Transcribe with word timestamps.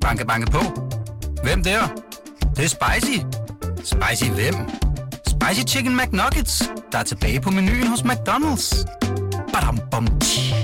Banke, 0.00 0.26
banke 0.26 0.50
på. 0.50 0.58
Hvem 1.42 1.62
der? 1.62 1.80
Det, 2.40 2.56
det 2.56 2.64
er 2.64 2.68
spicy. 2.68 3.18
Spicy 3.76 4.30
hvem? 4.30 4.54
Spicy 5.26 5.74
Chicken 5.74 5.96
McNuggets, 5.96 6.62
der 6.92 6.98
er 6.98 7.02
tilbage 7.02 7.40
på 7.40 7.50
menuen 7.50 7.86
hos 7.86 8.00
McDonald's. 8.00 8.84
Badum, 9.52 9.78
bom, 9.90 10.06
tji. 10.20 10.54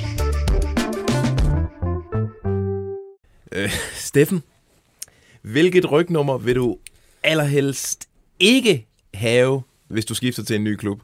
Øh, 3.52 3.70
Steffen, 3.94 4.42
hvilket 5.42 5.90
rygnummer 5.92 6.38
vil 6.38 6.54
du 6.54 6.76
allerhelst 7.22 8.08
ikke 8.40 8.86
have, 9.14 9.62
hvis 9.88 10.04
du 10.04 10.14
skifter 10.14 10.42
til 10.42 10.56
en 10.56 10.64
ny 10.64 10.76
klub? 10.76 11.00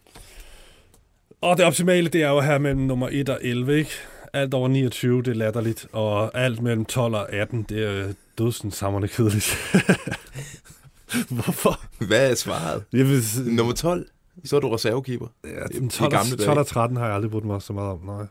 Og 1.40 1.56
det 1.56 1.64
optimale, 1.64 2.08
det 2.08 2.22
er 2.22 2.28
jo 2.28 2.40
her 2.40 2.58
mellem 2.58 2.80
nummer 2.80 3.08
1 3.12 3.28
og 3.28 3.38
11, 3.42 3.78
ikke? 3.78 3.90
Alt 4.34 4.54
over 4.54 4.68
29, 4.68 5.22
det 5.22 5.28
er 5.28 5.34
latterligt, 5.34 5.86
og 5.92 6.38
alt 6.38 6.62
mellem 6.62 6.84
12 6.84 7.14
og 7.14 7.32
18, 7.32 7.62
det 7.62 7.84
er 7.84 8.12
dødsens 8.38 8.74
samrende 8.76 9.08
kedeligt. 9.08 9.56
Hvorfor? 11.30 11.80
Hvad 12.06 12.30
er 12.30 12.34
svaret? 12.34 12.84
Jeg 12.92 13.08
vil, 13.08 13.22
Nummer 13.46 13.72
12? 13.74 14.06
Så 14.44 14.56
er 14.56 14.60
du 14.60 14.68
reservekeeper. 14.68 15.26
ja, 15.44 15.48
i- 15.70 15.78
den 15.78 15.86
i 15.86 15.90
12, 15.90 16.10
gamle 16.10 16.32
og, 16.34 16.38
dage. 16.38 16.46
12 16.46 16.58
og 16.58 16.66
13 16.66 16.96
har 16.96 17.06
jeg 17.06 17.14
aldrig 17.14 17.30
brugt 17.30 17.44
mig 17.44 17.62
så 17.62 17.72
meget 17.72 17.90
om, 17.90 18.00
nej. 18.06 18.26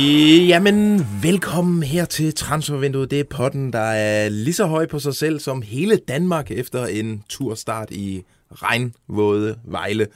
Jamen, 0.00 1.06
velkommen 1.22 1.82
her 1.82 2.04
til 2.04 2.34
Transfervinduet. 2.34 3.10
Det 3.10 3.20
er 3.20 3.24
potten, 3.24 3.72
der 3.72 3.78
er 3.78 4.28
lige 4.28 4.54
så 4.54 4.66
høj 4.66 4.86
på 4.86 4.98
sig 4.98 5.14
selv 5.14 5.40
som 5.40 5.62
hele 5.62 5.96
Danmark 5.96 6.50
efter 6.50 6.86
en 6.86 7.24
turstart 7.28 7.90
i 7.90 8.24
regnvåde 8.50 9.58
Vejle. 9.64 10.06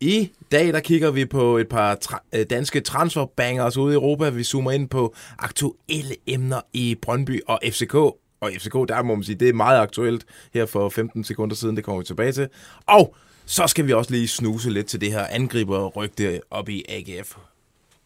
I 0.00 0.30
dag 0.52 0.72
der 0.72 0.80
kigger 0.80 1.10
vi 1.10 1.24
på 1.24 1.58
et 1.58 1.68
par 1.68 1.98
tra- 2.04 2.28
øh, 2.32 2.46
danske 2.50 2.80
transferbangers 2.80 3.76
ude 3.76 3.92
i 3.92 3.94
Europa. 3.94 4.28
Vi 4.28 4.44
zoomer 4.44 4.70
ind 4.70 4.88
på 4.88 5.14
aktuelle 5.38 6.16
emner 6.26 6.60
i 6.72 6.94
Brøndby 7.02 7.40
og 7.46 7.60
FCK. 7.70 7.94
Og 7.94 8.50
FCK, 8.58 8.74
der 8.74 9.02
må 9.02 9.14
man 9.14 9.24
sige, 9.24 9.36
det 9.36 9.48
er 9.48 9.52
meget 9.52 9.80
aktuelt 9.80 10.24
her 10.54 10.66
for 10.66 10.88
15 10.88 11.24
sekunder 11.24 11.56
siden. 11.56 11.76
Det 11.76 11.84
kommer 11.84 12.00
vi 12.00 12.06
tilbage 12.06 12.32
til. 12.32 12.48
Og 12.86 13.14
så 13.44 13.66
skal 13.66 13.86
vi 13.86 13.92
også 13.92 14.10
lige 14.10 14.28
snuse 14.28 14.70
lidt 14.70 14.86
til 14.86 15.00
det 15.00 15.12
her 15.12 15.26
angriberrygte 15.30 16.40
op 16.50 16.68
i 16.68 16.84
AGF. 16.88 17.36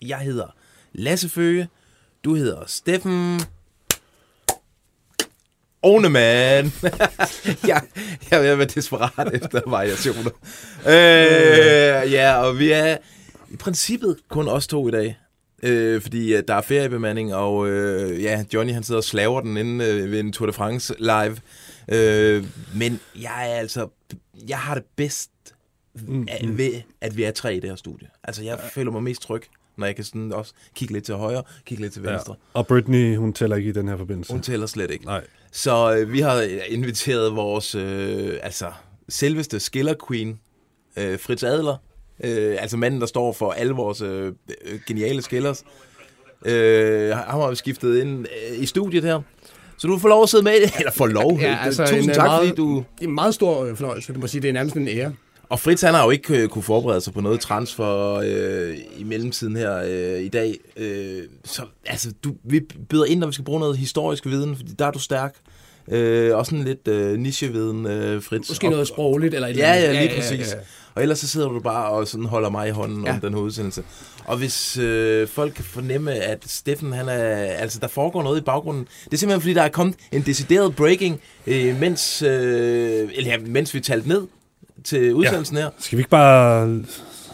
Jeg 0.02 0.18
hedder 0.18 0.54
Lasse 0.92 1.28
Føge. 1.28 1.68
Du 2.24 2.34
hedder 2.34 2.62
Steffen... 2.66 3.40
Oneman. 5.82 6.72
jeg, 7.66 7.82
jeg 8.30 8.46
er 8.46 8.54
ved 8.54 8.66
desperat 8.66 9.34
efter 9.42 9.60
variationer. 9.66 10.30
Øh, 10.86 12.12
ja, 12.12 12.34
og 12.36 12.58
vi 12.58 12.70
er 12.70 12.96
i 13.50 13.56
princippet 13.56 14.16
kun 14.28 14.48
os 14.48 14.66
to 14.66 14.88
i 14.88 14.90
dag. 14.90 15.18
Øh, 15.62 16.02
fordi 16.02 16.34
øh, 16.34 16.42
der 16.48 16.54
er 16.54 16.60
feriebemanding, 16.60 17.34
og 17.34 17.68
øh, 17.68 18.22
ja, 18.22 18.44
Johnny 18.54 18.72
han 18.72 18.82
sidder 18.82 18.98
og 19.00 19.04
slaver 19.04 19.40
den 19.40 19.56
inde 19.56 19.84
øh, 19.84 20.10
ved 20.12 20.20
en 20.20 20.32
Tour 20.32 20.46
de 20.46 20.52
France 20.52 20.94
live. 20.98 21.36
Øh, 21.88 22.44
men 22.74 23.00
jeg 23.20 23.50
er 23.50 23.54
altså, 23.58 23.88
jeg 24.48 24.58
har 24.58 24.74
det 24.74 24.84
bedst 24.96 25.30
Mm, 26.06 26.28
af- 26.30 26.40
ved, 26.58 26.72
at 27.00 27.16
vi 27.16 27.22
er 27.22 27.30
tre 27.30 27.56
i 27.56 27.60
det 27.60 27.70
her 27.70 27.76
studie. 27.76 28.08
Altså, 28.24 28.42
jeg 28.42 28.58
føler 28.74 28.90
mig 28.92 29.02
mest 29.02 29.22
tryg, 29.22 29.42
når 29.76 29.86
jeg 29.86 29.96
kan 29.96 30.04
sådan 30.04 30.32
også 30.32 30.52
kigge 30.74 30.94
lidt 30.94 31.04
til 31.04 31.14
højre, 31.14 31.42
kigge 31.66 31.82
lidt 31.82 31.92
til 31.92 32.02
venstre. 32.02 32.34
Ja. 32.54 32.58
Og 32.58 32.66
Britney, 32.66 33.16
hun 33.16 33.32
tæller 33.32 33.56
ikke 33.56 33.68
i 33.68 33.72
den 33.72 33.88
her 33.88 33.96
forbindelse. 33.96 34.32
Hun 34.32 34.42
tæller 34.42 34.66
slet 34.66 34.90
ikke. 34.90 35.04
Nej. 35.04 35.24
Så 35.52 35.96
øh, 35.96 36.12
vi 36.12 36.20
har 36.20 36.42
inviteret 36.68 37.36
vores, 37.36 37.74
øh, 37.74 38.38
altså, 38.42 38.66
selveste 39.08 39.60
skiller 39.60 39.94
queen, 40.08 40.40
øh, 40.96 41.18
Fritz 41.18 41.42
Adler, 41.42 41.76
øh, 42.24 42.56
altså 42.60 42.76
manden, 42.76 43.00
der 43.00 43.06
står 43.06 43.32
for 43.32 43.50
alle 43.52 43.72
vores 43.72 44.00
øh, 44.00 44.26
øh, 44.26 44.80
geniale 44.86 45.22
skillers. 45.22 45.64
Øh, 46.46 47.10
ham 47.10 47.40
har 47.40 47.50
vi 47.50 47.56
skiftet 47.56 48.00
ind 48.00 48.26
øh, 48.52 48.62
i 48.62 48.66
studiet 48.66 49.04
her. 49.04 49.20
Så 49.78 49.86
du 49.88 49.98
får 49.98 50.08
lov 50.08 50.22
at 50.22 50.28
sidde 50.28 50.44
med, 50.44 50.52
eller 50.78 50.90
får 50.92 51.06
lov. 51.06 51.38
Ja, 51.40 51.50
Øh, 51.52 51.64
altså 51.66 51.82
Tusind 51.84 52.02
en, 52.04 52.10
øh, 52.10 52.14
tak, 52.14 52.24
meget- 52.26 52.48
fordi 52.48 52.56
du... 52.56 52.84
Det 52.98 53.04
er 53.04 53.08
en 53.08 53.14
meget 53.14 53.34
stor 53.34 53.74
fornøjelse, 53.74 54.12
det 54.12 54.20
må 54.20 54.26
sige. 54.26 54.40
Det 54.42 54.48
er 54.48 54.52
nærmest 54.52 54.76
en 54.76 54.88
ære. 54.88 55.12
Og 55.50 55.60
Fritz, 55.60 55.82
han 55.82 55.94
har 55.94 56.04
jo 56.04 56.10
ikke 56.10 56.42
øh, 56.42 56.48
kunne 56.48 56.62
forberede 56.62 57.00
sig 57.00 57.12
på 57.12 57.20
noget 57.20 57.40
transfer 57.40 58.14
øh, 58.14 58.76
i 58.96 59.04
mellemtiden 59.04 59.56
her 59.56 59.82
øh, 59.84 60.20
i 60.22 60.28
dag. 60.28 60.54
Øh, 60.76 61.22
så 61.44 61.62
altså, 61.86 62.12
du, 62.24 62.34
vi 62.44 62.60
byder 62.88 63.04
ind, 63.04 63.20
når 63.20 63.26
vi 63.26 63.32
skal 63.32 63.44
bruge 63.44 63.60
noget 63.60 63.76
historisk 63.76 64.26
viden, 64.26 64.56
fordi 64.56 64.72
der 64.72 64.86
er 64.86 64.90
du 64.90 64.98
stærk. 64.98 65.34
Øh, 65.88 66.36
og 66.36 66.46
sådan 66.46 66.64
lidt 66.64 66.88
øh, 66.88 67.18
nicheviden, 67.18 67.86
øh, 67.86 68.22
Fritz. 68.22 68.48
Måske 68.48 68.66
og, 68.66 68.70
noget 68.70 68.88
sprogligt 68.88 69.34
eller 69.34 69.48
et 69.48 69.56
Ja, 69.56 69.74
ja, 69.74 70.02
lige 70.02 70.14
præcis. 70.16 70.56
Og 70.94 71.02
ellers 71.02 71.18
så 71.18 71.28
sidder 71.28 71.48
du 71.48 71.60
bare 71.60 71.90
og 71.90 72.08
sådan 72.08 72.26
holder 72.26 72.50
mig 72.50 72.68
i 72.68 72.70
hånden 72.70 73.04
ja. 73.04 73.08
Ja. 73.08 73.14
om 73.14 73.20
den 73.20 73.34
her 73.34 73.40
udsendelse. 73.40 73.82
Og 74.24 74.36
hvis 74.36 74.78
øh, 74.78 75.28
folk 75.28 75.54
kan 75.54 75.64
fornemme, 75.64 76.12
at 76.12 76.44
Steffen, 76.46 76.92
han 76.92 77.08
er, 77.08 77.34
altså 77.36 77.78
der 77.78 77.88
foregår 77.88 78.22
noget 78.22 78.40
i 78.40 78.42
baggrunden, 78.42 78.88
det 79.04 79.12
er 79.12 79.16
simpelthen 79.16 79.40
fordi, 79.40 79.54
der 79.54 79.62
er 79.62 79.68
kommet 79.68 79.96
en 80.12 80.22
decideret 80.22 80.76
breaking, 80.76 81.20
øh, 81.46 81.80
mens, 81.80 82.22
øh, 82.22 83.08
eller, 83.14 83.30
ja, 83.30 83.38
mens 83.46 83.74
vi 83.74 83.80
talte 83.80 84.08
ned 84.08 84.26
til 84.84 85.14
udsendelsen 85.14 85.56
ja. 85.56 85.62
her. 85.62 85.70
Skal 85.78 85.96
vi 85.96 86.00
ikke 86.00 86.10
bare... 86.10 86.82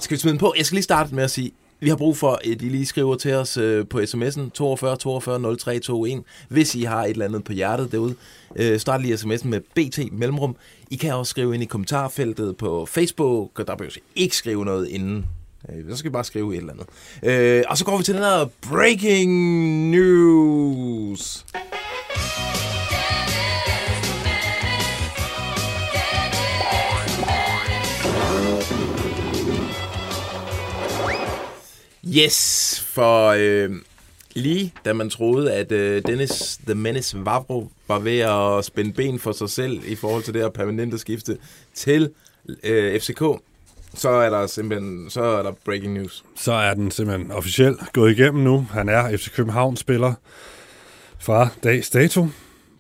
Skal 0.00 0.14
vi 0.14 0.20
smide 0.20 0.32
den 0.32 0.38
på? 0.38 0.54
Jeg 0.56 0.66
skal 0.66 0.76
lige 0.76 0.82
starte 0.82 1.14
med 1.14 1.24
at 1.24 1.30
sige, 1.30 1.52
vi 1.80 1.88
har 1.88 1.96
brug 1.96 2.16
for, 2.16 2.32
at 2.32 2.62
I 2.62 2.68
lige 2.68 2.86
skriver 2.86 3.16
til 3.16 3.34
os 3.34 3.56
øh, 3.56 3.86
på 3.86 3.98
sms'en 3.98 4.50
42 4.50 4.96
42 4.96 5.56
03 5.56 5.74
21, 5.74 6.22
hvis 6.48 6.74
I 6.74 6.82
har 6.82 7.04
et 7.04 7.10
eller 7.10 7.24
andet 7.24 7.44
på 7.44 7.52
hjertet 7.52 7.92
derude. 7.92 8.14
Øh, 8.56 8.80
start 8.80 9.02
lige 9.02 9.14
sms'en 9.14 9.48
med 9.48 9.60
BT 9.60 10.12
mellemrum. 10.12 10.56
I 10.90 10.96
kan 10.96 11.14
også 11.14 11.30
skrive 11.30 11.54
ind 11.54 11.62
i 11.62 11.66
kommentarfeltet 11.66 12.56
på 12.56 12.86
Facebook, 12.86 13.58
og 13.58 13.66
der 13.66 13.76
behøver 13.76 13.96
I 13.96 14.22
ikke 14.22 14.36
skrive 14.36 14.64
noget 14.64 14.88
inden. 14.88 15.26
Øh, 15.68 15.90
så 15.90 15.96
skal 15.96 16.10
vi 16.10 16.12
bare 16.12 16.24
skrive 16.24 16.54
et 16.54 16.58
eller 16.58 16.72
andet. 16.72 16.86
Øh, 17.22 17.64
og 17.68 17.78
så 17.78 17.84
går 17.84 17.98
vi 17.98 18.04
til 18.04 18.14
den 18.14 18.22
her 18.22 18.50
breaking 18.60 19.90
news. 19.90 21.44
Yes, 32.14 32.80
for 32.86 33.28
øh, 33.38 33.70
lige 34.34 34.72
da 34.84 34.92
man 34.92 35.10
troede, 35.10 35.52
at 35.52 35.72
øh, 35.72 36.02
Dennis 36.06 36.58
The 36.66 36.74
Menace 36.74 37.24
Vavro 37.24 37.68
var 37.88 37.98
ved 37.98 38.18
at 38.18 38.64
spænde 38.64 38.92
ben 38.92 39.18
for 39.18 39.32
sig 39.32 39.50
selv 39.50 39.80
i 39.86 39.94
forhold 39.94 40.22
til 40.22 40.34
det 40.34 40.42
her 40.42 40.48
permanente 40.48 40.98
skifte 40.98 41.38
til 41.74 42.10
øh, 42.62 43.00
FCK, 43.00 43.22
så 43.94 44.08
er 44.08 44.30
der 44.30 44.46
simpelthen 44.46 45.10
så 45.10 45.22
er 45.22 45.42
der 45.42 45.52
breaking 45.64 45.92
news. 45.92 46.24
Så 46.36 46.52
er 46.52 46.74
den 46.74 46.90
simpelthen 46.90 47.30
officielt 47.30 47.80
gået 47.92 48.18
igennem 48.18 48.44
nu. 48.44 48.66
Han 48.70 48.88
er 48.88 49.16
FC 49.16 49.32
København-spiller 49.32 50.14
fra 51.18 51.48
dags 51.64 51.90
dato. 51.90 52.28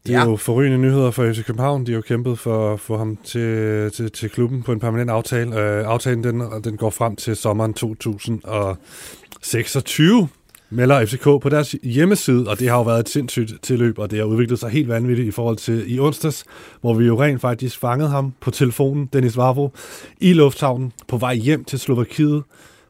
Det 0.06 0.14
er 0.14 0.18
Ja. 0.18 0.24
jo 0.30 0.36
forrygende 0.36 0.78
nyheder 0.78 1.10
for 1.10 1.32
FC 1.32 1.44
København. 1.44 1.86
De 1.86 1.90
har 1.92 1.96
jo 1.96 2.02
kæmpet 2.02 2.38
for 2.38 2.72
at 2.72 2.80
få 2.80 2.96
ham 2.96 3.18
til, 3.24 3.90
til, 3.92 4.12
til 4.12 4.30
klubben 4.30 4.62
på 4.62 4.72
en 4.72 4.80
permanent 4.80 5.10
aftale. 5.10 5.50
Uh, 5.50 5.56
aftalen 5.92 6.24
den, 6.24 6.42
den 6.64 6.76
går 6.76 6.90
frem 6.90 7.16
til 7.16 7.36
sommeren 7.36 7.74
2026, 7.74 10.28
melder 10.70 11.06
FCK 11.06 11.24
på 11.24 11.48
deres 11.50 11.76
hjemmeside, 11.82 12.48
og 12.48 12.58
det 12.58 12.68
har 12.68 12.76
jo 12.76 12.82
været 12.82 13.00
et 13.00 13.08
sindssygt 13.08 13.52
tilløb, 13.62 13.98
og 13.98 14.10
det 14.10 14.18
har 14.18 14.26
udviklet 14.26 14.58
sig 14.58 14.70
helt 14.70 14.88
vanvittigt 14.88 15.28
i 15.28 15.30
forhold 15.30 15.56
til 15.56 15.94
i 15.94 15.98
onsdags, 15.98 16.44
hvor 16.80 16.94
vi 16.94 17.06
jo 17.06 17.22
rent 17.22 17.40
faktisk 17.40 17.78
fangede 17.78 18.08
ham 18.10 18.32
på 18.40 18.50
telefonen, 18.50 19.08
Dennis 19.12 19.36
Vavro, 19.36 19.72
i 20.20 20.32
lufthavnen 20.32 20.92
på 21.08 21.16
vej 21.16 21.34
hjem 21.34 21.64
til 21.64 21.78
Slovakiet. 21.78 22.42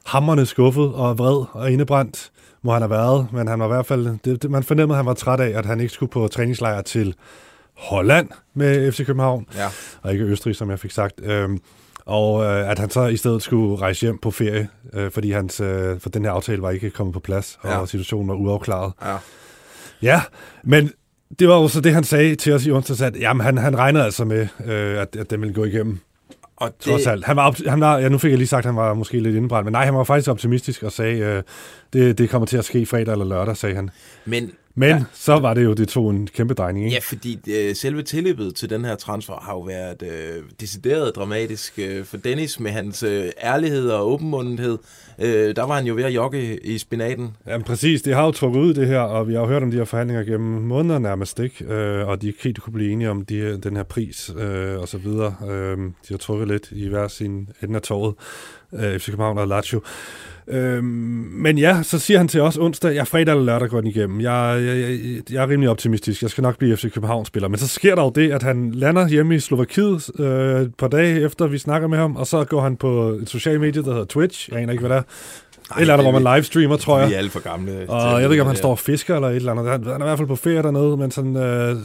Hammerne 0.05 0.45
skuffet 0.45 0.93
og 0.93 1.17
vred 1.17 1.45
og 1.51 1.71
indebrændt 1.71 2.31
må 2.61 2.71
han 2.73 2.81
have 2.81 2.89
været, 2.89 3.27
men 3.33 3.47
han 3.47 3.59
var 3.59 3.65
i 3.65 3.67
hvert 3.67 3.85
fald, 3.85 4.17
det, 4.25 4.41
det, 4.43 4.51
man 4.51 4.63
fornemmede, 4.63 4.95
at 4.95 4.97
han 4.97 5.05
var 5.05 5.13
træt 5.13 5.39
af, 5.39 5.57
at 5.57 5.65
han 5.65 5.79
ikke 5.79 5.93
skulle 5.93 6.09
på 6.11 6.27
træningslejr 6.27 6.81
til 6.81 7.15
Holland 7.77 8.29
med 8.53 8.91
FC 8.91 9.05
København, 9.05 9.45
Ja. 9.55 9.67
og 10.01 10.11
ikke 10.13 10.25
Østrig, 10.25 10.55
som 10.55 10.69
jeg 10.69 10.79
fik 10.79 10.91
sagt. 10.91 11.13
Øhm, 11.23 11.59
og 12.05 12.43
øh, 12.45 12.69
at 12.71 12.79
han 12.79 12.89
så 12.89 13.05
i 13.05 13.17
stedet 13.17 13.43
skulle 13.43 13.75
rejse 13.81 14.01
hjem 14.01 14.17
på 14.17 14.31
ferie, 14.31 14.69
øh, 14.93 15.11
fordi 15.11 15.31
hans, 15.31 15.59
øh, 15.59 15.99
for 15.99 16.09
den 16.09 16.25
her 16.25 16.31
aftale 16.31 16.61
var 16.61 16.69
ikke 16.71 16.89
kommet 16.89 17.13
på 17.13 17.19
plads, 17.19 17.59
og 17.61 17.69
Ja. 17.69 17.85
situationen 17.85 18.27
var 18.29 18.35
uafklaret. 18.35 18.93
Ja. 19.05 19.15
Ja, 20.01 20.21
men 20.63 20.91
det 21.39 21.47
var 21.47 21.55
jo 21.61 21.67
så 21.67 21.81
det, 21.81 21.93
han 21.93 22.03
sagde 22.03 22.35
til 22.35 22.53
os 22.53 22.65
i 22.65 22.71
onsdags, 22.71 23.01
at 23.01 23.15
jamen, 23.19 23.45
han, 23.45 23.57
han 23.57 23.77
regnede 23.77 24.03
altså 24.05 24.25
med, 24.25 24.47
øh, 24.65 25.01
at, 25.01 25.15
at 25.15 25.29
den 25.29 25.41
ville 25.41 25.53
gå 25.53 25.63
igennem. 25.63 25.99
Og 26.57 26.69
det, 26.69 26.91
Trods 26.91 27.07
alt. 27.07 27.25
Han 27.25 27.35
var, 27.35 27.47
op, 27.47 27.55
han 27.67 27.79
var, 27.81 27.97
ja, 27.97 28.09
nu 28.09 28.17
fik 28.17 28.29
jeg 28.29 28.37
lige 28.37 28.47
sagt, 28.47 28.59
at 28.59 28.65
han 28.65 28.75
var 28.75 28.93
måske 28.93 29.19
lidt 29.19 29.35
indbrændt, 29.35 29.65
men 29.65 29.71
nej, 29.71 29.85
han 29.85 29.93
var 29.95 30.03
faktisk 30.03 30.29
optimistisk 30.29 30.83
og 30.83 30.91
sagde, 30.91 31.19
øh, 31.19 31.43
det, 31.93 32.17
det 32.17 32.29
kommer 32.29 32.45
til 32.45 32.57
at 32.57 32.65
ske 32.65 32.85
fredag 32.85 33.11
eller 33.11 33.25
lørdag, 33.25 33.57
sagde 33.57 33.75
han. 33.75 33.89
men 34.25 34.51
Men 34.75 34.89
ja. 34.89 35.03
så 35.13 35.39
var 35.39 35.53
det 35.53 35.63
jo, 35.63 35.73
det 35.73 35.87
tog 35.87 36.09
en 36.09 36.27
kæmpe 36.27 36.53
drejning, 36.53 36.85
ikke? 36.85 36.93
Ja, 36.93 36.99
fordi 36.99 37.39
øh, 37.47 37.75
selve 37.75 38.03
tilløbet 38.03 38.55
til 38.55 38.69
den 38.69 38.85
her 38.85 38.95
transfer 38.95 39.39
har 39.41 39.53
jo 39.53 39.59
været 39.59 40.01
øh, 40.01 40.43
decideret 40.59 41.15
dramatisk 41.15 41.73
øh, 41.77 42.05
for 42.05 42.17
Dennis 42.17 42.59
med 42.59 42.71
hans 42.71 43.03
øh, 43.03 43.29
ærlighed 43.43 43.89
og 43.89 44.11
åbenmundethed. 44.11 44.77
Øh, 45.19 45.55
der 45.55 45.63
var 45.63 45.75
han 45.75 45.85
jo 45.85 45.95
ved 45.95 46.03
at 46.03 46.15
jogge 46.15 46.59
i 46.65 46.77
spinaten. 46.77 47.29
Jamen 47.47 47.63
præcis, 47.63 48.01
det 48.01 48.13
har 48.13 48.25
jo 48.25 48.31
trukket 48.31 48.59
ud 48.59 48.73
det 48.73 48.87
her, 48.87 48.99
og 48.99 49.27
vi 49.27 49.33
har 49.33 49.41
jo 49.41 49.47
hørt 49.47 49.63
om 49.63 49.71
de 49.71 49.77
her 49.77 49.85
forhandlinger 49.85 50.23
gennem 50.23 50.61
måneder 50.61 50.99
nærmest, 50.99 51.39
ikke? 51.39 51.65
Øh, 51.65 52.07
og 52.07 52.21
de 52.21 52.27
ikke 52.27 52.43
helt 52.43 52.61
kunne 52.61 52.73
blive 52.73 52.91
enige 52.91 53.09
om 53.09 53.25
de, 53.25 53.57
den 53.57 53.75
her 53.75 53.83
pris 53.83 54.31
øh, 54.37 54.79
og 54.79 54.87
så 54.87 54.97
videre. 54.97 55.35
Øh, 55.49 55.77
de 55.77 55.91
har 56.09 56.17
trukket 56.17 56.47
lidt 56.47 56.67
i 56.71 56.87
hver 56.87 57.07
sin 57.07 57.49
ende 57.63 57.75
af 57.75 57.81
torvet, 57.81 58.15
øh, 58.73 58.99
FC 58.99 59.05
København 59.05 59.37
og 59.37 59.47
Lazio. 59.47 59.81
Øhm, 60.49 60.83
men 61.33 61.57
ja, 61.57 61.83
så 61.83 61.99
siger 61.99 62.17
han 62.17 62.27
til 62.27 62.41
os 62.41 62.57
onsdag, 62.57 62.95
jeg 62.95 63.07
fredag 63.07 63.31
eller 63.31 63.45
lørdag 63.45 63.69
går 63.69 63.81
den 63.81 63.89
igennem. 63.89 64.21
Jeg, 64.21 64.63
jeg, 64.65 64.77
jeg, 64.77 64.99
jeg 65.31 65.43
er 65.43 65.49
rimelig 65.49 65.69
optimistisk. 65.69 66.21
Jeg 66.21 66.29
skal 66.29 66.41
nok 66.41 66.57
blive 66.57 66.77
FC 66.77 66.93
København-spiller. 66.93 67.47
Men 67.47 67.57
så 67.57 67.67
sker 67.67 67.95
der 67.95 68.03
jo 68.03 68.09
det, 68.09 68.31
at 68.31 68.43
han 68.43 68.71
lander 68.71 69.07
hjemme 69.07 69.35
i 69.35 69.39
Slovakiet 69.39 70.19
øh, 70.19 70.61
et 70.61 70.75
par 70.75 70.87
dage 70.87 71.21
efter, 71.21 71.47
vi 71.47 71.57
snakker 71.57 71.87
med 71.87 71.97
ham, 71.97 72.15
og 72.15 72.27
så 72.27 72.43
går 72.43 72.61
han 72.61 72.77
på 72.77 73.09
et 73.09 73.29
socialt 73.29 73.61
medie, 73.61 73.83
der 73.83 73.91
hedder 73.91 74.05
Twitch. 74.05 74.49
Jeg 74.51 74.59
aner 74.59 74.71
ikke, 74.71 74.87
hvad 74.87 74.89
det 74.89 74.97
er. 74.97 75.03
Ej, 75.71 75.81
eller 75.81 75.93
er 75.93 75.97
der, 75.97 76.03
det 76.03 76.11
hvor 76.11 76.19
man 76.19 76.35
livestreamer, 76.35 76.77
tror 76.77 76.99
jeg. 76.99 77.09
Vi 77.09 77.13
er 77.13 77.17
alt 77.17 77.31
for 77.31 77.39
gamle. 77.39 77.89
Og 77.89 78.21
jeg 78.21 78.29
ved 78.29 78.31
ikke, 78.31 78.41
om 78.41 78.47
han 78.47 78.55
står 78.55 78.71
og 78.71 78.79
fisker 78.79 79.15
eller 79.15 79.27
et 79.27 79.35
eller 79.35 79.51
andet. 79.51 79.69
Han, 79.69 79.83
han 79.83 80.01
er 80.01 80.05
i 80.05 80.07
hvert 80.07 80.17
fald 80.17 80.27
på 80.27 80.35
ferie 80.35 80.63
dernede, 80.63 80.97
men 80.97 81.11
sådan 81.11 81.35
øh, 81.35 81.75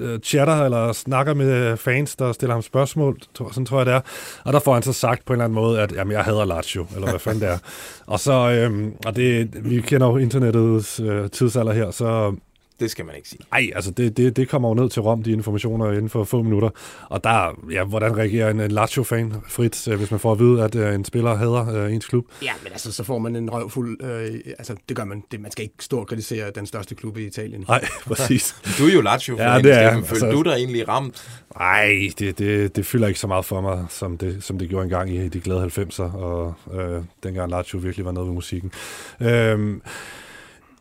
øh, 0.00 0.18
chatter 0.18 0.64
eller 0.64 0.92
snakker 0.92 1.34
med 1.34 1.76
fans, 1.76 2.16
der 2.16 2.32
stiller 2.32 2.54
ham 2.54 2.62
spørgsmål. 2.62 3.18
Sådan 3.36 3.66
tror 3.66 3.78
jeg, 3.78 3.86
det 3.86 3.94
er. 3.94 4.00
Og 4.44 4.52
der 4.52 4.58
får 4.58 4.74
han 4.74 4.82
så 4.82 4.92
sagt 4.92 5.24
på 5.24 5.32
en 5.32 5.34
eller 5.34 5.44
anden 5.44 5.54
måde, 5.54 5.80
at 5.80 5.92
jamen, 5.92 6.12
jeg 6.12 6.24
hader 6.24 6.44
Lazio, 6.44 6.86
eller 6.94 7.10
hvad 7.10 7.20
fanden 7.20 7.40
det 7.42 7.48
er. 7.48 7.58
Og 8.12 8.20
så, 8.20 8.32
øh, 8.32 8.88
og 9.06 9.16
det, 9.16 9.50
vi 9.70 9.80
kender 9.80 10.06
jo 10.06 10.16
internettets 10.16 11.00
øh, 11.00 11.30
tidsalder 11.30 11.72
her, 11.72 11.90
så 11.90 12.34
Det 12.80 12.90
skal 12.90 13.04
man 13.04 13.14
ikke 13.16 13.28
sige. 13.28 13.40
ej, 13.52 13.70
altså 13.74 13.90
det, 13.90 14.16
det, 14.16 14.36
det 14.36 14.48
kommer 14.48 14.68
jo 14.68 14.74
ned 14.74 14.90
til 14.90 15.02
Rom, 15.02 15.22
de 15.22 15.32
informationer 15.32 15.90
inden 15.90 16.08
for 16.08 16.24
få 16.24 16.42
minutter. 16.42 16.70
Og 17.08 17.24
der, 17.24 17.58
ja, 17.72 17.84
hvordan 17.84 18.16
reagerer 18.16 18.50
en, 18.50 18.60
en 18.60 18.70
Lazio-fan, 18.70 19.32
Fritz, 19.48 19.88
øh, 19.88 19.98
hvis 19.98 20.10
man 20.10 20.20
får 20.20 20.32
at 20.32 20.38
vide, 20.38 20.64
at 20.64 20.74
øh, 20.74 20.94
en 20.94 21.04
spiller 21.04 21.34
hader 21.34 21.84
øh, 21.84 21.94
ens 21.94 22.06
klub? 22.06 22.24
Ja, 22.42 22.52
men 22.62 22.72
altså, 22.72 22.92
så 22.92 23.04
får 23.04 23.18
man 23.18 23.36
en 23.36 23.50
røvfuld... 23.50 24.02
Øh, 24.04 24.40
altså, 24.58 24.74
det 24.88 24.96
gør 24.96 25.04
man. 25.04 25.22
Det, 25.30 25.40
man 25.40 25.50
skal 25.50 25.62
ikke 25.62 25.74
stå 25.80 25.98
og 26.00 26.06
kritisere 26.06 26.50
den 26.54 26.66
største 26.66 26.94
klub 26.94 27.16
i 27.18 27.26
Italien. 27.26 27.64
Nej, 27.68 27.84
præcis. 28.06 28.56
Du 28.78 28.86
er 28.86 28.92
jo 28.94 29.00
Lazio 29.00 29.36
Ja, 29.36 29.56
fan, 29.56 29.64
det 29.64 29.72
er. 29.72 29.88
Steffen. 29.90 30.04
Følte 30.04 30.26
Altså- 30.26 30.36
du 30.38 30.42
dig 30.50 30.52
egentlig 30.56 30.88
ramt? 30.88 31.28
Nej, 31.58 32.08
det, 32.18 32.38
det, 32.38 32.76
det 32.76 32.86
fylder 32.86 33.08
ikke 33.08 33.20
så 33.20 33.26
meget 33.26 33.44
for 33.44 33.60
mig, 33.60 33.86
som 33.88 34.18
det, 34.18 34.44
som 34.44 34.58
det 34.58 34.68
gjorde 34.68 34.84
engang 34.84 35.10
i 35.14 35.28
de 35.28 35.40
glade 35.40 35.64
90'er, 35.64 36.02
og 36.16 36.54
øh, 36.74 37.02
dengang 37.22 37.50
Lazio 37.50 37.78
virkelig 37.78 38.06
var 38.06 38.12
noget 38.12 38.26
ved 38.28 38.34
musikken. 38.34 38.72
Øhm, 39.20 39.82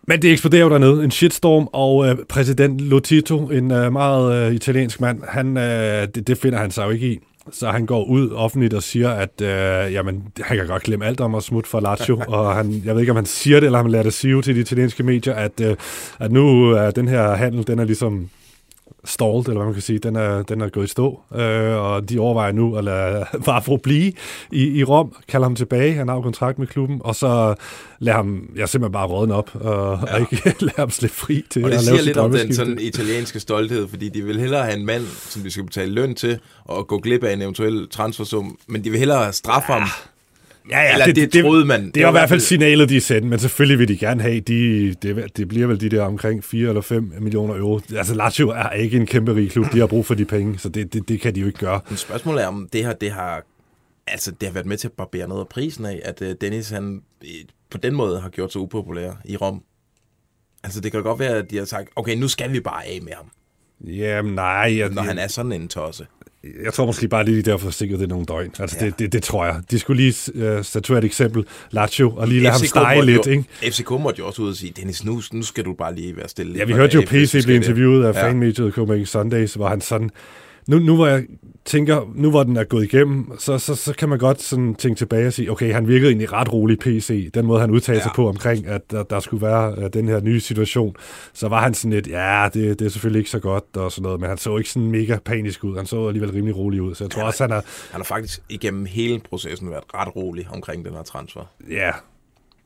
men 0.07 0.21
det 0.21 0.31
eksploderer 0.31 0.63
jo 0.63 0.69
dernede. 0.69 1.03
En 1.03 1.11
shitstorm, 1.11 1.67
og 1.73 2.07
øh, 2.07 2.17
præsident 2.29 2.81
Lotito, 2.81 3.37
en 3.37 3.71
øh, 3.71 3.93
meget 3.93 4.47
øh, 4.47 4.55
italiensk 4.55 5.01
mand, 5.01 5.21
han, 5.27 5.57
øh, 5.57 6.07
det, 6.15 6.27
det 6.27 6.37
finder 6.37 6.59
han 6.59 6.71
sig 6.71 6.85
jo 6.85 6.89
ikke 6.89 7.07
i. 7.07 7.19
Så 7.51 7.69
han 7.69 7.85
går 7.85 8.03
ud 8.03 8.31
offentligt 8.31 8.73
og 8.73 8.83
siger, 8.83 9.09
at 9.09 9.41
øh, 9.41 9.93
jamen, 9.93 10.23
han 10.41 10.57
kan 10.57 10.67
godt 10.67 10.83
glemme 10.83 11.05
alt 11.05 11.21
om 11.21 11.35
at 11.35 11.43
smutte 11.43 11.69
for 11.69 11.79
Lazio, 11.79 12.21
og 12.27 12.55
han, 12.55 12.81
jeg 12.85 12.93
ved 12.93 13.01
ikke, 13.01 13.11
om 13.11 13.15
han 13.15 13.25
siger 13.25 13.59
det, 13.59 13.65
eller 13.65 13.79
om 13.79 13.85
han 13.85 13.91
lader 13.91 14.03
det 14.03 14.13
sige 14.13 14.41
til 14.41 14.55
de 14.55 14.59
italienske 14.59 15.03
medier, 15.03 15.33
at, 15.33 15.61
øh, 15.61 15.75
at 16.19 16.31
nu 16.31 16.71
er 16.71 16.91
den 16.91 17.07
her 17.07 17.35
handel, 17.35 17.67
den 17.67 17.79
er 17.79 17.85
ligesom 17.85 18.29
stalled, 19.05 19.47
eller 19.47 19.55
hvad 19.55 19.65
man 19.65 19.73
kan 19.73 19.81
sige, 19.81 19.99
den 19.99 20.15
er, 20.15 20.43
den 20.43 20.61
er 20.61 20.69
gået 20.69 20.85
i 20.85 20.87
stå, 20.87 21.21
øh, 21.35 21.75
og 21.75 22.09
de 22.09 22.19
overvejer 22.19 22.51
nu 22.51 22.75
at 22.75 22.83
lade 22.83 23.25
Vafro 23.45 23.77
blive 23.77 24.13
i, 24.51 24.67
i 24.79 24.83
Rom, 24.83 25.15
kalde 25.27 25.45
ham 25.45 25.55
tilbage, 25.55 25.93
han 25.93 26.07
har 26.07 26.15
jo 26.15 26.21
kontrakt 26.21 26.59
med 26.59 26.67
klubben, 26.67 27.01
og 27.03 27.15
så 27.15 27.55
lade 27.99 28.15
ham, 28.15 28.49
ja, 28.55 28.65
simpelthen 28.65 28.93
bare 28.93 29.07
rådne 29.07 29.33
op, 29.33 29.55
og, 29.55 29.99
ja. 30.07 30.13
og 30.13 30.19
ikke 30.19 30.55
lade 30.65 30.73
ham 30.77 30.89
slippe 30.89 31.15
fri 31.15 31.43
til 31.49 31.63
Og 31.65 31.71
det 31.71 31.77
at 31.77 31.83
lave 31.83 31.97
siger 31.97 32.05
lidt 32.05 32.17
om 32.17 32.31
den 32.31 32.53
sådan 32.53 32.77
italienske 32.81 33.39
stolthed, 33.39 33.87
fordi 33.87 34.09
de 34.09 34.21
vil 34.21 34.39
hellere 34.39 34.63
have 34.63 34.77
en 34.77 34.85
mand, 34.85 35.05
som 35.05 35.41
de 35.41 35.51
skal 35.51 35.63
betale 35.63 35.91
løn 35.91 36.15
til, 36.15 36.39
og 36.65 36.87
gå 36.87 36.97
glip 36.99 37.23
af 37.23 37.33
en 37.33 37.41
eventuel 37.41 37.89
transfersum, 37.89 38.57
men 38.67 38.83
de 38.83 38.89
vil 38.89 38.99
hellere 38.99 39.33
straffe 39.33 39.71
ham. 39.71 39.89
Ja, 40.69 40.79
ja, 40.79 40.93
Eller 40.93 41.05
det, 41.05 41.33
det 41.33 41.43
troede 41.43 41.65
man. 41.65 41.91
Det 41.91 42.03
er 42.03 42.07
i 42.07 42.11
hvert 42.11 42.29
fald 42.29 42.39
signalet, 42.39 42.89
de 42.89 43.01
sendte, 43.01 43.27
men 43.27 43.39
selvfølgelig 43.39 43.79
vil 43.79 43.87
de 43.87 43.97
gerne 43.97 44.21
have, 44.21 44.39
de, 44.39 44.93
det, 44.93 45.37
det 45.37 45.47
bliver 45.47 45.67
vel 45.67 45.81
de 45.81 45.89
der 45.89 46.03
omkring 46.03 46.43
4 46.43 46.69
eller 46.69 46.81
5 46.81 47.13
millioner 47.19 47.55
euro. 47.55 47.79
Altså 47.95 48.15
Lazio 48.15 48.49
er 48.49 48.69
ikke 48.69 48.97
en 48.97 49.05
kæmpe 49.05 49.35
rig 49.35 49.51
klub, 49.51 49.65
de 49.73 49.79
har 49.79 49.87
brug 49.87 50.05
for 50.05 50.13
de 50.13 50.25
penge, 50.25 50.59
så 50.59 50.69
det, 50.69 50.93
det, 50.93 51.09
det 51.09 51.21
kan 51.21 51.35
de 51.35 51.39
jo 51.39 51.47
ikke 51.47 51.59
gøre. 51.59 51.81
Men 51.89 51.97
spørgsmålet 51.97 52.43
er, 52.43 52.47
om 52.47 52.69
det 52.73 52.85
her, 52.85 52.93
det 52.93 53.11
har, 53.11 53.43
altså, 54.07 54.31
det 54.31 54.47
har 54.47 54.53
været 54.53 54.65
med 54.65 54.77
til 54.77 54.87
at 54.87 54.91
barbere 54.91 55.27
noget 55.27 55.41
af 55.41 55.47
prisen 55.47 55.85
af, 55.85 56.01
at 56.05 56.21
uh, 56.21 56.27
Dennis, 56.41 56.69
han 56.69 57.01
øh, 57.23 57.29
på 57.71 57.77
den 57.77 57.95
måde 57.95 58.19
har 58.19 58.29
gjort 58.29 58.51
sig 58.51 58.61
upopulær 58.61 59.11
i 59.25 59.37
Rom. 59.37 59.63
Altså, 60.63 60.81
det 60.81 60.91
kan 60.91 61.03
godt 61.03 61.19
være, 61.19 61.35
at 61.35 61.51
de 61.51 61.57
har 61.57 61.65
sagt, 61.65 61.89
okay, 61.95 62.15
nu 62.15 62.27
skal 62.27 62.53
vi 62.53 62.59
bare 62.59 62.85
af 62.85 62.99
med 63.01 63.13
ham, 63.13 63.25
Jamen 63.81 64.35
nej, 64.35 64.77
jeg, 64.77 64.89
når 64.89 65.01
han 65.01 65.17
er 65.17 65.27
sådan 65.27 65.51
en 65.51 65.67
tosse. 65.67 66.07
Jeg 66.63 66.73
tror 66.73 66.85
måske 66.85 67.07
bare 67.07 67.25
lige, 67.25 67.37
de 67.37 67.41
der 67.41 67.57
forsinket 67.57 67.99
det 67.99 68.09
nogle 68.09 68.25
døgn. 68.25 68.51
Altså, 68.59 68.77
ja. 68.79 68.85
det, 68.85 68.99
det, 68.99 69.13
det, 69.13 69.23
tror 69.23 69.45
jeg. 69.45 69.61
De 69.71 69.79
skulle 69.79 70.03
lige 70.03 70.57
uh, 70.57 70.63
statuere 70.63 70.99
et 70.99 71.05
eksempel, 71.05 71.45
Lazio, 71.71 72.09
og 72.15 72.27
lige 72.27 72.41
lade 72.41 72.51
ham 72.51 72.61
stege 72.65 73.05
lidt, 73.05 73.25
jo, 73.27 73.31
ikke? 73.31 73.43
FCK 73.71 73.89
måtte 73.89 74.19
jo 74.19 74.27
også 74.27 74.41
ud 74.41 74.49
og 74.49 74.55
sige, 74.55 74.73
Dennis, 74.77 75.05
nu, 75.05 75.21
nu 75.33 75.43
skal 75.43 75.65
du 75.65 75.73
bare 75.73 75.95
lige 75.95 76.17
være 76.17 76.27
stille. 76.29 76.57
Ja, 76.57 76.63
vi 76.63 76.73
hørte 76.73 76.95
jo 76.95 77.01
PC 77.07 77.43
blive 77.43 77.55
interviewet 77.55 78.05
af 78.05 78.13
Ja. 78.13 78.27
fanmediet 78.27 78.73
Copenhagen 78.73 79.05
Sundays, 79.05 79.53
hvor 79.53 79.67
han 79.67 79.81
sådan, 79.81 80.09
nu, 80.69 80.79
nu 80.79 80.95
hvor 80.95 81.07
jeg 81.07 81.23
tænker, 81.65 82.11
nu 82.15 82.29
hvor 82.29 82.43
den 82.43 82.57
er 82.57 82.63
gået 82.63 82.83
igennem, 82.83 83.31
så, 83.39 83.57
så, 83.57 83.75
så 83.75 83.93
kan 83.93 84.09
man 84.09 84.19
godt 84.19 84.41
sådan 84.41 84.75
tænke 84.75 84.97
tilbage 84.97 85.27
og 85.27 85.33
sige, 85.33 85.51
okay, 85.51 85.73
han 85.73 85.87
virkede 85.87 86.09
egentlig 86.09 86.33
ret 86.33 86.53
rolig 86.53 86.79
PC, 86.79 87.31
den 87.31 87.45
måde 87.45 87.59
han 87.61 87.71
udtalte 87.71 87.97
ja. 87.97 88.03
sig 88.03 88.09
Ja. 88.09 88.15
på 88.15 88.27
omkring, 88.29 88.67
at 88.67 88.91
der, 88.91 89.03
der 89.03 89.19
skulle 89.19 89.41
være 89.47 89.77
uh, 89.77 89.83
den 89.93 90.07
her 90.07 90.21
nye 90.21 90.39
situation, 90.39 90.95
så 91.33 91.47
var 91.47 91.61
han 91.61 91.73
sådan 91.73 91.93
lidt, 91.93 92.07
ja, 92.07 92.49
det, 92.53 92.79
det 92.79 92.85
er 92.85 92.89
selvfølgelig 92.89 93.19
ikke 93.19 93.29
så 93.29 93.39
godt 93.39 93.63
og 93.77 93.91
sådan 93.91 94.03
noget, 94.03 94.19
men 94.19 94.29
han 94.29 94.37
så 94.37 94.57
ikke 94.57 94.69
sådan 94.69 94.91
mega 94.91 95.17
panisk 95.25 95.63
ud, 95.63 95.77
han 95.77 95.85
så 95.85 96.07
alligevel 96.07 96.31
rimelig 96.31 96.55
rolig 96.57 96.81
ud, 96.81 96.95
så 96.95 97.03
jeg 97.03 97.11
tror 97.11 97.23
også, 97.23 97.43
han 97.43 97.51
er, 97.51 97.61
Han 97.91 97.99
har 97.99 98.03
faktisk 98.03 98.39
igennem 98.49 98.85
hele 98.85 99.19
processen 99.29 99.69
været 99.69 99.83
ret 99.93 100.15
rolig 100.15 100.47
omkring 100.53 100.85
den 100.85 100.93
her 100.93 101.03
transfer. 101.03 101.41
ja, 101.69 101.91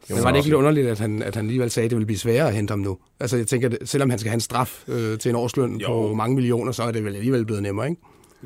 Men 0.10 0.24
var 0.24 0.30
det 0.32 0.38
ikke 0.38 0.48
lidt 0.50 0.56
underligt, 0.58 0.88
at 0.88 1.00
han, 1.00 1.22
at 1.22 1.36
han 1.36 1.46
alligevel 1.46 1.70
sagde, 1.72 1.86
at 1.86 1.90
det 1.92 1.96
ville 1.98 2.06
blive 2.06 2.18
sværere 2.20 2.48
at 2.48 2.54
hente 2.56 2.72
ham 2.72 2.80
nu? 2.80 2.98
Altså, 3.20 3.38
jeg 3.38 3.48
tænker, 3.48 3.70
at 3.70 3.90
selvom 3.90 4.10
han 4.10 4.20
skal 4.20 4.30
have 4.30 4.36
en 4.36 4.40
straf 4.42 4.84
øh, 4.88 5.18
til 5.18 5.30
en 5.30 5.36
årsløn 5.36 5.76
Jo. 5.76 5.88
på 5.88 6.14
mange 6.14 6.36
millioner, 6.36 6.72
så 6.72 6.84
er 6.84 6.92
det 6.92 7.04
vel 7.06 7.16
alligevel 7.16 7.46
blevet 7.46 7.64
nemmere, 7.64 7.90
ikke? 7.90 8.02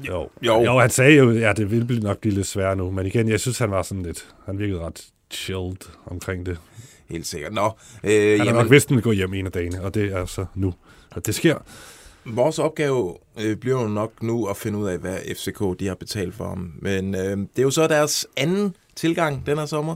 Jo. 0.08 0.30
Jo. 0.42 0.64
jo, 0.64 0.80
han 0.80 0.90
sagde 0.90 1.16
jo, 1.18 1.32
ja, 1.32 1.54
det 1.54 1.72
ville 1.72 1.86
blive 1.86 2.00
nok 2.02 2.18
blive 2.18 2.34
lidt 2.36 2.48
sværere 2.48 2.76
nu, 2.76 2.92
men 2.92 3.06
igen, 3.06 3.30
jeg 3.30 3.40
synes, 3.40 3.60
han 3.60 3.72
var 3.72 3.82
sådan 3.82 4.04
lidt, 4.04 4.26
han 4.46 4.60
virkede 4.60 4.80
ret 4.80 5.06
chilled 5.32 5.78
omkring 6.06 6.46
det. 6.46 6.58
Helt 7.10 7.28
sikkert. 7.28 7.54
Nå, 7.54 7.72
øh, 8.04 8.12
Han 8.12 8.40
har 8.40 8.46
jamen, 8.46 8.54
nok 8.62 8.72
vidst, 8.72 8.86
at 8.86 8.90
han 8.90 8.96
vil 8.96 9.04
gå 9.04 9.12
hjem 9.12 9.34
en 9.34 9.46
af 9.46 9.52
dagene, 9.52 9.82
og 9.84 9.94
det 9.94 10.14
er 10.14 10.26
så 10.26 10.46
nu, 10.56 10.74
at 11.16 11.26
det 11.26 11.36
sker. 11.36 11.56
vores 12.26 12.60
opgave 12.60 13.16
øh, 13.42 13.56
bliver 13.58 13.82
jo 13.82 13.88
nok 13.88 14.24
nu 14.24 14.46
at 14.46 14.58
finde 14.58 14.78
ud 14.80 14.88
af, 14.88 14.98
hvad 14.98 15.18
FCK 15.36 15.80
de 15.80 15.88
har 15.88 15.96
betalt 15.96 16.36
for 16.36 16.48
ham. 16.48 16.72
Men 16.82 17.16
øh, 17.16 17.38
det 17.38 17.48
er 17.58 17.64
jo 17.64 17.72
så 17.72 17.88
deres 17.88 18.28
anden 18.38 18.76
tilgang 18.98 19.46
den 19.46 19.58
her 19.58 19.66
sommer. 19.66 19.96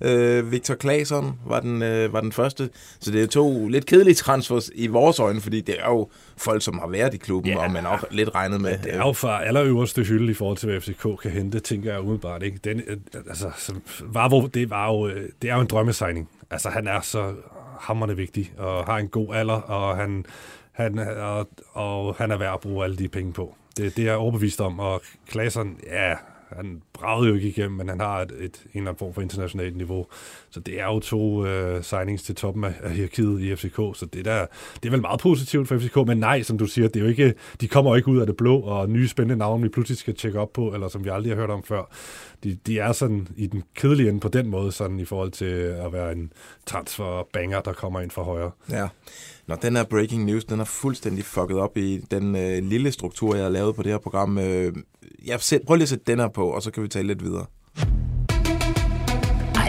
Øh, 0.00 0.52
Victor 0.52 0.74
Claesson 0.74 1.38
var 1.46 1.60
den, 1.60 1.82
øh, 1.82 2.12
var 2.12 2.20
den 2.20 2.32
første. 2.32 2.70
Så 3.00 3.10
det 3.10 3.22
er 3.22 3.26
to 3.26 3.68
lidt 3.68 3.86
kedelige 3.86 4.14
transfers 4.14 4.70
i 4.74 4.86
vores 4.86 5.18
øjne, 5.18 5.40
fordi 5.40 5.60
det 5.60 5.74
er 5.80 5.88
jo 5.88 6.08
folk, 6.36 6.62
som 6.62 6.78
har 6.78 6.86
været 6.88 7.14
i 7.14 7.16
klubben, 7.16 7.52
Ja. 7.52 7.58
og 7.64 7.70
man 7.70 7.86
også 7.86 8.06
lidt 8.10 8.34
regnet 8.34 8.60
med. 8.60 8.78
Det 8.78 8.94
er 8.94 8.98
jo 9.06 9.12
fra 9.12 9.44
allerøverste 9.44 10.02
hylde 10.02 10.30
i 10.30 10.34
forhold 10.34 10.56
til, 10.56 10.70
hvad 10.70 10.80
FCK 10.80 11.06
kan 11.22 11.30
hente, 11.30 11.60
tænker 11.60 11.92
jeg 11.92 12.00
umiddelbart. 12.00 12.42
Ikke? 12.42 12.58
Den, 12.64 12.82
øh, 12.86 12.96
altså, 13.28 13.50
så 13.56 13.74
Vavro, 14.02 14.46
det, 14.46 14.70
var 14.70 14.86
jo, 14.92 15.06
øh, 15.08 15.28
det 15.42 15.50
er 15.50 15.54
jo 15.54 15.60
en 15.60 15.66
drømmesigning. 15.66 16.28
Altså, 16.50 16.68
han 16.68 16.86
er 16.88 17.00
så 17.00 17.32
hammerende 17.80 18.16
vigtig, 18.16 18.52
og 18.58 18.84
har 18.84 18.98
en 18.98 19.08
god 19.08 19.34
alder, 19.34 19.54
og 19.60 19.96
han, 19.96 20.24
han, 20.72 20.98
og, 20.98 21.48
og 21.72 22.14
han 22.18 22.30
er 22.30 22.36
værd 22.36 22.54
at 22.54 22.60
bruge 22.60 22.84
alle 22.84 22.96
de 22.96 23.08
penge 23.08 23.32
på. 23.32 23.54
Det, 23.76 23.96
det 23.96 24.02
er 24.02 24.06
jeg 24.08 24.16
overbevist 24.16 24.60
om, 24.60 24.78
og 24.80 25.02
Klaseren, 25.28 25.76
ja, 25.86 26.14
han 26.56 26.82
bragede 26.92 27.28
jo 27.28 27.34
ikke 27.34 27.48
igennem, 27.48 27.76
men 27.76 27.88
han 27.88 28.00
har 28.00 28.20
et, 28.20 28.32
et, 28.32 28.38
en 28.40 28.50
eller 28.74 28.90
anden 28.90 28.96
form 28.96 29.14
for 29.14 29.22
internationalt 29.22 29.76
niveau. 29.76 30.06
Så 30.50 30.60
det 30.60 30.80
er 30.80 30.86
jo 30.86 31.00
to 31.00 31.46
øh, 31.46 31.84
signings 31.84 32.22
til 32.22 32.34
toppen 32.34 32.64
af, 32.64 32.74
af 32.82 32.90
hierarkiet 32.90 33.40
i 33.40 33.56
FCK, 33.56 33.76
så 33.76 34.08
det, 34.12 34.24
der, 34.24 34.46
det 34.82 34.88
er 34.88 34.90
vel 34.90 35.00
meget 35.00 35.20
positivt 35.20 35.68
for 35.68 35.78
FCK, 35.78 35.96
men 35.96 36.18
nej, 36.18 36.42
som 36.42 36.58
du 36.58 36.66
siger, 36.66 36.88
det 36.88 36.96
er 36.96 37.04
jo 37.04 37.10
ikke, 37.10 37.34
de 37.60 37.68
kommer 37.68 37.90
jo 37.90 37.94
ikke 37.94 38.08
ud 38.08 38.20
af 38.20 38.26
det 38.26 38.36
blå, 38.36 38.60
og 38.60 38.90
nye 38.90 39.08
spændende 39.08 39.36
navne, 39.36 39.62
vi 39.62 39.68
pludselig 39.68 39.98
skal 39.98 40.14
tjekke 40.14 40.40
op 40.40 40.52
på, 40.52 40.74
eller 40.74 40.88
som 40.88 41.04
vi 41.04 41.08
aldrig 41.08 41.32
har 41.32 41.36
hørt 41.36 41.50
om 41.50 41.62
før. 41.62 41.94
De, 42.44 42.58
de 42.66 42.78
er 42.78 42.92
sådan 42.92 43.28
i 43.36 43.46
den 43.46 43.62
kedelige 43.74 44.08
ende 44.08 44.20
på 44.20 44.28
den 44.28 44.48
måde, 44.48 44.72
sådan 44.72 45.00
i 45.00 45.04
forhold 45.04 45.30
til 45.30 45.44
at 45.84 45.92
være 45.92 46.12
en 46.12 46.32
transfer-banger, 46.66 47.60
der 47.60 47.72
kommer 47.72 48.00
ind 48.00 48.10
fra 48.10 48.22
højre. 48.22 48.50
Ja. 48.70 48.88
Når 49.50 49.56
den 49.56 49.76
her 49.76 49.84
breaking 49.84 50.24
news, 50.24 50.44
den 50.44 50.60
er 50.60 50.64
fuldstændig 50.64 51.24
fucket 51.24 51.58
op 51.58 51.76
i 51.76 52.00
den 52.10 52.36
øh, 52.36 52.62
lille 52.62 52.92
struktur, 52.92 53.34
jeg 53.34 53.44
har 53.44 53.50
lavet 53.50 53.76
på 53.76 53.82
det 53.82 53.92
her 53.92 53.98
program. 53.98 54.38
Øh, 54.38 54.72
jeg 55.26 55.40
sæt, 55.40 55.60
prøv 55.66 55.74
lige 55.74 55.82
at 55.82 55.88
sætte 55.88 56.04
den 56.06 56.18
her 56.18 56.28
på, 56.28 56.46
og 56.50 56.62
så 56.62 56.70
kan 56.70 56.82
vi 56.82 56.88
tale 56.88 57.06
lidt 57.06 57.24
videre. 57.24 57.46
Nej, 59.54 59.68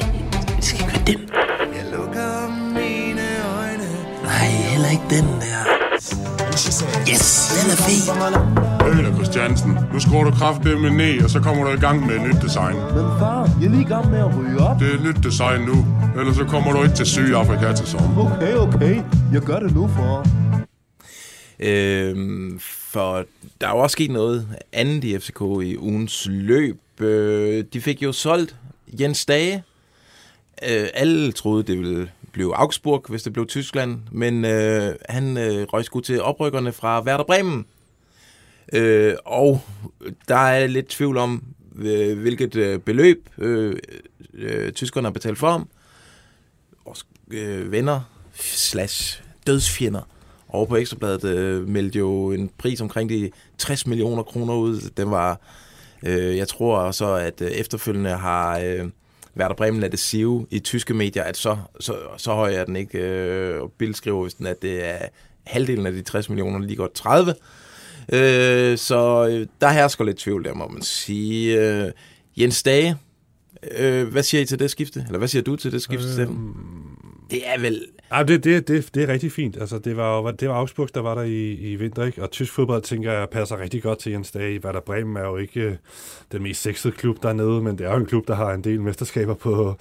det 0.56 0.64
skal 0.64 0.80
ikke 0.80 0.94
være 0.94 1.06
den. 1.06 1.30
Jeg 1.76 1.86
lukker 1.92 2.50
mine 2.74 3.28
øjne. 3.58 3.90
Nej, 4.24 4.48
heller 4.48 4.90
ikke 4.92 5.04
den 5.10 5.26
der. 5.42 6.41
Yes, 6.52 7.52
den 7.56 7.72
er 7.72 7.76
fed. 7.76 9.00
Øler 9.00 9.16
Christiansen, 9.16 9.78
nu 9.94 10.00
skruer 10.00 10.24
du 10.24 10.32
kraftedeme 10.32 10.90
ned, 10.90 11.24
og 11.24 11.30
så 11.30 11.40
kommer 11.40 11.64
du 11.64 11.70
i 11.70 11.80
gang 11.80 12.06
med 12.06 12.16
et 12.16 12.22
nyt 12.22 12.42
design. 12.42 12.76
Men 12.76 13.06
far, 13.20 13.50
jeg 13.60 13.66
er 13.68 13.70
lige 13.72 13.82
i 13.82 13.86
gang 13.86 14.12
med 14.12 14.20
at 14.20 14.38
ryge 14.38 14.58
op. 14.60 14.80
Det 14.80 14.90
er 14.90 14.94
et 14.94 15.04
nyt 15.04 15.24
design 15.24 15.62
nu, 15.62 15.86
ellers 16.20 16.36
så 16.36 16.44
kommer 16.46 16.72
du 16.74 16.84
ikke 16.84 16.96
til 16.96 17.06
Sydafrika 17.06 17.74
til 17.74 17.88
sommer. 17.88 18.36
Okay, 18.36 18.54
okay. 18.56 19.02
Jeg 19.34 19.42
gør 19.42 19.60
det 19.60 19.76
nu, 19.76 19.88
far. 19.88 20.28
Øh, 21.60 22.16
for 22.60 23.26
der 23.62 23.68
er 23.68 23.72
jo 23.72 23.78
også 23.78 23.94
sket 23.94 24.12
noget 24.12 24.48
andet 24.74 25.04
i 25.04 25.20
FCK 25.20 25.42
i 25.64 25.78
ugens 25.78 26.28
løb. 26.30 26.80
Øh, 27.00 27.64
de 27.74 27.82
fik 27.82 28.04
jo 28.04 28.12
solgt 28.12 28.56
Jens 29.00 29.26
Dage. 29.26 29.64
øh, 30.70 30.88
alle 30.94 31.32
troede, 31.32 31.64
det 31.64 31.80
ville 31.80 32.10
blive 32.32 32.56
Augsburg, 32.56 33.06
hvis 33.10 33.24
det 33.24 33.34
blev 33.34 33.48
Tyskland, 33.48 34.00
men 34.12 34.46
øh, 34.46 34.96
han 35.10 35.38
øh, 35.38 35.68
røg 35.74 35.86
sgu 35.86 36.00
til 36.00 36.22
oprykkerne 36.22 36.72
fra 36.72 37.04
Werder 37.04 37.24
Bremen. 37.24 37.66
Øh, 38.74 39.16
og 39.26 39.62
der 40.28 40.36
er 40.36 40.68
lidt 40.68 40.88
tvivl 40.88 41.18
om, 41.18 41.44
øh, 41.76 42.20
hvilket 42.20 42.56
øh, 42.56 42.80
beløb 42.80 43.30
øh, 43.38 43.76
øh, 44.34 44.72
tyskerne 44.72 45.06
har 45.06 45.12
betalt 45.12 45.38
for 45.38 45.52
ham. 45.52 45.70
Vores 46.86 47.06
øh, 47.32 47.72
venner 47.72 48.02
slash 48.34 49.24
dødsfjender 49.48 50.02
over 50.50 50.66
på 50.66 50.76
Ekstrabladet 50.76 51.24
øh, 51.24 51.68
meldte 51.68 52.00
jo 52.00 52.32
en 52.32 52.50
pris 52.58 52.82
omkring 52.82 53.10
de 53.10 53.32
60 53.58 53.88
millioner 53.88 54.24
kroner 54.24 54.54
ud. 54.54 54.90
Den 54.98 55.12
var, 55.12 55.40
øh, 56.06 56.38
jeg 56.38 56.48
tror 56.48 56.92
så, 56.92 57.14
at 57.14 57.42
øh, 57.42 57.52
efterfølgende 57.52 58.10
har 58.10 58.60
øh, 58.60 58.90
Werder 59.38 59.56
Bremen 59.56 59.80
ladet 59.80 59.92
det 59.92 60.00
sive 60.00 60.48
i 60.50 60.60
tyske 60.60 60.94
medier, 60.94 61.24
at 61.24 61.38
så, 61.38 61.58
så, 61.80 61.96
så 62.18 62.34
høj 62.34 62.54
er 62.54 62.66
den 62.66 62.76
ikke. 62.76 63.00
Øh, 63.00 63.62
og 63.62 63.72
Bill 63.78 63.96
skriver, 63.96 64.22
hvis 64.22 64.34
den, 64.34 64.46
at 64.46 64.62
det 64.62 64.86
er 64.90 64.98
halvdelen 65.44 65.86
af 65.86 65.92
de 65.92 66.02
60 66.02 66.30
millioner, 66.30 66.60
lige 66.60 66.76
godt 66.76 66.94
30. 66.94 67.36
Øh, 68.14 68.78
så 68.78 69.28
øh, 69.32 69.48
der 69.62 69.70
hersker 69.70 70.04
lidt 70.04 70.18
tvivl 70.18 70.44
der, 70.44 70.54
må 70.54 70.68
man 70.68 70.82
sige. 70.82 71.60
Øh, 71.60 71.92
Jens 72.38 72.64
Dage, 72.64 72.98
øh, 73.78 74.08
hvad 74.08 74.24
siger 74.24 74.42
I 74.42 74.46
til 74.46 74.60
det 74.60 74.72
skifte? 74.72 75.04
Eller 75.06 75.18
hvad 75.18 75.28
siger 75.28 75.44
du 75.44 75.56
til 75.56 75.72
det 75.72 75.82
skifte, 75.82 76.08
øh, 76.08 76.14
Steffen? 76.14 76.54
Det 77.32 77.48
er 77.48 77.60
vel... 77.60 77.86
Ja, 78.12 78.24
det, 78.24 78.44
det, 78.44 78.68
det, 78.68 78.96
det 78.96 79.04
er 79.04 79.08
rigtig 79.08 79.32
fint. 79.32 79.58
Altså, 79.58 79.80
det 79.80 79.98
var, 79.98 80.18
jo- 80.22 80.32
det 80.32 80.50
var 80.50 80.56
Augsburg, 80.56 80.90
der 80.96 81.02
var 81.02 81.16
der 81.16 81.22
i, 81.22 81.54
i 81.54 81.76
vinter, 81.76 82.04
ikke? 82.04 82.24
Og 82.24 82.32
tysk 82.32 82.54
fodbold, 82.54 82.82
tænker 82.82 83.12
jeg, 83.12 83.30
passer 83.30 83.60
rigtig 83.60 83.84
godt 83.84 84.00
til 84.00 84.12
Jens 84.12 84.32
Dage. 84.32 84.66
Werder 84.66 84.80
Bremen 84.80 85.18
er 85.18 85.22
jo 85.28 85.38
ikke 85.38 85.62
øh, 85.62 85.76
den 86.32 86.44
mest 86.44 86.62
sexede 86.62 86.94
klub 86.94 87.24
dernede, 87.24 87.62
men 87.62 87.78
det 87.78 87.86
er 87.88 87.92
jo 87.92 87.98
en 87.98 88.06
klub, 88.06 88.28
der 88.28 88.36
har 88.36 88.54
en 88.54 88.64
del 88.64 88.82
mesterskaber 88.82 89.34
på, 89.34 89.76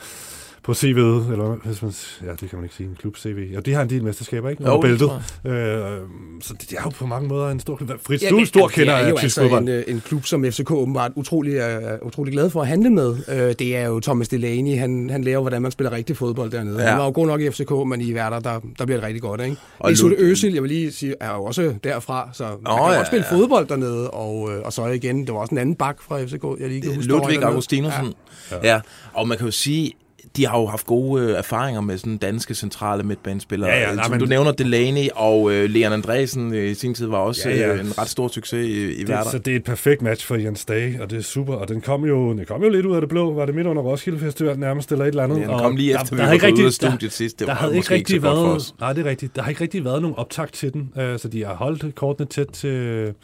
på 0.63 0.73
CV'et, 0.73 1.33
eller 1.33 1.57
hvis 1.65 1.83
man, 1.83 1.93
ja, 2.25 2.31
det 2.31 2.39
kan 2.39 2.49
man 2.53 2.63
ikke 2.65 2.75
sige, 2.75 2.87
en 2.89 2.97
klub 3.01 3.17
CV. 3.17 3.49
Ja, 3.53 3.61
de 3.61 3.73
har 3.75 3.83
en 3.83 3.91
del 3.91 4.05
mesterskaber, 4.05 4.49
ikke? 4.49 4.65
Jo, 4.67 4.73
det 4.73 4.83
bæltet. 4.83 5.11
Øh, 5.45 5.53
så 6.41 6.55
det 6.61 6.73
er 6.79 6.83
jo 6.85 6.89
på 6.91 7.07
mange 7.07 7.29
måder 7.29 7.49
en 7.51 7.61
stor 7.61 7.77
klub. 7.77 7.91
Fritz, 8.07 8.23
Ja, 8.23 8.29
du 8.29 8.37
er 8.37 8.41
en 8.41 8.47
stor 8.47 8.67
det 8.67 8.75
kender 8.75 8.93
er 8.93 8.97
af 9.07 9.13
tysk 9.13 9.23
altså 9.23 9.41
fodbold. 9.41 9.63
en, 9.63 9.69
øh, 9.69 9.85
en 9.87 10.01
klub, 10.07 10.27
som 10.27 10.45
FCK 10.45 10.71
åbenbart 10.71 11.13
utrolig, 11.15 11.57
er 11.57 11.99
utrolig 12.03 12.33
glad 12.33 12.51
for 12.51 12.61
at 12.63 12.67
handle 12.69 12.91
med. 12.91 13.17
Øh, 13.29 13.55
Det 13.59 13.77
er 13.77 13.87
jo 13.87 14.01
Thomas 14.01 14.29
Delaney, 14.29 14.79
han, 14.79 15.11
han 15.11 15.25
lærer, 15.25 15.41
hvordan 15.41 15.63
man 15.63 15.71
spiller 15.71 15.93
rigtig 15.93 16.17
fodbold 16.17 16.51
dernede. 16.51 16.77
Ja. 16.79 16.83
Ja. 16.85 16.89
Han 16.91 16.99
var 16.99 17.05
jo 17.05 17.11
god 17.15 17.27
nok 17.27 17.41
i 17.41 17.51
FCK, 17.51 17.71
men 17.87 18.01
i 18.01 18.15
Werder, 18.15 18.39
der, 18.41 18.61
der 18.79 18.85
bliver 18.85 18.97
det 19.01 19.07
rigtig 19.07 19.23
godt. 19.23 19.41
Ikke? 19.41 19.57
Og 19.79 19.85
Og 19.85 19.91
Lud- 19.93 20.17
Özil, 20.33 20.55
jeg 20.55 20.63
vil 20.63 20.71
lige 20.71 20.93
sige, 20.93 21.15
er 21.21 21.35
jo 21.35 21.45
også 21.45 21.75
derfra, 21.85 22.29
så 22.33 22.45
man 22.45 22.53
Åh, 22.73 22.79
kan 22.79 22.91
ja, 22.91 22.97
godt 22.97 23.07
spille 23.07 23.27
ja. 23.31 23.37
fodbold 23.37 23.67
dernede. 23.69 24.11
Og, 24.11 24.51
øh, 24.53 24.63
og 24.65 24.73
så 24.73 24.87
igen, 24.87 25.21
det 25.27 25.35
var 25.35 25.41
også 25.41 25.55
en 25.55 25.59
anden 25.59 25.75
bak 25.75 26.03
fra 26.03 26.23
FCK, 26.25 26.61
jeg 26.61 26.69
lige 26.69 26.81
kan 26.81 26.95
huske. 26.95 27.13
der 27.13 27.19
Ludvig. 27.19 27.43
Augustinusen. 27.43 28.15
Ja. 28.51 28.57
ja. 28.75 28.81
Og 29.13 29.29
man 29.29 29.37
kan 29.39 29.47
jo 29.47 29.53
sige, 29.53 29.93
de 30.37 30.47
har 30.47 30.59
jo 30.61 30.67
haft 30.67 30.87
gode 30.87 31.23
øh, 31.25 31.31
erfaringer 31.39 31.81
med 31.81 31.99
sådan 31.99 32.17
danske 32.17 32.55
centrale 32.55 33.03
midtbanespillere. 33.03 33.71
Ja, 33.71 33.81
ja, 33.81 33.91
Øh, 33.91 33.97
nej, 33.97 34.05
Som 34.05 34.11
men- 34.11 34.21
du 34.21 34.27
nævner, 34.27 34.53
Delaney 34.53 35.09
og 35.15 35.53
øh, 35.53 35.71
Leon 35.71 35.93
Andresen 35.93 36.55
øh, 36.55 36.71
i 36.71 36.75
sin 36.75 36.95
tid 36.95 37.07
var 37.07 37.19
også 37.19 37.49
Ja, 37.49 37.57
ja, 37.57 37.75
ja. 37.75 37.81
en 37.81 37.99
ret 37.99 38.09
stor 38.09 38.29
succes 38.29 38.67
i, 38.69 38.93
i 39.01 39.05
Det, 39.05 39.19
så 39.31 39.39
det 39.39 39.53
er 39.53 39.57
et 39.57 39.65
perfekt 39.65 40.03
match 40.03 40.27
for 40.27 40.35
Jens 40.37 40.65
Dage, 40.65 41.03
og 41.03 41.11
det 41.11 41.19
er 41.19 41.23
super. 41.23 41.55
Og 41.55 41.69
den 41.69 41.81
kom 41.81 42.05
jo, 42.05 42.33
den 42.33 42.45
kom 42.47 42.63
jo 42.63 42.69
lidt 42.69 42.87
ud 42.87 42.95
af 42.95 43.01
det 43.01 43.09
blå. 43.11 43.33
Var 43.35 43.47
det 43.47 43.55
midt 43.55 43.67
under 43.67 43.83
Roskilde 43.83 44.19
Festival 44.19 44.59
nærmest, 44.59 44.93
eller 44.93 45.05
et 45.05 45.09
eller 45.09 45.23
andet? 45.25 45.37
Ja, 45.41 45.47
den 45.47 45.59
kom 45.59 45.77
lige 45.77 45.93
der- 45.93 46.01
efter, 46.01 46.09
der 46.09 46.15
vi 46.17 46.21
havde 46.21 46.29
var 46.29 46.33
ikke 46.35 46.47
gået 46.47 46.53
ud 46.53 46.59
af 46.65 46.67
rigtig- 46.67 46.83
der- 46.83 46.91
studiet 46.91 47.13
sidst. 47.13 47.39
Det 47.39 47.47
der 47.47 47.53
var 47.53 47.61
havde 47.61 47.73
ikke 47.77 47.85
ikke 47.85 47.95
rigtig 47.95 48.21
for 48.21 48.29
været, 48.35 48.57
os. 48.57 48.75
nej, 48.81 48.93
det 48.93 49.07
er 49.07 49.11
rigtigt. 49.11 49.37
Der 49.37 49.43
har 49.43 49.49
ikke 49.49 49.61
rigtig 49.61 49.85
været 49.85 50.03
nogen 50.03 50.17
optakt 50.17 50.53
til 50.55 50.73
den, 50.73 50.81
uh, 50.97 51.03
så 51.19 51.29
de 51.33 51.45
har 51.45 51.55
holdt 51.55 51.95
kortene 51.95 52.27
tæt 52.29 52.47
til, 52.47 52.53
til 52.63 52.73
Men 52.73 53.15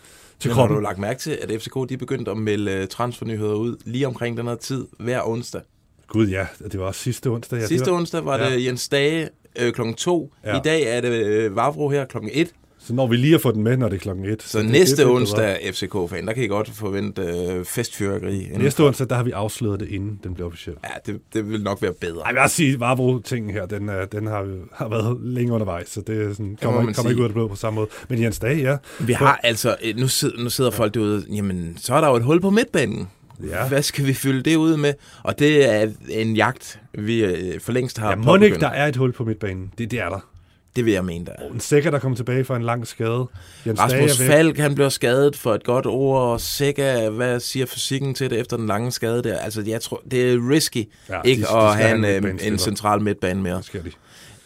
har 0.45 0.55
kroppen. 0.55 0.77
du 0.77 0.83
lagt 0.83 0.99
mærke 0.99 1.21
til, 1.21 1.39
at 1.43 1.63
FCK 1.63 1.75
de 1.89 1.97
begyndte 1.97 2.31
at 2.31 2.37
melde 2.37 2.73
øh, 2.73 2.87
transfernyheder 2.89 3.55
ud 3.55 3.77
lige 3.85 4.07
omkring 4.07 4.37
den 4.37 4.47
her 4.47 4.55
tid 4.55 4.85
hver 5.01 5.21
onsdag? 5.29 5.61
Gud 6.09 6.27
ja, 6.29 6.47
det 6.73 6.81
var 6.81 6.87
også 6.87 7.01
sidste 7.01 7.27
onsdag. 7.31 7.57
Ja, 7.57 7.63
Ja, 7.63 7.67
Sidste 7.69 7.91
var, 7.91 7.97
onsdag 7.97 8.25
var 8.25 8.39
ja. 8.39 8.51
det 8.55 8.65
Jens 8.65 8.89
Dage 8.89 9.29
øh, 9.59 9.73
klokken 9.73 9.95
2. 9.95 10.33
Ja. 10.45 10.51
Ja. 10.51 10.57
I 10.59 10.61
dag 10.65 10.83
er 10.97 11.01
det 11.01 11.09
øh, 11.27 11.57
Vavro 11.57 11.89
her 11.91 12.05
klokken 12.05 12.31
1. 12.35 12.49
Så 12.79 12.95
når 12.95 13.07
vi 13.07 13.17
lige 13.17 13.33
har 13.33 13.39
fået 13.39 13.55
den 13.55 13.65
med, 13.65 13.77
når 13.77 13.89
det 13.89 13.97
er 13.97 14.01
klokken 14.01 14.25
et. 14.25 14.43
Så 14.43 14.59
det- 14.59 14.69
næste 14.71 14.97
det 14.97 15.07
onsdag, 15.07 15.59
FCK-fan, 15.75 16.27
der 16.27 16.33
kan 16.33 16.43
I 16.43 16.47
godt 16.47 16.71
forvente 16.71 17.23
øh, 17.23 17.65
festfyrkeri. 17.65 18.49
Næste 18.57 18.81
onsdag, 18.85 19.09
der 19.09 19.15
har 19.17 19.23
vi 19.23 19.31
afsløret 19.31 19.81
det, 19.81 19.89
inden 19.89 20.21
den 20.25 20.35
bliver 20.35 20.47
officiel. 20.49 20.77
Ja, 20.85 21.13
det, 21.13 21.21
det 21.35 21.51
vil 21.51 21.63
nok 21.63 21.83
være 21.83 21.93
bedre. 21.93 22.17
Ej, 22.21 22.27
jeg 22.27 22.35
vil 22.35 22.43
også 22.43 22.57
sige, 22.57 22.81
Varbro-tingen 22.81 23.51
her, 23.51 23.67
den, 23.67 23.89
er- 23.89 24.05
den 24.05 24.27
har, 24.27 24.47
har 24.75 24.89
været 24.89 25.17
længe 25.23 25.53
undervejs, 25.53 25.89
så 25.89 26.01
det 26.01 26.37
sådan, 26.37 26.59
kommer, 26.63 26.81
ikke, 26.81 26.95
kommer 26.95 27.11
ikke 27.11 27.21
ud 27.21 27.25
af 27.25 27.29
det 27.29 27.35
blå 27.35 27.49
på 27.49 27.57
samme 27.57 27.75
måde. 27.75 27.89
Men 28.09 28.23
Jens 28.23 28.39
Dage, 28.39 28.57
ja. 28.71 28.77
Vi 29.01 29.13
har 29.13 29.41
altså, 29.43 29.77
øh, 29.85 29.97
nu 29.97 30.09
sidder, 30.09 30.43
nu 30.43 30.51
sidder 30.51 30.71
folk 30.71 30.95
derude, 30.95 31.25
jamen, 31.33 31.79
så 31.81 31.95
er 31.95 32.01
der 32.01 32.09
jo 32.09 32.17
et 32.17 32.23
hul 32.23 32.41
på 32.41 32.51
midtbanen. 32.51 33.09
Ja. 33.49 33.69
Hvad 33.69 33.83
skal 33.83 34.07
vi 34.07 34.14
fylde 34.14 34.43
det 34.50 34.57
ud 34.57 34.76
med? 34.76 34.95
Og 35.23 35.38
det 35.38 35.73
er 35.75 35.88
en 36.09 36.37
jagt, 36.37 36.81
vi 36.95 37.25
øh, 37.25 37.61
for 37.61 37.73
længst 37.73 37.99
har 37.99 38.11
Ja, 38.26 38.35
ikke, 38.45 38.59
der 38.61 38.69
er 38.69 38.87
et 38.87 38.97
hul 38.97 39.12
på 39.12 39.25
midtbanen. 39.25 39.73
Det, 39.78 39.90
det 39.90 40.00
er 40.00 40.09
der. 40.09 40.28
Det 40.76 40.85
vil 40.85 40.93
jeg 40.93 41.05
mene, 41.05 41.26
der 41.26 41.33
er. 41.38 41.47
En 41.52 41.61
sikker, 41.61 41.90
der 41.90 41.99
kommer 41.99 42.16
tilbage 42.16 42.45
fra 42.45 42.57
en 42.57 42.62
lang 42.62 42.87
skade. 42.87 43.26
Jens 43.66 43.81
Rasmus. 43.81 44.19
Falk, 44.19 44.59
han 44.59 44.75
bliver 44.75 44.88
skadet 44.88 45.37
for 45.37 45.55
et 45.55 45.64
godt 45.64 45.87
ord, 45.87 46.23
og 46.23 46.40
Sækker, 46.40 47.11
hvad 47.11 47.40
siger 47.40 47.66
fysikken 47.66 48.14
til 48.14 48.31
det 48.31 48.40
efter 48.40 48.57
den 48.57 48.66
lange 48.66 48.93
skade 48.93 49.23
der? 49.23 49.38
Altså, 49.38 49.62
jeg 49.66 49.81
tror, 49.81 50.02
det 50.11 50.33
er 50.33 50.50
risky 50.50 50.88
Ja, 51.09 51.14
ja, 51.16 51.23
de- 51.23 51.28
ikke 51.28 51.43
de 51.43 51.57
at 51.57 51.76
have 51.76 51.95
en, 51.97 52.05
en 52.05 52.25
øh, 52.26 52.47
en 52.47 52.59
central 52.59 53.00
midtbane 53.00 53.43
mere. 53.43 53.57
Det 53.57 53.64
skal 53.64 53.85
de. 53.85 53.90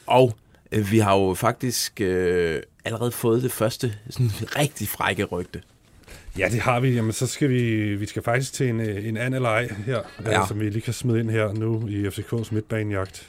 Og 0.06 0.36
øh, 0.72 0.90
vi 0.90 0.98
har 0.98 1.16
jo 1.18 1.34
faktisk 1.34 2.00
øh, 2.00 2.60
allerede 2.84 3.10
fået 3.10 3.42
det 3.42 3.52
første 3.52 3.94
sådan 4.10 4.30
rigtig 4.58 4.88
frække 4.88 5.24
rygte. 5.24 5.60
Ja, 6.40 6.48
det 6.48 6.60
har 6.60 6.80
vi. 6.80 6.90
Jamen, 6.94 7.12
så 7.12 7.26
skal 7.26 7.48
vi, 7.48 7.94
vi 7.94 8.06
skal 8.06 8.22
faktisk 8.22 8.52
til 8.52 8.68
en, 8.68 8.80
øh, 8.80 9.08
en 9.08 9.16
anden 9.16 9.44
ej 9.44 9.68
her, 9.86 10.00
ja. 10.24 10.30
Ja. 10.30 10.40
øh, 10.40 10.48
som 10.48 10.60
vi 10.60 10.70
lige 10.70 10.82
kan 10.82 10.92
smide 10.92 11.20
ind 11.20 11.30
her 11.30 11.52
nu 11.52 11.88
i 11.88 12.06
FCK's 12.08 12.48
midtbanejagt. 12.54 13.28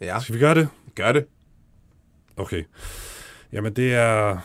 Ja, 0.00 0.18
Skal 0.20 0.34
vi 0.34 0.40
gøre 0.40 0.54
det? 0.54 0.68
gør 0.94 1.12
det. 1.12 1.24
Okay. 2.36 2.62
Jamen, 3.52 3.72
det 3.76 3.94
er 3.94 4.38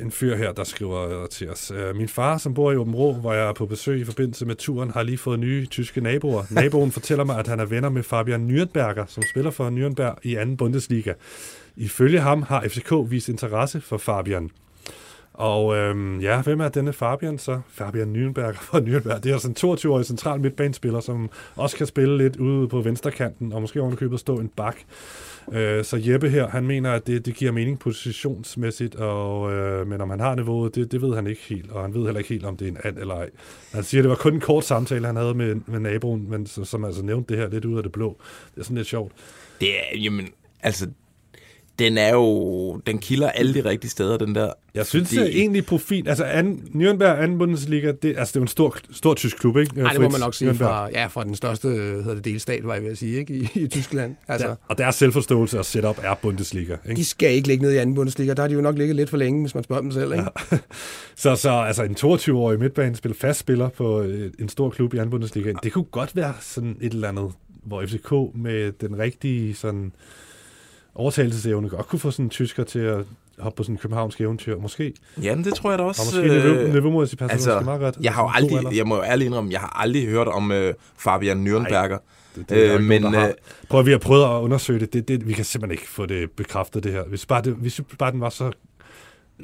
en 0.00 0.10
fyr 0.10 0.36
her, 0.36 0.52
der 0.52 0.64
skriver 0.64 1.26
til 1.26 1.50
os. 1.50 1.70
"Øh, 1.70 1.96
Min 1.96 2.08
far, 2.08 2.38
som 2.38 2.54
bor 2.54 2.72
i 2.72 2.76
Åben 2.76 2.94
Rå, 2.94 3.12
hvor 3.12 3.32
jeg 3.32 3.48
er 3.48 3.52
på 3.52 3.66
besøg 3.66 4.00
i 4.00 4.04
forbindelse 4.04 4.46
med 4.46 4.54
turen, 4.54 4.90
har 4.90 5.02
lige 5.02 5.18
fået 5.18 5.38
nye 5.38 5.66
tyske 5.66 6.00
naboer. 6.00 6.44
Naboen 6.60 6.92
fortæller 6.92 7.24
mig, 7.24 7.38
at 7.38 7.48
han 7.48 7.60
er 7.60 7.64
venner 7.64 7.88
med 7.88 8.02
Fabian 8.02 8.50
Nürnberger, 8.50 9.04
som 9.06 9.22
spiller 9.30 9.50
for 9.50 9.70
Nürnberg 9.70 10.18
i 10.22 10.34
anden 10.36 10.56
Bundesliga. 10.56 11.12
Ifølge 11.76 12.20
ham 12.20 12.42
har 12.42 12.68
FCK 12.68 12.92
vist 13.08 13.28
interesse 13.28 13.80
for 13.80 13.98
Fabian. 13.98 14.50
Og 15.42 15.76
øhm, 15.76 16.20
ja, 16.20 16.42
hvem 16.42 16.60
er 16.60 16.68
denne 16.68 16.92
Fabian 16.92 17.38
så? 17.38 17.60
Fabian 17.68 18.16
Nürnberger 18.16 18.52
fra 18.68 18.78
Nürnberg. 18.78 19.20
Det 19.20 19.26
er 19.26 19.32
altså 19.32 19.48
en 19.48 19.56
22-årig 19.58 20.06
central 20.06 20.40
midtbanespiller, 20.40 21.00
som 21.00 21.30
også 21.56 21.76
kan 21.76 21.86
spille 21.86 22.18
lidt 22.18 22.36
ude 22.36 22.68
på 22.68 22.80
venstrekanten, 22.80 23.52
og 23.52 23.60
måske 23.60 23.80
ovenikøbet 23.80 24.20
stå 24.20 24.36
en 24.38 24.48
bak. 24.48 24.76
Øh, 25.52 25.84
så 25.84 25.96
Jeppe 25.96 26.28
her, 26.28 26.48
han 26.48 26.66
mener, 26.66 26.92
at 26.92 27.06
det, 27.06 27.26
det 27.26 27.34
giver 27.34 27.52
mening 27.52 27.78
positionsmæssigt, 27.78 28.94
og, 28.94 29.52
øh, 29.52 29.86
men 29.86 30.00
om 30.00 30.10
han 30.10 30.20
har 30.20 30.34
niveauet, 30.34 30.74
det, 30.74 30.92
det 30.92 31.02
ved 31.02 31.14
han 31.14 31.26
ikke 31.26 31.42
helt, 31.48 31.70
og 31.70 31.82
han 31.82 31.94
ved 31.94 32.04
heller 32.04 32.18
ikke 32.18 32.28
helt, 32.28 32.44
om 32.44 32.56
det 32.56 32.66
er 32.66 32.70
en 32.70 32.78
and 32.84 32.98
eller 32.98 33.14
ej. 33.14 33.30
Han 33.72 33.84
siger, 33.84 34.00
at 34.00 34.02
det 34.02 34.10
var 34.10 34.16
kun 34.16 34.34
en 34.34 34.40
kort 34.40 34.64
samtale, 34.64 35.06
han 35.06 35.16
havde 35.16 35.34
med, 35.34 35.54
med 35.66 35.80
naboen, 35.80 36.30
men 36.30 36.46
som, 36.46 36.64
som 36.64 36.84
altså 36.84 37.02
nævnte 37.02 37.34
det 37.34 37.42
her 37.42 37.48
lidt 37.48 37.64
ud 37.64 37.76
af 37.76 37.82
det 37.82 37.92
blå. 37.92 38.16
Det 38.54 38.60
er 38.60 38.64
sådan 38.64 38.76
lidt 38.76 38.88
sjovt. 38.88 39.12
Det 39.60 39.68
er, 39.78 39.98
jamen, 39.98 40.28
altså, 40.62 40.86
den 41.82 41.98
er 41.98 42.12
jo, 42.12 42.76
den 42.86 42.98
kilder 42.98 43.30
alle 43.30 43.54
de 43.54 43.64
rigtige 43.68 43.90
steder, 43.90 44.16
den 44.16 44.34
der. 44.34 44.52
Jeg 44.74 44.86
synes 44.86 45.10
det 45.10 45.18
er 45.18 45.26
egentlig 45.26 45.66
profil, 45.66 46.08
altså 46.08 46.24
anden, 46.24 46.62
Nürnberg, 46.74 47.22
anden 47.22 47.38
Bundesliga, 47.38 47.92
det, 48.02 48.18
altså 48.18 48.32
det 48.32 48.36
er 48.36 48.40
jo 48.40 48.42
en 48.42 48.48
stor, 48.48 48.76
stor 48.92 49.14
tysk 49.14 49.38
klub, 49.38 49.56
ikke? 49.56 49.82
Nej, 49.82 49.92
det 49.92 50.00
må 50.00 50.08
man 50.08 50.20
nok 50.20 50.34
sige 50.34 50.50
Nürnberg. 50.50 50.56
fra, 50.56 50.88
ja, 50.92 51.06
fra 51.06 51.24
den 51.24 51.34
største 51.34 51.68
hedder 51.68 52.14
det, 52.14 52.24
delstat, 52.24 52.66
var 52.66 52.74
jeg 52.74 52.82
ved 52.82 52.90
at 52.90 52.98
sige, 52.98 53.18
ikke? 53.18 53.34
I, 53.34 53.48
i 53.54 53.66
Tyskland. 53.66 54.16
Altså, 54.28 54.46
Der, 54.46 54.54
og 54.68 54.78
deres 54.78 54.94
selvforståelse 54.94 55.58
og 55.58 55.64
setup 55.64 55.98
er 56.02 56.14
Bundesliga. 56.14 56.76
Ikke? 56.88 56.96
de 56.96 57.04
skal 57.04 57.32
ikke 57.32 57.48
ligge 57.48 57.62
ned 57.64 57.72
i 57.72 57.76
anden 57.76 57.94
Bundesliga. 57.94 58.34
Der 58.34 58.42
har 58.42 58.48
de 58.48 58.54
jo 58.54 58.60
nok 58.60 58.78
ligget 58.78 58.96
lidt 58.96 59.10
for 59.10 59.16
længe, 59.16 59.40
hvis 59.40 59.54
man 59.54 59.64
spørger 59.64 59.82
dem 59.82 59.90
selv. 59.90 60.12
Ikke? 60.12 60.24
Ja. 60.52 60.58
Så, 61.16 61.36
så 61.36 61.50
altså 61.50 61.82
en 61.82 61.96
22-årig 61.98 62.58
midtbanespiller, 62.58 63.16
fast 63.16 63.40
spiller 63.40 63.68
på 63.68 64.02
øh, 64.02 64.30
en 64.38 64.48
stor 64.48 64.70
klub 64.70 64.94
i 64.94 64.96
anden 64.96 65.10
Bundesliga, 65.10 65.52
det 65.62 65.72
kunne 65.72 65.84
godt 65.84 66.16
være 66.16 66.34
sådan 66.40 66.76
et 66.80 66.92
eller 66.92 67.08
andet, 67.08 67.32
hvor 67.64 67.82
FCK 67.86 68.12
med 68.34 68.72
den 68.72 68.98
rigtige 68.98 69.54
sådan 69.54 69.92
overtagelsesevne 70.94 71.68
godt 71.68 71.86
kunne 71.86 71.98
få 71.98 72.10
sådan 72.10 72.24
en 72.24 72.30
tysker 72.30 72.64
til 72.64 72.78
at 72.78 73.04
hoppe 73.38 73.56
på 73.56 73.62
sådan 73.62 73.74
en 73.74 73.78
københavnsk 73.78 74.20
eventyr, 74.20 74.58
måske. 74.58 74.94
Ja, 75.22 75.34
men 75.34 75.44
det 75.44 75.54
tror 75.54 75.70
jeg 75.70 75.78
da 75.78 75.84
også. 75.84 76.02
Og 76.02 76.24
måske 76.24 76.48
øh, 76.48 76.74
niveaumæssigt 76.74 77.18
passer 77.18 77.32
altså, 77.32 77.54
måske 77.54 77.64
meget 77.64 77.80
godt. 77.80 77.96
jeg 78.00 78.12
har 78.12 78.22
jo 78.22 78.30
aldrig, 78.34 78.76
jeg 78.76 78.86
må 78.86 78.96
jo 78.96 79.02
ærligt 79.02 79.26
indrømme, 79.26 79.52
jeg 79.52 79.60
har 79.60 79.80
aldrig 79.82 80.06
hørt 80.06 80.28
om 80.28 80.52
øh, 80.52 80.74
Fabian 80.98 81.46
Nürnberger. 81.46 81.98
Det, 82.36 82.48
det 82.48 82.74
Øh, 82.74 82.82
men, 82.82 83.02
nogen, 83.02 83.16
øh, 83.16 83.32
Prøv 83.68 83.80
at 83.80 83.86
vi 83.86 83.90
har 83.90 83.98
prøvet 83.98 84.24
at 84.24 84.40
undersøge 84.40 84.80
det. 84.80 84.92
det, 84.92 85.08
det 85.08 85.28
vi 85.28 85.32
kan 85.32 85.44
simpelthen 85.44 85.72
ikke 85.78 85.88
få 85.88 86.06
det 86.06 86.30
bekræftet, 86.30 86.84
det 86.84 86.92
her. 86.92 87.04
Hvis 87.04 87.26
bare, 87.26 87.42
det, 87.42 87.54
hvis 87.54 87.80
bare 87.98 88.12
den 88.12 88.20
var 88.20 88.28
så 88.28 88.50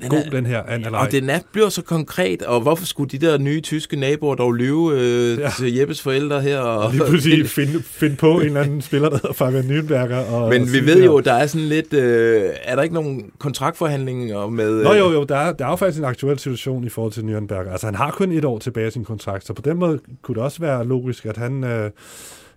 Den 0.02 0.09
god, 0.11 0.19
er- 0.19 0.31
den 0.31 0.47
her, 0.47 0.62
and 0.69 0.85
eller 0.87 0.99
Og 0.99 1.12
den 1.12 1.31
er, 1.31 1.38
bliver 1.52 1.69
så 1.69 1.83
konkret, 1.83 2.43
og 2.43 2.61
hvorfor 2.61 2.87
skulle 2.87 3.11
de 3.19 3.26
der 3.26 3.38
nye 3.38 3.61
tyske 3.61 3.97
naboer 3.97 4.35
dog 4.35 4.52
lyve 4.55 4.93
øh, 5.00 5.38
Ja. 5.38 5.50
til 5.59 5.75
Jeppes 5.75 6.02
forældre 6.02 6.40
her? 6.43 6.59
Og, 6.59 6.93
Lige 6.93 7.05
pludselig 7.09 7.49
finde, 7.61 7.83
finde 7.83 8.17
på 8.17 8.40
en 8.40 8.47
eller 8.47 8.61
anden 8.61 8.83
spiller, 8.83 9.09
der 9.09 9.17
hedder 9.17 9.33
Fabian 9.33 9.64
Nürnberger. 9.64 10.33
Og, 10.33 10.49
Men 10.49 10.62
og 10.62 10.69
vi 10.73 10.87
ved 10.87 11.05
jo, 11.05 11.21
der 11.21 11.33
er 11.33 11.47
sådan 11.47 11.67
lidt... 11.69 11.93
Øh, 11.95 12.43
er 12.62 12.75
der 12.76 12.83
ikke 12.83 12.95
nogen 12.95 13.31
kontraktforhandlinger 13.38 14.47
med... 14.49 14.83
Nå 14.85 14.93
øh, 14.93 14.99
jo, 14.99 15.12
jo, 15.12 15.25
der 15.25 15.37
er, 15.37 15.52
der 15.52 15.64
er 15.67 15.71
jo 15.71 15.76
faktisk 15.76 15.99
en 15.99 16.05
aktuel 16.05 16.38
situation 16.38 16.85
i 16.85 16.88
forhold 16.88 17.12
til 17.12 17.21
Nürnberger. 17.23 17.71
Altså 17.73 17.87
han 17.87 17.95
har 17.95 18.11
kun 18.11 18.33
et 18.33 18.45
år 18.45 18.59
tilbage 18.59 18.87
af 18.87 18.93
sin 18.93 19.05
kontrakt, 19.05 19.47
så 19.47 19.52
på 19.52 19.62
den 19.62 19.76
måde 19.76 19.99
kunne 20.23 20.35
det 20.35 20.43
også 20.43 20.61
være 20.61 20.87
logisk, 20.87 21.26
at 21.26 21.37
han, 21.37 21.64
øh, 21.64 21.90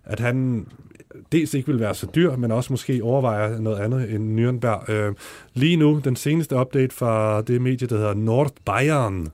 at 0.06 0.20
han 0.20 0.66
dels 1.32 1.54
ikke 1.54 1.68
vil 1.68 1.80
være 1.80 1.96
så 1.96 2.08
dyr, 2.16 2.36
men 2.36 2.52
også 2.52 2.74
måske 2.74 3.04
overvejer 3.04 3.60
noget 3.60 3.80
andet 3.80 4.12
end 4.12 4.40
Nürnberg. 4.40 4.92
Øh, 4.92 5.16
lige 5.54 5.78
nu, 5.78 6.02
den 6.04 6.16
seneste 6.16 6.56
update 6.56 6.96
fra 6.96 7.42
det 7.42 7.62
medie, 7.62 7.88
der 7.88 7.98
hedder 7.98 8.14
Nordbayern, 8.14 9.28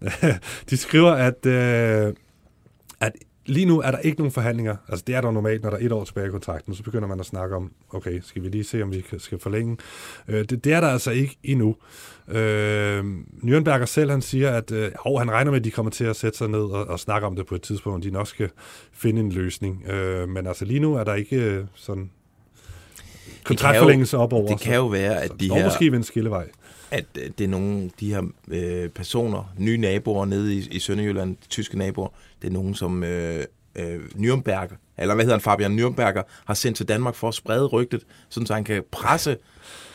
de 0.70 0.76
skriver, 0.76 1.12
at, 1.12 1.46
øh, 1.46 2.14
at 3.00 3.12
lige 3.46 3.66
nu 3.66 3.80
er 3.80 3.90
der 3.90 3.98
ikke 3.98 4.18
nogen 4.18 4.32
forhandlinger. 4.32 4.76
Altså 4.88 5.04
det 5.06 5.14
er 5.14 5.20
der 5.20 5.30
normalt, 5.30 5.62
når 5.62 5.70
der 5.70 5.76
er 5.76 5.86
et 5.86 5.92
år 5.92 6.04
tilbage 6.04 6.26
i 6.26 6.30
kontrakten, 6.30 6.74
så 6.74 6.82
begynder 6.82 7.08
man 7.08 7.20
at 7.20 7.26
snakke 7.26 7.56
om, 7.56 7.72
okay, 7.92 8.20
skal 8.20 8.42
vi 8.42 8.48
lige 8.48 8.64
se, 8.64 8.82
om 8.82 8.92
vi 8.92 9.04
skal 9.18 9.38
forlænge. 9.38 9.76
Øh, 10.28 10.44
det, 10.44 10.64
det 10.64 10.72
er 10.72 10.80
der 10.80 10.88
altså 10.88 11.10
ikke 11.10 11.36
endnu. 11.42 11.76
Øh, 12.28 13.04
Nürnberger 13.42 13.84
selv, 13.84 14.10
han 14.10 14.22
siger, 14.22 14.50
at 14.50 14.70
øh, 14.70 14.92
hov, 14.98 15.18
han 15.18 15.30
regner 15.30 15.50
med, 15.50 15.58
at 15.58 15.64
de 15.64 15.70
kommer 15.70 15.90
til 15.90 16.04
at 16.04 16.16
sætte 16.16 16.38
sig 16.38 16.48
ned 16.48 16.60
og, 16.60 16.86
og 16.86 17.00
snakke 17.00 17.26
om 17.26 17.36
det 17.36 17.46
på 17.46 17.54
et 17.54 17.62
tidspunkt. 17.62 18.04
De 18.04 18.10
nok 18.10 18.26
skal 18.26 18.50
finde 18.92 19.20
en 19.20 19.32
løsning. 19.32 19.84
Øh, 19.88 20.28
men 20.28 20.46
altså 20.46 20.64
lige 20.64 20.80
nu 20.80 20.94
er 20.94 21.04
der 21.04 21.14
ikke 21.14 21.36
øh, 21.36 21.64
sådan 21.74 22.10
kontraktforlængelse 23.44 24.18
op 24.18 24.32
over. 24.32 24.48
Det 24.48 24.60
kan 24.60 24.74
jo 24.74 24.86
være, 24.86 25.22
at 25.22 25.30
de 25.40 25.54
her, 25.54 25.64
måske 25.64 25.90
ved 25.90 25.98
en 25.98 26.04
skillevej. 26.04 26.48
at 26.90 27.04
øh, 27.18 27.30
det 27.38 27.44
er 27.44 27.48
nogle 27.48 27.90
de 28.00 28.14
her 28.14 28.22
øh, 28.48 28.88
personer, 28.88 29.54
nye 29.58 29.76
naboer 29.76 30.24
nede 30.24 30.54
i, 30.54 30.68
i 30.70 30.78
Sønderjylland, 30.78 31.36
de 31.36 31.48
tyske 31.48 31.78
naboer, 31.78 32.08
det 32.42 32.48
er 32.48 32.52
nogen, 32.52 32.74
som 32.74 33.04
øh, 33.04 33.44
øh, 33.76 34.00
Nürnberger, 34.16 34.94
eller 34.98 35.14
hvad 35.14 35.24
hedder 35.24 35.36
han, 35.36 35.40
Fabian 35.40 35.78
Nürnberger, 35.78 36.22
har 36.46 36.54
sendt 36.54 36.76
til 36.76 36.88
Danmark 36.88 37.14
for 37.14 37.28
at 37.28 37.34
sprede 37.34 37.66
rygtet, 37.66 38.02
sådan 38.28 38.46
så 38.46 38.54
han 38.54 38.64
kan 38.64 38.82
presse, 38.92 39.36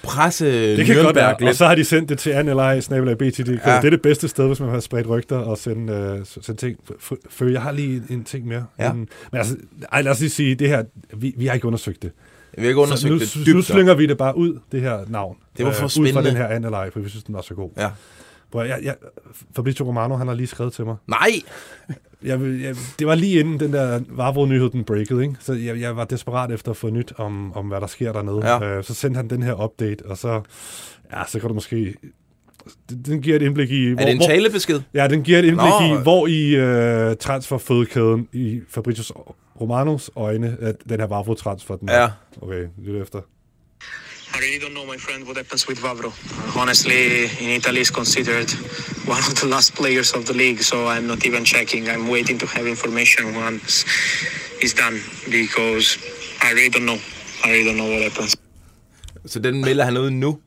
presse 0.04 0.78
Det 0.78 0.86
kan 0.86 1.04
godt 1.04 1.16
være. 1.16 1.32
Nürnberg 1.34 1.48
Og 1.48 1.56
så 1.56 1.66
har 1.68 1.76
de 1.76 1.84
sendt 1.86 2.10
det 2.10 2.20
til 2.20 2.30
anli 2.30 2.82
snabelag 2.82 3.18
BTD. 3.18 3.50
Ja. 3.50 3.54
Det 3.54 3.86
er 3.86 3.90
det 3.90 4.02
bedste 4.02 4.28
sted, 4.28 4.48
hvis 4.48 4.60
man 4.60 4.70
har 4.70 4.80
spredt 4.80 5.08
rygter 5.08 5.38
og 5.38 5.58
sendt, 5.58 5.92
øh, 5.92 6.20
sendt 6.42 6.60
ting. 6.60 6.78
F- 6.92 7.14
f- 7.42 7.52
jeg 7.52 7.62
har 7.62 7.72
lige 7.72 8.04
en 8.10 8.24
ting 8.24 8.48
mere. 8.48 8.66
Ja. 8.80 8.94
Men, 8.94 9.08
men 9.32 9.40
altså, 9.40 9.56
ej, 9.92 10.02
lad 10.02 10.12
os 10.12 10.20
lige 10.20 10.30
sige, 10.30 10.56
det 10.56 10.68
her, 10.70 10.84
vi, 11.18 11.34
vi 11.38 11.46
har 11.46 11.54
ikke 11.54 11.68
undersøgt 11.68 12.02
det. 12.04 12.12
Jeg 12.56 12.62
vil 12.62 12.68
ikke 12.70 12.78
Så 12.78 12.82
undersøge 12.84 13.14
nu, 13.14 13.20
det 13.20 13.36
nu 13.38 13.46
dybt. 13.46 13.56
nok. 13.56 13.64
slynger 13.64 13.94
vi 13.94 14.06
det 14.06 14.18
bare 14.18 14.38
ud, 14.38 14.60
det 14.72 14.82
her 14.82 15.00
navn. 15.08 15.38
Det 15.58 15.66
var 15.66 15.72
for 15.72 15.80
Øh, 15.80 15.86
Ud 15.86 15.90
spændende. 15.90 16.14
fra 16.14 16.30
den 16.30 16.38
her 16.38 16.48
anli, 16.48 16.92
for 16.94 17.00
vi 17.00 17.10
synes, 17.10 17.24
den 17.24 17.36
var 17.36 17.42
så 17.42 17.54
god. 17.54 17.70
Ja. 17.78 17.90
Prøv, 18.52 18.68
jeg, 18.68 18.80
jeg, 18.84 18.96
Fabrizio 19.56 19.86
Romano, 19.86 20.16
han 20.16 20.28
har 20.28 20.36
lige 20.36 20.48
skrevet 20.48 20.74
til 20.74 20.86
mig. 20.86 20.96
Nej! 21.08 21.30
Jeg, 22.24 22.42
jeg, 22.42 22.76
det 23.00 23.08
var 23.08 23.16
lige 23.16 23.40
inden 23.40 23.60
den 23.60 23.74
der 23.74 24.00
Vavro-nyhed, 24.10 24.70
den 24.70 24.84
breakede, 24.84 25.22
ikke? 25.24 25.36
Så 25.40 25.54
jeg, 25.54 25.80
jeg 25.80 25.96
var 25.96 26.06
desperat 26.06 26.52
efter 26.52 26.72
at 26.72 26.78
få 26.78 26.90
nyt 26.90 27.14
om, 27.18 27.54
om 27.54 27.68
hvad 27.68 27.82
der 27.82 27.88
sker 27.88 28.12
dernede. 28.12 28.48
Ja. 28.48 28.78
Øh, 28.78 28.84
så 28.84 28.94
sendte 28.94 29.18
han 29.18 29.30
den 29.30 29.44
her 29.44 29.64
update, 29.64 30.06
og 30.06 30.18
så, 30.18 30.42
ja, 31.14 31.24
så 31.28 31.40
kan 31.40 31.48
du 31.48 31.54
måske... 31.54 31.96
Den, 33.06 33.22
giver 33.22 33.36
et 33.36 33.42
indblik 33.42 33.72
i... 33.72 33.92
Er 33.92 33.96
det 33.96 34.12
en 34.12 34.20
talebesked? 34.20 34.82
Ja, 34.94 35.08
den 35.08 35.24
giver 35.24 35.40
et 35.40 35.46
indblik 35.46 35.70
Nå. 35.90 36.00
i, 36.00 36.02
hvor 36.04 36.28
i 36.28 36.56
øh, 36.56 37.16
transferfødekæden 37.16 38.28
i 38.34 38.62
Fabricius 38.70 39.12
Romanos 39.62 40.12
øjne, 40.16 40.58
at 40.62 40.76
den 40.90 41.00
her 41.00 41.08
Vavro-transfer, 41.08 41.76
den 41.76 41.90
Ja. 41.90 41.96
er. 42.04 42.10
Okay, 42.42 42.66
lyt 42.78 43.02
efter. 43.02 43.20
I 44.34 44.40
really 44.40 44.60
don't 44.60 44.74
know, 44.74 44.86
my 44.86 44.98
friend, 44.98 45.26
what 45.28 45.38
happens 45.38 45.68
with 45.68 45.80
Vavro. 45.80 46.12
Honestly, 46.56 47.26
in 47.44 47.50
Italy, 47.60 47.82
is 47.82 47.92
considered 47.92 48.50
one 49.06 49.24
of 49.30 49.36
the 49.42 49.48
last 49.48 49.76
players 49.76 50.14
of 50.14 50.26
the 50.26 50.34
league, 50.34 50.62
so 50.62 50.88
I'm 50.88 51.08
not 51.08 51.26
even 51.26 51.44
checking. 51.46 51.90
I'm 51.90 52.08
waiting 52.08 52.38
to 52.40 52.46
have 52.46 52.68
information 52.68 53.36
once 53.36 53.86
it's 54.62 54.74
done 54.74 55.02
because 55.32 55.98
I 56.42 56.52
really 56.54 56.70
don't 56.70 56.86
know. 56.86 57.00
I 57.44 57.52
really 57.52 57.66
don't 57.66 57.78
know 57.78 57.90
what 57.94 58.04
happens. 58.04 58.36
Så 59.26 59.40
den 59.40 59.62
melder 59.62 59.84
han 59.84 59.98
ud 59.98 60.12
nu? 60.12 60.42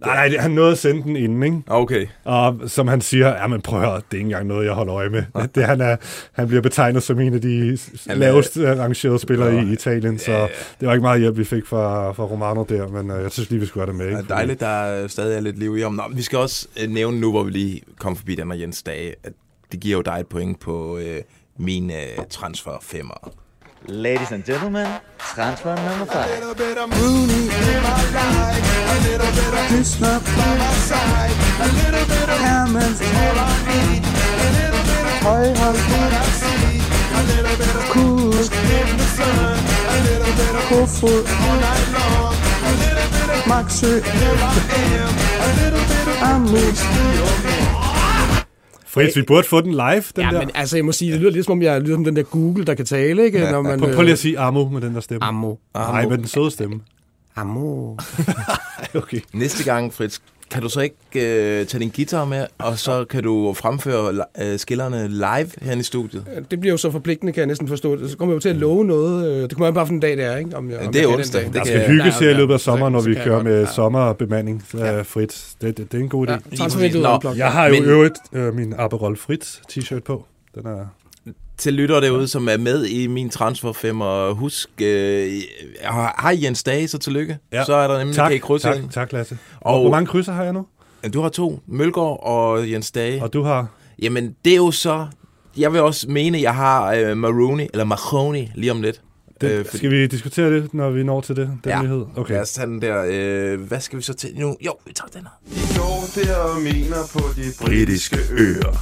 Nej, 0.06 0.28
nej, 0.28 0.38
han 0.38 0.50
nåede 0.50 0.72
at 0.72 0.78
sende 0.78 1.02
den 1.02 1.16
inden, 1.16 1.42
ikke? 1.42 1.62
Okay. 1.66 2.06
Og 2.24 2.60
som 2.66 2.88
han 2.88 3.00
siger, 3.00 3.28
ja, 3.28 3.46
men 3.46 3.60
prøv 3.60 3.80
at 3.80 3.86
høre, 3.86 3.96
det 3.96 4.02
er 4.10 4.16
ikke 4.16 4.26
engang 4.26 4.46
noget, 4.46 4.66
jeg 4.66 4.72
holder 4.72 4.94
øje 4.94 5.08
med. 5.08 5.22
Det, 5.54 5.64
han, 5.64 5.80
er, 5.80 5.96
han 6.32 6.48
bliver 6.48 6.62
betegnet 6.62 7.02
som 7.02 7.20
en 7.20 7.34
af 7.34 7.40
de 7.40 7.78
Han 8.08 8.18
lavest 8.18 8.56
øh, 8.56 8.78
rangerede 8.78 9.18
spillere 9.18 9.64
i 9.64 9.72
Italien, 9.72 10.18
så 10.18 10.48
det 10.80 10.88
var 10.88 10.94
ikke 10.94 11.02
meget 11.02 11.20
hjælp, 11.20 11.36
vi 11.36 11.44
fik 11.44 11.66
fra, 11.66 12.12
fra 12.12 12.24
Romano 12.24 12.64
der, 12.68 12.88
men 12.88 13.10
øh, 13.10 13.22
jeg 13.22 13.32
synes 13.32 13.50
lige, 13.50 13.60
vi 13.60 13.66
skulle 13.66 13.86
have 13.86 13.92
det 13.92 13.98
med. 13.98 14.10
Ja, 14.10 14.18
Ikke? 14.18 14.28
dejligt, 14.28 14.60
der 14.60 14.66
er 14.66 15.06
stadig 15.06 15.36
er 15.36 15.40
lidt 15.40 15.58
liv 15.58 15.76
i 15.76 15.80
ham. 15.80 15.92
Nå, 15.92 16.02
vi 16.14 16.22
skal 16.22 16.38
også 16.38 16.68
øh, 16.82 16.90
nævne 16.90 17.20
nu, 17.20 17.30
hvor 17.30 17.42
vi 17.42 17.50
lige 17.50 17.80
kom 17.98 18.16
forbi 18.16 18.34
den 18.34 18.50
og 18.50 18.60
Jens 18.60 18.82
Dage, 18.82 19.14
at 19.24 19.32
det 19.72 19.80
giver 19.80 19.96
jo 19.96 20.02
dig 20.02 20.16
et 20.20 20.26
point 20.26 20.60
på 20.60 20.98
øh, 20.98 21.20
min 21.58 21.90
øh, 21.90 22.24
transfer 22.30 22.78
femmer. 22.82 23.43
Ladies 23.86 24.32
and 24.32 24.42
gentlemen, 24.42 24.88
transfer 25.18 25.74
number 25.74 26.06
five. 26.06 26.56
bit 26.56 26.78
of 26.78 26.90
Rooney 27.02 27.52
in 27.52 27.82
my 27.82 28.00
life, 28.16 28.64
a 28.64 28.96
little 29.04 29.30
bit 29.36 29.52
of 29.52 29.68
Krishna 29.68 30.20
by 30.24 30.56
my 30.56 30.72
side, 30.88 31.30
a 31.60 31.68
little 31.68 32.06
bit 32.08 32.28
of 32.32 32.40
Hammond's 32.40 33.02
all 33.02 33.36
I 33.36 33.52
need, 33.68 34.00
a 34.00 34.48
little 34.56 34.84
bit 34.88 35.04
of 35.04 35.20
Højhold 35.20 35.76
what 35.92 36.12
I 36.16 36.24
see, 36.40 36.80
a 37.12 37.22
little 37.28 37.56
bit 37.60 37.76
of 37.76 37.84
Kurs 37.92 38.48
in 38.48 38.96
the 38.96 39.04
sun, 39.04 39.60
a 39.60 39.96
little 40.08 40.32
bit 40.32 40.54
of 40.56 40.64
Kofod 40.72 41.24
all 41.44 41.56
night 41.60 41.88
long, 41.92 42.34
a 42.64 42.72
little 42.80 43.08
bit 43.12 43.28
of 43.36 43.44
Maxø, 43.44 44.00
here 44.00 44.38
I 44.40 44.62
am, 44.96 45.12
a 45.44 45.60
little 45.60 45.84
bit 45.92 46.08
of 46.08 46.16
Amus. 46.32 47.83
Fritz, 48.94 49.16
vi 49.16 49.22
burde 49.22 49.48
få 49.48 49.60
den 49.60 49.70
live, 49.72 50.02
den 50.16 50.24
Ja, 50.24 50.30
der. 50.30 50.38
men 50.40 50.50
altså, 50.54 50.76
jeg 50.76 50.84
må 50.84 50.92
sige, 50.92 51.12
det 51.12 51.20
lyder 51.20 51.30
lidt 51.30 51.44
som 51.44 51.52
om, 51.52 51.62
jeg 51.62 51.80
lyder 51.80 51.94
som 51.96 52.04
den 52.04 52.16
der 52.16 52.22
Google, 52.22 52.64
der 52.64 52.74
kan 52.74 52.84
tale, 52.86 53.24
ikke? 53.24 53.40
Når 53.40 53.62
man, 53.62 53.80
Prøv, 53.80 53.94
prøv 53.94 54.02
lige 54.02 54.12
at 54.12 54.18
sige 54.18 54.38
Amo 54.38 54.68
med 54.68 54.80
den 54.80 54.94
der 54.94 55.00
stemme. 55.00 55.24
Ammo. 55.24 55.54
Nej, 55.74 56.06
med 56.08 56.18
den 56.18 56.26
søde 56.26 56.50
stemme. 56.50 56.80
Ammo. 57.36 57.96
Okay. 58.94 59.20
Næste 59.32 59.64
gang, 59.64 59.94
Fritz, 59.94 60.18
kan 60.54 60.62
du 60.62 60.68
så 60.68 60.80
ikke 60.80 60.96
øh, 61.14 61.66
tage 61.66 61.78
din 61.80 61.92
guitar 61.96 62.24
med, 62.24 62.46
og 62.58 62.78
så 62.78 63.04
kan 63.04 63.22
du 63.22 63.52
fremføre 63.52 64.24
øh, 64.42 64.58
skillerne 64.58 65.08
live 65.08 65.50
her 65.62 65.76
i 65.76 65.82
studiet? 65.82 66.24
Det 66.50 66.60
bliver 66.60 66.72
jo 66.72 66.76
så 66.76 66.90
forpligtende, 66.90 67.32
kan 67.32 67.40
jeg 67.40 67.46
næsten 67.46 67.68
forstå. 67.68 68.08
Så 68.08 68.16
kommer 68.16 68.32
jeg 68.32 68.36
jo 68.36 68.40
til 68.40 68.48
at 68.48 68.56
love 68.56 68.84
noget. 68.84 69.28
øh, 69.28 69.42
Det 69.42 69.52
kommer 69.52 69.66
an 69.66 69.74
bare 69.74 69.86
for 69.86 69.90
den 69.92 70.00
dag, 70.00 70.16
det 70.16 70.24
er, 70.24 70.36
ikke? 70.36 70.56
Om 70.56 70.70
jeg, 70.70 70.78
om 70.78 70.92
det 70.92 71.02
er 71.02 71.08
jeg 71.08 71.18
onsdag. 71.18 71.40
den 71.44 71.52
Det 71.52 71.58
Der 71.58 71.64
skal 71.64 71.86
hygges 71.88 72.18
her 72.18 72.30
i 72.30 72.34
løbet 72.34 72.54
af 72.54 72.60
sommeren, 72.60 72.92
når 72.92 73.00
vi 73.00 73.14
kører 73.14 73.42
med 73.42 73.60
ja. 73.60 73.66
sommerbemanding, 73.66 74.64
ja. 74.74 75.00
Fritz. 75.02 75.52
Det, 75.60 75.76
det, 75.76 75.92
det 75.92 75.98
er 75.98 76.02
en 76.02 76.08
god 76.08 76.28
idé. 76.28 76.32
Ja. 76.32 77.30
Jeg 77.36 77.52
har 77.52 77.66
jo 77.66 77.84
øvrigt 77.84 78.14
øh, 78.32 78.54
min 78.54 78.74
Aperol 78.78 79.16
Fritz 79.16 79.56
t-shirt 79.72 80.00
på. 80.00 80.24
Den 80.54 80.66
er... 80.66 80.86
Til 81.58 81.74
lyttere 81.74 82.00
derude, 82.00 82.28
som 82.28 82.48
er 82.48 82.56
med 82.56 82.86
i 82.86 83.06
min 83.06 83.30
transfer 83.30 83.72
femmer, 83.72 84.32
husk, 84.32 84.68
øh, 84.82 85.32
hej 86.20 86.38
Jens 86.42 86.62
Dage, 86.62 86.88
så 86.88 86.98
tillykke. 86.98 87.38
Ja. 87.52 87.64
Så 87.64 87.74
er 87.74 87.88
der 87.88 87.98
nemlig 87.98 88.16
Tak, 88.16 88.28
kan 88.28 88.36
I 88.36 88.38
krydse 88.38 88.68
tak, 88.68 88.76
tak 88.92 89.12
Lasse. 89.12 89.38
Og- 89.60 89.74
Og... 89.74 89.80
Hvor 89.80 89.90
mange 89.90 90.06
krydser 90.06 90.32
har 90.32 90.44
jeg 90.44 90.52
nu? 90.52 90.66
Du 91.14 91.20
har 91.22 91.28
to, 91.28 91.60
Mølgaard 91.66 92.20
og 92.22 92.70
Jens 92.70 92.90
Dage. 92.90 93.22
Og 93.22 93.32
du 93.32 93.42
har... 93.42 93.66
Jamen, 94.02 94.36
det 94.44 94.52
er 94.52 94.56
jo 94.56 94.70
så... 94.70 95.06
Jeg 95.56 95.72
vil 95.72 95.80
også 95.80 96.06
mene, 96.10 96.38
at 96.38 96.42
jeg 96.42 96.54
har 96.54 96.92
øh, 96.94 97.16
Maroney, 97.16 97.66
eller 97.72 97.84
Mahoney, 97.84 98.44
lige 98.54 98.70
om 98.70 98.82
lidt. 98.82 99.00
Det, 99.40 99.50
Øh, 99.50 99.64
fordi- 99.64 99.78
skal 99.78 99.90
vi 99.90 100.06
diskutere 100.06 100.50
det, 100.50 100.74
når 100.74 100.90
vi 100.90 101.02
når 101.02 101.20
til 101.20 101.36
det, 101.36 101.46
den 101.64 101.70
Ja. 101.70 101.82
nyhed? 101.82 102.04
Okay. 102.16 102.32
Lad 102.34 102.40
os 102.42 102.50
tage 102.52 102.66
den 102.66 102.82
der. 102.82 103.04
Øh, 103.08 103.60
hvad 103.60 103.80
skal 103.80 103.98
vi 103.98 104.02
så 104.02 104.14
til 104.14 104.30
nu? 104.36 104.56
Jo, 104.60 104.74
vi 104.86 104.92
tager 104.92 105.08
den 105.08 105.20
her. 105.22 105.64
I 105.64 105.76
går 105.78 106.04
der 106.14 106.36
og 106.36 106.60
mener 106.62 106.96
på 107.12 107.20
de 107.36 107.52
britiske 107.60 108.18
øer. 108.30 108.78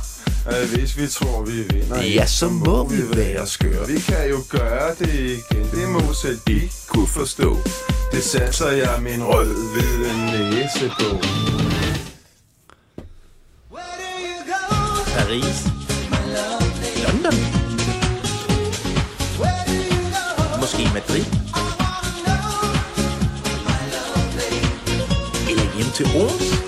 At 0.46 0.68
hvis 0.68 0.98
vi 0.98 1.06
tror, 1.06 1.44
vi 1.44 1.52
vinder, 1.70 2.02
Ja, 2.02 2.26
så 2.26 2.48
må 2.48 2.88
vi 2.88 2.96
være 3.16 3.46
skøre. 3.46 3.86
Vi 3.88 3.98
kan 4.00 4.28
jo 4.30 4.38
gøre 4.48 4.94
det 4.98 5.14
igen, 5.14 5.64
det 5.72 5.88
må 5.88 6.12
selv 6.22 6.38
de 6.46 6.60
kunne 6.88 7.06
forstå. 7.06 7.56
Det 8.12 8.22
satser 8.22 8.68
jeg 8.70 8.98
min 9.02 9.22
rød-hvide 9.24 10.50
næse 10.50 10.88
på. 11.00 11.18
Paris. 15.16 15.81
Til 26.02 26.18
Aarhus. 26.18 26.62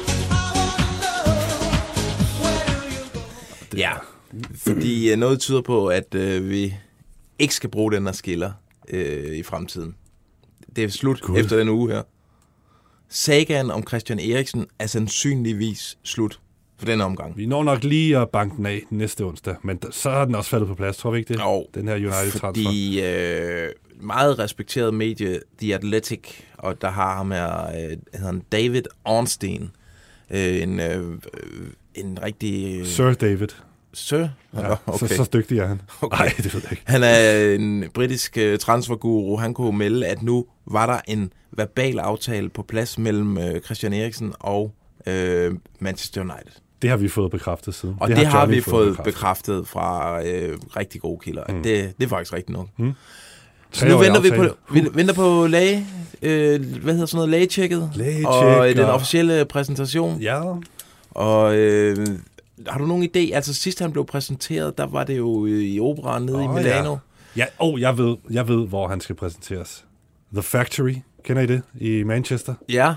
Ja, 3.77 3.93
fordi 4.57 5.13
øh, 5.13 5.17
noget 5.17 5.41
tyder 5.41 5.61
på, 5.61 5.87
at 5.87 6.15
øh, 6.15 6.51
vi 6.51 6.75
ikke 7.39 7.55
skal 7.55 7.71
bruge 7.71 7.93
den 7.93 8.05
her 8.05 8.13
skiller 8.13 8.53
øh, 8.89 9.37
i 9.37 9.43
fremtiden. 9.43 9.95
Det 10.77 10.85
er 10.85 10.89
slut 10.89 11.21
God. 11.21 11.39
efter 11.39 11.57
den 11.57 11.69
uge 11.69 11.93
her. 11.93 12.03
Sagaen 13.09 13.71
om 13.71 13.87
Christian 13.87 14.19
Eriksen 14.19 14.67
er 14.79 14.87
sandsynligvis 14.87 15.99
slut 16.03 16.41
for 16.79 16.87
den 16.87 17.01
omgang. 17.01 17.37
Vi 17.37 17.47
når 17.47 17.65
nok 17.65 17.85
lige 17.85 18.19
at 18.19 18.31
banke 18.31 18.57
den 18.57 18.67
af 18.67 18.83
næste 18.91 19.25
onsdag, 19.25 19.57
men 19.63 19.79
så 19.91 20.11
er 20.11 20.25
den 20.25 20.35
også 20.35 20.51
faldet 20.51 20.69
på 20.69 20.75
plads, 20.75 20.97
tror 20.97 21.11
vi 21.11 21.19
ikke 21.19 21.35
det? 21.35 21.41
Jo, 21.41 21.67
Den 21.75 21.89
her 21.89 21.95
United-transfer. 21.95 22.39
Fordi 22.41 23.03
øh, 23.03 23.71
meget 24.01 24.39
respekteret 24.39 24.95
medie, 24.95 25.41
The 25.59 25.75
Athletic, 25.75 26.21
og 26.59 26.81
der 26.81 26.91
har 26.91 27.17
ham 27.17 27.31
her, 27.31 27.67
øh, 27.67 27.97
hedder 28.21 28.41
David 28.53 28.83
Ornstein, 29.05 29.71
øh, 30.31 30.63
en, 30.63 30.81
øh, 30.81 31.11
øh, 31.13 31.67
en 31.95 32.19
rigtig... 32.23 32.81
Øh, 32.81 32.87
Sir 32.87 33.13
David. 33.13 33.49
Sir? 33.93 34.29
Ja, 34.55 34.73
okay. 34.87 35.07
så, 35.07 35.17
så 35.17 35.31
dygtig 35.33 35.59
er 35.59 35.67
han. 35.67 35.81
Okay. 36.03 36.17
Nej, 36.17 36.33
det 36.37 36.55
ved 36.55 36.61
jeg 36.63 36.73
ikke. 36.73 36.83
Han 36.87 37.03
er 37.03 37.55
en 37.55 37.85
britisk 37.95 38.39
uh, 38.41 38.59
transferguru. 38.59 39.37
Han 39.37 39.55
kunne 39.55 39.79
melde, 39.79 40.07
at 40.07 40.23
nu 40.23 40.47
var 40.67 40.87
der 40.87 41.01
en 41.09 41.33
verbal 41.53 41.99
aftale 41.99 42.49
på 42.49 42.63
plads 42.63 42.99
mellem 42.99 43.37
uh, 43.37 43.59
Christian 43.65 43.93
Eriksen 43.93 44.33
og 44.41 44.75
uh, 45.07 45.15
Manchester 45.79 46.21
United. 46.21 46.53
Det 46.83 46.91
har 46.91 46.97
vi 46.97 47.09
fået 47.09 47.31
bekræftet 47.31 47.75
siden. 47.75 47.97
Og 48.01 48.09
det, 48.09 48.17
det 48.17 48.27
har 48.27 48.41
Johnny 48.41 48.55
vi 48.55 48.61
fået 48.61 48.89
bekræftet, 48.89 49.15
bekræftet 49.15 49.69
fra 49.69 50.19
uh, 50.21 50.59
rigtig 50.77 51.01
gode 51.01 51.21
kilder. 51.25 51.45
Mm. 51.49 51.63
Det, 51.63 51.93
det 51.99 52.05
er 52.05 52.09
faktisk 52.09 52.33
rigtigt 52.33 52.57
nok. 52.57 52.69
Mm. 52.77 52.93
Så 53.75 53.89
nu 53.89 53.99
venter 53.99 54.21
vi 54.21 54.31
på, 54.31 54.45
vi 54.73 54.89
venter 54.95 55.15
på 55.15 55.47
læge, 55.47 55.87
øh, 56.23 56.61
hvad 56.83 56.93
hedder 56.93 57.07
sådan 57.07 57.17
noget, 57.17 57.29
lægetjekket, 57.31 57.91
Lægetjek 57.95 58.27
og 58.27 58.71
øh, 58.71 58.77
den 58.77 58.85
officielle 58.85 59.45
præsentation. 59.45 60.21
Ja, 60.21 60.41
Og 61.11 61.57
øh, 61.57 62.07
har 62.69 62.79
du 62.79 62.87
nogen 62.87 63.03
idé? 63.05 63.35
Altså 63.35 63.55
sidst 63.55 63.79
han 63.81 63.93
blev 63.93 64.07
præsenteret, 64.07 64.79
der 64.79 64.87
var 64.87 65.05
det 65.05 65.17
jo 65.17 65.47
øh, 65.47 65.63
i 65.63 65.81
operaen 65.81 66.23
nede 66.27 66.37
oh, 66.39 66.45
i 66.45 66.49
Milano. 66.49 66.91
Ja. 66.91 66.97
Ja, 67.37 67.45
oh, 67.59 67.81
jeg 67.81 67.99
ved, 67.99 68.17
jeg 68.31 68.49
ved, 68.49 68.67
hvor 68.69 68.89
han 68.89 69.01
skal 69.01 69.15
præsenteres. 69.17 69.85
The 70.33 70.43
Factory, 70.43 70.95
kender 71.25 71.43
I 71.43 71.47
det? 71.47 71.63
I 71.81 72.03
Manchester. 72.03 72.55
Ja. 72.69 72.95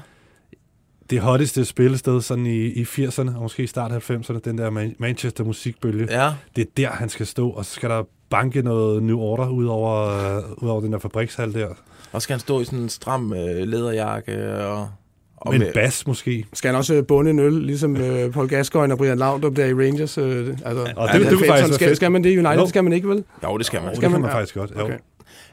Det 1.10 1.20
hotteste 1.20 1.66
spillested 1.66 2.22
sådan 2.22 2.46
i, 2.46 2.66
i 2.66 2.84
80'erne, 2.84 3.36
og 3.36 3.42
måske 3.42 3.64
i 3.64 3.68
start 3.68 3.92
90'erne, 4.12 4.40
den 4.46 4.58
der 4.58 4.70
Man- 4.70 4.96
Manchester 5.00 5.44
musikbølge. 5.44 6.08
Ja. 6.24 6.34
Det 6.56 6.62
er 6.62 6.70
der, 6.78 6.90
han 6.90 7.10
skal 7.10 7.26
stå, 7.26 7.50
og 7.50 7.66
så 7.66 7.72
skal 7.74 7.90
der 7.90 8.04
banke 8.30 8.62
noget 8.62 9.04
New 9.04 9.18
Order 9.20 9.50
ud 9.50 9.66
over, 9.66 10.08
øh, 10.38 10.44
ud 10.64 10.70
over 10.70 10.82
den 10.82 10.94
der 10.94 11.00
fabrikshal 11.00 11.54
der. 11.54 11.68
Og 12.12 12.22
skal 12.22 12.34
han 12.34 12.40
stå 12.40 12.62
i 12.62 12.66
sådan 12.66 12.80
en 12.80 12.90
stram 12.90 13.34
øh, 13.34 13.68
læderjakke 13.68 14.56
og... 14.60 14.90
og 15.38 15.54
Med 15.54 15.68
en 15.68 15.74
bas 15.74 16.08
måske. 16.08 16.46
Skal 16.54 16.68
han 16.70 16.76
også 16.78 16.94
øh, 16.94 17.06
bunde 17.06 17.32
en 17.32 17.40
øl, 17.40 17.54
ligesom 17.54 17.98
øh, 17.98 18.32
Paul 18.32 18.48
Gascoigne 18.48 18.94
og 18.94 18.98
Brian 18.98 19.18
Laudrup 19.18 19.56
der 19.56 19.66
i 19.66 19.74
Rangers? 19.74 20.18
Øh, 20.18 20.48
altså, 20.66 20.94
Og 20.96 21.10
det- 21.14 21.22
det 21.22 21.30
kunne 21.30 21.48
faktisk 21.48 21.70
være 21.70 21.74
skal, 21.74 21.96
skal 21.96 22.12
man 22.12 22.24
det 22.24 22.30
i 22.30 22.38
United? 22.38 22.56
Jo. 22.60 22.68
Skal 22.68 22.84
man 22.84 22.94
ikke, 22.94 23.08
vel? 23.10 23.24
Jo, 23.44 23.58
det 23.58 23.66
skal 23.66 23.80
man. 23.82 23.90
Det 23.90 23.98
Skal 23.98 24.02
kan 24.10 24.12
man? 24.12 24.22
man 24.22 24.30
Ja. 24.30 24.36
faktisk 24.36 24.56
godt. 24.56 24.72
Jo. 24.80 24.84
Okay. 24.84 24.98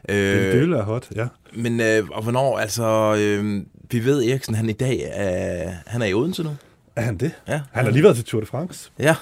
Det, 0.09 0.15
Øh, 0.15 0.61
det 0.61 0.71
være 0.71 0.83
hot, 0.83 1.07
ja. 1.15 1.27
men 1.53 1.79
øh, 1.81 2.03
og 2.11 2.23
hvornår, 2.23 2.57
altså, 2.57 3.15
øh, 3.19 3.61
vi 3.91 4.05
ved 4.05 4.23
Eriksen, 4.23 4.55
han 4.55 4.69
i 4.69 4.73
dag 4.73 5.09
er, 5.13 5.71
han 5.85 6.01
er 6.01 6.05
i 6.05 6.13
Odense 6.13 6.43
nu. 6.43 6.49
Er 6.95 7.01
han 7.01 7.17
det? 7.17 7.31
Ja. 7.47 7.61
Han 7.71 7.85
har 7.85 7.91
lige 7.91 8.03
været 8.03 8.15
til 8.15 8.25
Tour 8.25 8.39
de 8.41 8.45
France. 8.47 8.91
Ja, 8.99 9.15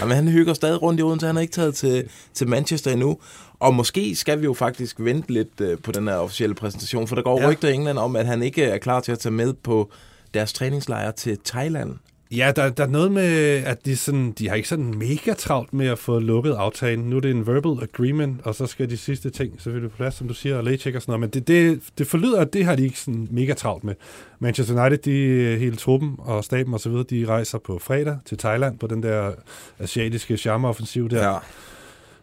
Jamen, 0.00 0.14
han 0.16 0.28
hygger 0.28 0.54
stadig 0.54 0.82
rundt 0.82 1.00
i 1.00 1.02
Odense. 1.02 1.26
Han 1.26 1.34
har 1.36 1.42
ikke 1.42 1.52
taget 1.52 1.74
til, 1.74 2.08
til 2.34 2.48
Manchester 2.48 2.90
endnu. 2.90 3.18
Og 3.60 3.74
måske 3.74 4.16
skal 4.16 4.38
vi 4.40 4.44
jo 4.44 4.54
faktisk 4.54 4.96
vente 5.00 5.32
lidt 5.32 5.60
øh, 5.60 5.78
på 5.78 5.92
den 5.92 6.08
her 6.08 6.14
officielle 6.14 6.54
præsentation, 6.54 7.08
for 7.08 7.14
der 7.16 7.22
går 7.22 7.40
Ja. 7.42 7.48
rygter 7.50 7.68
i 7.68 7.72
England 7.74 7.98
om, 7.98 8.16
at 8.16 8.26
han 8.26 8.42
ikke 8.42 8.64
er 8.64 8.78
klar 8.78 9.00
til 9.00 9.12
at 9.12 9.18
tage 9.18 9.32
med 9.32 9.52
på 9.52 9.90
deres 10.34 10.52
træningslejr 10.52 11.10
til 11.10 11.38
Thailand. 11.44 11.94
Ja, 12.30 12.52
der, 12.56 12.68
der 12.70 12.84
er 12.84 12.88
noget 12.88 13.12
med, 13.12 13.62
at 13.64 13.84
de, 13.84 13.96
sådan, 13.96 14.32
de 14.32 14.48
har 14.48 14.56
ikke 14.56 14.68
sådan 14.68 14.98
mega 14.98 15.32
travlt 15.32 15.74
med 15.74 15.86
at 15.86 15.98
få 15.98 16.18
lukket 16.18 16.52
aftalen. 16.52 17.04
Nu 17.04 17.16
er 17.16 17.20
det 17.20 17.30
en 17.30 17.46
verbal 17.46 17.82
agreement, 17.82 18.40
og 18.44 18.54
så 18.54 18.66
skal 18.66 18.90
de 18.90 18.96
sidste 18.96 19.30
ting 19.30 19.62
selvfølgelig 19.62 19.90
på 19.90 19.96
plads, 19.96 20.14
som 20.14 20.28
du 20.28 20.34
siger, 20.34 20.56
og 20.56 20.64
lægecheck 20.64 20.96
og 20.96 21.02
sådan 21.02 21.12
noget. 21.12 21.20
Men 21.20 21.30
det, 21.30 21.48
det, 21.48 21.82
det 21.98 22.06
forlyder, 22.06 22.40
at 22.40 22.52
det 22.52 22.64
har 22.64 22.76
de 22.76 22.84
ikke 22.84 23.00
sådan 23.00 23.28
mega 23.30 23.54
travlt 23.54 23.84
med. 23.84 23.94
Manchester 24.38 24.82
United, 24.82 24.98
de 24.98 25.12
øh, 25.12 25.60
hele 25.60 25.76
truppen 25.76 26.14
og 26.18 26.44
staben 26.44 26.74
og 26.74 26.80
så 26.80 26.88
videre, 26.88 27.04
de 27.10 27.26
rejser 27.26 27.58
på 27.58 27.78
fredag 27.78 28.18
til 28.24 28.38
Thailand 28.38 28.78
på 28.78 28.86
den 28.86 29.02
der 29.02 29.32
asiatiske 29.78 30.36
charmeoffensiv 30.36 31.10
der. 31.10 31.28
Ja. 31.28 31.38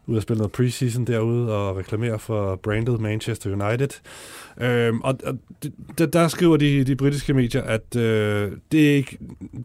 Ud 0.07 0.17
at 0.17 0.23
spille 0.23 0.37
noget 0.37 0.51
preseason 0.51 1.05
derude 1.05 1.55
og 1.55 1.77
reklamere 1.77 2.19
for 2.19 2.55
brandet 2.55 3.01
Manchester 3.01 3.51
United. 3.67 3.89
Øhm, 4.61 5.01
og 5.01 5.17
og 5.25 5.37
d- 5.65 5.69
d- 6.01 6.05
der 6.05 6.27
skriver 6.27 6.57
de, 6.57 6.83
de 6.83 6.95
britiske 6.95 7.33
medier, 7.33 7.61
at 7.63 7.95
øh, 7.95 8.51
det 8.71 8.91
er 8.91 8.95
ikke, 8.95 9.17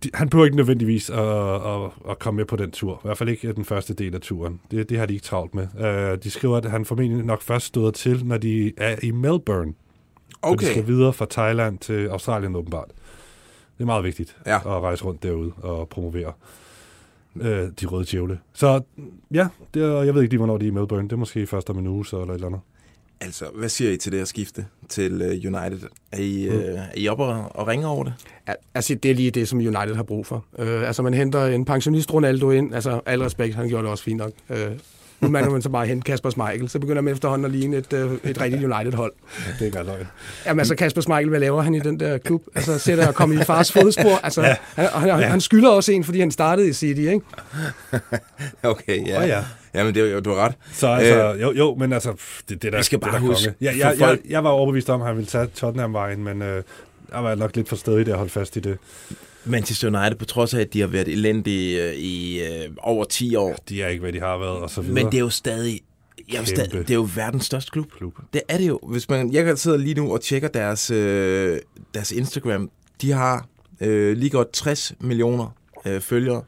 de, 0.05 0.11
han 0.15 0.29
behøver 0.29 0.45
ikke 0.45 0.57
nødvendigvis 0.57 1.11
at, 1.11 1.19
at, 1.19 1.91
at 2.11 2.19
komme 2.19 2.37
med 2.37 2.45
på 2.45 2.57
den 2.57 2.71
tur. 2.71 2.95
I 2.95 3.01
hvert 3.05 3.19
fald 3.19 3.29
ikke 3.29 3.53
den 3.53 3.65
første 3.65 3.95
del 3.95 4.15
af 4.15 4.21
turen. 4.21 4.61
Det, 4.71 4.89
det 4.91 4.99
har 4.99 5.07
de 5.07 5.13
ikke 5.15 5.25
travlt 5.25 5.55
med. 5.55 5.67
Øh, 5.81 6.19
de 6.23 6.31
skriver, 6.31 6.57
at 6.57 6.71
han 6.71 6.85
formentlig 6.85 7.25
nok 7.25 7.43
først 7.43 7.67
støder 7.67 7.91
til, 7.91 8.25
når 8.27 8.37
de 8.39 8.73
er 8.77 8.97
i 9.03 9.11
Melbourne. 9.11 9.73
Og 10.43 10.51
de 10.51 10.55
Okay. 10.55 10.67
skal 10.71 10.87
videre 10.87 11.13
fra 11.13 11.27
Thailand 11.31 11.79
til 11.79 12.07
Australien 12.07 12.57
åbenbart. 12.57 12.89
Det 13.79 13.85
er 13.85 13.87
meget 13.87 14.05
vigtigt 14.05 14.37
Ja. 14.47 14.57
at 14.57 14.67
rejse 14.67 15.05
rundt 15.05 15.23
derude 15.23 15.53
og 15.63 15.89
promovere 15.89 16.33
øh, 17.41 17.69
de 17.81 17.87
røde 17.87 18.05
djævle. 18.11 18.39
Så 18.53 18.81
ja, 19.35 19.49
det 19.75 19.83
er, 19.83 20.03
jeg 20.03 20.15
ved 20.15 20.23
ikke 20.23 20.33
lige, 20.33 20.39
hvornår 20.39 20.59
de 20.59 20.65
er 20.65 20.71
i 20.71 20.73
Melbourne. 20.75 21.05
Det 21.09 21.13
er 21.13 21.17
måske 21.17 21.47
først 21.47 21.71
om 21.71 21.79
en 21.79 21.87
uge, 21.87 22.07
så 22.07 22.21
eller 22.21 22.31
et 22.33 22.35
eller 22.35 22.47
andet. 22.47 22.61
Altså, 23.23 23.45
hvad 23.55 23.69
siger 23.69 23.91
I 23.93 23.97
til 23.97 24.13
det 24.13 24.21
at 24.21 24.29
skifte 24.29 24.67
til 24.89 25.13
uh, 25.23 25.29
United? 25.55 25.89
Er 26.13 26.19
I, 26.19 26.49
Mm. 26.51 26.57
er 26.59 26.83
I 26.97 27.09
oppe 27.09 27.25
og, 27.25 27.57
og 27.57 27.67
ringer 27.67 27.89
over 27.89 28.05
det? 28.05 28.13
Ja, 28.49 28.53
altså, 28.75 28.95
det 28.95 29.11
er 29.11 29.15
lige 29.15 29.31
det, 29.31 29.49
som 29.49 29.59
United 29.59 29.95
har 29.95 30.03
brug 30.03 30.27
for. 30.27 30.45
Øh, 30.59 30.87
altså, 30.87 31.03
man 31.03 31.15
henter 31.15 31.47
en 31.47 31.65
pensionist 31.65 32.13
Ronaldo 32.15 32.51
ind. 32.51 32.75
Altså, 32.75 33.01
al 33.07 33.23
respekt, 33.23 33.55
han 33.55 33.69
gjorde 33.69 33.83
det 33.83 33.91
også 33.91 34.05
fint 34.05 34.19
nok. 34.19 34.33
Øh, 34.51 34.57
nu 35.21 35.29
man 35.29 35.53
man 35.53 35.63
så 35.63 35.69
bare 35.69 35.87
hente 35.87 36.05
Kasper 36.05 36.31
Schmeichel, 36.31 36.69
så 36.69 36.79
begynder 36.79 37.03
man 37.03 37.13
efterhånden 37.15 37.45
at 37.45 37.51
ligne 37.51 37.77
et, 37.77 37.93
øh, 37.93 38.13
et 38.25 38.41
rigtigt 38.41 38.65
United-hold. 38.65 39.13
Ja, 39.47 39.53
det 39.53 39.61
er 39.61 39.65
ikke 39.65 39.83
løgn. 39.83 40.07
Jamen 40.47 40.61
altså, 40.61 40.75
Kasper 40.75 41.01
Schmeichel, 41.01 41.29
hvad 41.29 41.41
laver 41.41 41.63
han 41.63 41.75
i 41.75 41.81
den 41.81 42.01
der 42.01 42.19
klub? 42.19 42.43
Altså, 42.55 42.79
sætter 42.79 43.07
og 43.09 43.15
kommer 43.15 43.41
i 43.41 43.45
fars 43.45 43.73
fodspor. 43.73 44.21
Altså, 44.25 44.43
ja. 44.43 44.57
han, 44.75 44.89
han, 44.95 45.11
han, 45.11 45.31
han 45.31 45.41
skylder 45.41 45.71
også 45.71 45.93
en, 45.93 46.05
fordi 46.05 46.21
han 46.21 46.31
startede 46.31 46.69
i 46.69 46.73
City, 46.73 47.01
ikke? 47.01 47.21
Okay, 48.63 49.07
ja. 49.07 49.23
Åh, 49.23 49.29
ja. 49.29 49.45
Jamen, 49.75 49.95
det, 49.95 50.03
er 50.09 50.13
jo- 50.13 50.21
du 50.21 50.31
har 50.31 50.37
ret. 50.37 50.55
Så 50.73 50.89
altså, 50.89 51.35
jo, 51.41 51.53
jo, 51.53 51.75
men 51.75 51.93
altså, 51.93 52.13
det, 52.49 52.63
det 52.63 52.73
der, 52.73 52.79
Vi 52.79 52.85
skal 52.85 52.99
det 52.99 53.05
bare 53.05 53.15
der 53.15 53.21
huske, 53.21 53.45
konge. 53.45 53.57
Ja, 53.61 53.89
jeg, 53.89 54.01
jeg, 54.01 54.19
jeg, 54.29 54.45
var 54.45 54.51
overbevist 54.51 54.91
om, 54.91 55.01
at 55.01 55.07
han 55.07 55.17
ville 55.17 55.29
tage 55.29 55.47
Tottenham-vejen, 55.47 56.25
men 56.25 56.43
øh, 56.43 56.63
jeg 57.13 57.25
var 57.25 57.35
nok 57.35 57.57
lidt 57.57 57.69
for 57.69 57.77
stedig 57.77 58.07
der 58.07 58.13
at 58.13 58.19
holde 58.19 58.33
fast 58.33 58.57
i 58.57 58.61
det. 58.61 58.79
Manchester 59.45 59.89
United, 60.01 60.19
på 60.19 60.25
trods 60.25 60.55
af, 60.55 60.61
at 60.61 60.73
de 60.73 60.81
har 60.81 60.87
været 60.87 61.09
elendige 61.09 61.89
øh, 61.89 61.95
i 61.95 62.43
øh, 62.43 62.69
over 62.79 63.05
10 63.05 63.35
år, 63.35 63.57
De 63.69 63.83
er 63.83 63.89
ikke, 63.89 64.01
hvad 64.01 64.13
de 64.13 64.21
har 64.21 64.39
været, 64.39 64.59
og 64.59 64.71
så 64.71 64.81
videre. 64.81 64.95
Men 64.95 65.07
det 65.07 65.15
er 65.15 65.21
jo 65.21 65.31
stadig... 65.31 65.81
Jeg 66.33 66.47
stadig 66.47 66.73
det 66.73 66.91
er 66.91 66.95
jo 66.95 67.09
verdens 67.15 67.45
største 67.45 67.71
klub. 67.71 67.93
Klub. 67.99 68.15
Det 68.33 68.43
er 68.49 68.59
det 68.59 68.69
jo. 68.69 68.81
Hvis 68.89 69.09
man, 69.09 69.33
jeg 69.33 69.45
kan 69.45 69.57
sidde 69.57 69.79
lige 69.79 69.95
nu 69.95 70.13
og 70.13 70.21
tjekker 70.21 70.49
deres, 70.49 70.91
øh, 70.91 71.59
deres 71.95 72.13
Instagram. 72.13 72.71
De 73.03 73.13
har 73.13 73.47
øh, 73.81 74.17
lige 74.17 74.31
godt 74.31 74.53
60 74.53 74.93
millioner 75.01 75.57
øh, 75.87 76.01
følgere. 76.01 76.43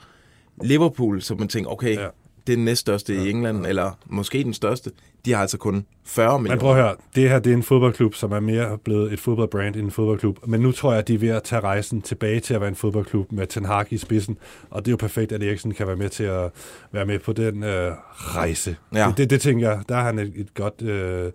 Liverpool, 0.62 1.22
så 1.22 1.34
man 1.34 1.48
tænker, 1.48 1.70
okay, 1.70 1.94
Ja. 1.94 2.02
ja. 2.02 2.08
det 2.46 2.52
er 2.52 2.56
den 2.56 2.64
næststørste 2.64 3.14
ja. 3.14 3.22
i 3.22 3.30
England, 3.30 3.66
eller 3.66 3.98
måske 4.06 4.44
den 4.44 4.54
største. 4.54 4.90
De 5.24 5.32
har 5.32 5.40
altså 5.40 5.58
kun 5.58 5.86
40 6.04 6.38
millioner. 6.38 6.54
Men 6.54 6.60
prøv 6.60 6.70
at 6.70 6.76
høre, 6.76 6.96
det 7.14 7.28
her 7.28 7.38
det 7.38 7.52
er 7.52 7.56
en 7.56 7.62
fodboldklub, 7.62 8.14
som 8.14 8.32
er 8.32 8.40
mere 8.40 8.78
blevet 8.78 9.12
et 9.12 9.20
fodboldbrand 9.20 9.76
end 9.76 9.84
en 9.84 9.90
fodboldklub. 9.90 10.38
Men 10.46 10.60
nu 10.60 10.72
tror 10.72 10.90
jeg, 10.90 10.98
at 10.98 11.08
de 11.08 11.14
er 11.14 11.18
ved 11.18 11.28
at 11.28 11.42
tage 11.42 11.60
rejsen 11.60 12.02
tilbage 12.02 12.40
til 12.40 12.54
at 12.54 12.60
være 12.60 12.68
en 12.68 12.76
fodboldklub 12.76 13.32
med 13.32 13.46
Ten 13.46 13.64
Hag 13.64 13.92
i 13.92 13.96
spidsen. 13.96 14.38
Og 14.70 14.84
det 14.84 14.88
er 14.88 14.92
jo 14.92 14.96
perfekt, 14.96 15.32
at 15.32 15.42
Eriksen 15.42 15.74
kan 15.74 15.86
være 15.86 15.96
med 15.96 16.08
til 16.08 16.24
at 16.24 16.50
være 16.92 17.06
med 17.06 17.18
på 17.18 17.32
den 17.32 17.62
øh, 17.62 17.92
rejse. 18.12 18.76
Ja. 18.94 19.06
Det, 19.08 19.16
det, 19.16 19.30
det 19.30 19.40
tænker 19.40 19.68
jeg, 19.68 19.80
der 19.88 19.96
er 19.96 20.02
han 20.02 20.18
et, 20.18 20.32
et 20.36 20.54
godt... 20.54 20.82
Øh, 20.82 21.32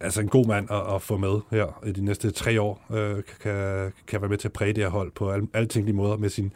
altså 0.00 0.20
en 0.20 0.28
god 0.28 0.46
mand 0.46 0.70
at, 0.70 0.94
at 0.94 1.02
få 1.02 1.16
med 1.16 1.40
her 1.50 1.80
i 1.86 1.92
de 1.92 2.04
næste 2.04 2.30
tre 2.30 2.60
år, 2.60 2.86
øh, 2.90 3.22
kan, 3.42 3.92
kan 4.06 4.20
være 4.20 4.28
med 4.28 4.38
til 4.38 4.48
at 4.48 4.52
præge 4.52 4.72
det 4.72 4.82
her 4.82 4.90
hold 4.90 5.12
på 5.14 5.30
alle, 5.30 5.48
alle 5.54 5.68
tænkelige 5.68 5.96
måder 5.96 6.16
med 6.16 6.28
sin 6.28 6.52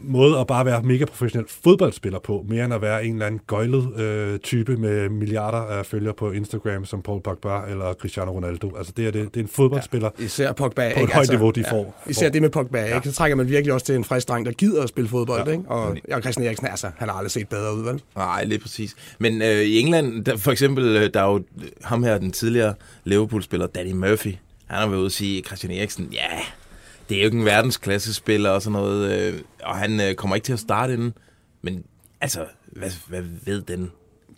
måde 0.00 0.38
at 0.38 0.46
bare 0.46 0.66
være 0.66 0.82
mega 0.82 1.04
professionel 1.04 1.48
fodboldspiller 1.64 2.18
på, 2.18 2.44
mere 2.48 2.64
end 2.64 2.74
at 2.74 2.82
være 2.82 3.04
en 3.04 3.12
eller 3.12 3.26
anden 3.26 3.40
gøjlet 3.46 4.00
øh, 4.00 4.38
type 4.38 4.76
med 4.76 5.08
milliarder 5.08 5.58
af 5.58 5.86
følgere 5.86 6.14
på 6.14 6.30
Instagram, 6.30 6.84
som 6.84 7.02
Paul 7.02 7.22
Pogba 7.22 7.60
eller 7.70 7.94
Cristiano 7.94 8.32
Ronaldo. 8.32 8.76
Altså 8.76 8.92
det 8.96 9.06
er, 9.06 9.10
det, 9.10 9.34
det 9.34 9.40
er 9.40 9.44
en 9.44 9.48
fodboldspiller 9.48 10.10
ja, 10.18 10.24
Især 10.24 10.52
Pogba. 10.52 10.92
på 10.94 11.00
ikke? 11.00 11.02
et 11.02 11.14
højt 11.14 11.30
niveau, 11.30 11.50
de 11.50 11.64
får. 11.70 12.02
Især 12.06 12.28
det 12.28 12.42
med 12.42 12.50
Pogba, 12.50 12.80
ja. 12.80 12.94
ikke? 12.94 13.08
så 13.08 13.14
trækker 13.14 13.36
man 13.36 13.48
virkelig 13.48 13.74
også 13.74 13.86
til 13.86 13.94
en 13.94 14.04
frisk 14.04 14.28
dreng, 14.28 14.46
der 14.46 14.52
gider 14.52 14.82
at 14.82 14.88
spille 14.88 15.08
fodbold. 15.08 15.46
Ja. 15.46 15.52
Ikke? 15.52 15.64
Og 15.68 15.96
ja, 16.08 16.20
Christian 16.20 16.46
Eriksen, 16.46 16.66
altså, 16.66 16.90
han 16.96 17.08
har 17.08 17.16
aldrig 17.16 17.30
set 17.30 17.48
bedre 17.48 17.76
ud, 17.76 17.84
vel? 17.84 18.02
Nej, 18.16 18.44
lige 18.44 18.58
præcis. 18.58 18.96
Men 19.18 19.42
øh, 19.42 19.48
i 19.48 19.80
England, 19.80 20.24
der, 20.24 20.36
for 20.36 20.52
eksempel, 20.52 20.96
øh, 20.96 21.10
der 21.14 21.22
er 21.22 21.32
jo 21.32 21.42
ham 21.84 22.02
her, 22.02 22.18
den 22.18 22.32
tidligere 22.32 22.74
Liverpool-spiller, 23.04 23.66
Danny 23.66 23.92
Murphy. 23.92 24.34
Han 24.66 24.78
har 24.78 24.86
været 24.86 24.98
ude 24.98 25.06
at 25.06 25.12
sige, 25.12 25.42
Christian 25.42 25.72
Eriksen, 25.72 26.08
ja, 26.12 26.38
det 27.10 27.16
er 27.16 27.20
jo 27.22 27.26
ikke 27.26 27.38
en 27.38 27.44
verdensklasse-spiller 27.44 28.50
og 28.50 28.62
sådan 28.62 28.72
noget, 28.72 29.12
øh, 29.32 29.40
og 29.62 29.76
han 29.76 30.00
øh, 30.00 30.14
kommer 30.14 30.36
ikke 30.36 30.44
til 30.44 30.52
at 30.52 30.58
starte 30.58 30.92
inden. 30.92 31.14
Men 31.62 31.84
altså, 32.20 32.44
hvad, 32.66 32.90
hvad 33.08 33.22
ved 33.44 33.62
den? 33.62 33.90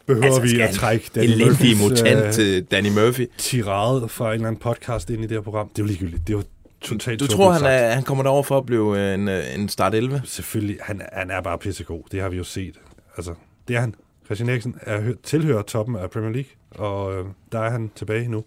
Behøver 0.06 0.26
altså, 0.26 0.40
vi 0.40 0.61
at 0.61 0.74
trække 0.74 1.11
Danny 1.14 1.44
Murphys, 1.44 1.80
mutant 1.80 2.26
øh, 2.26 2.32
til 2.32 2.64
Danny 2.64 2.88
Murphy? 2.88 3.26
tirade 3.38 4.08
fra 4.08 4.28
en 4.28 4.35
eller 4.35 4.46
anden 4.48 4.61
podcast 4.61 5.11
ind 5.11 5.18
i 5.18 5.22
det 5.26 5.30
her 5.37 5.40
program? 5.42 5.68
Det 5.68 5.78
er 5.78 5.82
jo 5.82 5.87
ligegyldigt. 5.87 6.26
Det 6.26 6.35
er 6.35 6.38
jo 6.38 6.44
totalt 6.80 7.20
Du 7.20 7.26
tror, 7.26 7.52
han, 7.52 7.64
er, 7.64 7.94
han 7.94 8.02
kommer 8.02 8.24
derover 8.24 8.42
for 8.42 8.58
at 8.58 8.66
blive 8.66 8.98
øh, 8.98 9.14
en, 9.14 9.28
øh, 9.28 9.54
en 9.54 9.68
start 9.68 9.94
11? 9.94 10.22
Selvfølgelig, 10.24 10.78
han, 10.82 11.02
han 11.12 11.30
er 11.30 11.40
bare 11.40 11.58
pissegod. 11.58 12.02
Det 12.12 12.20
har 12.20 12.28
vi 12.28 12.37
jo 12.37 12.44
set. 12.44 12.74
Altså, 13.16 13.35
det 13.68 13.76
er 13.76 13.80
han. 13.80 13.94
Christian 14.24 14.48
Eriksen 14.48 14.74
er, 14.82 15.00
hø- 15.00 15.14
tilhører 15.22 15.62
toppen 15.62 15.96
af 15.96 16.11
Premier 16.11 16.32
League, 16.32 16.50
og 16.70 17.18
øh, 17.18 17.24
der 17.52 17.58
er 17.61 17.70
han 17.70 17.90
tilbage 17.96 18.28
nu. 18.28 18.44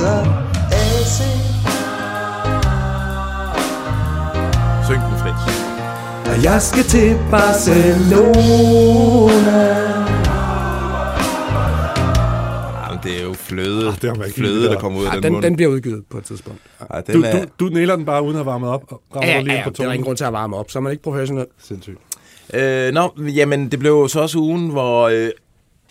Hedder 0.00 0.24
AC. 0.82 1.16
Syng 4.86 5.00
den, 5.08 5.16
Fritz. 5.22 5.42
Og 6.30 6.44
jeg 6.44 6.62
skal 6.62 6.84
til 6.84 7.18
Barcelona. 7.30 8.30
Jamen, 12.86 13.00
det 13.02 13.20
er 13.20 13.22
jo 13.22 13.32
fløde, 13.32 13.88
Ah, 13.88 13.94
det 13.94 14.04
har 14.10 14.14
man 14.16 14.26
ikke 14.26 14.34
fløde 14.38 14.64
der 14.68 14.78
kommer 14.80 14.98
ud 15.00 15.04
af 15.04 15.10
Ja, 15.10 15.14
den, 15.14 15.22
den, 15.22 15.32
mund. 15.32 15.42
den 15.42 15.56
bliver 15.56 15.70
udgivet 15.70 16.04
på 16.10 16.18
et 16.18 16.24
tidspunkt. 16.24 16.60
Du, 16.80 17.12
den 17.12 17.24
er, 17.24 17.44
du, 17.58 17.68
du 17.68 17.70
nailer 17.74 17.96
den 17.96 18.04
bare 18.04 18.22
uden 18.22 18.30
at 18.36 18.36
have 18.36 18.46
varmet 18.46 18.68
op. 18.70 18.82
og 18.88 19.02
Rammer 19.14 19.26
Ja, 19.26 19.32
ja, 19.32 19.36
ja, 19.38 19.42
lige 19.42 19.54
ja, 19.56 19.64
på 19.64 19.70
det 19.70 19.76
er 19.78 19.82
der 19.82 19.84
tungen. 19.84 19.94
ingen 19.94 20.04
grund 20.04 20.16
til 20.16 20.24
at 20.24 20.32
varme 20.32 20.56
op, 20.56 20.70
så 20.70 20.78
er 20.78 20.80
man 20.82 20.92
ikke 20.92 21.02
professionel. 21.02 21.46
Sindssygt. 21.58 21.98
Øh, 22.54 22.92
nå, 22.92 23.10
jamen, 23.18 23.68
det 23.70 23.78
blev 23.78 23.92
jo 23.92 24.08
så 24.08 24.20
også 24.20 24.38
ugen, 24.38 24.70
hvor 24.70 25.08
øh, 25.08 25.28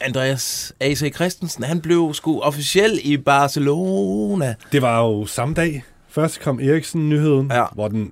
Andreas 0.01 0.73
A.C. 0.79 1.13
Christensen, 1.15 1.63
han 1.63 1.81
blev 1.81 2.13
sgu 2.13 2.39
officiel 2.39 2.99
i 3.03 3.17
Barcelona. 3.17 4.55
Det 4.71 4.81
var 4.81 4.99
jo 5.07 5.25
samme 5.25 5.53
dag. 5.53 5.83
Først 6.07 6.41
kom 6.41 6.59
Eriksen-nyheden, 6.59 7.51
Ja. 7.51 7.65
hvor 7.73 7.87
den... 7.87 8.11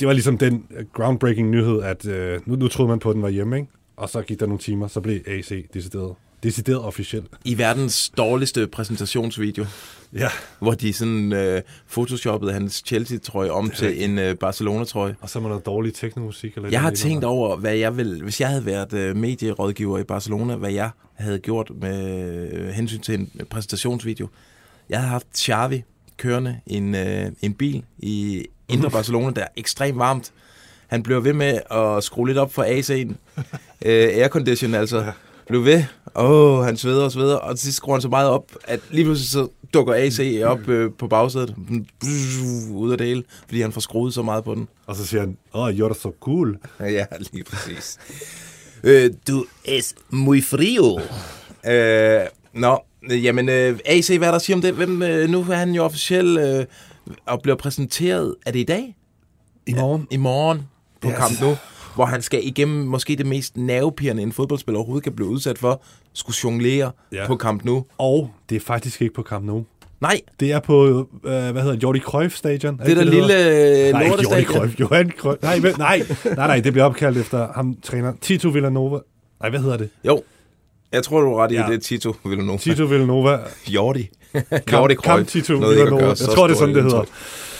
Det 0.00 0.06
var 0.08 0.12
ligesom 0.12 0.38
den 0.38 0.64
groundbreaking 0.92 1.50
nyhed, 1.50 1.82
at 1.82 2.06
øh, 2.06 2.40
nu, 2.46 2.56
nu 2.56 2.68
troede 2.68 2.88
man 2.88 2.98
på, 2.98 3.10
at 3.10 3.14
den 3.14 3.22
var 3.22 3.28
hjemme, 3.28 3.56
ikke? 3.56 3.68
og 3.96 4.08
så 4.08 4.22
gik 4.22 4.40
der 4.40 4.46
nogle 4.46 4.58
timer, 4.58 4.88
så 4.88 5.00
blev 5.00 5.20
AC 5.26 5.64
decideret, 5.74 6.14
decideret 6.42 6.80
officielt. 6.80 7.26
I 7.44 7.58
verdens 7.58 8.08
dårligste 8.16 8.66
præsentationsvideo, 8.66 9.66
Ja, 10.12 10.28
hvor 10.58 10.72
de 10.72 10.92
sådan 10.92 11.32
øh, 11.32 11.62
photoshoppede 11.90 12.52
hans 12.52 12.82
Chelsea-trøje 12.86 13.50
om 13.50 13.70
til 13.70 14.04
en 14.04 14.18
øh, 14.18 14.34
Barcelona-trøje. 14.36 15.16
og 15.20 15.30
så 15.30 15.40
var 15.40 15.48
der 15.48 15.58
dårlig 15.58 15.94
teknomusik. 15.94 16.56
Eller 16.56 16.68
Jeg 16.70 16.80
har 16.80 16.88
noget. 16.88 16.98
tænkt 16.98 17.24
over, 17.24 17.56
hvad 17.56 17.74
jeg 17.74 17.96
vil, 17.96 18.22
hvis 18.22 18.40
jeg 18.40 18.48
havde 18.48 18.66
været 18.66 18.92
øh, 18.92 19.16
medierådgiver 19.16 19.98
i 19.98 20.04
Barcelona, 20.04 20.56
hvad 20.56 20.72
jeg 20.72 20.90
havde 21.14 21.38
gjort 21.38 21.70
med 21.80 22.52
øh, 22.52 22.68
hensyn 22.68 23.00
til 23.00 23.14
en 23.14 23.30
præsentationsvideo. 23.50 24.28
Jeg 24.88 24.98
havde 24.98 25.10
haft 25.10 25.26
Xavi 25.38 25.84
kørende 26.16 26.60
en, 26.66 26.94
øh, 26.94 27.26
en 27.42 27.54
bil 27.54 27.82
i 27.98 28.44
indre 28.68 28.90
Barcelona, 28.98 29.30
der 29.30 29.42
er 29.42 29.48
ekstremt 29.56 29.98
varmt. 29.98 30.32
Han 30.86 31.02
blev 31.02 31.24
ved 31.24 31.32
med 31.32 31.60
at 31.70 32.04
skrue 32.04 32.26
lidt 32.26 32.38
op 32.38 32.52
for 32.54 32.62
AC'en. 32.62 33.14
øh, 33.86 34.08
aircondition 34.22 34.74
altså. 34.74 35.12
Blev 35.48 35.64
ved. 35.64 35.84
Åh, 36.18 36.58
oh, 36.58 36.64
han 36.64 36.76
sveder 36.76 37.04
og 37.04 37.12
sveder. 37.12 37.36
Og 37.36 37.56
til 37.56 37.64
sidst 37.64 37.76
skruer 37.76 37.94
han 37.94 38.02
så 38.02 38.08
meget 38.08 38.30
op, 38.30 38.52
at 38.64 38.80
lige 38.90 39.04
pludselig 39.04 39.28
så 39.30 39.48
dukker 39.74 39.94
AC 39.94 40.42
op 40.44 40.68
øh, 40.68 40.90
på 40.98 41.08
bagsædet. 41.08 41.54
Ud 42.70 42.92
af 42.92 42.98
det 42.98 43.06
hele, 43.06 43.24
fordi 43.46 43.60
han 43.60 43.72
får 43.72 43.80
skruet 43.80 44.14
så 44.14 44.22
meget 44.22 44.44
på 44.44 44.54
den. 44.54 44.68
Og 44.86 44.96
så 44.96 45.06
siger 45.06 45.20
han, 45.20 45.36
åh, 45.54 45.62
oh, 45.62 45.70
you're 45.70 46.00
so 46.00 46.12
cool. 46.20 46.58
Ja, 46.80 47.04
lige 47.32 47.44
præcis. 47.44 47.98
øh, 48.84 49.10
du 49.28 49.44
es 49.64 49.94
muy 50.10 50.42
frio. 50.42 51.00
øh, 51.72 52.20
nå, 52.52 52.78
jamen 53.10 53.48
øh, 53.48 53.78
AC, 53.84 54.06
hvad 54.08 54.28
er 54.28 54.30
der 54.30 54.36
at 54.36 54.42
sige 54.42 54.56
om 54.56 54.62
det? 54.62 54.74
Hvem, 54.74 55.02
øh, 55.02 55.30
nu 55.30 55.40
er 55.40 55.54
han 55.54 55.72
jo 55.72 55.84
officielt 55.84 56.38
øh, 56.38 56.64
og 57.26 57.42
bliver 57.42 57.56
præsenteret. 57.56 58.34
Er 58.46 58.50
det 58.50 58.58
i 58.58 58.64
dag? 58.64 58.96
I 59.66 59.74
morgen. 59.74 60.06
I 60.10 60.16
morgen 60.16 60.62
på 61.00 61.08
Ja, 61.08 61.14
ja, 61.14 61.20
kamp 61.20 61.40
nu. 61.40 61.56
Hvor 61.94 62.04
han 62.04 62.22
skal 62.22 62.46
igennem 62.46 62.86
måske 62.86 63.16
det 63.16 63.26
mest 63.26 63.56
nervepirrende, 63.56 64.22
en 64.22 64.32
fodboldspiller 64.32 64.78
overhovedet 64.78 65.04
kan 65.04 65.12
blive 65.12 65.28
udsat 65.28 65.58
for, 65.58 65.82
skulle 66.16 66.36
jonglere 66.44 66.90
Ja. 67.12 67.26
på 67.26 67.36
kamp 67.36 67.64
nu. 67.64 67.84
Og 67.98 68.30
det 68.50 68.56
er 68.56 68.60
faktisk 68.60 69.02
ikke 69.02 69.14
på 69.14 69.22
Camp 69.22 69.44
Nou. 69.44 69.64
Nej, 70.00 70.20
Det 70.40 70.52
er 70.52 70.60
på, 70.60 70.86
øh, 70.88 71.30
hvad 71.30 71.52
hedder 71.52 71.72
det, 71.72 71.82
Jordi 71.82 72.00
Cruyff 72.00 72.34
Stadion. 72.36 72.78
Det 72.78 72.88
er 72.90 72.94
der 72.94 73.00
ikke, 73.02 73.14
lille 73.14 73.86
øh, 73.86 73.92
Nej, 73.92 74.06
Jordi. 74.06 74.44
Cruyff. 74.44 74.80
Johan 74.80 75.10
Cruyff. 75.18 75.42
Nej, 75.42 75.58
vel- 75.58 75.74
nej, 75.78 76.02
nej, 76.24 76.34
nej, 76.46 76.60
det 76.60 76.72
bliver 76.72 76.84
opkaldt 76.84 77.18
efter 77.18 77.48
ham, 77.54 77.76
træner 77.82 78.12
Tito 78.20 78.48
Villanova. 78.48 78.98
Nej, 79.40 79.50
hvad 79.50 79.60
hedder 79.60 79.76
det? 79.76 79.88
Jo, 80.04 80.22
jeg 80.92 81.02
tror, 81.02 81.20
du 81.20 81.32
er 81.32 81.44
ret 81.44 81.52
i, 81.52 81.54
Ja. 81.54 81.66
det 81.68 81.74
er 81.74 81.78
Tito 81.80 82.14
Villanova. 82.24 82.58
Tito 82.58 82.84
Villanova. 82.84 83.38
Jordi. 83.68 84.08
Kamp, 84.32 84.72
Jordi 84.72 84.94
Kamp 84.94 85.04
Cruyff. 85.04 85.30
Tito 85.30 85.52
Noget, 85.52 85.76
Villanova. 85.78 86.06
Jeg 86.06 86.16
så 86.16 86.26
tror, 86.34 86.46
det 86.46 86.54
er 86.54 86.58
sådan, 86.58 86.74
det 86.74 86.82
hedder. 86.82 87.04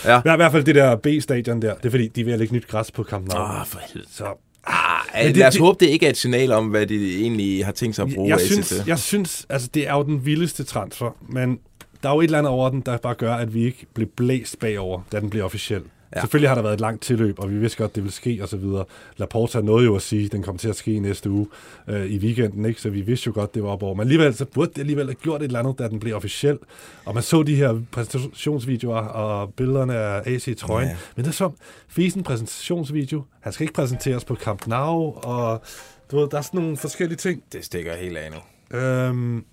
Ja. 0.05 0.21
Ja, 0.25 0.33
i 0.33 0.37
hvert 0.37 0.53
fald 0.53 0.65
det 0.65 0.75
der 0.75 0.97
B-stadion 0.97 1.63
der. 1.63 1.75
Det 1.75 1.87
er 1.87 1.91
fordi, 1.91 2.09
de 2.09 2.33
at 2.33 2.39
lægge 2.39 2.55
nyt 2.55 2.67
græs 2.69 2.91
på 2.91 3.05
Camp 3.05 3.29
Nou. 3.29 3.43
Åh, 3.43 3.67
for 3.67 3.81
helvede. 3.93 4.11
Så 4.13 4.25
Ah, 4.67 5.01
Men 5.15 5.27
det- 5.27 5.37
lad 5.37 5.47
os 5.47 5.55
det- 5.55 5.61
håbe, 5.63 5.85
det 5.85 5.91
ikke 5.91 6.07
er 6.07 6.11
et 6.11 6.17
signal 6.17 6.53
om, 6.53 6.67
hvad 6.67 6.87
de 6.87 7.21
egentlig 7.21 7.65
har 7.65 7.73
tænkt 7.73 7.97
sig 7.97 8.03
at 8.07 8.15
bruge 8.15 8.29
jeg 8.29 8.37
AC 8.41 8.47
synes, 8.47 8.69
til. 8.69 8.83
jeg 8.87 8.99
synes, 8.99 9.47
altså 9.49 9.69
det 9.75 9.89
er 9.89 9.95
jo 9.95 10.03
den 10.03 10.27
vildeste 10.27 10.65
transfer, 10.65 11.17
men 11.29 11.59
der 12.03 12.09
er 12.09 12.15
jo 12.15 12.21
et 12.21 12.25
eller 12.25 12.39
andet 12.39 12.53
over 12.53 12.71
den, 12.71 12.81
der 12.81 12.97
bare 12.97 13.15
gør, 13.15 13.35
at 13.35 13.55
vi 13.55 13.65
ikke 13.65 13.87
blev 13.95 14.09
blæst 14.09 14.59
bagover, 14.59 15.01
da 15.13 15.21
den 15.21 15.31
blev 15.31 15.45
officiel. 15.45 15.83
Ja. 16.17 16.21
Selvfølgelig 16.21 16.51
har 16.51 16.55
der 16.55 16.63
været 16.63 16.75
et 16.75 16.81
langt 16.81 17.03
tilløb, 17.03 17.39
og 17.39 17.51
vi 17.51 17.57
vidste 17.57 17.79
godt, 17.79 17.95
det 17.95 18.03
ville 18.03 18.15
ske 18.15 18.39
og 18.43 18.49
så 18.49 18.57
videre. 18.57 18.85
Laporta 19.17 19.61
nåede 19.61 19.85
jo 19.85 19.97
at 19.97 20.03
sige, 20.03 20.27
at 20.27 20.33
den 20.33 20.43
kommer 20.43 20.59
til 20.59 20.69
at 20.69 20.77
ske 20.77 20.99
næste 21.01 21.31
uge 21.31 21.47
øh, 21.89 22.07
i 22.07 22.19
weekenden, 22.19 22.65
ikke? 22.65 22.81
så 22.81 22.91
vi 22.91 23.01
vidste 23.01 23.27
jo 23.27 23.33
godt, 23.35 23.55
det 23.55 23.63
var 23.63 23.69
op 23.69 23.83
over. 23.83 23.95
Men 23.95 24.01
alligevel, 24.01 24.35
så 24.35 24.45
burde 24.45 24.71
det 24.75 24.81
alligevel 24.81 25.07
have 25.07 25.15
gjort 25.15 25.41
et 25.41 25.45
eller 25.47 25.59
andet, 25.59 25.79
da 25.79 25.89
den 25.89 26.01
blev 26.01 26.17
officiel. 26.17 26.59
Og 27.05 27.15
man 27.15 27.23
så 27.23 27.43
de 27.43 27.55
her 27.55 27.81
præsentationsvideoer 27.93 29.01
og 29.01 29.55
billederne 29.55 29.95
af 29.95 30.23
AC 30.27 30.49
i 30.49 30.55
trøjen. 30.55 30.89
Ja. 30.89 30.97
Men 31.17 31.25
det 31.25 31.31
er 31.31 31.35
som 31.35 31.53
Fisen 31.89 32.23
præsentationsvideo. 32.23 33.23
Han 33.41 33.53
skal 33.53 33.65
ikke 33.65 33.75
præsenteres 33.75 34.25
på 34.25 34.35
Camp 34.35 34.67
Nou, 34.67 35.15
og 35.23 35.63
du 36.11 36.19
ved, 36.21 36.29
der 36.29 36.39
er 36.39 36.43
sådan 36.43 36.61
nogle 36.61 36.77
forskellige 36.77 37.17
ting. 37.17 37.43
Det 37.53 37.65
stikker 37.65 37.97
helt 37.97 38.17
af 38.17 38.31
nu. 38.31 38.79
Øhm, 38.79 39.45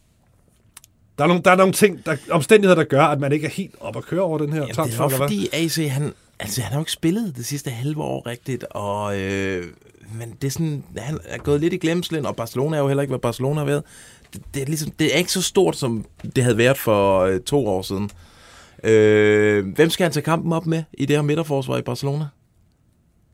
der, 1.17 1.23
er 1.23 1.27
nogle, 1.27 1.41
der 1.43 1.51
er 1.51 1.55
nogle 1.55 1.73
ting, 1.73 2.05
der, 2.05 2.15
omstændigheder, 2.31 2.75
der 2.75 2.83
gør, 2.83 3.03
at 3.03 3.19
man 3.19 3.31
ikke 3.31 3.45
er 3.45 3.51
helt 3.51 3.75
op 3.79 3.97
at 3.97 4.03
køre 4.03 4.21
over 4.21 4.37
den 4.37 4.49
her 4.49 4.55
Jamen, 4.55 4.67
det 4.67 4.75
transfer. 4.75 5.03
er 5.03 5.09
jo 5.09 5.17
hvad? 5.17 5.27
fordi 5.27 5.49
AC, 5.53 5.89
han, 5.91 6.13
altså, 6.39 6.61
han 6.61 6.71
har 6.71 6.79
jo 6.79 6.81
ikke 6.81 6.91
spillet 6.91 7.35
det 7.35 7.45
sidste 7.45 7.69
halve 7.69 8.01
år 8.01 8.27
rigtigt, 8.27 8.63
og, 8.69 9.19
øh, 9.19 9.65
men 10.19 10.33
det 10.41 10.47
er 10.47 10.51
sådan, 10.51 10.83
han 10.97 11.19
er 11.25 11.37
gået 11.37 11.61
lidt 11.61 11.73
i 11.73 11.77
glemslen, 11.77 12.25
og 12.25 12.35
Barcelona 12.35 12.77
er 12.77 12.81
jo 12.81 12.87
heller 12.87 13.01
ikke, 13.01 13.11
hvad 13.11 13.19
Barcelona 13.19 13.59
har 13.59 13.65
været. 13.65 13.83
Det, 14.33 14.41
det, 14.53 14.61
er 14.61 14.65
ligesom, 14.65 14.91
det 14.91 15.13
er 15.13 15.17
ikke 15.17 15.31
så 15.31 15.41
stort, 15.41 15.75
som 15.75 16.05
det 16.35 16.43
havde 16.43 16.57
været 16.57 16.77
for 16.77 17.19
øh, 17.19 17.39
to 17.39 17.67
år 17.67 17.81
siden. 17.81 18.09
Øh, 18.83 19.75
hvem 19.75 19.89
skal 19.89 20.03
han 20.03 20.11
tage 20.11 20.23
kampen 20.23 20.53
op 20.53 20.65
med 20.65 20.83
i 20.93 21.05
det 21.05 21.15
her 21.15 21.23
midterforsvar 21.23 21.77
i 21.77 21.81
Barcelona? 21.81 22.25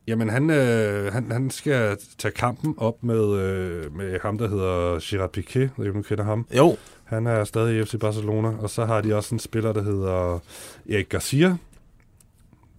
Jamen, 0.08 0.30
han, 0.30 0.50
øh, 0.50 1.14
han, 1.14 1.32
han 1.32 1.50
skal 1.50 1.98
tage 2.18 2.32
kampen 2.32 2.74
op 2.78 3.04
med, 3.04 3.40
øh, 3.40 3.98
med 3.98 4.20
ham, 4.22 4.38
der 4.38 4.50
hedder 4.50 5.00
Gerard 5.02 5.38
Piqué. 5.38 5.60
Jeg 5.60 5.70
ved 5.78 5.86
ikke, 5.86 5.98
om 5.98 6.04
du 6.04 6.08
kender 6.08 6.24
ham. 6.24 6.48
Jo, 6.58 6.78
Han 7.04 7.28
er 7.28 7.44
stadig 7.44 7.80
i 7.80 7.86
FC 7.86 7.96
Barcelona. 8.00 8.50
Og 8.60 8.70
så 8.70 8.86
har 8.86 9.02
de 9.02 9.16
også 9.16 9.36
en 9.36 9.40
spiller, 9.40 9.74
der 9.74 9.84
hedder 9.84 10.40
Erik 10.90 11.10
Garcia. 11.10 11.58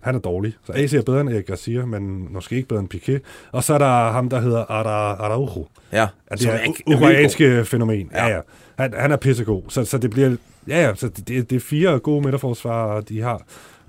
Han 0.00 0.14
er 0.14 0.18
dårlig. 0.18 0.54
Så 0.66 0.72
AC 0.72 0.92
er 0.94 1.02
bedre 1.02 1.20
end 1.20 1.28
Erik 1.30 1.46
Garcia, 1.46 1.84
men 1.86 2.32
måske 2.32 2.56
ikke 2.56 2.68
bedre 2.68 2.80
end 2.80 2.94
Piqué. 2.94 3.18
Og 3.52 3.64
så 3.64 3.74
er 3.74 3.78
der 3.78 4.10
ham, 4.12 4.28
der 4.30 4.40
hedder 4.40 4.64
Ara, 4.68 5.12
Araujo. 5.24 5.66
ja. 5.92 5.98
Ja, 6.30 6.34
det 6.36 6.46
er 6.48 6.72
uruguayanske 6.86 7.64
fænomen. 7.64 8.10
Ja, 8.14 8.26
Ja. 8.26 8.34
ja. 8.34 8.40
Han, 8.78 8.94
han 8.98 9.12
er 9.12 9.16
pissegod, 9.16 9.62
så, 9.68 9.84
så 9.84 9.98
det 9.98 10.10
bliver... 10.10 10.36
Ja, 10.68 10.86
ja, 10.86 10.94
så 10.94 11.08
det, 11.08 11.50
det 11.50 11.56
er 11.56 11.60
fire 11.60 11.98
gode 11.98 12.22
midterforsvarer, 12.22 13.00
de 13.00 13.20
har. 13.20 13.42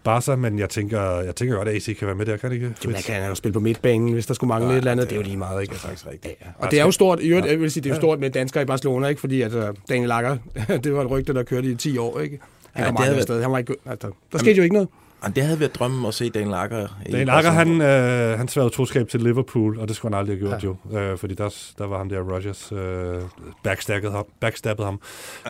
Barca, 0.04 0.36
men 0.36 0.60
jeg 0.60 0.70
tænker, 0.70 1.02
jeg 1.20 1.36
tænker 1.36 1.56
godt, 1.56 1.68
at 1.68 1.76
AC 1.76 1.98
kan 1.98 2.08
være 2.08 2.16
med 2.16 2.26
der, 2.26 2.38
kan 2.38 2.50
det 2.50 2.56
ikke? 2.56 2.74
Jamen, 2.84 2.98
kan 3.06 3.16
han 3.16 3.30
jo 3.30 3.36
spille 3.36 3.54
på 3.54 3.60
midtbanen, 3.60 4.14
hvis 4.14 4.26
der 4.26 4.34
skulle 4.34 4.48
mangle 4.48 4.68
Ja, 4.70 4.74
et 4.74 4.78
eller 4.78 4.92
andet. 4.92 5.04
det 5.04 5.10
Det 5.10 5.16
er 5.16 5.20
jo 5.20 5.24
lige 5.24 5.38
meget, 5.38 5.62
ikke? 5.62 5.72
Det 5.72 5.78
er 5.78 5.82
faktisk 5.88 6.08
rigtigt. 6.12 6.36
Ja, 6.42 6.46
Og 6.58 6.72
det 6.72 6.80
er 6.80 6.86
jo 6.86 6.92
stort, 6.92 7.20
i 7.22 7.28
øvrigt, 7.28 7.48
jeg 7.48 7.60
vil 7.60 7.72
sige, 7.72 7.84
det 7.84 7.90
er 7.90 7.94
jo 7.96 8.00
stort 8.02 8.20
med 8.20 8.30
danskere 8.30 8.64
i 8.64 8.66
Barcelona, 8.66 9.08
ikke? 9.08 9.22
Fordi 9.22 9.42
at 9.42 9.54
uh, 9.54 9.64
Daniel 9.90 10.12
Akker, 10.12 10.38
det 10.84 10.94
var 10.94 11.02
et 11.02 11.10
rygte, 11.12 11.34
der 11.34 11.44
kørte 11.44 11.68
i 11.72 11.76
10 11.76 11.98
år, 11.98 12.20
ikke? 12.20 12.40
Han 12.74 12.84
Ja, 12.84 12.88
kom 12.90 12.96
det 12.96 13.06
havde 13.06 13.18
afsted. 13.18 13.42
Han 13.42 13.52
var 13.52 13.58
ikke, 13.58 13.76
altså, 13.86 14.12
der 14.32 14.38
skete 14.38 14.58
jo 14.58 14.64
ikke 14.64 14.74
noget. 14.74 14.90
Og 15.22 15.36
det 15.36 15.44
havde 15.44 15.60
været 15.60 15.76
drømmen 15.76 16.06
at 16.06 16.14
se 16.14 16.26
i 16.26 16.30
Daniel 16.30 16.54
Akker, 16.54 16.88
Barcelona. 17.12 17.50
han, 17.50 17.82
øh, 17.82 18.38
han 18.38 18.48
sværede 18.48 18.70
troskab 18.70 19.08
til 19.10 19.20
Liverpool, 19.22 19.80
og 19.80 19.88
det 19.88 19.96
skulle 19.96 20.14
han 20.16 20.20
aldrig 20.20 20.38
have 20.40 20.60
gjort 20.60 20.64
ja. 20.94 20.98
jo. 20.98 21.00
Øh, 21.12 21.18
fordi 21.18 21.34
der, 21.34 21.56
der 21.78 21.86
var 21.88 21.98
ham 21.98 22.10
der, 22.10 22.20
Rogers, 22.20 22.72
øh, 22.72 23.22
backstabbede 23.64 24.12
ham. 24.12 24.26
Backstabbede 24.40 24.86
ham. 24.86 25.02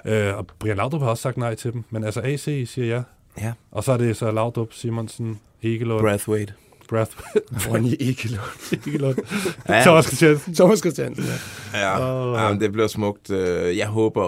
Øh, 0.06 0.38
og 0.38 0.48
Brian 0.60 0.78
Laudrup 0.78 1.02
har 1.02 1.10
også 1.10 1.22
sagt 1.22 1.38
nej 1.38 1.56
til 1.56 1.74
dem. 1.74 1.84
Men 1.90 2.04
altså 2.04 2.22
AC 2.24 2.42
siger 2.70 2.86
ja. 2.96 3.02
Ja, 3.42 3.54
Og 3.72 3.84
så 3.84 3.92
er 3.92 3.98
det 3.98 4.18
så 4.18 4.32
Laudrup, 4.32 4.74
Simonsen, 4.74 5.40
Egelund, 5.64 6.02
Brathwaite. 6.02 6.54
Brath, 6.90 7.12
Ronny 7.70 7.94
Ekelund. 8.00 8.40
Egelund, 8.88 9.16
Ja. 9.70 9.82
Thomas 9.82 10.06
Christiansen. 10.06 10.56
Thomas 10.56 10.80
Christiansen, 10.80 11.26
ja. 11.74 12.00
Oh, 12.00 12.34
ja. 12.38 12.48
ja. 12.48 12.54
det 12.60 12.72
bliver 12.72 12.88
smukt. 12.88 13.30
Øh, 13.30 13.78
Jeg 13.78 13.88
håber 13.88 14.22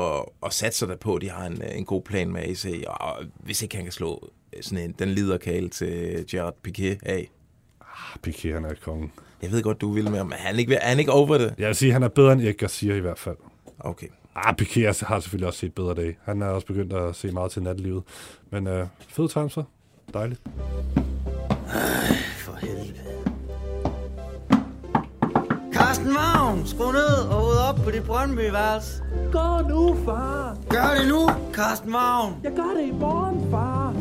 og 0.43 0.53
satser 0.53 0.88
der 0.88 0.95
på, 0.95 1.15
at 1.15 1.21
de 1.21 1.29
har 1.29 1.45
en, 1.45 1.62
en 1.75 1.86
god 1.86 2.01
plan 2.01 2.29
med 2.32 2.41
AC, 2.41 2.65
og 2.88 3.15
hvis 3.43 3.62
ikke 3.62 3.75
han 3.75 3.86
kan 3.86 3.91
slå 3.91 4.29
sådan 4.62 4.84
en, 4.84 4.96
den 5.00 5.10
liderkale 5.10 5.70
til 5.70 6.26
Gerard 6.32 6.56
Piqué 6.68 6.98
af. 7.06 7.32
Piqué, 8.28 8.54
han 8.54 8.66
er 8.66 8.74
kongen. 8.84 9.12
Jeg 9.42 9.52
ved 9.52 9.63
godt, 9.63 9.82
du 9.82 9.92
vil 9.92 10.04
med 10.10 10.18
ham, 10.18 10.26
men 10.26 10.34
er 10.34 10.38
han 10.38 10.60
ikke, 10.60 10.76
er 10.76 10.89
han 10.89 11.00
ikke 11.00 11.12
over 11.12 11.38
det? 11.38 11.54
Jeg 11.58 11.68
vil 11.68 11.76
sige, 11.76 11.92
han 11.94 12.04
er 12.04 12.08
bedre 12.08 12.34
end 12.34 12.42
Erik 12.42 12.58
Garcia 12.58 12.96
i 12.96 13.00
hvert 13.00 13.20
fald. 13.20 13.36
Okay. 13.80 14.08
Ah, 14.36 14.56
Piqué 14.62 14.80
er- 14.80 15.06
har 15.06 15.20
selvfølgelig 15.20 15.48
også 15.48 15.60
set 15.60 15.74
bedre 15.76 15.94
dage. 15.94 16.18
Han 16.24 16.42
er 16.42 16.46
også 16.48 16.68
begyndt 16.68 16.94
at 16.94 17.16
se 17.16 17.32
meget 17.32 17.52
til 17.52 17.63
natlivet. 17.63 18.04
Men 18.52 18.68
øh, 18.68 18.88
fed 19.08 19.30
transfer. 19.30 19.63
Dejligt. 20.13 20.42
For 22.38 22.56
helvede. 22.62 23.03
Carsten 25.93 26.13
Vagn, 26.13 26.67
skru 26.67 26.91
ned 26.91 27.27
og 27.29 27.36
hoved 27.36 27.58
op 27.58 27.75
på 27.75 27.91
dit 27.91 28.03
Brøndby-værelse. 28.03 29.03
Gå 29.32 29.67
nu, 29.69 29.97
far. 30.06 30.58
Gør 30.69 30.95
det 30.99 31.08
nu, 31.08 31.29
Carsten 31.53 31.93
Vagn. 31.93 32.36
Jeg 32.43 32.51
gør 32.56 32.82
det 32.82 32.88
i 32.88 32.91
morgen, 32.91 33.51
far. 33.51 33.95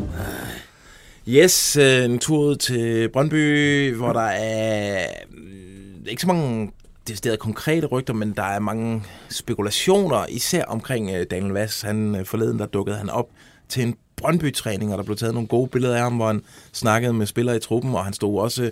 Yes, 1.27 1.77
øh, 1.77 2.05
en 2.05 2.19
tur 2.19 2.37
ud 2.37 2.55
til 2.55 3.09
Brøndby, 3.09 3.95
hvor 3.95 4.13
der 4.13 4.21
er 4.21 5.07
mm, 5.31 6.05
ikke 6.07 6.21
så 6.21 6.27
mange 6.27 6.71
decideret 7.07 7.39
konkrete 7.39 7.87
rygter, 7.87 8.13
men 8.13 8.31
der 8.31 8.43
er 8.43 8.59
mange 8.59 9.03
spekulationer, 9.29 10.25
især 10.29 10.63
omkring 10.65 11.11
øh, 11.11 11.25
Daniel 11.31 11.53
Vass. 11.53 11.81
Han 11.81 12.15
øh, 12.15 12.25
forleden, 12.25 12.59
der 12.59 12.65
dukkede 12.65 12.97
han 12.97 13.09
op 13.09 13.27
til 13.69 13.83
en 13.83 13.95
Brøndby-træning, 14.17 14.91
og 14.91 14.97
der 14.97 15.03
blev 15.03 15.17
taget 15.17 15.33
nogle 15.33 15.47
gode 15.47 15.67
billeder 15.67 15.95
af 15.95 16.01
ham, 16.01 16.15
hvor 16.15 16.27
han 16.27 16.41
snakkede 16.71 17.13
med 17.13 17.25
spillere 17.25 17.55
i 17.55 17.59
truppen, 17.59 17.95
og 17.95 18.05
han 18.05 18.13
stod 18.13 18.39
også 18.39 18.71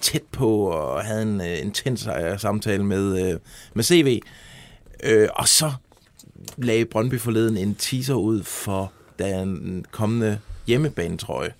tæt 0.00 0.22
på 0.32 0.64
og 0.64 1.04
havde 1.04 1.22
en 1.22 1.40
øh, 1.40 1.58
intens 1.60 2.06
øh, 2.06 2.40
samtale 2.40 2.84
med, 2.84 3.32
øh, 3.32 3.40
med 3.74 3.84
CV. 3.84 4.20
Øh, 5.02 5.28
og 5.34 5.48
så 5.48 5.72
lagde 6.56 6.84
Brøndby 6.84 7.20
forleden 7.20 7.56
en 7.56 7.74
teaser 7.74 8.14
ud 8.14 8.42
for 8.42 8.92
den 9.18 9.84
kommende 9.90 10.38
hjemmebanetrøje. 10.66 11.52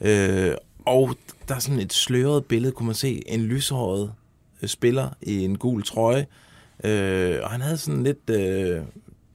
Øh, 0.00 0.54
og 0.86 1.16
der 1.48 1.54
er 1.54 1.58
sådan 1.58 1.80
et 1.80 1.92
sløret 1.92 2.44
billede, 2.44 2.72
kunne 2.72 2.86
man 2.86 2.94
se 2.94 3.22
en 3.26 3.40
lyshåret 3.40 4.12
øh, 4.62 4.68
spiller 4.68 5.08
i 5.22 5.44
en 5.44 5.58
gul 5.58 5.82
trøje. 5.82 6.26
Øh, 6.84 7.38
og 7.42 7.50
han 7.50 7.60
havde 7.60 7.76
sådan 7.76 8.02
lidt 8.02 8.30
øh, 8.30 8.82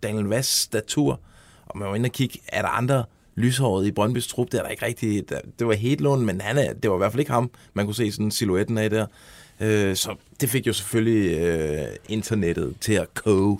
Daniel 0.03 0.25
Vass 0.25 0.49
statur. 0.49 1.19
Og 1.65 1.77
man 1.77 1.87
var 1.87 1.95
inde 1.95 2.07
og 2.07 2.11
kigge, 2.11 2.39
er 2.47 2.61
der 2.61 2.69
andre 2.69 3.03
lyshåret 3.35 3.87
i 3.87 3.91
Brøndbys 3.91 4.27
trup? 4.27 4.51
Det 4.51 4.57
er 4.59 4.63
der 4.63 4.69
ikke 4.69 4.85
rigtigt. 4.85 5.29
Der- 5.29 5.39
Det 5.59 5.67
var 5.67 5.73
Hedlund, 5.73 6.23
men 6.23 6.41
han 6.41 6.57
er, 6.57 6.73
det 6.73 6.89
var 6.91 6.97
i 6.97 6.97
hvert 6.97 7.11
fald 7.11 7.19
ikke 7.19 7.31
ham, 7.31 7.51
man 7.73 7.85
kunne 7.85 7.95
se 7.95 8.11
sådan 8.11 8.31
silhuetten 8.31 8.77
af 8.77 8.89
der. 8.89 9.05
Øh, 9.59 9.95
så 9.95 10.15
det 10.41 10.49
fik 10.49 10.67
jo 10.67 10.73
selvfølgelig 10.73 11.37
øh, 11.37 11.85
internettet 12.09 12.73
til 12.81 12.93
at 12.93 13.13
koge. 13.13 13.59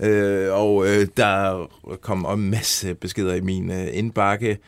Øh, 0.00 0.52
og 0.52 0.86
øh, 0.88 1.06
der 1.16 1.66
kom 2.00 2.26
en 2.38 2.50
masse 2.50 2.94
beskeder 2.94 3.34
i 3.34 3.40
min 3.40 3.70
øh, 3.72 3.88
indbakke. 3.92 4.58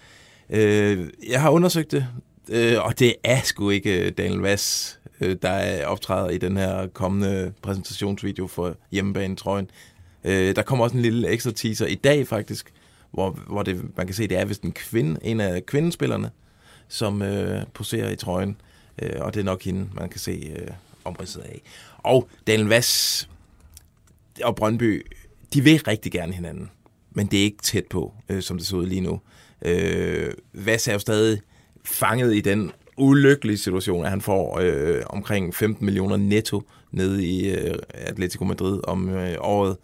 Øh, 0.50 1.08
jeg 1.28 1.40
har 1.40 1.50
undersøgt 1.50 1.90
det, 1.92 2.06
øh, 2.48 2.84
og 2.84 2.98
det 2.98 3.14
er 3.24 3.40
sgu 3.44 3.70
ikke 3.70 4.06
øh, 4.06 4.12
Daniel 4.18 4.40
Vass, 4.40 4.98
øh, 5.20 5.36
der 5.42 5.48
er 5.50 5.86
optræder 5.86 6.30
i 6.30 6.38
den 6.38 6.56
her 6.56 6.86
kommende 6.86 7.52
præsentationsvideo 7.62 8.46
for 8.46 8.76
hjemmebanetrøjen. 8.92 9.70
Øh, 10.24 10.56
der 10.56 10.62
kommer 10.62 10.84
også 10.84 10.96
en 10.96 11.02
lille 11.02 11.28
ekstra 11.28 11.50
teaser 11.50 11.86
i 11.86 11.94
dag 11.94 12.26
faktisk, 12.28 12.72
hvor, 13.12 13.30
hvor 13.30 13.62
det, 13.62 13.96
man 13.96 14.06
kan 14.06 14.14
se, 14.14 14.28
det 14.28 14.38
er 14.38 14.44
vist 14.44 14.62
en 14.62 14.72
kvinde, 14.72 15.20
en 15.22 15.40
af 15.40 15.66
kvindespillerne, 15.66 16.30
som 16.88 17.22
øh, 17.22 17.62
poserer 17.74 18.10
i 18.10 18.16
trøjen. 18.16 18.56
Øh, 19.02 19.20
og 19.20 19.34
det 19.34 19.40
er 19.40 19.44
nok 19.44 19.62
hende, 19.62 19.88
man 19.94 20.08
kan 20.08 20.20
se 20.20 20.52
øh, 20.56 20.68
omridset 21.04 21.40
af. 21.40 21.62
Og 21.98 22.28
Daniel 22.46 22.68
Vass 22.68 23.28
og 24.44 24.56
Brøndby, 24.56 25.06
de 25.54 25.64
vil 25.64 25.82
rigtig 25.88 26.12
gerne 26.12 26.32
hinanden, 26.32 26.70
men 27.10 27.26
det 27.26 27.38
er 27.38 27.44
ikke 27.44 27.62
tæt 27.62 27.84
på, 27.90 28.14
øh, 28.28 28.42
som 28.42 28.58
det 28.58 28.66
ser 28.66 28.76
ud 28.76 28.86
lige 28.86 29.00
nu. 29.00 29.20
Øh, 29.62 30.32
Vass 30.52 30.88
er 30.88 30.92
jo 30.92 30.98
stadig 30.98 31.40
fanget 31.84 32.36
i 32.36 32.40
den 32.40 32.72
ulykkelige 32.96 33.58
situation, 33.58 34.04
at 34.04 34.10
han 34.10 34.20
får 34.20 34.58
øh, 34.58 35.02
omkring 35.06 35.54
15 35.54 35.84
millioner 35.84 36.16
netto 36.16 36.62
nede 36.90 37.26
i 37.26 37.50
øh, 37.50 37.74
Atletico 37.88 38.44
Madrid 38.44 38.80
om 38.84 39.08
øh, 39.08 39.34
året. 39.38 39.76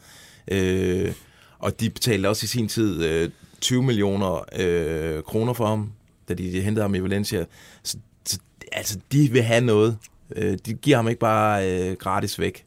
Øh, 0.51 1.13
og 1.59 1.81
de 1.81 1.91
betalte 1.91 2.29
også 2.29 2.45
i 2.45 2.47
sin 2.47 2.69
tid 2.69 3.05
øh, 3.05 3.31
20 3.61 3.83
millioner 3.83 4.45
øh, 4.59 5.23
kroner 5.23 5.53
for 5.53 5.67
ham, 5.67 5.93
da 6.29 6.35
de 6.35 6.61
hentede 6.61 6.83
ham 6.83 6.95
i 6.95 6.99
Valencia. 6.99 7.45
Så, 7.83 7.97
så 8.25 8.39
altså, 8.73 8.99
de 9.13 9.29
vil 9.33 9.43
have 9.43 9.61
noget. 9.61 9.99
Øh, 10.37 10.59
de 10.67 10.75
giver 10.75 10.97
ham 10.97 11.09
ikke 11.09 11.21
bare 11.21 11.71
øh, 11.71 11.97
gratis 11.97 12.39
væk. 12.39 12.65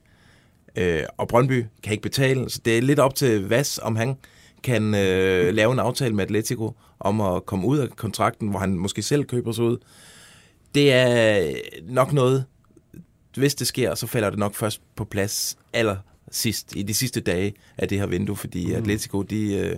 Øh, 0.75 1.03
og 1.17 1.27
Brøndby 1.27 1.65
kan 1.83 1.91
ikke 1.91 2.01
betale, 2.01 2.49
så 2.49 2.61
det 2.65 2.77
er 2.77 2.81
lidt 2.81 2.99
op 2.99 3.15
til 3.15 3.49
Vas, 3.49 3.79
om 3.83 3.95
han 3.95 4.17
kan 4.63 4.95
øh, 4.95 5.53
lave 5.53 5.73
en 5.73 5.79
aftale 5.79 6.15
med 6.15 6.23
Atletico 6.23 6.75
om 6.99 7.21
at 7.21 7.45
komme 7.45 7.67
ud 7.67 7.77
af 7.77 7.89
kontrakten, 7.89 8.47
hvor 8.49 8.59
han 8.59 8.77
måske 8.77 9.01
selv 9.01 9.25
køber 9.25 9.51
sig 9.51 9.63
ud. 9.63 9.77
Det 10.75 10.93
er 10.93 11.53
nok 11.83 12.13
noget, 12.13 12.45
hvis 13.35 13.55
det 13.55 13.67
sker, 13.67 13.95
så 13.95 14.07
falder 14.07 14.29
det 14.29 14.39
nok 14.39 14.55
først 14.55 14.81
på 14.95 15.05
plads 15.05 15.57
aller 15.73 15.97
sidst, 16.31 16.75
i 16.75 16.83
de 16.83 16.93
sidste 16.93 17.21
dage 17.21 17.53
af 17.77 17.87
det 17.87 17.99
her 17.99 18.05
vindue, 18.05 18.35
fordi 18.35 18.67
mm. 18.67 18.75
Atletico, 18.75 19.21
de, 19.21 19.53
øh, 19.53 19.75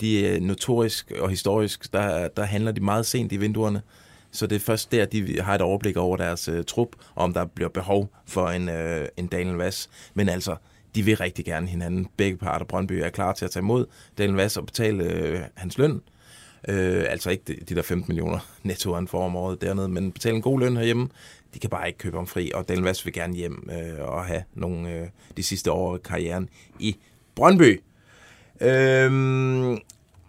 de 0.00 0.26
er 0.26 0.40
notorisk 0.40 1.12
og 1.20 1.30
historisk, 1.30 1.92
der, 1.92 2.28
der 2.28 2.44
handler 2.44 2.72
de 2.72 2.80
meget 2.80 3.06
sent 3.06 3.32
i 3.32 3.36
vinduerne. 3.36 3.82
Så 4.32 4.46
det 4.46 4.56
er 4.56 4.60
først 4.60 4.92
der, 4.92 5.04
de 5.04 5.40
har 5.40 5.54
et 5.54 5.60
overblik 5.60 5.96
over 5.96 6.16
deres 6.16 6.48
uh, 6.48 6.64
trup, 6.66 6.88
og 7.14 7.24
om 7.24 7.32
der 7.32 7.44
bliver 7.44 7.68
behov 7.68 8.12
for 8.26 8.48
en, 8.48 8.68
uh, 8.68 9.06
en 9.16 9.26
Daniel 9.26 9.56
Vass. 9.56 9.90
Men 10.14 10.28
altså, 10.28 10.56
de 10.94 11.02
vil 11.02 11.16
rigtig 11.16 11.44
gerne 11.44 11.66
hinanden. 11.66 12.08
Begge 12.16 12.36
parter, 12.36 12.66
Brøndby, 12.66 12.92
er 12.92 13.08
klar 13.08 13.32
til 13.32 13.44
at 13.44 13.50
tage 13.50 13.62
imod 13.62 13.86
Daniel 14.18 14.36
Vass 14.36 14.56
og 14.56 14.66
betale 14.66 15.04
uh, 15.04 15.40
hans 15.54 15.78
løn. 15.78 15.92
Uh, 16.68 17.04
altså 17.08 17.30
ikke 17.30 17.44
de, 17.46 17.56
de 17.68 17.74
der 17.74 17.82
15 17.82 18.04
millioner 18.08 18.38
netto, 18.62 18.94
han 18.94 19.08
får 19.08 19.24
om 19.24 19.36
året 19.36 19.62
dernede, 19.62 19.88
men 19.88 20.12
betale 20.12 20.36
en 20.36 20.42
god 20.42 20.60
løn 20.60 20.76
herhjemme. 20.76 21.08
De 21.54 21.58
kan 21.58 21.70
bare 21.70 21.86
ikke 21.86 21.98
købe 21.98 22.16
ham 22.16 22.26
fri, 22.26 22.50
og 22.54 22.68
Daniel 22.68 22.84
Vass 22.84 23.04
vil 23.04 23.12
gerne 23.12 23.34
hjem 23.34 23.68
uh, 23.68 24.08
og 24.08 24.24
have 24.24 24.42
nogle 24.54 25.00
uh, 25.00 25.08
de 25.36 25.42
sidste 25.42 25.72
år 25.72 25.94
af 25.94 26.02
karrieren 26.02 26.48
i 26.78 26.96
Brøndby. 27.34 27.80
Uh, 28.60 28.66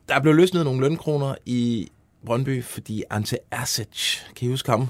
der 0.10 0.20
blev 0.22 0.34
løsnet 0.34 0.66
nogle 0.66 0.82
lønkroner 0.82 1.36
i 1.46 1.92
Brøndby, 2.26 2.64
fordi 2.64 3.04
Ante 3.10 3.38
Ersic, 3.52 4.20
kan 4.36 4.48
I 4.48 4.52
huske 4.52 4.72
ham? 4.72 4.88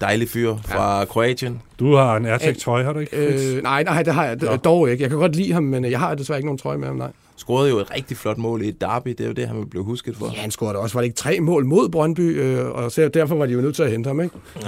Dejlig 0.00 0.28
fyr 0.28 0.56
fra 0.56 0.98
ja. 0.98 1.04
Kroatien. 1.04 1.62
Du 1.78 1.94
har 1.94 2.16
en 2.16 2.26
Airtag 2.26 2.58
trøje, 2.58 2.84
har 2.84 2.92
du 2.92 2.98
ikke? 2.98 3.16
Øh, 3.16 3.62
nej, 3.62 3.82
nej, 3.82 4.02
det 4.02 4.14
har 4.14 4.24
jeg 4.24 4.64
dog 4.64 4.90
ikke. 4.90 5.02
Jeg 5.02 5.10
kan 5.10 5.18
godt 5.18 5.36
lide 5.36 5.52
ham, 5.52 5.62
men 5.62 5.84
jeg 5.84 5.98
har 5.98 6.14
desværre 6.14 6.38
ikke 6.38 6.46
nogen 6.46 6.58
trøje 6.58 6.78
med 6.78 6.86
ham, 6.88 6.96
nej. 6.96 7.12
Scorede 7.36 7.70
jo 7.70 7.78
et 7.78 7.90
rigtig 7.94 8.16
flot 8.16 8.38
mål 8.38 8.62
i 8.62 8.68
et 8.68 8.80
derby. 8.80 9.08
Det 9.10 9.20
er 9.20 9.26
jo 9.26 9.32
det, 9.32 9.48
han 9.48 9.66
blev 9.70 9.84
husket 9.84 10.16
for. 10.16 10.30
Ja, 10.34 10.40
han 10.40 10.50
scorede 10.50 10.78
også. 10.78 10.94
Var 10.94 11.00
det 11.00 11.06
ikke 11.06 11.16
tre 11.16 11.40
mål 11.40 11.64
mod 11.64 11.88
Brøndby? 11.88 12.40
Øh, 12.40 12.66
og 12.66 12.92
så, 12.92 13.08
derfor 13.08 13.34
var 13.36 13.46
de 13.46 13.52
jo 13.52 13.60
nødt 13.60 13.76
til 13.76 13.82
at 13.82 13.90
hente 13.90 14.08
ham, 14.08 14.20
ikke? 14.20 14.34
Nå, 14.54 14.60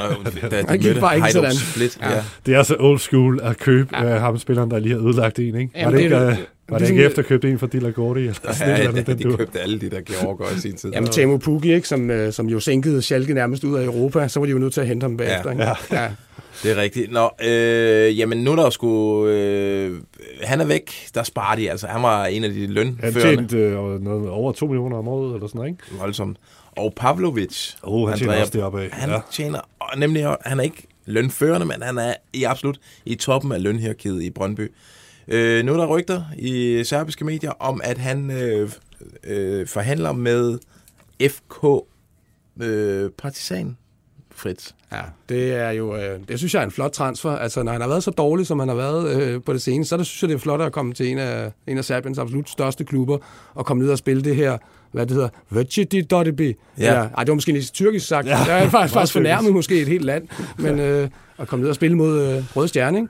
da 0.51 0.61
de 0.61 0.67
Han 0.69 0.79
gik 0.79 1.01
bare 1.01 1.17
ikke 1.17 1.33
sådan. 1.33 1.53
Split, 1.55 1.99
ja. 2.03 2.11
Ja. 2.15 2.23
Det 2.47 2.55
er 2.55 2.63
så 2.63 2.77
old 2.79 2.99
school 2.99 3.41
at 3.43 3.59
købe 3.59 3.89
ja. 3.99 4.15
uh, 4.17 4.21
ham 4.23 4.39
spilleren, 4.39 4.71
der 4.71 4.79
lige 4.79 4.95
har 4.95 5.07
ødelagt 5.09 5.39
en, 5.39 5.45
ikke? 5.45 5.71
Jamen, 5.77 5.85
var 5.85 5.91
det, 5.91 6.01
ikke, 6.05 6.17
det 6.17 6.23
uh, 6.23 6.29
var 6.29 6.33
det 6.33 6.45
er 6.71 6.75
ikke 6.75 6.87
sådan- 6.87 7.07
efter 7.07 7.23
købt 7.23 7.45
en 7.45 7.59
for 7.59 7.67
Dilla 7.67 7.91
Gordi? 7.91 8.21
Eller 8.21 8.33
sådan 8.35 8.55
Ja, 8.61 8.65
et 8.65 8.79
eller 8.79 8.83
ja, 8.83 8.89
andet, 8.89 9.07
den 9.07 9.19
de 9.19 9.23
du. 9.33 9.37
købte 9.37 9.61
alle 9.61 9.81
de 9.81 9.91
der 9.91 10.01
Georger 10.01 10.57
i 10.57 10.61
sin 10.61 10.77
tid. 10.77 10.91
Jamen, 10.93 11.11
Temo 11.11 11.37
Pukki, 11.37 11.75
ikke? 11.75 11.89
Som, 11.89 12.11
øh, 12.11 12.33
som 12.33 12.47
jo 12.49 12.61
sænkede 12.61 13.03
Schalke 13.03 13.35
nærmest 13.35 13.65
ud 13.65 13.79
af 13.79 13.85
Europa, 13.85 14.29
så 14.29 14.41
var 14.41 14.47
de 14.47 14.53
jo 14.53 14.59
nødt 14.59 14.73
til 14.75 14.81
at 14.81 14.87
hente 14.87 15.05
ham 15.05 15.17
bagefter, 15.17 15.51
ikke? 15.51 15.63
Ja. 15.63 15.73
ja. 16.03 16.09
Det 16.63 16.71
er 16.71 16.77
rigtigt. 16.77 17.13
Nå, 17.13 17.31
øh, 17.43 18.19
jamen 18.19 18.39
nu 18.39 18.53
er 18.53 18.57
der 18.57 18.71
sgu... 18.71 19.27
Øh, 19.27 20.01
han 20.43 20.61
er 20.61 20.65
væk. 20.65 20.93
Der 21.15 21.23
sparer 21.23 21.57
de 21.57 21.71
altså. 21.71 21.87
Han 21.87 22.03
var 22.03 22.27
en 22.27 22.45
af 22.45 22.51
de 22.51 22.61
Han 22.61 22.71
lønførende. 22.71 23.21
tjente 23.21 23.79
uh, 23.79 24.03
noget 24.03 24.31
over 24.31 24.53
2 24.53 24.67
millioner 24.67 24.97
om 24.97 25.09
året, 25.09 25.35
eller 25.35 25.47
sådan 25.49 25.59
noget, 25.59 25.71
ikke? 25.71 25.83
Voldsomt. 26.01 26.37
Og 26.77 26.93
Pavlovic. 26.97 27.73
Oh, 27.83 28.09
han 28.09 28.19
tjener 28.19 28.33
Andrea- 28.35 28.41
også 28.41 28.53
deroppe 28.59 28.83
af. 28.83 28.89
Han 28.93 29.11
Ja. 29.11 29.21
tjener... 29.33 29.61
Og 29.81 29.99
nemlig, 29.99 30.37
han 30.45 30.59
er 30.59 30.63
ikke 30.65 30.87
lønførende, 31.07 31.67
men 31.67 31.83
han 31.83 31.99
er 31.99 32.15
i 32.33 32.45
absolut 32.45 32.79
i 33.07 33.15
toppen 33.15 33.53
af 33.53 33.63
lønhierarkiet 33.63 34.23
i 34.23 34.31
Brøndby. 34.31 34.73
Øh, 35.29 35.65
nu 35.65 35.73
er 35.73 35.77
der 35.77 35.87
rygter 35.87 36.23
i 36.39 36.83
serbiske 36.85 37.25
medier 37.25 37.51
om, 37.51 37.81
at 37.85 37.99
han 37.99 38.31
øh, 38.31 38.71
øh, 39.25 39.67
forhandler 39.67 40.13
med 40.13 40.59
FK 41.29 41.65
øh, 42.63 43.11
Partizan, 43.19 43.77
Fritz. 44.39 44.71
Ja, 44.93 45.01
det 45.29 45.53
er 45.55 45.71
jo, 45.71 45.97
øh, 45.97 46.19
det 46.29 46.39
synes 46.39 46.55
jeg 46.55 46.61
er 46.61 46.65
en 46.65 46.71
flot 46.71 46.91
transfer. 46.93 47.31
Altså, 47.31 47.63
når 47.63 47.73
han 47.73 47.81
har 47.81 47.89
været 47.89 48.03
så 48.05 48.11
dårlig, 48.11 48.47
som 48.47 48.59
han 48.59 48.69
har 48.69 48.77
været 48.77 49.23
øh, 49.23 49.43
på 49.43 49.53
det 49.53 49.63
seneste, 49.63 49.89
så 49.89 49.97
der 49.97 50.03
synes 50.03 50.23
jeg, 50.23 50.29
det 50.29 50.35
er 50.35 50.39
flot 50.39 50.61
at 50.61 50.73
komme 50.73 50.95
til 50.95 51.09
en 51.09 51.19
af, 51.19 51.51
en 51.67 51.79
af 51.79 51.85
Serbiens 51.85 52.19
absolut 52.19 52.51
største 52.51 52.85
klubber, 52.85 53.19
og 53.55 53.67
komme 53.67 53.83
ned 53.83 53.91
og 53.93 53.99
spille 53.99 54.23
det 54.23 54.37
her, 54.37 54.59
hvad 54.93 55.07
det 55.07 55.15
hedder, 55.15 55.29
Vecchiti 55.51 56.01
Dottibi. 56.01 56.55
Ja. 56.79 56.93
Ej, 56.95 57.25
det 57.25 57.29
var 57.29 57.35
måske 57.35 57.53
lidt 57.53 57.73
tyrkisk 57.73 58.07
sagt. 58.07 58.27
Ja, 58.27 58.39
Ja, 58.39 58.55
jeg 58.55 58.65
er 58.65 58.69
faktisk, 58.71 58.95
faktisk 58.95 59.13
fornærmet 59.13 59.53
måske 59.53 59.81
et 59.81 59.89
helt 59.89 60.05
land, 60.05 60.29
men 60.59 60.79
øh, 60.81 61.09
at 61.39 61.49
komme 61.49 61.63
ned 61.63 61.69
og 61.69 61.75
spille 61.75 61.97
mod 61.97 62.21
øh, 62.21 62.57
Røde 62.57 62.69
Stjerne, 62.69 62.99
ikke? 62.99 63.09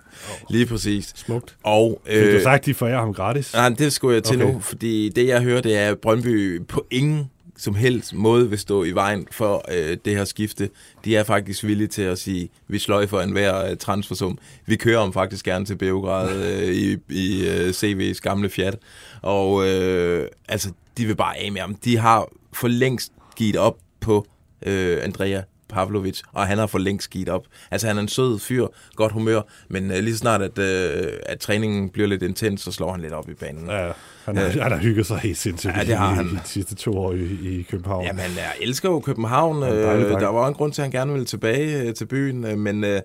Lige 0.50 0.66
præcis. 0.66 1.12
Smukt. 1.16 1.56
Og, 1.62 2.00
Fik 2.06 2.14
du 2.14 2.20
øh, 2.20 2.42
sagt, 2.42 2.66
de 2.66 2.74
forærer 2.74 2.98
ham 2.98 3.14
gratis? 3.14 3.54
nej, 3.54 3.68
det 3.68 3.92
skulle 3.92 4.14
jeg 4.14 4.22
til 4.24 4.42
Okay. 4.42 4.52
nu, 4.54 4.60
fordi 4.60 5.08
det 5.08 5.26
jeg 5.28 5.42
hører, 5.42 5.60
det 5.60 5.76
er, 5.76 5.90
at 5.90 5.98
Brøndby 5.98 6.62
på 6.66 6.86
ingen 6.90 7.30
som 7.58 7.74
helst 7.74 8.14
måde 8.14 8.50
vil 8.50 8.58
stå 8.58 8.84
i 8.84 8.90
vejen 8.90 9.28
for 9.30 9.64
øh, 9.72 9.96
det 10.04 10.16
her 10.16 10.24
skifte. 10.24 10.70
De 11.04 11.16
er 11.16 11.24
faktisk 11.24 11.64
villige 11.64 11.88
til 11.88 12.02
at 12.02 12.18
sige, 12.18 12.48
vi 12.68 12.78
sløj 12.78 13.06
for 13.06 13.20
enhver 13.20 13.70
øh, 13.70 13.76
transfersum. 13.76 14.38
Vi 14.66 14.76
kører 14.76 14.98
om 14.98 15.12
faktisk 15.12 15.44
gerne 15.44 15.64
til 15.64 15.76
Beograd 15.76 16.36
øh, 16.36 16.74
i, 16.74 16.96
i 17.08 17.48
øh, 17.48 17.68
CV's 17.68 18.20
gamle 18.22 18.50
Fiat. 18.50 18.78
Og 19.22 19.68
øh, 19.68 20.28
altså, 20.48 20.72
de 20.98 21.06
vil 21.06 21.16
bare 21.16 21.38
af 21.38 21.52
med 21.52 21.60
ham. 21.60 21.74
De 21.74 21.96
har 21.96 22.28
for 22.52 22.68
længst 22.68 23.12
givet 23.36 23.56
op 23.56 23.78
på 24.00 24.26
øh, 24.66 24.98
Andrea 25.02 25.42
Pavlovic, 25.68 26.20
og 26.32 26.46
han 26.46 26.58
har 26.58 26.66
for 26.66 26.78
længst 26.78 27.10
givet 27.10 27.28
op. 27.28 27.42
Altså, 27.70 27.86
han 27.86 27.96
er 27.96 28.02
en 28.02 28.08
sød 28.08 28.38
fyr, 28.38 28.66
godt 28.96 29.12
humør, 29.12 29.40
men 29.68 29.90
øh, 29.90 29.98
lige 29.98 30.12
så 30.14 30.18
snart, 30.18 30.42
at, 30.42 30.58
øh, 30.58 31.12
at 31.26 31.38
træningen 31.40 31.88
bliver 31.90 32.08
lidt 32.08 32.22
intens, 32.22 32.60
så 32.60 32.72
slår 32.72 32.92
han 32.92 33.00
lidt 33.00 33.12
op 33.12 33.28
i 33.30 33.34
banen. 33.34 33.66
Ja, 33.70 33.90
han 34.24 34.36
har, 34.36 34.44
Øh. 34.46 34.52
han 34.62 34.72
har 34.72 34.78
hygget 34.78 35.06
sig 35.06 35.18
helt 35.18 35.38
sindssygt 35.38 35.76
Ja, 35.76 35.84
det 35.84 35.96
har 35.96 36.12
i, 36.12 36.14
han. 36.14 36.26
de 36.28 36.40
sidste 36.44 36.74
to 36.74 36.98
år 36.98 37.12
i, 37.12 37.38
i 37.58 37.62
København. 37.70 38.04
Jamen, 38.04 38.20
jeg 38.36 38.52
elsker 38.60 38.88
jo 38.90 39.00
København. 39.00 39.62
Ja, 39.62 39.82
dejlig 39.86 40.06
Øh, 40.06 40.20
der 40.20 40.28
var 40.28 40.48
en 40.48 40.54
grund 40.54 40.72
til, 40.72 40.82
at 40.82 40.84
han 40.84 40.92
gerne 40.92 41.12
ville 41.12 41.26
tilbage 41.26 41.82
øh, 41.82 41.94
til 41.94 42.06
byen, 42.06 42.44
øh, 42.44 42.58
men 42.58 42.84
øh, 42.84 43.00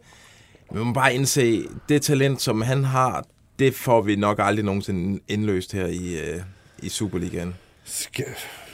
vi 0.73 0.80
må 0.80 0.93
bare 0.93 1.15
indse, 1.15 1.63
det 1.89 2.02
talent, 2.02 2.41
som 2.41 2.62
han 2.62 2.84
har, 2.84 3.26
det 3.60 3.73
får 3.76 4.02
vi 4.02 4.15
nok 4.15 4.39
aldrig 4.41 4.65
nogensinde 4.65 5.19
indløst 5.28 5.71
her 5.73 5.86
i, 5.86 6.19
øh, 6.19 6.39
i 6.80 6.89
Superligaen. 6.89 7.56
Skal, 7.86 8.26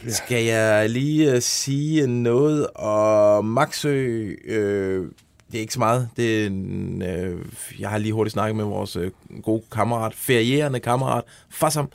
Ja. 0.05 0.09
Skal 0.09 0.43
jeg 0.43 0.89
lige 0.89 1.33
uh, 1.33 1.39
sige 1.39 2.07
noget 2.07 2.67
om 2.75 3.45
Maxø? 3.45 4.25
Øh, 4.45 5.07
det 5.51 5.57
er 5.57 5.61
ikke 5.61 5.73
så 5.73 5.79
meget. 5.79 6.09
Det 6.17 6.43
er 6.43 6.47
en, 6.47 7.01
øh, 7.01 7.45
jeg 7.79 7.89
har 7.89 7.97
lige 7.97 8.13
hurtigt 8.13 8.33
snakket 8.33 8.55
med 8.55 8.65
vores 8.65 8.95
øh, 8.95 9.11
gode 9.43 9.63
kammerat, 9.71 10.13
ferierende 10.15 10.79
kammerat, 10.79 11.23
Fassam, 11.49 11.89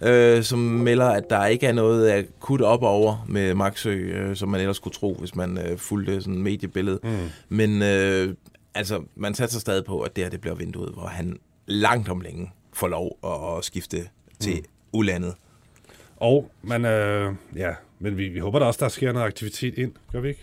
øh, 0.00 0.42
som 0.42 0.58
melder, 0.58 1.08
at 1.08 1.30
der 1.30 1.46
ikke 1.46 1.66
er 1.66 1.72
noget 1.72 2.10
akut 2.10 2.60
op 2.60 2.82
over 2.82 3.24
med 3.28 3.54
Maxø, 3.54 3.90
øh, 3.90 4.36
som 4.36 4.48
man 4.48 4.60
ellers 4.60 4.76
skulle 4.76 4.94
tro, 4.94 5.16
hvis 5.20 5.34
man 5.34 5.58
øh, 5.58 5.78
fulgte 5.78 6.22
sådan 6.22 6.42
mediebillede. 6.42 6.98
Mm. 7.02 7.18
Men 7.48 7.82
øh, 7.82 8.34
altså, 8.74 9.02
man 9.16 9.34
satser 9.34 9.60
stadig 9.60 9.84
på, 9.84 10.00
at 10.00 10.16
det 10.16 10.24
her 10.24 10.30
det 10.30 10.40
bliver 10.40 10.54
vinduet, 10.56 10.92
hvor 10.92 11.06
han 11.06 11.38
langt 11.66 12.08
om 12.08 12.20
længe 12.20 12.50
får 12.72 12.88
lov 12.88 13.18
at, 13.24 13.58
at 13.58 13.64
skifte 13.64 14.08
til 14.40 14.54
mm. 14.54 14.64
ulandet. 14.92 15.34
Og 16.22 16.50
man, 16.62 16.84
øh, 16.84 17.32
ja, 17.56 17.70
men 17.98 18.16
vi, 18.16 18.28
vi 18.28 18.38
håber 18.38 18.58
da 18.58 18.64
også, 18.64 18.78
der 18.84 18.88
sker 18.88 19.12
noget 19.12 19.26
aktivitet 19.26 19.78
ind, 19.78 19.92
gør 20.12 20.20
vi 20.20 20.28
ikke? 20.28 20.40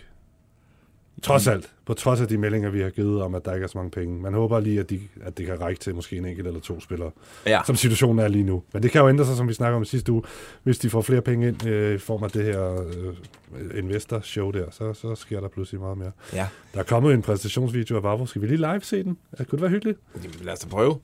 Trods 1.24 1.48
alt, 1.48 1.74
på 1.86 1.94
trods 1.94 2.22
af 2.22 2.28
de 2.28 2.38
meldinger, 2.38 2.70
vi 2.70 2.82
har 2.82 2.90
givet 2.90 3.22
om, 3.22 3.36
at 3.36 3.46
der 3.46 3.54
ikke 3.54 3.64
er 3.64 3.68
så 3.68 3.78
mange 3.78 3.92
penge. 3.92 4.22
Man 4.22 4.34
håber 4.34 4.60
lige, 4.60 4.80
at, 4.80 4.90
de, 4.90 5.00
at 5.22 5.38
det 5.38 5.46
kan 5.46 5.62
række 5.62 5.80
til 5.80 5.96
måske 5.96 6.18
en 6.18 6.26
enkelt 6.26 6.48
eller 6.48 6.60
to 6.60 6.80
spillere, 6.80 7.12
Ja. 7.46 7.62
som 7.66 7.76
situationen 7.76 8.20
er 8.20 8.28
lige 8.28 8.44
nu. 8.44 8.64
Men 8.74 8.84
det 8.84 8.92
kan 8.92 9.02
jo 9.02 9.10
ændre 9.10 9.26
sig, 9.26 9.36
som 9.38 9.48
vi 9.48 9.54
snakker 9.54 9.78
om 9.78 9.86
sidste 9.86 10.12
uge. 10.12 10.24
Hvis 10.64 10.80
de 10.80 10.90
får 10.90 11.02
flere 11.02 11.22
penge 11.22 11.48
ind 11.48 11.68
øh, 11.68 11.96
i 11.96 11.98
form 11.98 12.24
af 12.24 12.32
det 12.32 12.44
her 12.44 12.82
øh, 12.82 13.80
investor-show 13.80 14.52
der, 14.52 14.66
så, 14.72 14.94
så 14.94 15.16
sker 15.16 15.40
der 15.40 15.48
pludselig 15.48 15.82
meget 15.82 15.98
mere. 15.98 16.12
Ja. 16.34 16.48
Der 16.74 16.80
er 16.80 16.84
kommet 16.84 17.14
en 17.14 17.22
præsentationsvideo 17.22 17.98
af 17.98 18.04
Vavro. 18.04 18.26
Skal 18.26 18.42
vi 18.42 18.48
lige 18.48 18.58
live 18.58 18.82
se 18.82 19.04
den? 19.04 19.18
Ja, 19.40 19.44
Kunne 19.44 19.58
det 19.58 19.62
være 19.62 19.72
hyggeligt? 19.72 20.00
Jamen, 20.16 20.32
Lad 20.42 20.54
os 20.54 20.60
da 20.60 20.68
prøve. 20.70 21.00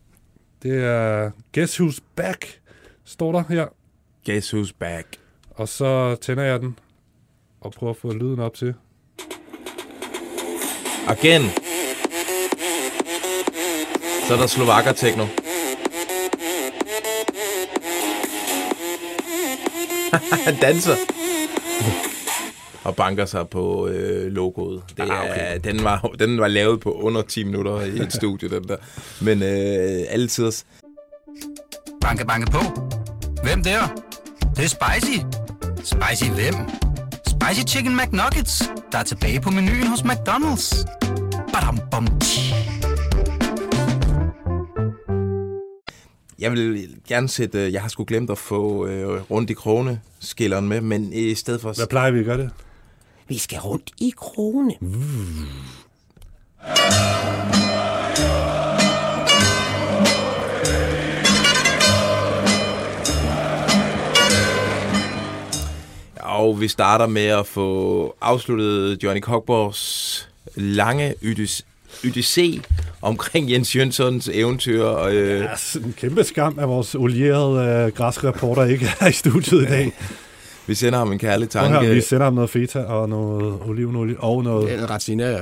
Det 0.63 0.83
er 0.83 1.31
Guess 1.55 1.79
Who's 1.81 1.99
Back, 2.15 2.59
står 3.03 3.31
der 3.31 3.43
her. 3.49 3.65
Guess 4.25 4.53
who's 4.53 4.71
back? 4.79 5.17
Og 5.49 5.67
så 5.69 6.15
tænder 6.21 6.43
jeg 6.43 6.59
den 6.59 6.79
og 7.61 7.71
prøver 7.71 7.91
at 7.93 7.97
få 7.97 8.13
lyden 8.13 8.39
op 8.39 8.53
til. 8.53 8.73
Again. 11.07 11.41
Så 14.27 14.33
er 14.33 14.37
der 14.37 14.47
slovakker 14.47 14.91
techno. 14.91 15.25
Han 20.45 20.55
danser. 20.61 20.95
Og 22.83 22.95
banker 22.95 23.25
sig 23.25 23.49
på 23.49 23.87
øh, 23.87 24.31
logoet. 24.31 24.83
Det 24.97 24.99
er, 24.99 25.11
Ah, 25.11 25.29
okay. 25.31 25.59
den, 25.63 25.83
var, 25.83 26.01
den 26.19 26.39
var 26.39 26.47
lavet 26.47 26.79
på 26.79 26.91
under 26.91 27.21
10 27.21 27.43
minutter 27.43 27.81
i 27.81 27.89
et 27.99 28.13
studie, 28.13 28.49
den 28.49 28.63
der. 28.67 28.77
Men 29.21 29.43
øh, 29.43 30.05
altid. 30.09 30.51
Banke, 32.01 32.25
banke 32.25 32.51
på. 32.51 32.59
Hvem 33.43 33.63
der? 33.63 34.04
Det, 34.57 34.63
er 34.63 34.67
spicy. 34.67 35.19
Spicy 35.83 36.29
hvem? 36.31 36.55
Spicy 37.27 37.61
Chicken 37.75 37.97
McNuggets, 37.97 38.71
der 38.91 38.97
er 38.97 39.03
tilbage 39.03 39.41
på 39.41 39.49
menuen 39.49 39.87
hos 39.87 39.99
McDonald's. 40.01 40.85
Badum, 41.53 41.79
bom, 41.91 42.19
tji. 42.19 42.53
Jeg 46.39 46.51
vil 46.51 46.87
gerne 47.07 47.29
sætte... 47.29 47.59
øh, 47.65 47.73
Jeg 47.73 47.81
har 47.81 47.89
sgu 47.89 48.03
glemt 48.07 48.29
at 48.29 48.37
få 48.37 48.87
øh, 48.87 49.21
rundt 49.31 49.49
i 49.49 49.53
krone 49.53 50.01
skilleren 50.19 50.67
med, 50.69 50.81
men 50.81 51.13
i 51.13 51.35
stedet 51.35 51.61
for... 51.61 51.73
Hvad 51.73 51.87
plejer 51.87 52.11
vi 52.11 52.19
at 52.19 52.25
gøre 52.25 52.37
det? 52.37 52.49
Vi 53.27 53.37
skal 53.37 53.59
rundt 53.59 53.91
i 53.97 54.13
krone. 54.17 54.73
Og 66.35 66.61
vi 66.61 66.67
starter 66.67 67.07
med 67.07 67.25
at 67.25 67.45
få 67.47 68.15
afsluttet 68.21 69.03
Johnny 69.03 69.21
Cockborgs 69.21 70.29
lange 70.55 71.13
odyssé 72.03 72.61
omkring 73.01 73.51
Jens 73.51 73.75
Jønssons 73.75 74.29
eventyr. 74.33 74.83
Og, 74.83 75.13
øh, 75.13 75.39
Ja, 75.39 75.47
sådan 75.57 75.87
en 75.87 75.93
kæmpe 75.97 76.23
skam, 76.23 76.59
at 76.59 76.67
vores 76.67 76.95
olierede 76.95 77.85
øh, 77.85 77.91
græske 77.93 78.27
reporter 78.27 78.63
ikke 78.65 78.87
er 78.99 79.07
i 79.07 79.11
studiet 79.11 79.61
i 79.61 79.65
dag. 79.65 79.91
vi 80.67 80.75
sender 80.75 80.99
ham 80.99 81.11
en 81.11 81.19
kærlig 81.19 81.49
Prøv 81.49 81.61
her, 81.67 81.79
vi 81.79 81.85
tanke. 81.87 82.01
sender 82.01 82.23
ham 82.23 82.33
noget 82.33 82.49
feta 82.49 82.79
og 82.79 83.09
noget 83.09 83.59
olivenolie 83.65 84.15
og 84.19 84.43
noget... 84.43 84.69
Det 84.69 84.79
er 84.79 84.89
ret 84.89 85.01
sigende 85.01 85.25
af 85.25 85.41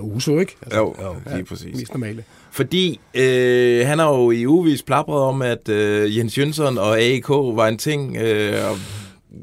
Uso, 0.00 0.38
ikke? 0.38 0.56
Altså, 0.62 0.78
Jo, 0.78 0.94
jo, 1.02 1.14
lige 1.34 1.44
præcis. 1.44 1.76
Mest 1.76 1.92
normale. 1.94 2.24
Fordi 2.52 3.00
øh, 3.14 3.86
han 3.86 3.98
har 3.98 4.08
jo 4.08 4.30
i 4.30 4.46
uvis 4.46 4.82
plapret 4.82 5.20
om, 5.22 5.42
at 5.42 5.68
øh, 5.68 6.16
Jens 6.18 6.38
Jønsson 6.38 6.78
og 6.78 6.98
AEK 7.00 7.28
var 7.28 7.66
en 7.68 7.78
ting, 7.78 8.16
øh, 8.16 8.70
og 8.70 8.76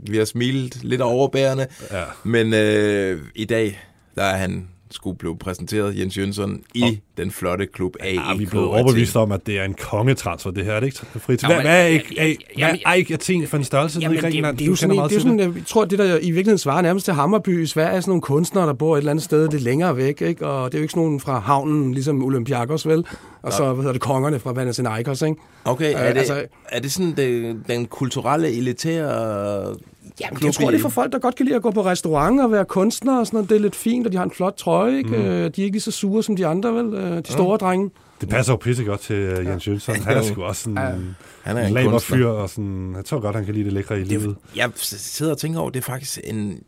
vi 0.09 0.17
har 0.17 0.25
smilet 0.25 0.83
lidt 0.83 1.01
overbærende. 1.01 1.67
Ja. 1.91 2.03
Men 2.23 2.53
øh, 2.53 3.21
i 3.35 3.45
dag, 3.45 3.79
der 4.15 4.23
er 4.23 4.37
han 4.37 4.67
skulle 4.91 5.17
blive 5.17 5.37
præsenteret, 5.37 5.99
Jens 5.99 6.17
Jønsson, 6.17 6.61
i 6.73 6.81
Og- 6.83 6.89
den 7.17 7.31
flotte 7.31 7.65
klub 7.65 7.95
AEK. 7.99 8.15
Ja, 8.15 8.35
vi 8.37 8.43
er 8.43 8.49
blevet 8.49 8.67
overbevist 8.67 9.15
om, 9.15 9.31
at 9.31 9.47
det 9.47 9.59
er 9.59 9.63
en 9.63 9.73
kongetransfer, 9.73 10.51
det 10.51 10.65
her. 10.65 10.73
Er 10.73 10.79
det 10.79 10.87
ikke, 10.87 10.97
Fritz? 11.19 11.43
Ja, 11.43 11.47
Hvad, 11.47 11.61
hvad 11.63 12.75
er 12.85 12.93
ikke 12.93 13.13
Athen 13.13 13.47
for 13.47 13.57
en 13.57 13.63
størrelse 13.63 13.99
i 13.99 14.01
Jamen, 14.01 14.15
det, 14.15 14.21
Grækenland? 14.23 14.57
det, 14.57 14.67
det 14.67 14.83
er 14.83 14.87
meget 14.87 15.03
jo 15.03 15.07
til 15.09 15.21
sådan, 15.21 15.39
jeg 15.39 15.51
tror, 15.67 15.85
det 15.85 15.99
der 15.99 16.05
i 16.05 16.19
virkeligheden 16.19 16.57
svarer 16.57 16.81
nærmest 16.81 17.05
til 17.05 17.13
Hammerby 17.13 17.63
i 17.63 17.65
Sverige, 17.65 17.95
er 17.95 18.01
sådan 18.01 18.09
nogle 18.11 18.21
kunstnere, 18.21 18.67
der 18.67 18.73
bor 18.73 18.93
et 18.95 18.97
eller 18.97 19.11
andet 19.11 19.23
sted 19.23 19.49
lidt 19.49 19.63
længere 19.63 19.97
væk, 19.97 20.21
ikke? 20.21 20.47
og 20.47 20.71
det 20.71 20.77
er 20.77 20.79
jo 20.79 20.83
ikke 20.83 20.91
sådan 20.91 21.03
nogen 21.03 21.19
fra 21.19 21.39
havnen, 21.39 21.93
ligesom 21.93 22.23
Olympiakos, 22.23 22.87
vel? 22.87 23.05
Og 23.41 23.53
så, 23.53 23.65
hvad 23.65 23.75
hedder 23.75 23.91
det, 23.91 24.01
kongerne 24.01 24.39
fra 24.39 24.53
Panathinaikos, 24.53 25.21
ikke? 25.21 25.35
Okay, 25.65 25.93
er 25.93 26.03
Øh, 26.03 26.09
det, 26.13 26.17
altså- 26.19 26.45
er 26.69 26.79
det 26.79 26.91
sådan 26.91 27.13
det, 27.17 27.57
den 27.67 27.85
kulturelle, 27.85 28.51
elitære 28.57 29.75
Jamen, 30.21 30.37
klub 30.37 30.45
jeg 30.47 30.53
tror, 30.53 30.71
det 30.71 30.77
er 30.77 30.81
for 30.81 30.89
folk, 30.89 31.11
der 31.11 31.19
godt 31.19 31.35
kan 31.35 31.45
lide 31.45 31.55
at 31.55 31.61
gå 31.61 31.71
på 31.71 31.85
restaurant 31.85 32.41
og 32.41 32.51
være 32.51 32.65
kunstnere 32.65 33.19
og 33.19 33.27
sådan 33.27 33.37
noget. 33.37 33.49
Det 33.49 33.55
er 33.55 33.59
lidt 33.59 33.75
fint, 33.75 34.05
og 34.07 34.11
de 34.11 34.17
har 34.17 34.23
en 34.23 34.31
flot 34.31 34.53
trøje, 34.57 34.97
ikke? 34.97 35.09
Mm. 35.09 35.15
De 35.23 35.27
er 35.29 35.43
ikke 35.45 35.71
lige 35.71 35.81
så 35.81 35.91
sure 35.91 36.23
som 36.23 36.35
de 36.35 36.45
andre, 36.47 36.73
vel? 36.73 36.93
Øh, 36.93 37.17
De 37.17 37.23
store 37.31 37.57
drenge. 37.57 37.89
Det 38.21 38.29
passer 38.29 38.53
jo 38.53 38.57
pisse 38.57 38.83
godt 38.83 38.99
til 38.99 39.39
uh, 39.39 39.45
Jens 39.45 39.67
Jønsson. 39.67 39.95
Han 39.95 40.17
er 40.17 40.21
sgu 40.31 40.43
også 40.43 40.61
sådan 40.61 40.77
Ja. 40.77 40.89
en, 40.89 41.15
Han 41.43 41.57
er 41.57 41.67
en 41.67 41.77
en 41.77 41.89
kunstner. 41.89 42.17
fyr, 42.17 42.27
og 42.27 42.49
sådan, 42.49 42.93
jeg 42.95 43.05
tror 43.05 43.19
godt, 43.19 43.35
han 43.35 43.45
kan 43.45 43.53
lide 43.53 43.65
det 43.65 43.73
lækre 43.73 43.95
i 43.97 43.99
Det, 43.99 44.07
livet. 44.07 44.35
jeg 44.55 44.69
sidder 44.75 45.31
og 45.31 45.37
tænker 45.37 45.59
over, 45.59 45.69
det 45.69 45.79
er 45.79 45.83
faktisk 45.83 46.19
en 46.23 46.59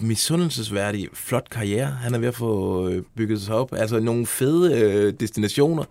misundelsesværdig, 0.00 1.08
flot 1.12 1.50
karriere, 1.50 1.86
han 1.86 2.14
er 2.14 2.18
ved 2.18 2.28
at 2.28 2.34
få 2.34 2.88
øh, 2.88 3.02
bygget 3.16 3.40
sig 3.40 3.54
op. 3.54 3.72
Altså 3.72 4.00
nogle 4.00 4.26
fede 4.26 4.80
øh, 4.82 5.12
destinationer. 5.20 5.84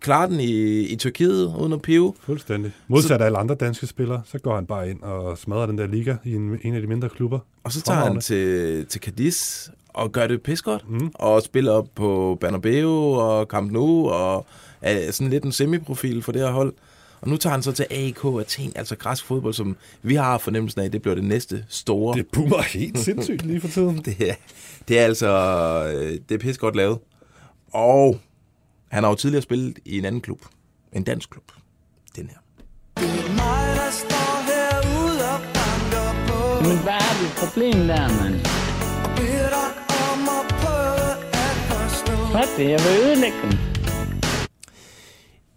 Klar 0.00 0.26
den 0.26 0.40
i, 0.40 0.80
i 0.80 0.96
Tyrkiet 0.96 1.54
uden 1.60 1.72
at 1.72 1.82
pive. 1.82 2.14
Fuldstændig. 2.20 2.72
Modsat 2.88 3.20
af 3.20 3.26
alle 3.26 3.38
andre 3.38 3.54
danske 3.54 3.86
spillere, 3.86 4.22
så 4.24 4.38
går 4.38 4.54
han 4.54 4.66
bare 4.66 4.90
ind 4.90 5.02
og 5.02 5.38
smadrer 5.38 5.66
den 5.66 5.78
der 5.78 5.86
liga 5.86 6.16
i 6.24 6.34
en, 6.34 6.58
en 6.62 6.74
af 6.74 6.80
de 6.80 6.86
mindre 6.86 7.08
klubber. 7.08 7.38
Og 7.64 7.72
så 7.72 7.82
tager 7.82 7.98
han 7.98 8.20
til, 8.20 8.86
til 8.86 9.00
Cadiz 9.00 9.68
og 9.88 10.12
gør 10.12 10.26
det 10.26 10.42
pis 10.42 10.62
godt. 10.62 10.90
Mm. 10.90 11.10
Og 11.14 11.42
spiller 11.42 11.72
op 11.72 11.88
på 11.94 12.38
Bernabeu 12.40 12.90
og 13.14 13.46
Camp 13.46 13.72
Nou 13.72 14.08
og 14.08 14.46
er 14.82 15.10
sådan 15.10 15.30
lidt 15.30 15.44
en 15.44 15.52
semiprofil 15.52 16.22
for 16.22 16.32
det 16.32 16.40
her 16.40 16.50
hold. 16.50 16.72
Og 17.20 17.28
nu 17.28 17.36
tager 17.36 17.52
han 17.52 17.62
så 17.62 17.72
til 17.72 17.86
AEK 17.90 18.24
Athen, 18.40 18.72
altså 18.74 18.96
græsk 18.96 19.24
fodbold, 19.24 19.54
som 19.54 19.76
vi 20.02 20.14
har 20.14 20.38
fornemmelsen 20.38 20.80
af, 20.80 20.90
det 20.90 21.02
bliver 21.02 21.14
det 21.14 21.24
næste 21.24 21.64
store. 21.68 22.16
Det 22.16 22.26
boomer 22.32 22.62
helt 22.62 22.98
sindssygt 23.08 23.46
lige 23.46 23.60
for 23.60 23.68
tiden. 23.68 23.96
Det 23.96 24.30
er, 24.30 24.34
det 24.88 24.98
er 24.98 25.04
altså 25.04 25.28
øh, 25.94 26.18
det 26.28 26.34
er 26.34 26.38
pis 26.38 26.58
godt 26.58 26.76
lavet. 26.76 26.98
Og 27.72 28.18
han 28.90 29.02
har 29.02 29.10
jo 29.10 29.16
tidligere 29.16 29.42
spillet 29.42 29.78
i 29.84 29.98
en 29.98 30.04
anden 30.04 30.20
klub. 30.20 30.42
En 30.92 31.02
dansk 31.02 31.30
klub. 31.30 31.52
Den 32.16 32.30
her. 32.30 32.38
Men 36.62 36.82
hvad 36.82 36.92
er 36.92 37.22
dit 37.22 37.32
problem 37.38 37.72
der, 37.72 38.22
mand? 38.22 38.34
Hvad 42.30 42.56
det? 42.56 42.70
Jeg 42.70 42.80
vil 42.80 43.06
ødelægge 43.06 43.36
dem. 43.42 43.58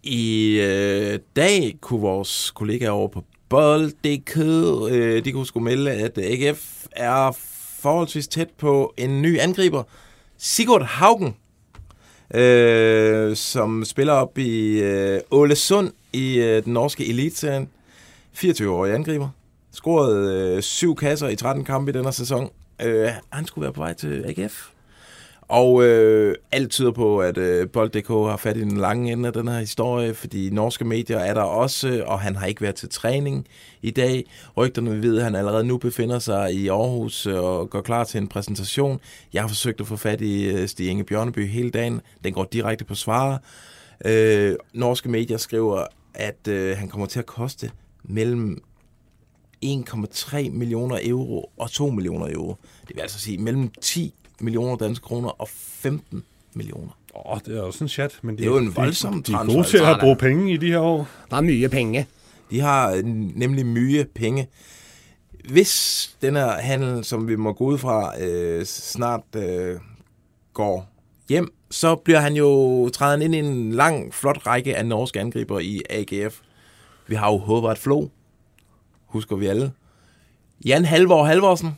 I 0.03 0.49
øh, 0.59 1.19
dag 1.35 1.77
kunne 1.81 2.01
vores 2.01 2.51
kollegaer 2.51 2.89
over 2.89 3.07
på 3.07 3.23
Bold.dk, 3.49 4.37
øh, 4.91 5.25
de 5.25 5.31
kunne 5.31 5.45
sgu 5.45 5.59
melde, 5.59 5.91
at 5.91 6.17
AGF 6.17 6.85
er 6.91 7.37
forholdsvis 7.79 8.27
tæt 8.27 8.49
på 8.57 8.93
en 8.97 9.21
ny 9.21 9.39
angriber. 9.39 9.83
Sigurd 10.37 10.83
Haugen, 10.83 11.35
øh, 12.33 13.35
som 13.35 13.85
spiller 13.85 14.13
op 14.13 14.37
i 14.37 14.79
øh, 14.79 15.19
Ålesund 15.31 15.91
i 16.13 16.39
øh, 16.39 16.63
den 16.63 16.73
norske 16.73 17.09
elitserien. 17.09 17.69
24-årig 18.35 18.93
angriber. 18.93 19.29
Scoret 19.71 20.33
øh, 20.33 20.61
syv 20.61 20.95
kasser 20.95 21.27
i 21.27 21.35
13 21.35 21.63
kampe 21.63 21.91
i 21.91 21.93
denne 21.93 22.13
sæson. 22.13 22.49
Øh, 22.81 23.09
han 23.29 23.45
skulle 23.45 23.63
være 23.63 23.73
på 23.73 23.81
vej 23.81 23.93
til 23.93 24.25
AGF. 24.27 24.72
Og 25.53 25.83
øh, 25.83 26.35
alt 26.51 26.71
tyder 26.71 26.91
på, 26.91 27.19
at 27.21 27.37
øh, 27.37 27.69
Bold.dk 27.69 28.07
har 28.07 28.37
fat 28.37 28.57
i 28.57 28.61
den 28.61 28.77
lange 28.77 29.11
ende 29.11 29.27
af 29.27 29.33
den 29.33 29.47
her 29.47 29.59
historie, 29.59 30.13
fordi 30.13 30.49
norske 30.49 30.85
medier 30.85 31.17
er 31.19 31.33
der 31.33 31.41
også, 31.41 32.03
og 32.07 32.19
han 32.19 32.35
har 32.35 32.45
ikke 32.45 32.61
været 32.61 32.75
til 32.75 32.89
træning 32.89 33.47
i 33.81 33.91
dag. 33.91 34.25
Rygterne 34.57 35.01
ved, 35.01 35.17
at 35.17 35.23
han 35.23 35.35
allerede 35.35 35.63
nu 35.63 35.77
befinder 35.77 36.19
sig 36.19 36.53
i 36.53 36.67
Aarhus 36.67 37.25
øh, 37.25 37.43
og 37.43 37.69
går 37.69 37.81
klar 37.81 38.03
til 38.03 38.17
en 38.17 38.27
præsentation. 38.27 38.99
Jeg 39.33 39.41
har 39.41 39.47
forsøgt 39.47 39.81
at 39.81 39.87
få 39.87 39.95
fat 39.95 40.21
i 40.21 40.49
øh, 40.49 40.67
Stig 40.67 40.89
Inge 40.89 41.03
Bjørneby 41.03 41.47
hele 41.47 41.69
dagen. 41.69 42.01
Den 42.23 42.33
går 42.33 42.43
direkte 42.43 42.85
på 42.85 42.95
svaret. 42.95 43.39
Øh, 44.05 44.55
norske 44.73 45.09
medier 45.09 45.37
skriver, 45.37 45.85
at 46.13 46.47
øh, 46.47 46.77
han 46.77 46.89
kommer 46.89 47.07
til 47.07 47.19
at 47.19 47.25
koste 47.25 47.71
mellem 48.03 48.63
1,3 49.65 50.49
millioner 50.49 50.99
euro 51.03 51.51
og 51.57 51.71
2 51.71 51.89
millioner 51.89 52.33
euro. 52.33 52.55
Det 52.87 52.95
vil 52.95 53.01
altså 53.01 53.19
sige 53.19 53.37
mellem 53.37 53.69
10 53.81 54.13
millioner 54.41 54.75
danske 54.75 55.03
kroner 55.03 55.29
og 55.29 55.49
15 55.49 56.23
millioner. 56.53 56.91
Åh, 57.15 57.39
det 57.45 57.57
er 57.57 57.61
også 57.61 57.83
en 57.83 57.87
chat, 57.87 58.19
men 58.21 58.37
Det 58.37 58.43
er 58.43 58.47
jo 58.47 58.57
en 58.57 58.75
voldsom 58.75 59.23
de, 59.23 59.31
de 59.31 59.37
er 59.37 59.45
gode 59.45 59.63
til 59.63 59.77
at 59.77 59.97
bruge 59.99 60.15
penge 60.15 60.53
i 60.53 60.57
de 60.57 60.67
her 60.67 60.79
år. 60.79 61.07
Der 61.29 61.37
er 61.37 61.41
mye 61.41 61.69
penge. 61.69 62.07
De 62.51 62.59
har 62.59 62.91
øh, 62.91 63.03
nemlig 63.35 63.65
mye 63.65 64.05
penge. 64.15 64.47
Hvis 65.49 66.15
den 66.21 66.35
her 66.35 66.51
handel, 66.51 67.03
som 67.03 67.27
vi 67.27 67.35
må 67.35 67.53
gå 67.53 67.63
ud 67.63 67.77
fra, 67.77 68.21
øh, 68.21 68.65
snart 68.65 69.35
øh, 69.35 69.79
går 70.53 70.89
hjem, 71.29 71.53
så 71.71 71.95
bliver 71.95 72.19
han 72.19 72.33
jo 72.33 72.89
trædet 72.89 73.21
ind 73.21 73.35
i 73.35 73.39
en 73.39 73.71
lang, 73.71 74.13
flot 74.13 74.47
række 74.47 74.77
af 74.77 74.85
norske 74.85 75.19
angriber 75.19 75.59
i 75.59 75.81
AGF. 75.89 76.39
Vi 77.07 77.15
har 77.15 77.31
jo 77.31 77.37
Håvard 77.37 77.77
Flo, 77.77 78.07
husker 79.05 79.35
vi 79.35 79.47
alle. 79.47 79.71
Jan 80.65 80.85
Halvor 80.85 81.23
Halvorsen. 81.23 81.77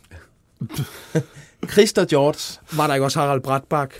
Christer 1.67 2.05
George. 2.05 2.59
Var 2.77 2.87
der 2.87 2.93
ikke 2.93 3.05
også 3.05 3.19
Harald 3.19 3.41
Bratbak? 3.41 3.93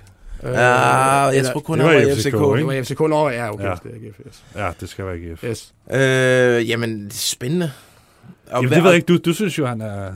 Øh, 0.43 0.53
Ja, 0.53 0.59
jeg 0.59 1.37
eller- 1.37 1.51
tror 1.51 1.59
kun, 1.59 1.77
det 1.79 1.85
var 1.85 1.93
var 1.93 1.99
FCK. 2.01 2.17
FCK, 2.21 2.57
Det 2.57 2.67
var 2.67 2.83
FCK. 2.83 2.99
Nå, 2.99 3.29
ja, 3.29 3.53
okay. 3.53 3.63
Ja. 3.65 3.73
Det 3.83 3.91
er 3.91 3.95
ikke 3.95 4.13
FS. 4.29 4.43
Ja, 4.55 4.71
det 4.79 4.89
skal 4.89 5.05
være 5.05 5.17
GF. 5.17 5.43
Yes. 5.43 5.73
Øh, 5.91 6.69
jamen, 6.69 7.03
det 7.05 7.09
er 7.13 7.15
spændende. 7.17 7.71
Og 8.51 8.63
Jamen, 8.63 8.69
det 8.71 8.83
ved 8.83 8.89
jeg 8.89 8.95
ikke. 8.95 9.05
Du, 9.05 9.17
du 9.17 9.33
synes 9.33 9.57
jo, 9.57 9.65
han 9.65 9.81
er... 9.81 10.11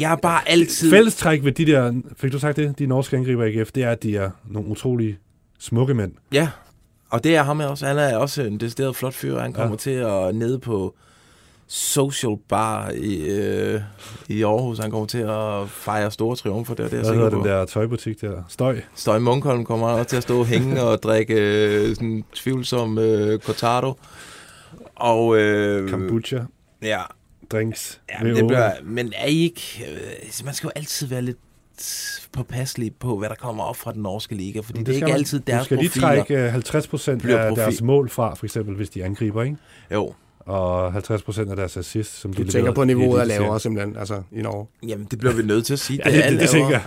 Jeg 0.00 0.12
er 0.12 0.16
bare 0.16 0.48
altid... 0.48 0.90
Fællestræk 0.90 1.44
ved 1.44 1.52
de 1.52 1.66
der... 1.66 1.92
Fik 2.16 2.32
du 2.32 2.38
sagt 2.38 2.56
det? 2.56 2.78
De 2.78 2.86
norske 2.86 3.16
angriber 3.16 3.44
i 3.44 3.58
AGF, 3.58 3.70
det 3.72 3.82
er, 3.84 3.90
at 3.90 4.02
de 4.02 4.16
er 4.16 4.30
nogle 4.50 4.68
utrolige 4.68 5.18
smukke 5.60 5.94
mænd. 5.94 6.12
Ja, 6.32 6.48
og 7.10 7.24
det 7.24 7.36
er 7.36 7.42
ham 7.42 7.60
også. 7.60 7.86
Han 7.86 7.98
er 7.98 8.16
også 8.16 8.42
en 8.42 8.60
decideret 8.60 8.96
flot 8.96 9.14
fyr. 9.14 9.38
Han 9.38 9.52
kommer 9.52 9.72
ja. 9.72 9.76
til 9.76 9.90
at 9.90 10.34
nede 10.34 10.58
på 10.58 10.94
Social 11.66 12.36
Bar 12.48 12.90
i, 12.90 13.28
øh, 13.30 13.80
i 14.28 14.42
Aarhus. 14.42 14.78
Han 14.78 14.90
kommer 14.90 15.06
til 15.06 15.18
at 15.18 15.68
fejre 15.68 16.10
store 16.10 16.36
triumfer 16.36 16.74
der. 16.74 16.82
Det 16.84 16.92
er 16.92 16.96
jeg 16.96 17.06
Hvad 17.06 17.14
hedder 17.14 17.30
den 17.30 17.44
der 17.44 17.64
tøjbutik 17.64 18.20
der? 18.20 18.42
Støj. 18.48 18.80
Støj 18.94 19.18
Munkholm 19.18 19.64
kommer 19.64 19.88
også 19.88 20.04
til 20.08 20.16
at 20.16 20.22
stå 20.22 20.38
og 20.38 20.46
hænge 20.46 20.82
og 20.82 21.02
drikke 21.02 21.34
øh, 21.34 21.88
sådan 21.94 22.24
tvivlsom 22.34 22.98
øh, 22.98 23.38
cortado. 23.40 23.98
Og 24.94 25.38
øh, 25.38 25.90
Kombucha. 25.90 26.38
ja, 26.82 27.00
Drinks. 27.52 28.00
ja 28.10 28.24
men, 28.24 28.36
det 28.36 28.46
bliver, 28.46 28.72
men 28.84 29.12
er 29.16 29.26
I 29.26 29.36
ikke... 29.42 29.86
Øh, 29.90 30.44
man 30.44 30.54
skal 30.54 30.66
jo 30.66 30.72
altid 30.76 31.06
være 31.06 31.22
lidt 31.22 31.38
påpasselig 32.32 32.92
på, 32.94 33.18
hvad 33.18 33.28
der 33.28 33.34
kommer 33.34 33.64
op 33.64 33.76
fra 33.76 33.92
den 33.92 34.02
norske 34.02 34.34
liga, 34.34 34.60
fordi 34.60 34.78
det, 34.78 34.86
det 34.86 34.92
er 34.92 34.96
ikke 34.96 35.12
altid 35.12 35.40
deres 35.40 35.60
Du 35.60 35.64
skal 35.64 35.76
lige 35.78 35.88
profiler. 35.88 36.06
trække 36.08 36.34
øh, 36.44 36.52
50 36.52 36.86
procent 36.86 37.22
Bliver 37.22 37.38
af 37.38 37.48
profil. 37.48 37.62
deres 37.64 37.82
mål 37.82 38.10
fra, 38.10 38.34
for 38.34 38.46
eksempel 38.46 38.74
hvis 38.76 38.90
de 38.90 39.04
angriber, 39.04 39.42
ikke? 39.42 39.56
Jo, 39.92 40.14
Og 40.46 40.92
50 40.92 41.22
procent 41.22 41.50
af 41.50 41.56
deres 41.56 41.76
assist, 41.76 42.20
som 42.20 42.32
de 42.32 42.44
Du 42.44 42.50
tænker 42.50 42.58
leverede 42.58 42.74
på 42.74 42.84
niveauet 42.84 43.20
er 43.20 43.24
lavere 43.24 43.60
simpelthen, 43.60 43.96
altså 43.96 44.22
i 44.32 44.42
Norge. 44.42 44.66
jamen 44.88 45.06
det 45.10 45.18
bliver 45.18 45.34
vi 45.34 45.42
nødt 45.42 45.66
til 45.66 45.72
at 45.72 45.78
sige. 45.78 46.00
Ja, 46.06 46.10
det, 46.10 46.26
er 46.26 46.30
det, 46.30 46.40
det, 46.40 46.48
tænker 46.48 46.70
jeg. 46.70 46.82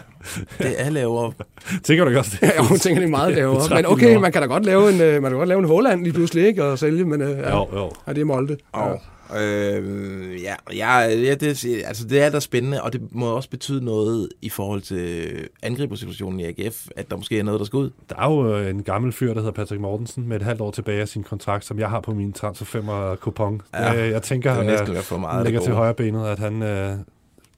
Det 0.58 0.82
er 0.82 0.90
lavere. 0.90 1.32
Tænker 1.84 2.06
du 2.06 2.18
også 2.18 2.38
det? 2.42 2.48
Ja, 2.48 2.62
hun 2.64 2.80
tænker, 2.80 3.00
det 3.00 3.08
er 3.08 3.12
meget 3.12 3.34
lavere. 3.38 3.76
Men 3.76 3.86
okay, 3.86 4.16
man 4.16 4.32
kan 4.32 4.42
da 4.42 4.48
godt 4.48 4.66
lave 4.66 4.94
en, 4.94 5.02
øh, 5.02 5.22
man 5.22 5.32
kan 5.32 5.38
godt 5.38 5.50
lave 5.50 5.60
en 5.60 5.66
Håland 5.66 6.04
lige 6.04 6.14
pludselig, 6.14 6.48
ikke? 6.48 6.64
Og 6.64 6.80
sælge, 6.80 7.06
men 7.06 7.22
øh, 7.22 7.30
ja, 7.38 7.56
Jo, 7.58 7.68
jo. 7.74 7.92
ja, 8.08 8.14
det 8.14 8.22
er 8.22 8.26
Molde. 8.26 8.58
Og, 8.72 9.02
øh, 9.36 10.44
ja, 10.44 10.56
ja, 10.74 11.00
ja 11.00 11.36
det, 11.36 11.66
altså 11.86 12.08
det 12.08 12.22
er 12.22 12.30
da 12.30 12.40
spændende, 12.40 12.84
og 12.84 12.94
det 12.94 13.02
må 13.12 13.26
også 13.26 13.50
betyde 13.50 13.86
noget 13.86 14.30
i 14.42 14.50
forhold 14.50 14.82
til 14.82 15.30
angribersituationen 15.64 16.40
i 16.40 16.44
AGF, 16.46 16.88
at 16.96 17.10
der 17.12 17.18
måske 17.18 17.40
er 17.40 17.44
noget, 17.44 17.60
der 17.60 17.66
skal 17.66 17.78
ud. 17.78 17.90
Der 18.10 18.16
er 18.16 18.32
jo 18.32 18.58
øh, 18.58 18.70
en 18.70 18.84
gammel 18.84 19.12
fyr, 19.12 19.28
der 19.34 19.40
hedder 19.42 19.52
Patrick 19.52 19.82
Mortensen, 19.82 20.28
med 20.28 20.36
et 20.36 20.42
halvt 20.42 20.62
år 20.62 20.72
tilbage 20.72 21.02
af 21.02 21.08
sin 21.08 21.24
kontrakt, 21.24 21.66
som 21.66 21.80
jeg 21.80 21.90
har 21.90 22.00
på 22.00 22.14
min 22.14 22.34
transfer 22.34 22.66
5 22.66 22.88
og 22.88 23.20
kupon. 23.20 23.62
Ja, 23.74 23.94
Ja, 23.94 24.10
jeg 24.10 24.22
tænker, 24.22 24.50
det 24.50 24.60
er 24.60 24.64
han 24.64 24.72
næsten 24.72 24.96
er, 24.96 25.02
for 25.02 25.18
meget 25.18 25.46
ligger 25.46 25.62
til 25.62 25.74
højre 25.74 25.94
benet, 25.94 26.26
at 26.26 26.40
han 26.40 26.64
øh, 26.64 26.98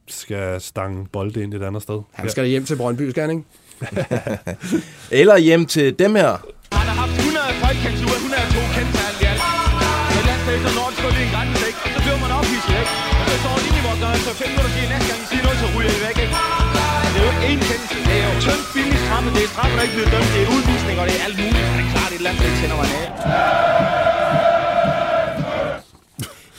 skal 0.08 0.62
stange 0.62 1.08
bolde 1.12 1.44
ind 1.44 1.54
et 1.54 1.64
andet 1.64 1.82
sted. 1.82 2.02
Han 2.12 2.30
skal 2.30 2.46
hjem 2.46 2.66
til 2.66 2.76
Brøndby, 2.76 3.10
skal 3.10 3.22
han, 3.22 3.32
ikke? 3.32 3.44
Eller 5.12 5.38
hjem 5.38 5.66
til 5.66 6.00
dem 6.00 6.16
her. 6.16 6.46
Står 13.44 13.56
lige 13.66 13.78
i 13.82 13.84
vores 13.88 14.00
dør, 14.04 14.14
så 14.28 14.32
fem 14.42 14.50
minutter 14.52 14.72
siger, 14.76 14.88
næste 14.94 15.08
gang 15.12 15.20
I 15.26 15.28
siger 15.32 15.44
noget, 15.48 15.60
så 15.64 15.68
ryger 15.76 15.94
I 15.98 16.00
væk, 16.06 16.18
ikke? 16.24 16.36
Det 17.14 17.20
er 17.20 17.26
jo 17.28 17.32
ikke 17.36 17.46
én 17.52 17.60
kendelse. 17.68 17.96
Det 18.08 18.16
er 18.22 18.26
jo 18.30 18.36
tyndt, 18.46 18.66
billigt 18.76 19.02
straffe. 19.06 19.28
Det 19.36 19.44
er 19.48 19.52
straffe, 19.56 19.74
der 19.78 19.84
ikke 19.86 19.96
bliver 19.98 20.12
dømt. 20.16 20.30
Det 20.36 20.42
er 20.46 20.50
udvisning, 20.56 20.96
og 21.02 21.06
det 21.10 21.16
er 21.20 21.24
alt 21.28 21.38
muligt. 21.44 21.66
Det 21.78 21.84
er 21.86 21.90
klart, 21.96 22.12
et 22.14 22.20
eller 22.22 22.30
andet 22.32 22.42
sted 22.44 22.54
tænder 22.62 22.78
man 22.82 22.90
af. 23.00 23.08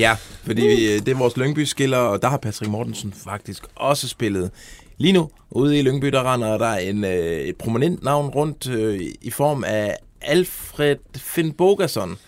Ja, 0.04 0.12
fordi 0.46 0.62
vi, 0.72 0.98
det 1.04 1.08
er 1.08 1.18
vores 1.24 1.36
Lyngby-skiller, 1.36 1.98
og 1.98 2.22
der 2.22 2.28
har 2.28 2.36
Patrick 2.36 2.70
Mortensen 2.70 3.14
faktisk 3.28 3.62
også 3.90 4.08
spillet. 4.08 4.50
Lige 4.98 5.12
nu, 5.12 5.30
ude 5.50 5.78
i 5.78 5.82
Lyngby, 5.82 6.06
der 6.06 6.32
render 6.32 6.58
der 6.58 6.74
en, 6.74 7.04
øh, 7.04 7.40
et 7.50 7.56
prominent 7.56 8.02
navn 8.02 8.28
rundt 8.28 8.68
øh, 8.68 9.00
i 9.20 9.30
form 9.30 9.64
af 9.66 9.96
Alfred 10.22 10.96
Finn 11.16 11.52
Bogason, 11.52 12.18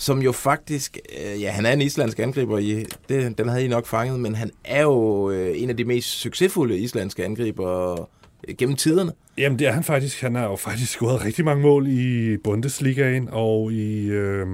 som 0.00 0.22
jo 0.22 0.32
faktisk, 0.32 0.98
øh, 1.18 1.42
ja, 1.42 1.50
han 1.50 1.66
er 1.66 1.72
en 1.72 1.82
islandsk 1.82 2.18
angriber, 2.18 2.58
i, 2.58 2.84
det, 3.08 3.38
den 3.38 3.48
havde 3.48 3.64
I 3.64 3.68
nok 3.68 3.86
fanget, 3.86 4.20
men 4.20 4.34
han 4.34 4.50
er 4.64 4.82
jo 4.82 5.30
øh, 5.30 5.62
en 5.62 5.70
af 5.70 5.76
de 5.76 5.84
mest 5.84 6.08
succesfulde 6.08 6.78
islandske 6.78 7.24
angriber 7.24 8.00
øh, 8.48 8.54
gennem 8.58 8.76
tiderne. 8.76 9.12
Jamen, 9.38 9.58
det 9.58 9.66
er 9.66 9.72
han 9.72 9.84
faktisk. 9.84 10.20
Han 10.20 10.34
har 10.34 10.44
jo 10.44 10.56
faktisk 10.56 10.90
scoret 10.90 11.24
rigtig 11.24 11.44
mange 11.44 11.62
mål 11.62 11.86
i 11.88 12.36
Bundesligaen 12.36 13.28
og 13.32 13.72
i... 13.72 14.06
Øh, 14.06 14.46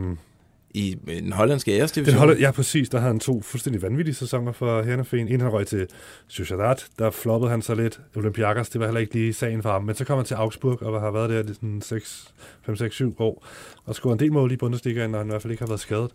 i 0.77 0.97
den 1.07 1.33
hollandske 1.33 1.73
den 1.73 1.81
æresdivision. 1.81 2.19
holder, 2.19 2.35
ja, 2.41 2.51
præcis. 2.51 2.89
Der 2.89 2.99
havde 2.99 3.13
han 3.13 3.21
to 3.21 3.43
fuldstændig 3.43 3.83
vanvittige 3.83 4.15
sæsoner 4.15 4.53
for 4.53 4.83
Hernefen. 4.83 5.29
En 5.29 5.41
han 5.41 5.53
røg 5.53 5.67
til 5.67 5.87
Sociedad, 6.29 6.75
der 6.99 7.11
floppede 7.11 7.51
han 7.51 7.63
så 7.63 7.75
lidt. 7.75 8.01
Olympiakos, 8.17 8.69
det 8.69 8.81
var 8.81 8.87
heller 8.87 9.01
ikke 9.01 9.15
lige 9.15 9.33
sagen 9.33 9.63
for 9.63 9.71
ham. 9.71 9.85
Men 9.85 9.95
så 9.95 10.05
kom 10.05 10.17
han 10.17 10.25
til 10.25 10.35
Augsburg 10.35 10.83
og 10.83 11.01
har 11.01 11.11
været 11.11 11.31
der 11.31 11.43
i 11.51 11.55
sådan 11.55 11.83
6, 11.83 12.29
5, 12.67 12.77
6, 12.77 12.95
7 12.95 13.15
år. 13.19 13.47
Og 13.85 13.95
scoret 13.95 14.13
en 14.13 14.19
del 14.21 14.33
mål 14.33 14.53
i 14.53 14.57
Bundesligaen, 14.57 15.11
når 15.11 15.19
han 15.19 15.27
i 15.27 15.31
hvert 15.31 15.43
fald 15.43 15.51
ikke 15.51 15.63
har 15.63 15.69
været 15.69 15.81
skadet. 15.81 16.11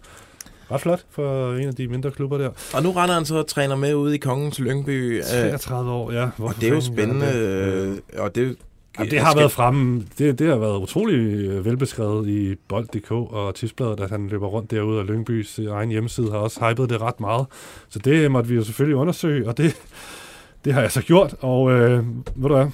Ret 0.71 0.81
flot 0.81 1.05
for 1.09 1.53
en 1.55 1.67
af 1.67 1.75
de 1.75 1.87
mindre 1.87 2.11
klubber 2.11 2.37
der. 2.37 2.49
Og 2.73 2.83
nu 2.83 2.91
render 2.91 3.15
han 3.15 3.25
så 3.25 3.35
og 3.35 3.47
træner 3.47 3.75
med 3.75 3.93
ude 3.93 4.15
i 4.15 4.17
Kongens 4.17 4.59
Lyngby. 4.59 5.17
øh, 5.17 5.23
33 5.23 5.91
år, 5.91 6.11
ja. 6.11 6.23
Og 6.23 6.31
Hvorfor 6.37 6.59
det 6.59 6.69
er 6.69 6.73
jo 6.73 6.81
spændende, 6.81 7.25
det? 7.25 7.91
øh, 8.15 8.21
og 8.23 8.35
det, 8.35 8.57
Jamen, 8.99 9.11
det 9.11 9.19
har 9.19 9.35
været 9.35 9.51
fremme. 9.51 10.03
Det, 10.17 10.39
det 10.39 10.47
har 10.47 10.57
været 10.57 10.77
utrolig 10.77 11.15
øh, 11.15 11.65
velbeskrevet 11.65 12.27
i 12.27 12.55
Bold.dk 12.55 13.11
og 13.11 13.55
Tipsbladet, 13.55 13.99
at 13.99 14.09
han 14.09 14.27
løber 14.27 14.47
rundt 14.47 14.71
derude, 14.71 14.99
og 14.99 15.05
Lyngbys 15.05 15.59
egen 15.59 15.89
hjemmeside 15.89 16.31
har 16.31 16.37
også 16.37 16.69
hypet 16.69 16.89
det 16.89 17.01
ret 17.01 17.19
meget. 17.19 17.45
Så 17.89 17.99
det 17.99 18.31
måtte 18.31 18.49
vi 18.49 18.55
jo 18.55 18.63
selvfølgelig 18.63 18.95
undersøge, 18.95 19.47
og 19.47 19.57
det, 19.57 19.75
det 20.65 20.73
har 20.73 20.81
jeg 20.81 20.91
så 20.91 21.01
gjort. 21.01 21.35
Og 21.39 21.71
øh, 21.71 22.07
ved 22.35 22.49
du 22.49 22.55
hvad? 22.55 22.67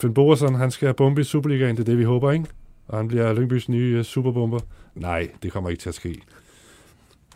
Finn 0.00 0.14
Bogerson, 0.14 0.54
han 0.54 0.70
skal 0.70 0.94
bombe 0.94 1.20
i 1.20 1.24
Superligaen, 1.24 1.76
det 1.76 1.80
er 1.80 1.84
det, 1.84 1.98
vi 1.98 2.04
håber, 2.04 2.32
ikke? 2.32 2.46
Og 2.88 2.96
han 2.96 3.08
bliver 3.08 3.32
Lyngbys 3.32 3.68
nye 3.68 3.96
øh, 3.98 4.04
superbomber. 4.04 4.60
Nej, 4.94 5.28
det 5.42 5.52
kommer 5.52 5.70
ikke 5.70 5.80
til 5.80 5.88
at 5.88 5.94
ske. 5.94 6.20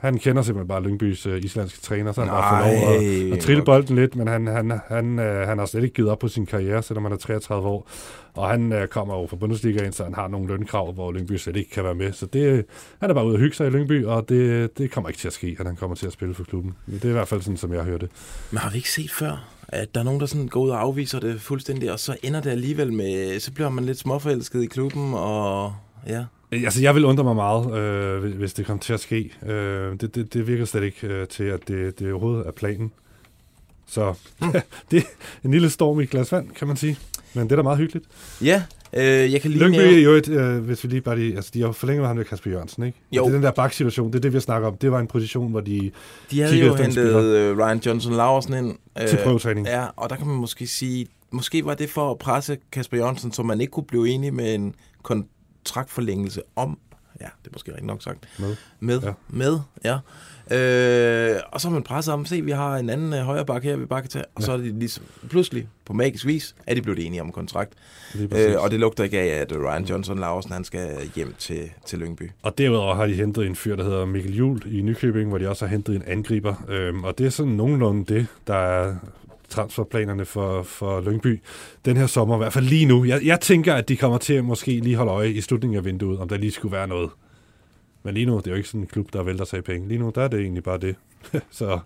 Han 0.01 0.19
kender 0.19 0.43
simpelthen 0.43 0.69
bare 0.69 0.83
Lyngbys 0.83 1.27
øh, 1.27 1.45
islandske 1.45 1.81
træner, 1.81 2.13
så 2.13 2.21
han 2.21 2.31
bare 2.31 2.63
får 2.63 2.69
lov 2.69 2.95
at, 2.95 3.03
Nej, 3.03 3.37
at 3.37 3.41
trille 3.41 3.65
bolden 3.65 3.97
lidt, 3.97 4.17
men 4.17 4.29
han, 4.29 4.47
han, 4.47 4.81
han, 4.89 5.19
øh, 5.19 5.49
han 5.49 5.59
har 5.59 5.67
slet 5.67 5.83
ikke 5.83 5.95
givet 5.95 6.11
op 6.11 6.19
på 6.19 6.29
sin 6.29 6.47
karriere, 6.47 6.83
selvom 6.83 7.05
han 7.05 7.13
er 7.13 7.17
33 7.17 7.69
år. 7.69 7.89
Og 8.35 8.49
han 8.49 8.73
øh, 8.73 8.89
kommer 8.89 9.21
jo 9.21 9.27
fra 9.27 9.37
Bundesligaen, 9.37 9.93
så 9.93 10.05
han 10.05 10.15
har 10.15 10.29
nogle 10.29 10.47
lønkrav, 10.47 10.93
hvor 10.93 11.13
Lyngby 11.13 11.33
slet 11.33 11.57
ikke 11.57 11.71
kan 11.71 11.85
være 11.85 11.95
med. 11.95 12.13
Så 12.13 12.27
det, 12.27 12.65
han 13.01 13.11
er 13.11 13.15
bare 13.15 13.27
ude 13.27 13.35
at 13.35 13.41
hygge 13.41 13.57
sig 13.57 13.67
i 13.67 13.71
Lyngby, 13.71 14.05
og 14.05 14.29
det, 14.29 14.79
det 14.79 14.91
kommer 14.91 15.09
ikke 15.09 15.21
til 15.21 15.29
at 15.29 15.35
ske, 15.35 15.57
at 15.61 15.67
han 15.67 15.77
kommer 15.77 15.97
til 15.97 16.07
at 16.07 16.13
spille 16.13 16.35
for 16.35 16.45
klubben. 16.45 16.75
Det 16.87 17.05
er 17.05 17.09
i 17.09 17.13
hvert 17.13 17.29
fald 17.29 17.43
sådan, 17.43 17.57
som 17.57 17.73
jeg 17.73 17.83
har 17.83 17.91
hørt 17.91 18.01
det. 18.01 18.11
Men 18.51 18.59
har 18.59 18.71
vi 18.71 18.77
ikke 18.77 18.91
set 18.91 19.11
før, 19.11 19.49
at 19.69 19.95
der 19.95 20.01
er 20.01 20.05
nogen, 20.05 20.21
der 20.21 20.27
sådan 20.27 20.49
går 20.49 20.61
ud 20.61 20.71
og 20.71 20.81
afviser 20.81 21.21
det 21.21 21.41
fuldstændig, 21.41 21.93
og 21.93 21.99
så 21.99 22.17
ender 22.23 22.41
det 22.41 22.51
alligevel 22.51 22.93
med, 22.93 23.41
så 23.41 23.53
bliver 23.53 23.69
man 23.69 23.85
lidt 23.85 23.99
småforelsket 23.99 24.63
i 24.63 24.67
klubben, 24.67 25.15
og 25.15 25.75
ja. 26.07 26.25
Øh, 26.53 26.63
Altså, 26.65 26.83
jeg 26.83 26.95
vil 26.95 27.05
undre 27.05 27.25
mig 27.25 27.35
meget, 27.37 27.75
øh, 27.79 28.35
hvis- 28.39 28.53
det 28.55 28.67
kommer 28.67 28.81
til 28.81 28.93
at 28.93 29.01
ske. 29.01 29.33
Øh, 29.47 30.01
det, 30.01 30.15
det, 30.15 30.35
det 30.35 30.47
virker 30.47 30.65
slet 30.65 30.83
ikke 30.83 31.07
øh, 31.07 31.29
til, 31.29 31.45
at 31.45 31.69
det, 31.69 31.99
det 31.99 32.13
overhovedet 32.13 32.47
er 32.47 32.51
planen. 32.53 32.93
Så 33.87 34.15
det 34.91 34.99
er 34.99 35.03
en 35.45 35.51
lille 35.51 35.71
storm 35.71 36.01
i 36.01 36.03
et 36.03 36.11
glas 36.11 36.33
vand, 36.33 36.49
kan 36.51 36.69
man 36.69 36.77
sige. 36.77 36.99
Men 37.35 37.45
det 37.45 37.53
er 37.53 37.57
da 37.57 37.63
meget 37.63 37.79
hyggeligt. 37.79 38.07
Ja, 38.43 38.63
øh, 38.93 39.33
jeg 39.33 39.41
kan 39.41 39.51
lige 39.51 39.65
Lyngby 39.65 39.77
nævne- 39.79 39.97
jo 39.97 40.11
et, 40.13 40.29
øh, 40.29 40.59
hvis 40.59 40.85
vi 40.85 40.89
lige 40.89 41.01
bare 41.01 41.19
lige, 41.19 41.37
altså 41.37 41.51
de 41.55 41.61
har 41.63 41.73
forlænget 41.73 42.01
med 42.03 42.07
ham 42.09 42.17
der 42.17 42.25
Kasper 42.25 42.51
Jørgensen, 42.51 42.83
ikke? 42.83 42.99
Jo. 43.13 43.23
Og 43.25 43.27
det 43.31 43.35
er 43.35 43.39
den 43.39 43.45
der 43.45 43.51
baksituation, 43.53 44.09
det 44.13 44.15
er 44.15 44.21
det, 44.21 44.33
vi 44.33 44.41
snakker 44.41 44.69
om. 44.69 44.77
Det 44.77 44.93
var 44.93 45.01
en 45.01 45.07
position, 45.07 45.51
hvor 45.51 45.61
de 45.61 45.91
De 46.31 46.41
havde 46.41 46.59
jo 46.67 46.75
hentet 46.75 47.25
øh, 47.25 47.59
Ryan 47.59 47.79
Johnson 47.87 48.13
Larsen 48.13 48.55
ind. 48.55 48.77
Til 49.09 49.19
prøvetræning. 49.25 49.67
Ja, 49.67 49.87
og 49.97 50.11
der 50.11 50.17
kan 50.17 50.27
man 50.27 50.37
måske 50.37 50.67
sige, 50.67 51.07
måske 51.31 51.65
var 51.65 51.75
det 51.75 51.91
for 51.91 52.11
at 52.11 52.19
presse 52.19 52.59
Kasper 52.73 52.97
Jørgensen, 52.97 53.33
så 53.33 53.43
man 53.43 53.61
ikke 53.61 53.71
kunne 53.71 53.85
blive 53.87 54.09
enig 54.09 54.35
med 54.35 54.55
en 54.55 54.75
kontraktforlængelse 55.65 56.43
om, 56.57 56.79
ja, 57.21 57.25
det 57.43 57.47
er 57.47 57.53
måske 57.53 57.71
rigtig 57.71 57.87
nok 57.87 58.03
sagt, 58.03 58.19
Med. 58.39 58.57
med, 58.81 59.01
Ja. 59.01 59.13
med 59.29 59.59
ja. 59.85 59.99
Øh, 60.53 61.41
og 61.53 61.61
så 61.61 61.69
har 61.69 61.75
man 61.75 61.83
presset 61.83 62.15
om, 62.15 62.25
se, 62.27 62.43
vi 62.43 62.51
har 62.51 62.77
en 62.77 62.91
anden 62.91 63.13
øh, 63.13 63.19
højre 63.21 63.45
bakke 63.47 63.69
her, 63.69 63.77
vi 63.77 63.85
bare 63.87 64.01
kan 64.01 64.11
tage, 64.11 64.25
og 64.35 64.41
Ja. 64.41 64.47
så 64.47 64.53
er 64.53 64.57
de 64.57 64.79
ligesom, 64.79 65.05
pludselig, 65.31 65.69
på 65.85 65.93
magisk 65.93 66.27
vis, 66.27 66.55
er 66.67 66.75
de 66.75 66.83
blevet 66.83 67.07
enige 67.07 67.21
om 67.21 67.27
en 67.27 67.33
kontrakt. 67.33 67.73
Øh, 68.21 68.63
og 68.63 68.71
det 68.71 68.81
lugter 68.81 69.05
ikke 69.05 69.21
af, 69.21 69.27
at 69.41 69.53
Ryan 69.53 69.85
Johnson 69.85 70.19
Larsen, 70.19 70.53
han 70.53 70.65
skal 70.65 71.11
hjem 71.15 71.35
til, 71.39 71.71
til 71.87 71.99
Lyngby. 71.99 72.31
Og 72.43 72.59
derudover 72.59 72.95
har 72.95 73.07
de 73.07 73.15
hentet 73.15 73.47
en 73.47 73.57
fyr, 73.57 73.77
der 73.77 73.85
hedder 73.85 74.05
Mikkel 74.05 74.35
Juhl 74.37 74.63
i 74.79 74.83
Nykøbing, 74.83 75.29
hvor 75.29 75.39
de 75.39 75.49
også 75.49 75.65
har 75.67 75.71
hentet 75.71 75.97
en 75.97 76.03
angriber. 76.07 76.55
Øhm, 76.69 77.05
og 77.05 77.19
det 77.19 77.27
er 77.27 77.31
sådan 77.31 77.53
nogenlunde 77.53 78.15
det, 78.15 78.27
der 78.47 78.55
er 78.57 78.97
transferplanerne 79.51 80.25
for, 80.25 80.63
for 80.63 81.01
Lyngby 81.01 81.41
den 81.85 81.97
her 81.97 82.07
sommer, 82.07 82.37
i 82.37 82.39
hvert 82.39 82.53
fald 82.53 82.65
lige 82.65 82.87
nu. 82.87 83.05
Jeg, 83.05 83.21
jeg 83.25 83.41
tænker, 83.41 83.75
at 83.75 83.89
de 83.89 83.97
kommer 83.97 84.19
til 84.19 84.35
at 84.35 84.45
måske 84.45 84.81
lige 84.81 84.97
holde 84.97 85.13
øje 85.13 85.31
i 85.31 85.41
slutningen 85.41 85.77
af 85.77 85.85
vinduet, 85.85 86.19
om 86.19 86.29
der 86.29 86.37
lige 86.37 86.53
skulle 86.53 86.73
være 86.73 86.89
noget. 86.89 87.11
Men 88.03 88.15
lige 88.15 88.27
nu, 88.27 88.37
det 88.37 88.47
er 88.47 88.51
jo 88.51 88.57
ikke 88.57 88.69
sådan 88.69 88.81
en 88.81 88.87
klub, 88.87 89.13
der 89.13 89.23
vælter 89.23 89.45
sig 89.45 89.59
i 89.59 89.63
penge. 89.63 89.89
Lige 89.89 89.99
nu, 89.99 90.13
der 90.15 90.23
er 90.23 90.29
det 90.29 90.41
egentlig 90.41 90.63
bare 90.63 90.79
det. 90.79 90.97
så, 91.51 91.79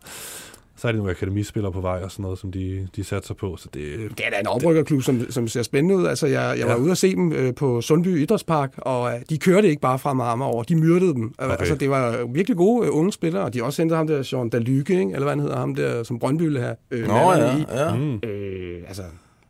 så 0.77 0.89
er 0.89 0.93
det 0.93 0.99
nogle 0.99 1.11
akademispillere 1.11 1.73
på 1.73 1.81
vej 1.81 2.01
og 2.03 2.11
sådan 2.11 2.23
noget, 2.23 2.39
som 2.39 2.53
de, 2.53 2.89
de 2.97 3.05
satser 3.05 3.35
på. 3.35 3.57
Så 3.57 3.69
det, 3.75 3.83
Det 4.19 4.27
er 4.27 4.31
da 4.31 4.41
en 4.41 4.47
oprykkerklub, 4.47 5.03
som, 5.03 5.31
som 5.31 5.49
ser 5.49 5.63
spændende 5.63 5.97
ud. 5.97 6.07
Altså, 6.07 6.27
jeg, 6.27 6.55
jeg 6.59 6.67
var 6.67 6.73
Ja. 6.73 6.79
ude 6.79 6.91
at 6.91 6.99
se 6.99 7.15
dem 7.15 7.33
øh, 7.33 7.55
på 7.55 7.81
Sundby 7.81 8.21
Idrætspark, 8.23 8.73
og 8.77 9.13
øh, 9.15 9.21
de 9.31 9.39
kørte 9.39 9.69
ikke 9.69 9.81
bare 9.81 9.99
fra 9.99 10.13
Marmar 10.13 10.47
over, 10.47 10.63
de 10.63 10.77
myrdede 10.77 11.15
dem. 11.15 11.35
Okay. 11.39 11.57
Altså, 11.59 11.75
det 11.75 11.91
var 11.91 12.27
virkelig 12.33 12.57
gode 12.57 12.87
øh, 12.87 12.97
unge 12.97 13.13
spillere, 13.13 13.43
og 13.43 13.55
de 13.55 13.63
også 13.65 13.83
hentet 13.83 13.99
ham 13.99 14.07
der, 14.07 14.23
Sean 14.23 14.49
Dalyke, 14.49 14.93
ikke? 14.93 15.13
eller 15.13 15.23
hvad 15.23 15.31
han 15.33 15.41
hedder, 15.41 15.57
ham 15.57 15.75
der, 15.75 16.03
som 16.03 16.19
Brøndby 16.19 16.43
ville 16.43 16.61
have. 16.61 16.77
Øh, 16.91 17.07
Nå, 17.09 17.15
ja, 17.17 17.57
i. 17.57 17.65
ja. 17.75 17.95
Mm. 17.97 18.15
Øh, 18.29 18.79
altså, 18.89 19.03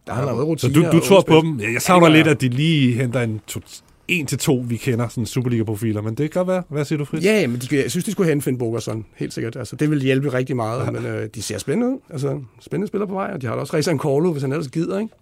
Der 0.07 0.13
er 0.13 0.27
Så 0.37 0.43
rutiner 0.43 0.75
du, 0.75 0.91
du 0.93 0.97
og 0.97 1.03
tror 1.03 1.21
på 1.21 1.41
dem? 1.41 1.61
Jeg 1.61 1.73
Ja, 1.73 1.79
savner 1.79 2.07
gør 2.07 2.13
lidt, 2.15 2.27
at 2.27 2.41
de 2.41 2.49
lige 2.49 2.93
henter 2.93 3.21
en, 3.21 3.41
to, 3.47 3.61
en 4.09 4.27
til 4.27 4.39
to, 4.39 4.65
vi 4.69 4.77
kender, 4.77 5.09
sådan 5.09 5.27
Superliga-profiler, 5.27 6.03
men 6.03 6.15
det 6.15 6.31
kan 6.31 6.41
godt 6.41 6.49
være. 6.49 6.63
Hvad 6.69 6.85
siger 6.85 6.99
du, 6.99 7.05
Fritz? 7.05 7.25
Ja, 7.25 7.47
men 7.47 7.59
de, 7.59 7.83
jeg 7.83 7.91
synes, 7.91 8.05
de 8.05 8.13
skulle 8.13 8.29
hente 8.29 8.45
Finn 8.45 8.59
Bogerson, 8.59 9.07
helt 9.17 9.35
sikkert. 9.35 9.57
Altså, 9.57 9.77
det 9.77 9.91
vil 9.91 10.03
hjælpe 10.03 10.33
rigtig 10.33 10.57
meget, 10.57 10.93
men 10.93 11.07
øh, 11.07 11.29
de 11.35 11.43
ser 11.43 11.59
spændende 11.59 11.95
ud. 11.95 11.99
Altså, 12.11 12.41
spændende 12.61 12.89
spiller 12.89 13.07
på 13.07 13.15
vej, 13.15 13.31
og 13.35 13.43
de 13.43 13.47
har 13.47 13.55
da 13.55 13.61
også 13.61 13.77
Rezan 13.77 13.99
Korlo, 13.99 14.33
hvis 14.33 14.43
han 14.43 14.53
ellers 14.53 14.69
gider, 14.69 14.99
ikke? 14.99 15.15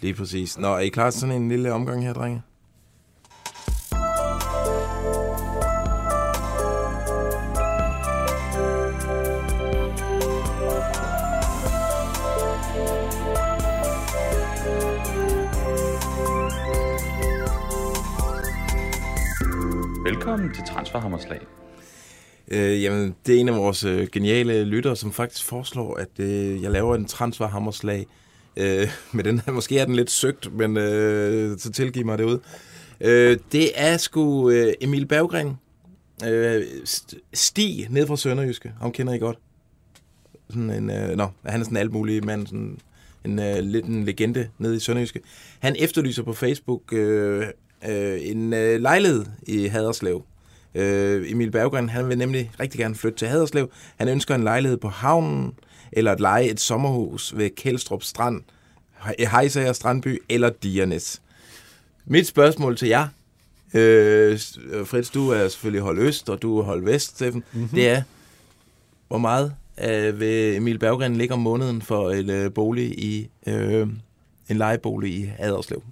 Lige 0.00 0.14
præcis. 0.14 0.58
Nå, 0.58 0.68
er 0.68 0.78
I 0.78 0.88
klar 0.88 1.10
til 1.10 1.20
sådan 1.20 1.42
en 1.42 1.48
lille 1.48 1.72
omgang 1.72 2.04
her, 2.04 2.12
drenge? 2.12 2.42
Velkommen 20.12 20.54
til 20.54 20.64
Transferhammerslag. 20.64 21.40
Øh, 22.48 22.82
jamen, 22.82 23.14
det 23.26 23.36
er 23.36 23.40
en 23.40 23.48
af 23.48 23.56
vores 23.56 23.84
øh, 23.84 24.08
geniale 24.12 24.64
lyttere, 24.64 24.96
som 24.96 25.12
faktisk 25.12 25.46
foreslår, 25.46 25.94
at 25.94 26.08
øh, 26.18 26.62
jeg 26.62 26.70
laver 26.70 26.94
en 26.94 27.04
transferhammerslag. 27.04 28.06
Øh, 28.56 28.88
med 29.12 29.24
den 29.24 29.40
her, 29.46 29.52
måske 29.52 29.78
er 29.78 29.84
den 29.84 29.94
lidt 29.94 30.10
søgt, 30.10 30.52
men 30.54 30.76
øh, 30.76 31.58
så 31.58 31.72
tilgiv 31.72 32.04
mig 32.04 32.18
det 32.18 32.24
ud. 32.24 32.38
Øh, 33.00 33.38
det 33.52 33.70
er 33.74 33.96
sgu 33.96 34.50
øh, 34.50 34.72
Emil 34.80 35.06
Berggren. 35.06 35.56
Øh, 36.26 36.62
Stig, 37.32 37.86
ned 37.90 38.06
fra 38.06 38.16
Sønderjyske. 38.16 38.72
Ham 38.80 38.92
kender 38.92 39.12
I 39.12 39.18
godt. 39.18 39.38
Sådan 40.50 40.70
en, 40.70 40.90
øh, 40.90 41.16
nå, 41.16 41.28
han 41.46 41.60
er 41.60 41.64
sådan 41.64 41.76
en 41.76 41.80
alt 41.80 41.92
mulig 41.92 42.24
mand, 42.24 42.46
sådan 42.46 42.78
en 43.24 43.38
øh, 43.38 43.58
lidt 43.58 43.86
en 43.86 44.04
legende 44.04 44.48
nede 44.58 44.76
i 44.76 44.78
Sønderjyske. 44.78 45.20
Han 45.60 45.76
efterlyser 45.78 46.22
på 46.22 46.32
Facebook 46.32 46.92
øh, 46.92 47.46
øh, 47.88 48.18
en 48.22 48.52
øh, 48.52 48.80
lejlighed 48.80 49.24
i 49.42 49.66
Haderslev. 49.66 50.24
Øh, 50.74 51.30
Emil 51.32 51.50
Berggren, 51.50 51.88
han 51.88 52.08
vil 52.08 52.18
nemlig 52.18 52.50
rigtig 52.60 52.78
gerne 52.80 52.94
flytte 52.94 53.18
til 53.18 53.28
Haderslev. 53.28 53.70
Han 53.96 54.08
ønsker 54.08 54.34
en 54.34 54.44
lejlighed 54.44 54.78
på 54.78 54.88
havnen, 54.88 55.52
eller 55.92 56.12
at 56.12 56.20
lege 56.20 56.50
et 56.50 56.60
sommerhus 56.60 57.36
ved 57.36 57.50
Kældstrup 57.50 58.02
Strand, 58.02 58.42
Hejsager 59.18 59.72
Strandby 59.72 60.22
eller 60.28 60.50
Dianes. 60.62 61.22
Mit 62.06 62.26
spørgsmål 62.26 62.76
til 62.76 62.88
jer, 62.88 63.08
øh, 63.74 64.38
Fritz, 64.84 65.10
du 65.10 65.28
er 65.30 65.48
selvfølgelig 65.48 65.82
hold 65.82 65.98
øst, 65.98 66.30
og 66.30 66.42
du 66.42 66.58
er 66.58 66.62
hold 66.62 66.84
vest, 66.84 67.08
Steffen, 67.16 67.44
Mhm. 67.52 67.60
mm-hmm. 67.60 67.74
det 67.76 67.88
er, 67.88 68.02
hvor 69.08 69.18
meget 69.18 69.54
øh, 69.84 70.20
vil 70.20 70.56
Emil 70.56 70.78
Berggren 70.78 71.16
ligge 71.16 71.34
om 71.34 71.40
måneden 71.40 71.82
for 71.82 72.10
en 72.10 72.30
øh, 72.30 72.52
bolig 72.54 72.84
i 72.98 73.28
øh, 73.46 73.86
en 74.48 74.56
lejebolig 74.56 75.14
i 75.14 75.30
Haderslev? 75.38 75.82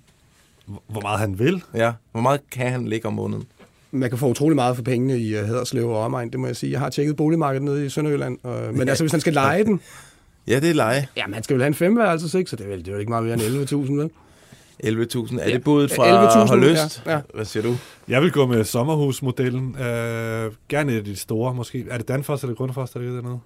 Hvor 0.88 1.00
meget 1.00 1.18
han 1.20 1.38
vil? 1.38 1.62
Ja, 1.74 1.92
hvor 2.12 2.20
meget 2.20 2.40
kan 2.52 2.72
han 2.72 2.88
ligge 2.88 3.08
om 3.08 3.14
måneden? 3.14 3.44
Man 3.90 4.08
kan 4.10 4.18
få 4.18 4.28
utrolig 4.28 4.54
meget 4.56 4.76
for 4.76 4.82
pengene 4.82 5.18
i 5.18 5.38
uh, 5.40 5.46
Haderslev 5.46 5.88
og 5.88 5.98
omegn, 6.04 6.30
det 6.30 6.40
må 6.40 6.46
jeg 6.46 6.56
sige. 6.56 6.72
Jeg 6.72 6.80
har 6.80 6.90
tjekket 6.90 7.16
boligmarkedet 7.16 7.62
nede 7.64 7.86
i 7.86 7.88
Sønderjylland, 7.88 8.38
og, 8.42 8.74
men 8.74 8.88
altså, 8.88 9.04
hvis 9.04 9.12
han 9.12 9.20
skal 9.20 9.32
lege 9.32 9.64
den, 9.64 9.80
Ja, 10.48 10.60
det 10.60 10.70
er 10.70 10.74
leje. 10.74 11.06
jamen 11.16 11.34
han 11.34 11.42
skal 11.42 11.54
vel 11.54 11.62
have 11.62 11.68
en 11.68 11.74
femværelse, 11.74 12.38
ikke? 12.38 12.50
Så 12.50 12.56
det 12.56 12.64
er, 12.64 12.68
vel, 12.68 12.78
det 12.78 12.88
er 12.88 12.92
vel 12.92 13.00
ikke 13.00 13.10
meget 13.10 13.24
mere 13.24 13.34
end 13.34 13.42
11.000, 13.42 13.92
vel? 13.92 14.10
11.000. 14.84 15.38
Er 15.40 15.48
Ja, 15.48 15.52
det 15.54 15.64
budet 15.64 15.92
fra 15.92 16.28
11.000, 16.44 16.48
Holøst? 16.48 17.02
ja, 17.06 17.12
ja. 17.12 17.20
Hvad 17.34 17.44
siger 17.44 17.62
du? 17.62 17.74
Jeg 18.08 18.22
vil 18.22 18.32
gå 18.32 18.46
med 18.46 18.64
sommerhusmodellen. 18.64 19.76
Øh, 19.80 20.52
gerne 20.68 20.92
et 20.92 20.96
af 20.98 21.04
de 21.04 21.16
store, 21.16 21.54
måske. 21.54 21.86
Er 21.90 21.96
det 21.98 22.08
Danfoss 22.08 22.42
eller 22.42 22.54
Grundfos, 22.56 22.90
der 22.90 23.00
ligger 23.00 23.14
dernede? 23.20 23.38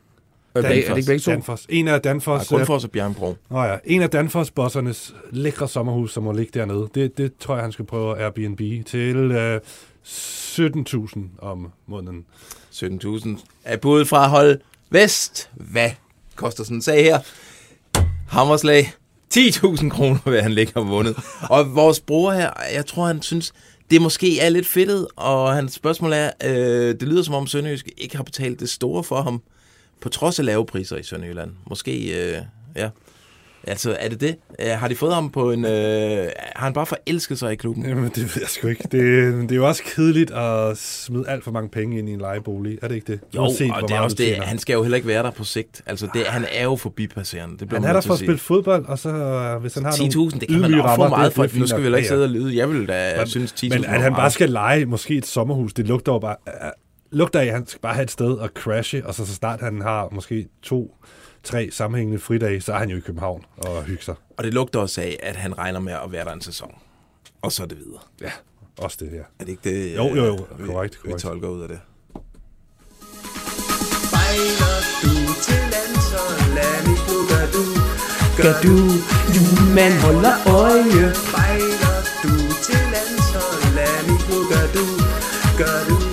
Det, 0.63 0.65
er 0.65 0.69
det 0.69 0.77
ikke 0.77 1.07
begge 1.07 1.19
to? 1.19 1.31
Danfoss. 1.31 1.67
En 1.69 1.89
af 1.89 2.01
Danfoss... 2.01 2.51
Ja, 2.51 2.57
Grundfos 2.57 2.85
og 2.85 2.91
Bjørnbro. 2.91 3.37
Nå 3.51 3.63
ja, 3.63 3.77
en 3.85 4.03
af 4.03 4.09
Danfoss-bossernes 4.09 5.15
lækre 5.31 5.69
sommerhus, 5.69 6.13
som 6.13 6.23
må 6.23 6.33
ligge 6.33 6.59
dernede. 6.59 6.89
Det, 6.95 7.19
det 7.19 7.33
tror 7.41 7.55
jeg, 7.55 7.63
han 7.63 7.73
skal 7.73 7.85
prøve 7.85 8.17
at 8.19 8.23
Airbnb 8.23 8.87
til 8.87 9.17
øh, 9.17 9.61
17.000 10.05 11.19
om 11.39 11.73
måneden. 11.87 12.25
17.000 12.73 13.29
er 13.65 13.77
budet 13.77 14.09
fra 14.09 14.29
hold 14.29 14.61
Vest. 14.91 15.51
Hvad 15.55 15.91
koster 16.37 16.65
sådan 16.65 16.77
en 16.77 16.83
sag 16.83 17.05
her? 17.05 17.19
Hammerslag. 18.29 18.93
10.000 19.35 19.89
kroner 19.89 20.31
vil 20.31 20.43
han 20.43 20.53
ligge 20.53 20.77
om 20.77 20.87
måneden. 20.87 21.17
Og 21.51 21.75
vores 21.75 22.01
bror 22.01 22.33
her, 22.33 22.51
jeg 22.75 22.87
tror, 22.87 23.07
han 23.07 23.23
synes, 23.23 23.53
det 23.91 24.03
måske 24.03 24.41
er 24.41 24.49
lidt 24.49 24.67
fedtet, 24.67 25.07
og 25.17 25.55
hans 25.55 25.73
spørgsmål 25.73 26.13
er, 26.13 26.31
øh, 26.45 26.95
det 27.01 27.03
lyder 27.03 27.23
som 27.23 27.35
om 27.35 27.47
Sønderjysk 27.47 27.89
ikke 27.97 28.17
har 28.17 28.25
betalt 28.25 28.61
det 28.61 28.69
store 28.71 29.05
for 29.05 29.23
ham, 29.23 29.43
på 30.01 30.09
trods 30.09 30.39
af 30.39 30.45
lave 30.45 30.67
priser 30.67 30.97
i 30.97 31.03
Sønderjylland. 31.03 31.51
Måske, 31.71 32.27
øh, 32.33 32.39
ja. 32.77 32.89
Altså, 33.67 33.97
er 34.01 34.09
det 34.09 34.21
det? 34.21 34.37
Øh, 34.61 34.67
har 34.71 34.89
de 34.89 34.95
fået 34.97 35.15
ham 35.15 35.31
på 35.31 35.51
en... 35.53 35.65
Øh, 35.65 36.29
har 36.57 36.65
han 36.65 36.73
bare 36.73 36.87
forelsket 36.87 37.39
sig 37.39 37.53
i 37.53 37.57
klubben? 37.57 37.87
Jamen, 37.87 38.05
det 38.15 38.17
ved 38.19 38.33
jeg 38.41 38.49
sgu 38.49 38.69
ikke. 38.69 38.83
Det, 38.83 38.93
det 39.43 39.53
er 39.53 39.57
jo 39.57 39.69
også 39.69 39.83
kedeligt 39.87 40.31
at 40.31 40.79
smide 40.79 41.29
alt 41.29 41.45
for 41.45 41.51
mange 41.51 41.69
penge 41.69 41.99
ind 41.99 42.09
i 42.09 42.13
en 42.13 42.21
lejebolig. 42.21 42.79
Er 42.83 42.89
det 42.89 42.95
ikke 42.95 43.13
det? 43.13 43.21
Jo, 43.35 43.41
Uanset, 43.43 43.71
og 43.73 43.89
det 43.89 43.97
er 43.97 44.01
også 44.01 44.17
det. 44.17 44.27
tjener. 44.27 44.45
Han 44.45 44.59
skal 44.59 44.75
jo 44.75 44.83
heller 44.83 44.97
ikke 44.97 45.09
være 45.09 45.23
der 45.23 45.31
på 45.31 45.45
sigt. 45.45 45.83
Altså, 45.87 46.09
det, 46.15 46.27
han 46.27 46.45
er 46.53 46.65
jo 46.65 46.77
forbipasserende. 46.77 47.59
Det 47.59 47.73
Han 47.73 47.85
er 47.85 47.93
der 47.93 48.01
for 48.01 48.13
at 48.13 48.19
spille 48.19 48.39
fodbold, 48.39 48.85
og 48.87 48.99
så 48.99 49.09
øh, 49.09 49.61
hvis 49.61 49.75
han 49.75 49.85
har 49.85 49.93
10.000, 49.93 50.39
det 50.39 50.49
kan 50.49 50.61
man 50.61 50.75
også 50.81 50.95
få 50.97 51.09
meget 51.09 51.33
for. 51.33 51.43
Nu 51.43 51.49
skal 51.49 51.61
vi 51.63 51.69
nok. 51.71 51.81
heller 51.83 51.99
ikke 51.99 52.09
sidde 52.09 52.25
og 52.25 52.31
lyde. 52.31 52.57
Jeg 52.57 52.71
vil 52.71 52.89
da 52.89 53.15
Men- 53.19 53.27
synes 53.27 53.53
10.000 53.53 53.69
Men 53.69 53.85
at 53.85 54.03
han 54.03 54.15
bare 54.15 54.31
skal 54.31 54.51
lege 54.51 54.87
måske 54.87 55.17
et 55.17 55.27
sommerhus, 55.27 55.73
det 55.75 55.87
lugter 55.89 56.13
jo 56.13 56.19
bare... 56.19 56.37
Lugter 57.15 57.41
af, 57.41 57.45
at 57.47 57.53
han 57.53 57.67
skal 57.67 57.81
bare 57.81 57.95
have 57.95 58.03
et 58.05 58.11
sted 58.11 58.41
at 58.41 58.51
crashe, 58.55 59.07
og 59.07 59.15
så, 59.15 59.27
så 59.27 59.35
snart 59.35 59.61
han 59.61 59.81
har 59.83 60.09
måske 60.12 60.49
to, 60.62 60.97
tre 61.43 61.69
sammenhængende 61.73 62.21
fridage, 62.21 62.61
så 62.61 62.73
er 62.73 62.79
han 62.79 62.91
jo 62.91 62.97
i 62.97 63.01
København 63.01 63.45
og 63.57 63.83
hygge 63.83 64.03
sig. 64.05 64.15
Og 64.39 64.45
det 64.45 64.55
lugter 64.55 64.81
også 64.81 65.01
af, 65.01 65.19
at 65.23 65.37
han 65.37 65.59
regner 65.59 65.81
med 65.81 65.93
at 65.93 66.12
være 66.12 66.25
der 66.25 66.33
en 66.33 66.41
sæson. 66.41 66.75
Og 67.43 67.53
så 67.53 67.62
er 67.62 67.67
det 67.67 67.79
videre. 67.79 68.01
Ja, 68.21 68.31
også 68.79 68.97
det 69.01 69.11
her. 69.11 69.19
Er 69.39 69.45
det 69.45 69.49
ikke 69.49 69.71
det, 69.71 69.97
Jo, 69.97 70.09
jo, 70.15 70.25
jo. 70.25 70.47
vi, 70.59 70.67
Korrekt, 70.67 70.95
vi 71.05 71.09
korrekt. 71.09 71.23
tolker 71.23 71.49
ud 71.49 71.62
af 71.62 71.69
det? 71.69 71.81
Spejler 74.07 74.77
du 75.03 75.15
til 75.47 75.62
landsholdet, 75.75 76.71
nu 76.87 76.95
gør 77.31 77.47
du, 77.57 77.65
gør 78.43 78.55
du, 78.65 78.75
julemand 79.37 79.95
holder 80.07 80.37
øje. 80.61 81.15
Spejler 81.15 81.97
du 82.23 82.33
til 82.67 82.83
landsholdet, 82.95 83.91
nu 84.09 84.15
gør 84.53 84.67
du, 84.77 84.85
gør 85.61 85.79
du, 85.89 85.95
holder 85.95 86.01
øje. 86.01 86.04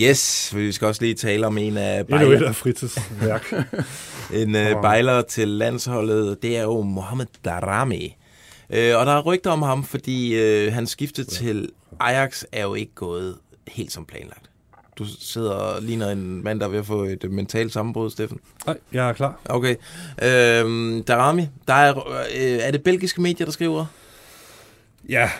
Yes, 0.00 0.52
vi 0.56 0.72
skal 0.72 0.88
også 0.88 1.02
lige 1.02 1.14
tale 1.14 1.46
om 1.46 1.58
en 1.58 1.76
af 1.76 2.00
Endnu 2.00 2.16
et 2.16 2.20
bejler, 2.20 2.48
af 2.48 2.56
fritidsværk. 2.56 3.52
en 4.42 4.54
uh, 4.54 4.82
bejler 4.82 5.22
til 5.22 5.48
landsholdet. 5.48 6.42
Det 6.42 6.56
er 6.56 6.62
jo 6.62 6.82
Mohamed 6.82 7.26
Darami. 7.44 8.16
Uh, 8.68 8.76
og 8.76 9.06
der 9.06 9.12
er 9.12 9.22
rygter 9.22 9.50
om 9.50 9.62
ham, 9.62 9.84
fordi 9.84 10.34
uh, 10.66 10.72
han 10.72 10.86
skiftet 10.86 11.28
til 11.28 11.68
Ajax 12.00 12.44
er 12.52 12.62
jo 12.62 12.74
ikke 12.74 12.94
gået 12.94 13.36
helt 13.68 13.92
som 13.92 14.04
planlagt. 14.04 14.50
Du 14.98 15.04
sidder 15.20 15.50
og 15.50 15.82
ligner 15.82 16.10
en 16.10 16.44
mand, 16.44 16.60
der 16.60 16.66
er 16.66 16.70
ved 16.70 16.78
at 16.78 16.86
få 16.86 17.02
et 17.04 17.24
øh, 17.24 17.30
mentalt 17.30 17.72
sammenbrud, 17.72 18.10
Steffen. 18.10 18.38
Nej, 18.66 18.78
jeg 18.92 19.08
er 19.08 19.12
klar. 19.12 19.40
Okay. 19.44 19.76
Øhm, 20.22 21.02
Darami, 21.02 21.48
der 21.68 21.74
er, 21.74 22.08
øh, 22.36 22.58
er 22.60 22.70
det 22.70 22.82
belgiske 22.82 23.20
medier, 23.20 23.44
der 23.44 23.52
skriver? 23.52 23.86
Ja, 25.08 25.30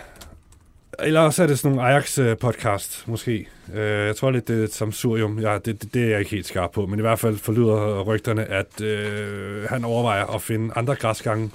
eller 0.98 1.20
også 1.20 1.42
er 1.42 1.46
det 1.46 1.58
sådan 1.58 1.76
nogle 1.76 1.90
Ajax-podcast, 1.92 3.04
måske. 3.06 3.48
Uh, 3.68 3.78
jeg 3.78 4.16
tror 4.16 4.30
lidt, 4.30 4.48
det 4.48 4.60
er 4.60 4.64
et 4.64 4.74
samsurium. 4.74 5.38
Ja, 5.38 5.58
det, 5.58 5.82
det, 5.82 5.94
det 5.94 6.04
er 6.04 6.08
jeg 6.08 6.18
ikke 6.18 6.30
helt 6.30 6.46
skarp 6.46 6.70
på, 6.70 6.86
men 6.86 6.98
i 6.98 7.02
hvert 7.02 7.18
fald 7.18 7.38
forlyder 7.38 8.02
rygterne, 8.02 8.44
at 8.44 8.80
uh, 8.80 9.64
han 9.68 9.84
overvejer 9.84 10.24
at 10.24 10.42
finde 10.42 10.74
andre 10.76 10.94
græsgange 10.94 11.50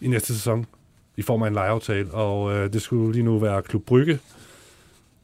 i 0.00 0.08
næste 0.08 0.34
sæson 0.34 0.66
i 1.16 1.22
form 1.22 1.42
af 1.42 1.46
en 1.46 1.54
lejeaftale, 1.54 2.10
og 2.10 2.42
uh, 2.42 2.52
det 2.52 2.82
skulle 2.82 3.12
lige 3.12 3.22
nu 3.22 3.38
være 3.38 3.62
Klub 3.62 3.84
Brygge, 3.84 4.18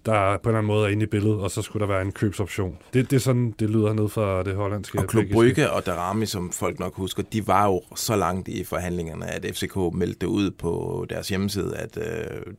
der 0.06 0.36
på 0.36 0.48
en 0.48 0.48
eller 0.48 0.58
anden 0.58 0.66
måde 0.66 0.86
er 0.86 0.92
inde 0.92 1.02
i 1.02 1.06
billedet, 1.06 1.40
og 1.40 1.50
så 1.50 1.62
skulle 1.62 1.80
der 1.86 1.92
være 1.92 2.02
en 2.02 2.12
købsoption. 2.12 2.78
Det, 2.92 3.10
det 3.10 3.16
er 3.16 3.20
sådan, 3.20 3.54
det 3.58 3.70
lyder 3.70 3.92
ned 3.92 4.08
fra 4.08 4.42
det 4.42 4.54
hollandske. 4.54 4.98
Og 4.98 5.06
Klub. 5.06 5.24
Brygge 5.32 5.70
og 5.70 5.86
Darami, 5.86 6.26
som 6.26 6.52
folk 6.52 6.78
nok 6.78 6.94
husker, 6.94 7.22
de 7.32 7.46
var 7.46 7.66
jo 7.66 7.82
så 7.96 8.16
langt 8.16 8.48
i 8.48 8.64
forhandlingerne, 8.64 9.26
at 9.26 9.46
FCK 9.54 9.76
meldte 9.92 10.28
ud 10.28 10.50
på 10.50 11.06
deres 11.10 11.28
hjemmeside, 11.28 11.76
at 11.76 11.98
øh, 11.98 12.54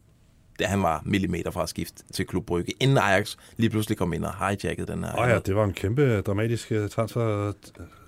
da 0.60 0.66
han 0.66 0.84
var 0.84 1.01
millimeter 1.05 1.51
fra 1.51 1.64
at 1.64 1.70
skifte 1.70 2.03
til 2.14 2.28
Klub 2.28 2.45
Brygge, 2.45 2.74
inden 2.80 2.97
Ajax 2.97 3.36
lige 3.58 3.70
pludselig 3.70 3.97
kom 3.97 4.14
ind 4.14 4.26
og 4.26 4.34
hijackede 4.38 4.91
den 4.91 5.03
her. 5.03 5.14
Åh 5.16 5.24
oh 5.24 5.30
ja, 5.30 5.39
det 5.39 5.55
var 5.55 5.64
en 5.64 5.74
kæmpe 5.74 6.22
dramatisk 6.22 6.72
øh, 6.72 6.89
transfer 6.89 7.53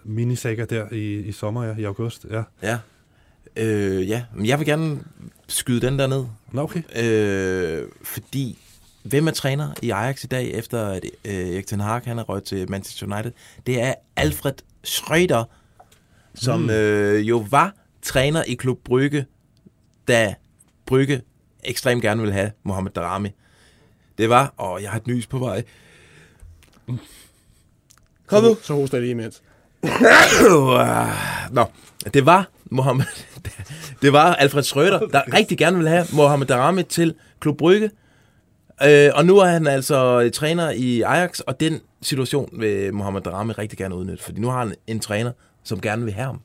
minisaga 0.04 0.66
der 0.66 0.94
i, 0.94 1.20
i 1.20 1.32
sommer, 1.32 1.64
ja, 1.64 1.76
i 1.78 1.84
august. 1.84 2.26
Ja. 2.32 2.44
Ja. 2.62 2.78
Øh, 3.56 4.10
ja, 4.10 4.24
men 4.36 4.46
jeg 4.46 4.60
vil 4.60 4.68
gerne 4.68 5.00
skyde 5.48 5.82
den 5.82 6.00
der 6.00 6.08
ned. 6.08 6.26
Nå, 6.52 6.62
okay. 6.62 6.82
Øh, 6.96 7.88
fordi, 8.04 8.58
hvem 9.04 9.28
er 9.28 9.32
træner 9.32 9.74
i 9.82 9.90
Ajax 9.90 10.24
i 10.24 10.28
dag, 10.28 10.52
efter 10.52 10.88
at 10.88 11.06
øh, 11.26 11.34
Erik 11.34 11.68
Ten 11.68 11.80
Hag 11.80 12.02
han 12.06 12.20
er 12.20 12.24
røget 12.24 12.44
til 12.44 12.72
Manchester 12.72 13.16
United? 13.16 13.32
Det 13.66 13.82
er 13.82 13.94
Alfred 14.16 14.54
Schreuder, 14.84 15.44
som 16.36 16.62
mm. 16.62 16.70
øh, 16.70 17.30
jo 17.30 17.46
var 17.50 17.74
træner 18.02 18.44
i 18.44 18.54
Klub 18.54 18.80
Brygge, 18.84 19.26
da 20.08 20.36
Brygge 20.86 21.22
ekstremt 21.64 22.02
gerne 22.02 22.22
ville 22.22 22.34
have 22.34 22.52
Mohamed 22.64 22.92
Darami. 22.92 23.30
Det 24.18 24.30
var, 24.30 24.54
og 24.58 24.82
jeg 24.82 24.90
har 24.90 24.98
et 24.98 25.08
nys 25.08 25.28
på 25.28 25.40
vej. 25.40 25.64
Kom 28.28 28.44
nu. 28.44 28.58
Så 28.62 28.74
hoster 28.74 28.98
jeg 28.98 29.02
lige 29.02 29.12
imens. 29.12 29.42
nå. 31.52 31.66
Det 32.14 32.26
var 32.26 32.50
Mohammed, 32.72 33.06
det 34.02 34.14
var 34.14 34.36
Alfred 34.36 34.64
Schrøder, 34.64 35.00
der 35.00 35.34
rigtig 35.34 35.58
gerne 35.58 35.78
ville 35.78 35.90
have 35.90 36.06
Mohamed 36.14 36.48
Darami 36.48 36.84
til 36.84 37.16
Klub 37.40 37.58
Brygge. 37.58 37.92
Øh, 38.84 39.10
og 39.14 39.26
nu 39.26 39.38
er 39.38 39.46
han 39.46 39.68
altså 39.68 40.30
træner 40.34 40.70
i 40.70 41.02
Ajax, 41.02 41.40
og 41.40 41.60
den 41.60 41.82
situation 42.02 42.50
vil 42.54 42.94
Mohamed 42.94 43.22
Darami 43.22 43.52
rigtig 43.52 43.78
gerne 43.78 43.96
udnytte, 43.96 44.24
fordi 44.24 44.40
nu 44.42 44.48
har 44.50 44.60
han 44.60 44.76
en 44.88 45.00
træner, 45.00 45.32
som 45.64 45.82
gerne 45.82 46.04
vil 46.04 46.14
have 46.14 46.26
ham. 46.26 46.42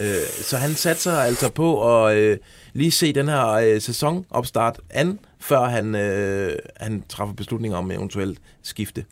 Øh, 0.00 0.26
så 0.42 0.56
han 0.56 0.74
satser 0.74 1.12
altså 1.12 1.48
på 1.50 1.96
at 2.06 2.16
øh, 2.16 2.38
lige 2.72 2.90
se 2.90 3.12
den 3.12 3.28
her 3.28 3.46
øh, 3.46 3.80
sæsonopstart 3.80 4.80
an, 4.90 5.18
før 5.40 5.64
han, 5.64 5.94
øh, 5.94 6.58
han 6.76 7.04
træffer 7.08 7.34
beslutninger 7.34 7.78
om 7.78 7.90
eventuelt 7.90 8.38
skifte. 8.62 9.04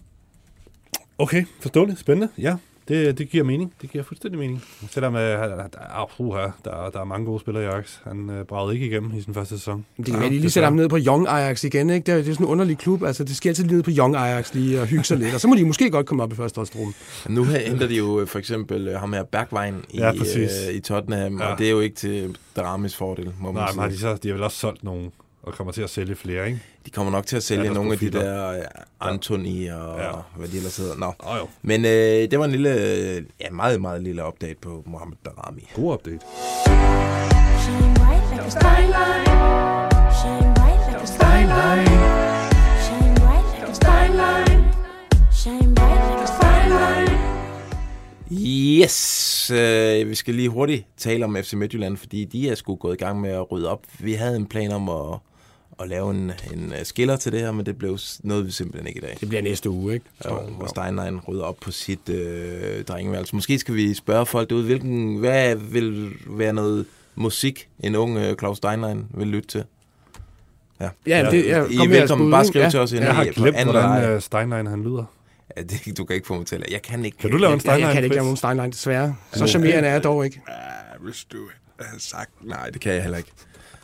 Okay, 1.19 1.45
forståeligt. 1.61 1.99
Spændende. 1.99 2.29
Ja, 2.39 2.57
det, 2.91 3.19
det 3.19 3.29
giver 3.31 3.45
mening. 3.45 3.73
Det 3.83 3.91
giver 3.91 4.05
fuldstændig 4.05 4.39
mening. 4.39 4.63
Selvom 4.91 5.15
uh, 5.15 5.21
der, 5.21 5.69
uh, 6.19 6.27
der, 6.65 6.91
der 6.93 7.01
er 7.01 7.05
mange 7.05 7.27
gode 7.27 7.41
spillere 7.41 7.63
i 7.65 7.67
Ajax. 7.67 7.99
Han 8.05 8.31
uh, 8.31 8.47
bragede 8.47 8.75
ikke 8.75 8.87
igennem 8.87 9.13
i 9.19 9.23
sin 9.23 9.35
første 9.35 9.59
sæson. 9.59 9.85
Det 9.97 10.07
kan 10.07 10.21
være, 10.21 10.31
de 10.31 10.39
lige 10.39 10.51
sætter 10.51 10.67
ham 10.67 10.77
ned 10.77 10.89
på 10.89 10.99
Young 11.07 11.29
Ajax 11.29 11.65
igen. 11.65 11.91
Ikke? 11.91 12.07
Det, 12.07 12.13
er, 12.13 12.17
det 12.19 12.29
er 12.29 12.33
sådan 12.33 12.47
en 12.47 12.51
underlig 12.51 12.79
klub. 12.79 13.03
Altså, 13.03 13.25
det 13.25 13.37
sker 13.37 13.51
altid 13.51 13.65
lige 13.65 13.75
ned 13.75 13.83
på 13.83 13.91
Young 13.99 14.17
Ajax 14.17 14.55
lige 14.55 14.81
og 14.81 14.87
hygge 14.87 15.05
sig 15.05 15.17
lidt. 15.19 15.35
Og 15.35 15.41
så 15.41 15.49
må 15.49 15.55
de 15.55 15.65
måske 15.65 15.91
godt 15.91 16.07
komme 16.07 16.23
op 16.23 16.33
i 16.33 16.37
første 16.37 16.61
årsdrum. 16.61 16.95
Nu 17.29 17.45
henter 17.45 17.89
de 17.89 17.95
jo 17.97 18.21
øh, 18.21 18.27
for 18.27 18.39
eksempel 18.39 18.89
øh, 18.89 18.95
ham 19.01 19.13
her 19.13 19.23
Bergwijn 19.23 19.75
i, 19.91 19.99
Ja, 19.99 20.13
præcis. 20.19 20.51
øh, 20.69 20.75
i 20.75 20.81
Tottenham, 20.81 21.39
Ja. 21.41 21.47
og 21.53 21.59
det 21.59 21.67
er 21.67 21.71
jo 21.71 21.81
ikke 21.81 21.97
til 21.97 22.37
Daramis 22.57 22.97
fordel, 22.97 23.33
må 23.41 23.53
man 23.53 23.63
Nej, 23.63 23.73
men 23.73 23.81
har 23.81 23.89
de, 23.89 23.93
sige. 23.93 24.01
så, 24.01 24.17
de 24.23 24.29
har 24.29 24.35
vel 24.35 24.43
også 24.45 24.59
solgt 24.59 24.85
nogle, 24.85 25.11
og 25.43 25.53
kommer 25.55 25.73
til 25.73 25.83
at 25.83 25.91
sælge 25.91 26.15
flere, 26.17 26.47
ikke? 26.47 26.61
De 26.87 26.91
kommer 26.91 27.13
nok 27.13 27.27
til 27.27 27.37
at 27.37 27.43
sælge 27.43 27.65
Ja, 27.65 27.73
nogle 27.73 27.93
af 27.93 27.99
de 27.99 28.11
der 28.11 28.49
øh, 28.51 28.61
Antoni 29.01 29.67
og 29.67 29.99
Ja. 29.99 30.05
ja. 30.07 30.13
hvad 30.37 30.49
de 30.49 30.57
ellers 30.57 30.77
hedder. 30.77 30.97
Nå. 30.97 31.13
Oh, 31.19 31.37
jo. 31.39 31.49
Men 31.63 31.85
øh, 31.85 31.91
det 32.31 32.39
var 32.39 32.45
en 32.45 32.51
lille, 32.51 32.71
ja, 33.41 33.51
meget, 33.51 33.81
meget 33.81 34.03
lille 34.03 34.27
update 34.27 34.55
på 34.63 34.83
Mohamed 34.87 35.17
Darami. 35.25 35.69
God 35.75 35.95
update. 35.95 36.21
Shine 37.63 37.95
bright 37.95 38.25
like 38.31 38.45
a 38.47 38.51
skyline. 38.51 39.27
Shine 40.21 40.55
bright 40.55 40.83
like 40.89 41.03
a 41.03 41.07
skyline. 41.15 41.87
Shine 42.87 43.15
bright 43.23 43.47
like 43.55 43.71
a 43.71 43.75
skyline. 43.75 44.65
Shine 45.33 45.75
bright 45.75 46.03
like 46.11 46.23
a 46.23 46.27
skyline. 46.37 47.21
Yes, 48.33 49.51
øh, 49.55 50.09
vi 50.09 50.15
skal 50.15 50.35
lige 50.35 50.49
hurtigt 50.49 50.87
tale 50.97 51.25
om 51.25 51.37
FC 51.43 51.53
Midtjylland, 51.53 51.97
fordi 51.97 52.25
de 52.25 52.49
er 52.51 52.55
sgu 52.55 52.75
gået 52.77 52.95
i 52.95 52.99
gang 53.05 53.21
med 53.21 53.31
at 53.31 53.53
rydde 53.53 53.69
op. 53.71 53.81
Vi 53.99 54.13
havde 54.13 54.37
en 54.37 54.47
plan 54.47 54.73
om 54.73 54.89
at, 54.89 55.19
at 55.83 55.89
lave 55.89 56.11
en, 56.11 56.33
en 56.53 56.73
øh, 56.79 56.85
skiller 56.85 57.17
til 57.17 57.33
det 57.33 57.41
her, 57.41 57.53
men 57.53 57.67
det 57.67 57.79
blev 57.79 57.99
noget 58.23 58.47
vi 58.47 58.51
simpelthen 58.51 58.87
ikke 58.87 58.99
i 58.99 59.01
dag. 59.03 59.17
Det 59.21 59.29
bliver 59.29 59.43
næste 59.43 59.71
uge, 59.71 59.95
ikke? 59.95 60.07
Så, 60.21 60.29
hvor 60.57 60.67
Steinlein 60.67 61.21
rydder 61.29 61.45
op 61.45 61.57
på 61.61 61.71
sit 61.71 62.09
øh, 62.09 62.85
drengeværelse. 62.85 63.35
Måske 63.35 63.59
skal 63.59 63.75
vi 63.75 63.95
spørge 63.95 64.27
folk 64.27 64.51
derude, 64.51 64.65
hvilken, 64.65 65.17
hvad 65.17 65.57
vil 65.57 66.13
være 66.27 66.53
noget 66.53 66.87
musik, 67.15 67.69
en 67.81 67.97
ung 67.97 68.19
øh, 68.19 68.37
Claus 68.37 68.57
Steinlein 68.57 69.07
vil 69.15 69.27
lytte 69.27 69.49
til? 69.49 69.65
Ja, 70.81 70.89
Ja, 71.07 71.31
det- 71.31 71.47
ja, 71.47 71.65
I 71.71 71.77
er 71.77 71.89
velkommen. 71.89 72.31
Bare 72.31 72.45
skriv 72.45 72.63
Ja. 72.63 72.71
til 72.71 72.81
os. 72.81 72.93
Jeg 72.93 73.15
har 73.15 73.25
glemt, 73.25 73.57
anden 73.57 73.75
hvordan 73.75 74.15
uh, 74.15 74.21
Steinlein 74.23 74.67
han 74.67 74.83
lyder. 74.83 75.05
Ja, 75.57 75.63
det, 75.63 75.99
du 75.99 76.05
kan 76.05 76.17
ikke 76.17 76.27
få 76.27 76.35
mig 76.35 76.47
til. 76.47 76.65
Jeg 76.71 76.83
kan 76.83 77.05
ikke. 77.05 77.17
Kan 77.19 77.31
du 77.31 77.37
lave 77.37 77.49
en 77.51 77.55
Jeg, 77.55 77.61
Steinlein? 77.61 77.85
jeg 77.87 77.95
kan 77.95 78.05
ikke 78.05 78.17
lave 78.17 78.25
nogen 78.25 78.37
Steinlein, 78.37 78.71
desværre. 78.71 79.17
Så 79.33 79.47
charmerende 79.47 79.89
er 79.89 79.93
jeg 79.93 80.05
dog 80.05 80.25
ikke. 80.25 80.41
Ja, 80.49 80.55
hvis 81.05 81.25
du 81.33 81.39
havde 81.81 82.03
sagt... 82.03 82.31
Nej, 82.41 82.71
det 82.71 82.81
kan 82.81 82.93
jeg 82.93 83.03
heller 83.03 83.19
ikke. 83.19 83.31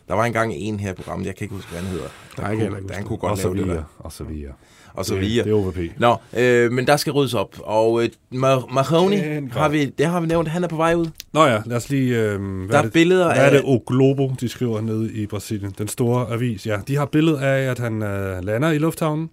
Der 0.09 0.15
var 0.15 0.25
engang 0.25 0.55
en 0.55 0.81
her 0.81 0.91
i 0.91 0.95
programmet, 0.95 1.27
jeg 1.27 1.37
kan 1.37 1.45
ikke 1.45 1.55
huske, 1.55 1.71
hvad 1.71 1.81
han 1.81 1.91
hedder. 1.91 2.07
Der 2.37 2.43
Nej, 2.43 2.53
ikke 2.53 2.65
kunne, 2.67 2.75
han 2.77 2.83
huske 2.83 3.03
kunne 3.05 3.17
Og 3.17 3.21
godt 3.21 3.39
så 3.39 3.45
lave 3.49 3.57
det 3.57 3.63
der. 3.67 3.69
videre, 3.73 3.85
og 3.99 4.13
så 4.13 4.25
videre. 4.25 4.53
Og 4.95 5.05
så 5.05 5.15
Det- 5.15 5.21
videre. 5.23 5.45
det 5.45 5.51
er 5.53 5.57
OVP. 5.57 5.79
Nå, 5.99 6.17
øh, 6.37 6.73
men 6.73 6.87
der 6.87 6.97
skal 6.97 7.13
ryddes 7.13 7.35
op. 7.35 7.57
Og 7.59 8.03
øh, 8.03 8.09
Ma- 8.35 8.75
Mahoney, 8.75 9.51
har 9.53 9.69
vi, 9.69 9.85
det 9.85 10.07
har 10.07 10.21
vi 10.21 10.27
nævnt, 10.27 10.49
han 10.49 10.65
er 10.65 10.69
på 10.69 10.77
vej 10.77 10.95
ud. 10.95 11.07
Nå 11.33 11.45
ja, 11.45 11.63
lad 11.67 11.77
os 11.77 11.89
lige... 11.91 12.19
Øh, 12.23 12.41
hvad 12.41 12.69
Der 12.69 12.79
er 12.79 12.83
det, 12.83 12.93
billeder 12.93 13.25
hvad 13.27 13.37
er 13.37 13.47
af- 13.47 13.51
det 13.51 13.63
O 13.65 13.79
Globo, 13.87 14.33
de 14.41 14.49
skriver 14.49 14.81
nede 14.81 15.13
i 15.13 15.27
Brasilien? 15.27 15.75
Den 15.79 15.89
store 15.89 16.31
avis, 16.33 16.67
ja. 16.67 16.77
De 16.89 16.97
har 16.97 17.05
billede 17.07 17.41
af, 17.41 17.71
at 17.71 17.79
han 17.79 18.03
øh, 18.03 18.45
lander 18.45 18.71
i 18.71 18.79
lufthavnen. 18.79 19.31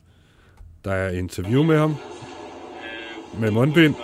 Der 0.86 0.92
er 0.94 1.10
interview 1.10 1.64
med 1.64 1.78
ham. 1.80 1.96
Med 3.40 3.52
mundbind. 3.52 3.96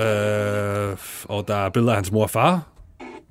Øh, 0.00 0.96
og 1.28 1.48
der 1.48 1.54
er 1.54 1.68
billeder 1.68 1.92
af 1.92 1.96
hans 1.96 2.12
mor 2.12 2.22
og 2.22 2.30
far. 2.30 2.62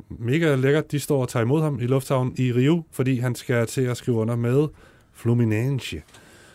Mega 0.10 0.56
lækkert. 0.56 0.92
De 0.92 1.00
står 1.00 1.22
og 1.22 1.30
tager 1.30 1.44
imod 1.44 1.62
ham 1.62 1.80
i 1.82 1.86
lufthavnen 1.86 2.34
i 2.38 2.52
Rio, 2.52 2.84
fordi 2.92 3.20
han 3.20 3.36
skal 3.36 3.68
til 3.68 3.82
at 3.82 3.98
skrive 3.98 4.18
under 4.18 4.36
med 4.36 4.68
Fluminense. 5.14 6.02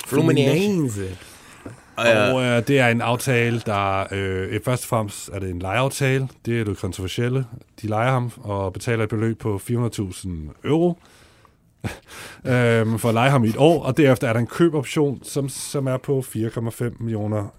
Fluminense. 0.06 1.18
Og 1.96 2.42
øh, 2.42 2.68
det 2.68 2.78
er 2.78 2.88
en 2.88 3.00
aftale, 3.00 3.62
der 3.66 4.06
øh, 4.12 4.60
først 4.64 4.84
og 4.84 4.88
fremmest 4.88 5.30
er 5.32 5.38
det 5.38 5.50
en 5.50 5.58
lejeaftale. 5.58 6.28
Det 6.46 6.60
er 6.60 6.64
det 6.64 6.78
kontroversielle. 6.78 7.46
De 7.82 7.86
lejer 7.86 8.10
ham 8.10 8.32
og 8.36 8.72
betaler 8.72 9.04
et 9.04 9.10
beløb 9.10 9.38
på 9.38 9.60
400.000 9.70 10.28
euro 10.64 10.98
øhm, 12.44 12.98
for 12.98 13.08
at 13.08 13.14
lege 13.14 13.30
ham 13.30 13.44
i 13.44 13.48
et 13.48 13.56
år, 13.58 13.82
og 13.82 13.96
derefter 13.96 14.28
er 14.28 14.32
der 14.32 14.40
en 14.40 14.46
køboption, 14.46 15.20
som, 15.22 15.48
som 15.48 15.86
er 15.86 15.96
på 15.96 16.24
4,5 16.36 16.84
millioner 17.00 17.54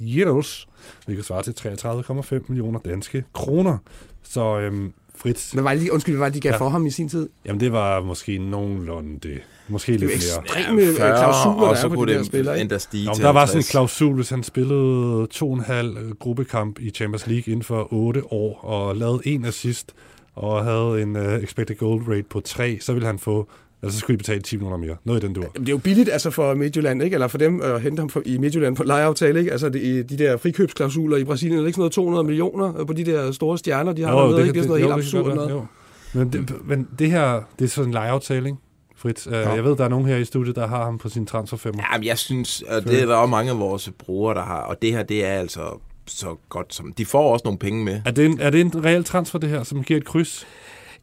euros, 0.00 0.68
hvilket 1.04 1.24
svarer 1.24 1.42
til 1.42 1.52
33,5 1.52 2.44
millioner 2.48 2.78
danske 2.78 3.24
kroner. 3.32 3.78
Så 4.22 4.58
øhm, 4.58 4.92
Fritz... 5.22 5.50
Hvad 5.52 5.62
var 5.62 5.74
det, 5.74 5.90
undskyld, 5.90 6.14
hvad 6.14 6.18
var 6.26 6.28
det, 6.28 6.34
de 6.34 6.40
gav 6.40 6.52
Ja. 6.52 6.56
for 6.56 6.68
ham 6.68 6.86
i 6.86 6.90
sin 6.90 7.08
tid? 7.08 7.28
Jamen, 7.44 7.60
det 7.60 7.72
var 7.72 8.00
måske 8.00 8.38
nogenlunde 8.38 9.28
det. 9.28 9.38
Måske 9.68 9.92
Det 9.92 10.00
lidt 10.00 10.10
flere. 10.12 10.42
ekstreme 10.44 10.82
øh, 10.82 10.94
klausuler, 10.96 11.66
og 11.66 11.74
der 11.74 11.80
så 11.80 11.86
er 11.86 11.88
på 11.90 11.94
kunne 11.94 12.06
de 12.08 12.12
der 12.12 12.18
det 12.18 12.26
spillere, 12.26 12.60
endda 12.60 12.78
stige 12.78 13.06
Nå, 13.06 13.12
der 13.14 13.28
var 13.30 13.46
sådan 13.46 13.58
en 13.58 13.64
50. 13.64 13.70
klausul, 13.70 14.14
hvis 14.14 14.30
han 14.30 14.42
spillede 14.42 15.26
to 15.30 15.48
og 15.50 15.54
en 15.56 15.60
halv 15.64 15.96
øh, 15.96 16.10
gruppekamp 16.14 16.78
i 16.80 16.90
Champions 16.90 17.26
League 17.26 17.52
inden 17.52 17.62
for 17.64 17.92
otte 17.92 18.32
år, 18.32 18.60
og 18.64 18.96
lavede 18.96 19.20
en 19.24 19.44
assist, 19.44 19.92
og 20.34 20.64
havde 20.64 21.02
en 21.02 21.16
uh, 21.16 21.22
expected 21.34 21.76
goal 21.76 22.02
rate 22.02 22.22
på 22.30 22.40
3, 22.40 22.78
så 22.80 22.92
ville 22.92 23.06
han 23.06 23.18
få, 23.18 23.48
altså 23.82 23.98
så 23.98 24.00
skulle 24.00 24.14
de 24.14 24.18
betale 24.18 24.40
10 24.40 24.56
millioner 24.56 24.76
mere. 24.76 24.96
Noget 25.04 25.22
i 25.22 25.26
den 25.26 25.34
dur. 25.34 25.42
Jamen, 25.42 25.60
det 25.60 25.68
er 25.68 25.72
jo 25.72 25.78
billigt 25.78 26.08
altså 26.12 26.30
for 26.30 26.54
Midtjylland, 26.54 27.02
ikke? 27.02 27.14
Eller 27.14 27.28
for 27.28 27.38
dem 27.38 27.60
at 27.62 27.80
hente 27.82 28.00
ham 28.00 28.08
for, 28.08 28.22
i 28.26 28.38
Midtjylland 28.38 28.76
på 28.76 28.82
lejeaftale, 28.82 29.38
ikke? 29.38 29.52
Altså 29.52 29.68
det, 29.68 30.10
de 30.10 30.18
der 30.18 30.36
frikøbsklausuler 30.36 31.16
i 31.16 31.24
Brasilien, 31.24 31.56
er 31.58 31.60
det 31.60 31.66
ikke 31.68 31.74
sådan 31.74 31.80
noget 31.82 31.92
200 31.92 32.24
millioner 32.24 32.80
øh, 32.80 32.86
på 32.86 32.92
de 32.92 33.04
der 33.04 33.32
store 33.32 33.58
stjerner, 33.58 33.92
de 33.92 34.02
har 34.02 34.12
jo, 34.12 34.18
dernede, 34.18 34.40
ikke? 34.40 34.52
Det 34.52 34.58
er 34.58 34.62
sådan 34.62 34.68
noget 34.68 34.82
helt 34.82 34.90
jo, 34.90 34.96
absurd 34.96 35.24
kan 35.24 35.34
noget. 35.34 35.50
jo. 35.50 35.64
Men 36.14 36.32
det, 36.32 36.52
men 36.64 36.88
det 36.98 37.10
her, 37.10 37.40
det 37.58 37.64
er 37.64 37.68
sådan 37.68 37.88
en 37.88 37.92
lejeaftale, 37.94 38.46
ikke? 38.48 38.58
Fritz, 38.96 39.26
Ja. 39.26 39.48
jeg 39.50 39.64
ved, 39.64 39.76
der 39.76 39.84
er 39.84 39.88
nogen 39.88 40.06
her 40.06 40.16
i 40.16 40.24
studiet, 40.24 40.56
der 40.56 40.66
har 40.66 40.84
ham 40.84 40.98
på 40.98 41.08
sin 41.08 41.26
transferfemmer. 41.26 41.82
Jamen, 41.92 42.06
jeg 42.06 42.18
synes, 42.18 42.62
og 42.62 42.84
det 42.84 43.02
er 43.02 43.06
der 43.06 43.14
også 43.14 43.30
mange 43.30 43.50
af 43.50 43.58
vores 43.58 43.90
brugere, 43.98 44.34
der 44.34 44.42
har, 44.42 44.60
og 44.60 44.82
det 44.82 44.92
her, 44.92 45.02
det 45.02 45.24
er 45.24 45.32
altså 45.32 45.80
så 46.06 46.36
godt 46.48 46.74
som... 46.74 46.92
De 46.98 47.06
får 47.06 47.32
også 47.32 47.42
nogle 47.44 47.58
penge 47.58 47.84
med. 47.84 48.00
Er 48.06 48.10
det, 48.10 48.26
en, 48.26 48.40
er 48.40 48.50
det 48.50 48.60
en 48.60 48.84
reel 48.84 49.04
transfer, 49.04 49.38
det 49.38 49.48
her, 49.48 49.62
som 49.62 49.84
giver 49.84 50.00
et 50.00 50.06
kryds? 50.06 50.46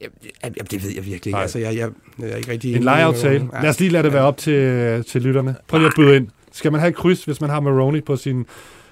Jamen, 0.01 0.13
jamen, 0.43 0.67
det 0.71 0.83
ved 0.83 0.89
jeg 0.89 1.05
virkelig 1.05 1.27
ikke. 1.27 1.31
Nej. 1.31 1.41
Altså, 1.41 1.59
jeg, 1.59 1.75
jeg, 1.77 1.89
jeg 2.19 2.29
er 2.29 2.35
ikke 2.35 2.51
rigtig... 2.51 2.75
En 2.75 2.83
lejeaftale. 2.83 3.49
Lad 3.61 3.69
os 3.69 3.79
lige 3.79 3.91
lade 3.91 4.03
det 4.03 4.13
være 4.13 4.23
op 4.23 4.37
til, 4.37 5.03
til 5.03 5.21
lytterne. 5.21 5.55
Prøv 5.67 5.79
lige 5.79 5.87
at 5.87 5.93
byde 5.95 6.15
ind. 6.15 6.27
Skal 6.51 6.71
man 6.71 6.81
have 6.81 6.89
et 6.89 6.95
kryds, 6.95 7.25
hvis 7.25 7.41
man 7.41 7.49
har 7.49 7.59
Maroni 7.59 8.01
på 8.01 8.15
sin, 8.15 8.45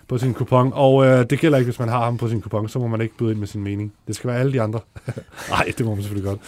på 0.08 0.18
sin 0.18 0.34
kupon? 0.34 0.72
Og 0.74 1.06
øh, 1.06 1.26
det 1.30 1.40
gælder 1.40 1.58
ikke, 1.58 1.68
hvis 1.68 1.80
man 1.80 1.90
har 1.90 2.04
ham 2.04 2.18
på 2.18 2.30
sin 2.30 2.42
kupon. 2.42 2.70
Så 2.70 2.80
må 2.80 2.88
man 2.88 3.02
ikke 3.02 3.18
byde 3.18 3.32
ind 3.32 3.40
med 3.40 3.48
sin 3.48 3.64
mening. 3.64 3.94
Det 4.08 4.16
skal 4.16 4.28
være 4.28 4.40
alle 4.40 4.54
de 4.54 4.62
andre. 4.62 4.80
Nej, 5.50 5.74
det 5.78 5.86
må 5.86 5.96
man 5.96 6.04
selvfølgelig 6.04 6.30
godt. 6.30 6.40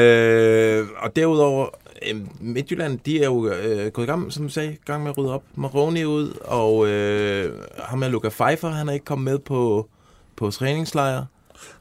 Øh, 0.00 0.86
og 0.98 1.16
derudover, 1.16 1.66
øh, 2.10 2.16
Midtjylland, 2.40 2.98
de 3.06 3.20
er 3.20 3.24
jo 3.24 3.48
øh, 3.48 3.90
gået 3.90 4.06
i 4.06 4.10
gang, 4.10 4.32
som 4.32 4.42
du 4.44 4.48
sagde, 4.48 4.76
gang 4.84 5.02
med 5.02 5.10
at 5.10 5.18
rydde 5.18 5.34
op. 5.34 5.42
Maroni 5.54 6.04
ud, 6.04 6.38
og 6.44 6.88
øh, 6.88 7.52
ham 7.78 7.98
med 7.98 8.08
Luca 8.08 8.28
Pfeiffer, 8.28 8.68
han 8.68 8.88
er 8.88 8.92
ikke 8.92 9.04
kommet 9.04 9.24
med 9.24 9.38
på, 9.38 9.88
på 10.36 10.50
træningslejr. 10.50 11.24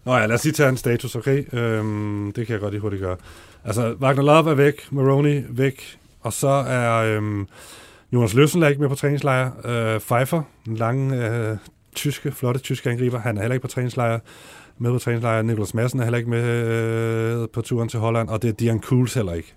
Nå 0.05 0.15
ja, 0.15 0.25
lad 0.25 0.35
os 0.35 0.43
lige 0.43 0.53
tage 0.53 0.69
en 0.69 0.77
status, 0.77 1.15
okay? 1.15 1.53
Øhm, 1.53 2.31
det 2.35 2.47
kan 2.47 2.53
jeg 2.53 2.61
godt 2.61 2.73
lige 2.73 2.81
hurtigt 2.81 3.01
gøre. 3.01 3.17
Altså, 3.65 3.95
Wagner 4.01 4.23
Love 4.23 4.51
er 4.51 4.55
væk, 4.55 4.91
Maroni 4.91 5.43
væk, 5.49 5.97
og 6.21 6.33
så 6.33 6.47
er 6.47 6.93
øhm, 6.93 7.47
Jonas 8.13 8.33
Løsen 8.33 8.63
ikke 8.63 8.81
med 8.81 8.89
på 8.89 8.95
træningslejr. 8.95 9.51
Øh, 9.65 9.99
Pfeiffer, 9.99 10.41
den 10.65 10.75
lange, 10.75 11.27
øh, 11.27 11.57
tyske, 11.95 12.31
flotte 12.31 12.59
tyske 12.59 12.89
angriber, 12.89 13.19
han 13.19 13.37
er 13.37 13.41
heller 13.41 13.53
ikke 13.53 13.61
på 13.61 13.71
træningslejr. 13.71 14.19
Med 14.77 14.91
på 14.91 14.99
træningslejr. 14.99 15.41
Niklas 15.41 15.73
Madsen 15.73 15.99
er 15.99 16.03
heller 16.03 16.17
ikke 16.17 16.29
med 16.29 16.43
øh, 16.43 17.47
på 17.53 17.61
turen 17.61 17.89
til 17.89 17.99
Holland, 17.99 18.29
og 18.29 18.41
det 18.41 18.47
er 18.47 18.53
Dian 18.53 18.79
Kuhls 18.79 19.13
heller 19.13 19.33
ikke. 19.33 19.53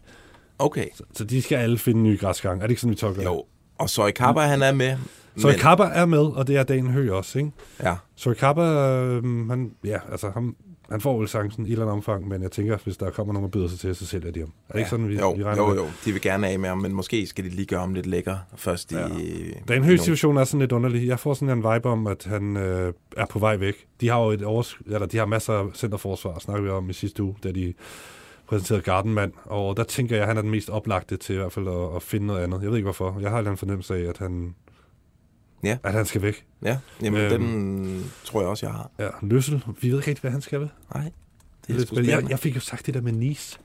Okay. 0.59 0.87
Så, 0.95 1.03
så 1.14 1.25
de 1.25 1.43
skal 1.43 1.57
alle 1.57 1.79
finde 1.79 1.99
en 1.99 2.05
ny 2.05 2.21
græsgang. 2.21 2.59
Er 2.59 2.66
det 2.66 2.71
ikke 2.71 2.81
sådan, 2.81 2.91
vi 2.91 2.97
tolker 2.97 3.23
Jo, 3.23 3.45
og 3.79 3.91
Soy 3.91 4.11
Kappa, 4.11 4.41
han 4.41 4.62
er 4.62 4.73
med. 4.73 4.97
Så 5.37 5.47
men... 5.47 5.57
Kappa 5.57 5.85
er 5.85 6.07
med, 6.07 6.18
og 6.18 6.47
det 6.47 6.57
er 6.57 6.62
Dan 6.62 6.87
Høgh 6.87 7.12
også, 7.12 7.39
ikke? 7.39 7.51
Ja. 7.83 7.97
Så 8.16 8.35
Kappa, 8.35 8.62
øh, 8.62 9.49
han, 9.49 9.72
ja, 9.85 9.99
altså, 10.11 10.31
han, 10.31 10.55
han 10.91 11.01
får 11.01 11.18
vel 11.18 11.28
chancen 11.28 11.66
i 11.66 11.68
et 11.68 11.72
eller 11.72 11.85
andet 11.85 11.93
omfang, 11.97 12.28
men 12.28 12.43
jeg 12.43 12.51
tænker, 12.51 12.78
hvis 12.85 12.97
der 12.97 13.11
kommer 13.11 13.33
nogen 13.33 13.45
og 13.45 13.51
byder 13.51 13.68
sig 13.68 13.78
til, 13.78 13.95
så 13.95 14.07
sælger 14.07 14.31
de 14.31 14.41
ham. 14.41 14.53
Er 14.68 14.72
det 14.72 14.78
ikke 14.78 14.91
sådan, 14.91 15.09
vi, 15.09 15.18
jo, 15.18 15.33
vi 15.33 15.45
regner 15.45 15.62
jo, 15.62 15.74
jo, 15.74 15.85
de 16.05 16.12
vil 16.12 16.20
gerne 16.20 16.49
af 16.49 16.59
med 16.59 16.68
ham, 16.68 16.78
men 16.78 16.93
måske 16.93 17.26
skal 17.26 17.45
de 17.45 17.49
lige 17.49 17.66
gøre 17.66 17.81
ham 17.81 17.95
lidt 17.95 18.07
lækker 18.07 18.37
først 18.57 18.93
Ja. 18.93 19.07
i... 19.07 19.53
Dan 19.68 19.85
Høghs 19.85 20.01
situation 20.01 20.37
er 20.37 20.45
sådan 20.45 20.61
lidt 20.61 20.72
underlig. 20.72 21.09
Jeg 21.09 21.18
får 21.18 21.35
sådan 21.35 21.59
en 21.59 21.74
vibe 21.74 21.89
om, 21.89 22.07
at 22.07 22.24
han 22.24 22.57
øh, 22.57 22.93
er 23.16 23.26
på 23.26 23.39
vej 23.39 23.57
væk. 23.57 23.74
De 24.01 24.09
har 24.09 24.20
jo 24.20 24.31
et 24.31 24.43
års, 24.43 24.78
eller 24.87 25.07
de 25.07 25.18
har 25.18 25.26
masser 25.26 25.53
af 25.53 25.66
centerforsvar, 25.74 26.39
snakker 26.39 26.62
vi 26.62 26.70
om 26.70 26.91
i 26.91 26.93
sidste 26.93 27.22
uge, 27.22 27.37
da 27.45 27.53
de 27.53 27.74
præsenterede 28.47 28.83
Gardenmand, 28.83 29.33
og 29.45 29.76
der 29.76 29.85
tænker 29.85 30.16
jeg, 30.16 30.22
at 30.22 30.28
han 30.28 30.37
er 30.37 30.43
den 30.43 30.51
mest 30.51 30.70
oplagte 30.70 31.16
til 31.16 31.35
i 31.35 31.39
hvert 31.39 31.53
fald 31.53 31.68
at, 31.68 31.97
at 31.97 32.03
finde 32.03 32.26
noget 32.26 32.41
andet. 32.41 32.62
Jeg 32.62 32.68
ved 32.70 32.76
ikke 32.76 32.87
hvorfor. 32.87 33.18
Jeg 33.20 33.31
har 33.31 33.39
en 33.39 33.57
fornemmelse 33.57 33.95
af, 33.95 34.09
at 34.09 34.18
han 34.18 34.55
Ja. 35.65 35.79
at 35.85 35.93
han 35.93 36.05
skal 36.07 36.23
væk. 36.23 36.45
Ja, 36.63 36.79
jamen 37.03 37.21
Øhm. 37.21 37.31
den 37.45 38.11
tror 38.25 38.41
jeg 38.41 38.49
også, 38.49 38.67
jeg 38.67 38.73
har. 38.75 38.91
Ja, 38.99 39.09
Løssel, 39.23 39.63
vi 39.81 39.91
ved 39.91 39.99
ikke 39.99 40.09
rigtig, 40.11 40.21
hvad 40.21 40.31
han 40.31 40.41
skal 40.41 40.61
ved. 40.61 40.69
Nej, 40.95 41.11
det 41.67 41.91
er 41.99 42.03
jeg, 42.03 42.31
jeg 42.31 42.39
fik 42.39 42.55
jo 42.55 42.61
sagt 42.61 42.87
det 42.87 42.95
der 42.95 43.01
med 43.01 43.13
Nice. 43.13 43.59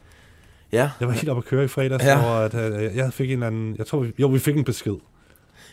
Ja, 0.71 0.89
Jeg 0.99 1.07
var 1.07 1.13
helt 1.13 1.29
oppe 1.29 1.39
at 1.39 1.45
køre 1.45 1.63
i 1.65 1.67
fredags, 1.67 2.03
Ja. 2.03 2.23
over 2.25 2.31
at 2.35 2.53
øh, 2.83 2.95
jeg 2.95 3.13
fik 3.13 3.27
en 3.29 3.33
eller 3.33 3.47
anden... 3.47 3.75
Jeg 3.77 3.87
tror, 3.87 3.99
vi, 3.99 4.11
jo, 4.19 4.27
vi 4.27 4.39
fik 4.39 4.55
en 4.57 4.63
besked. 4.63 4.95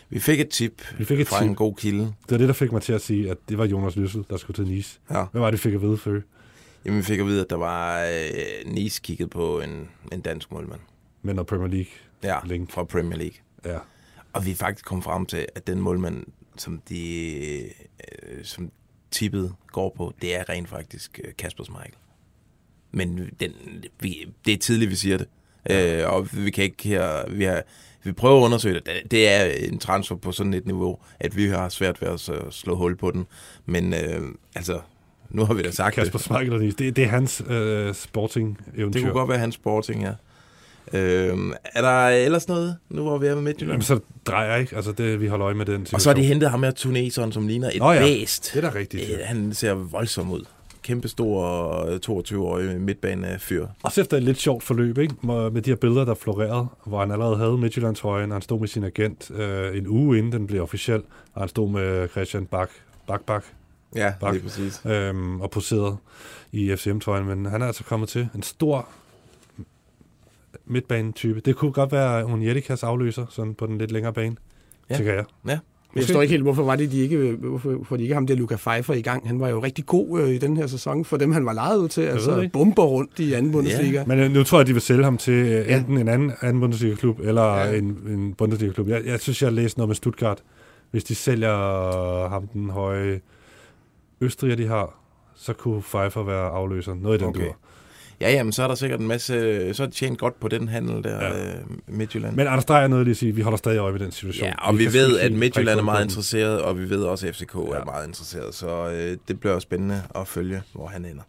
vi 0.09 0.19
fik 0.19 0.39
et 0.39 0.49
tip 0.49 0.81
Vi 0.97 1.05
fik 1.05 1.19
et 1.19 1.27
fra 1.27 1.39
tip. 1.39 1.47
en 1.49 1.55
god 1.55 1.75
kilde. 1.75 1.99
Det 2.03 2.13
var 2.31 2.37
det, 2.37 2.47
der 2.47 2.53
fik 2.53 2.71
mig 2.71 2.81
til 2.81 2.93
at 2.93 3.01
sige, 3.01 3.31
at 3.31 3.37
det 3.49 3.57
var 3.57 3.65
Jonas 3.65 3.95
Løssel, 3.95 4.25
der 4.29 4.37
skulle 4.37 4.55
til 4.55 4.67
Nice. 4.73 4.99
Ja. 5.11 5.23
Hvad 5.31 5.41
var 5.41 5.51
det, 5.51 5.53
vi 5.53 5.61
fik 5.61 5.73
at 5.73 5.81
vide 5.81 5.97
før? 5.97 6.19
Jamen, 6.85 6.97
vi 6.97 7.03
fik 7.03 7.19
at 7.19 7.25
vide, 7.25 7.41
at 7.41 7.49
der 7.49 7.55
var 7.55 8.03
øh, 8.03 8.71
Nice 8.73 9.01
kigget 9.03 9.29
på 9.29 9.59
en, 9.59 9.89
en 10.11 10.21
dansk 10.21 10.51
målmand. 10.51 10.79
Men 11.21 11.35
noget 11.35 11.47
Premier 11.47 11.67
League. 11.67 11.91
Ja, 12.23 12.35
Link. 12.45 12.71
fra 12.71 12.83
Premier 12.83 13.17
League. 13.17 13.35
Ja. 13.65 13.77
Og 14.33 14.45
vi 14.45 14.51
er 14.51 14.55
faktisk 14.55 14.85
kommet 14.85 15.03
frem 15.03 15.25
til, 15.25 15.45
at 15.55 15.67
den 15.67 15.81
målmand, 15.81 16.23
som 16.57 16.81
de 16.89 17.59
øh, 17.61 18.43
som 18.43 18.71
tippet 19.11 19.53
går 19.67 19.93
på, 19.97 20.13
det 20.21 20.35
er 20.35 20.49
rent 20.49 20.69
faktisk 20.69 21.19
øh, 21.23 21.33
Kasper 21.37 21.63
Schmeichel. 21.63 21.93
Men 22.91 23.29
den, 23.39 23.51
vi, 23.99 24.27
det 24.45 24.53
er 24.53 24.57
tidligt, 24.57 24.91
vi 24.91 24.95
siger 24.95 25.17
det. 25.17 25.27
Ja. 25.69 26.01
Øh, 26.03 26.13
og 26.13 26.27
vi 26.33 26.51
kan 26.51 26.63
ikke 26.63 26.83
her... 26.87 27.29
Vi, 27.31 27.43
har, 27.43 27.63
vi 28.03 28.11
prøver 28.11 28.41
at 28.41 28.45
undersøge 28.45 28.73
det. 28.75 29.11
Det- 29.11 29.29
er 29.29 29.45
en 29.45 29.79
transfer 29.79 30.15
på 30.15 30.31
sådan 30.31 30.53
et 30.53 30.65
niveau, 30.65 30.99
at 31.19 31.35
vi 31.37 31.47
har 31.47 31.69
svært 31.69 32.01
ved 32.01 32.07
at 32.07 32.53
slå 32.53 32.75
hul 32.75 32.95
på 32.95 33.11
den. 33.11 33.25
Men 33.65 33.93
øh, 33.93 34.21
altså, 34.55 34.81
nu 35.29 35.45
har 35.45 35.53
vi 35.53 35.61
da 35.61 35.71
sagt 35.71 35.95
Kasper 35.95 36.17
det. 36.17 36.25
Schmeichel 36.25 36.53
og 36.53 36.59
Nice. 36.59 36.77
Det, 36.77 36.95
det 36.95 37.03
er 37.03 37.07
hans 37.07 37.43
øh, 37.49 37.93
sporting-eventyr. 37.93 38.99
Det 38.99 39.01
kunne 39.01 39.19
godt 39.19 39.29
være 39.29 39.37
hans 39.39 39.55
sporting, 39.55 40.01
ja. 40.03 40.13
Øh, 40.93 41.37
er 41.63 41.81
der 41.81 42.07
ellers 42.07 42.47
noget, 42.47 42.77
nu 42.89 43.01
hvor 43.03 43.17
vi 43.17 43.27
er 43.27 43.35
med 43.35 43.41
Midtjylland? 43.41 43.71
Jamen, 43.71 43.81
så 43.81 43.99
drejer 44.25 44.55
ikke. 44.57 44.75
Altså, 44.75 44.91
det, 44.91 45.21
vi 45.21 45.27
holder 45.27 45.45
øje 45.45 45.53
med 45.55 45.65
den 45.65 45.73
situation. 45.85 45.95
Og 45.95 46.01
så 46.01 46.09
har 46.09 46.13
de 46.15 46.23
hentet 46.23 46.49
ham 46.49 46.63
her 46.63 46.71
tuneseren, 46.71 47.31
som 47.31 47.47
ligner 47.47 47.69
et 47.73 47.79
Nå 47.79 47.91
ja, 47.91 47.99
bæst. 47.99 48.51
det 48.53 48.63
er 48.63 48.69
da 48.69 48.75
rigtigt. 48.77 49.09
Øh, 49.11 49.17
Han 49.25 49.53
ser 49.53 49.73
voldsom 49.73 50.31
ud. 50.31 50.41
Kæmpe 50.81 51.07
stor 51.07 51.81
22-årig 52.11 52.81
midtbanefyr. 52.81 53.67
Også 53.83 54.01
efter 54.01 54.17
et 54.17 54.23
lidt 54.23 54.37
sjovt 54.37 54.63
forløb, 54.63 54.97
ikke? 54.97 55.15
Med 55.23 55.61
de 55.61 55.69
her 55.69 55.75
billeder, 55.75 56.05
der 56.05 56.13
florerede, 56.13 56.67
hvor 56.85 56.99
han 56.99 57.11
allerede 57.11 57.37
havde 57.37 57.57
Midtjylland-trøjen, 57.57 58.31
han 58.31 58.41
stod 58.41 58.59
med 58.59 58.67
sin 58.67 58.83
agent 58.83 59.31
øh, 59.31 59.77
en 59.77 59.87
uge 59.87 60.17
inden 60.17 60.31
den 60.31 60.47
blev 60.47 60.61
officiel, 60.63 61.01
og 61.33 61.41
han 61.41 61.49
stod 61.49 61.69
med 61.69 62.07
Christian 62.09 62.45
Bak, 62.45 62.69
Bak, 63.07 63.21
Bak, 63.25 63.43
Ja, 63.95 64.13
Bak 64.19 64.33
lige 64.33 64.43
præcis. 64.43 64.81
øhm, 64.85 65.41
og 65.41 65.51
poserede 65.51 65.95
i 66.51 66.75
FCM-trøjen, 66.75 67.25
men 67.25 67.45
han 67.45 67.61
er 67.61 67.67
altså 67.67 67.83
kommet 67.83 68.09
til 68.09 68.29
en 68.35 68.43
stor 68.43 68.87
midtbanetype. 70.67 71.39
Det 71.39 71.55
kunne 71.55 71.71
godt 71.71 71.91
være 71.91 72.23
Onyedikas 72.25 72.83
afløser, 72.83 73.25
sådan 73.29 73.53
på 73.53 73.65
den 73.67 73.77
lidt 73.77 73.91
længere 73.91 74.13
bane, 74.13 74.35
Ja. 74.89 74.93
ja. 74.93 74.97
tænker 74.97 75.13
jeg. 75.13 75.25
Ja. 75.47 75.59
Men 75.93 75.99
jeg 75.99 76.03
forstår 76.03 76.21
ikke 76.21 76.31
helt, 76.31 76.43
hvorfor 76.43 76.63
var 76.63 76.75
det, 76.75 76.91
de 76.91 76.99
ikke, 76.99 77.31
hvorfor, 77.39 77.71
hvorfor 77.71 77.97
de 77.97 78.03
ikke 78.03 78.13
ham 78.13 78.27
der 78.27 78.35
Luca 78.35 78.55
Pfeiffer 78.55 78.93
i 78.93 79.01
gang. 79.01 79.27
Han 79.27 79.39
var 79.39 79.49
jo 79.49 79.63
rigtig 79.63 79.85
god 79.85 80.19
øh, 80.21 80.29
i 80.29 80.37
den 80.37 80.57
her 80.57 80.67
sæson 80.67 81.05
for 81.05 81.17
dem, 81.17 81.31
han 81.31 81.45
var 81.45 81.53
lejet 81.53 81.77
ud 81.77 81.87
til. 81.87 82.01
Altså 82.01 82.39
ikke. 82.39 82.51
bomber 82.53 82.83
rundt 82.83 83.19
i 83.19 83.33
anden 83.33 83.51
Bundesliga. 83.51 83.97
Ja. 83.99 84.05
Men 84.05 84.19
øh, 84.19 84.31
nu 84.31 84.43
tror 84.43 84.59
jeg, 84.59 84.67
de 84.67 84.73
vil 84.73 84.81
sælge 84.81 85.03
ham 85.03 85.17
til 85.17 85.33
øh, 85.33 85.49
Ja. 85.51 85.77
enten 85.77 85.97
en 85.97 86.07
anden, 86.07 86.31
anden 86.41 86.59
Bundesliga-klub, 86.61 87.19
eller 87.19 87.55
Ja. 87.55 87.77
en, 87.77 87.85
en 88.07 88.33
Bundesliga-klub. 88.33 88.87
Jeg, 88.87 89.01
jeg 89.05 89.19
synes, 89.19 89.41
jeg 89.41 89.47
har 89.49 89.53
læst 89.55 89.77
noget 89.77 89.89
med 89.89 89.95
Stuttgart. 89.95 90.43
Hvis 90.91 91.03
de 91.03 91.15
sælger 91.15 92.29
ham 92.29 92.47
den 92.47 92.69
høje 92.69 93.21
Østriger, 94.21 94.55
de 94.55 94.67
har, 94.67 94.99
så 95.35 95.53
kunne 95.53 95.81
Pfeiffer 95.81 96.23
være 96.23 96.49
afløser. 96.49 96.93
Noget 96.93 97.17
i 97.17 97.19
den 97.19 97.29
okay. 97.29 97.41
dur. 97.45 97.57
Ja, 98.23 98.31
jamen, 98.31 98.53
så 98.53 98.63
er 98.63 98.67
der 98.67 98.75
sikkert 98.75 98.99
en 98.99 99.07
masse... 99.07 99.73
Så 99.73 99.83
er 99.83 99.87
de 99.87 99.93
tjent 99.93 100.19
godt 100.19 100.39
på 100.39 100.47
den 100.47 100.67
handel 100.67 101.03
der, 101.03 101.23
ja. 101.23 101.47
øh, 101.47 101.55
Midtjylland. 101.87 102.35
Men 102.35 102.47
Anders 102.47 102.65
Dreyer 102.65 102.83
er 102.83 102.87
noget 102.87 103.05
lige 103.05 103.11
at 103.11 103.17
sige, 103.17 103.35
vi 103.35 103.41
holder 103.41 103.57
stadig 103.57 103.77
øje 103.77 103.91
med 103.91 103.99
den 103.99 104.11
situation. 104.11 104.47
Ja, 104.47 104.53
og 104.67 104.77
vi, 104.77 104.83
kan 104.83 104.93
ved, 104.93 105.19
at 105.19 105.31
Midtjylland 105.31 105.79
er 105.79 105.83
meget 105.83 106.03
interesseret, 106.03 106.61
og 106.61 106.79
vi 106.79 106.89
ved 106.89 107.03
også, 107.03 107.27
at 107.27 107.35
FCK 107.35 107.55
ja. 107.55 107.59
er 107.59 107.85
meget 107.85 108.07
interesseret. 108.07 108.55
Så 108.55 108.89
øh, 108.89 109.17
det 109.27 109.39
bliver 109.39 109.59
spændende 109.59 110.01
at 110.15 110.27
følge, 110.27 110.61
hvor 110.73 110.87
han 110.87 111.05
ender. 111.05 111.23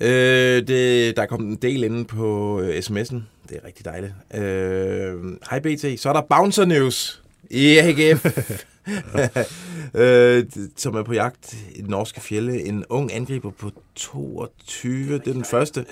Øh, 0.00 0.33
det, 0.60 1.16
der 1.16 1.22
er 1.22 1.26
kommet 1.26 1.48
en 1.48 1.56
del 1.56 1.84
inde 1.84 2.04
på 2.04 2.60
øh, 2.60 2.78
sms'en. 2.78 3.16
Det 3.48 3.56
er 3.62 3.66
rigtig 3.66 3.84
dejligt. 3.84 4.12
Øh, 4.34 5.14
Hej 5.50 5.58
BT, 5.60 6.00
så 6.00 6.08
er 6.08 6.12
der 6.12 6.20
Bouncer 6.30 6.64
News 6.64 7.22
i 7.50 7.78
AGF, 7.78 8.26
øh, 9.94 10.44
som 10.76 10.94
er 10.94 11.02
på 11.02 11.12
jagt 11.12 11.54
i 11.74 11.80
den 11.80 11.90
norske 11.90 12.20
fjelle. 12.20 12.62
En 12.64 12.84
ung 12.88 13.14
angriber 13.14 13.50
på 13.50 13.70
22, 13.94 15.18
det 15.18 15.28
er 15.28 15.32
den 15.32 15.44
første. 15.44 15.80
Øh, 15.80 15.86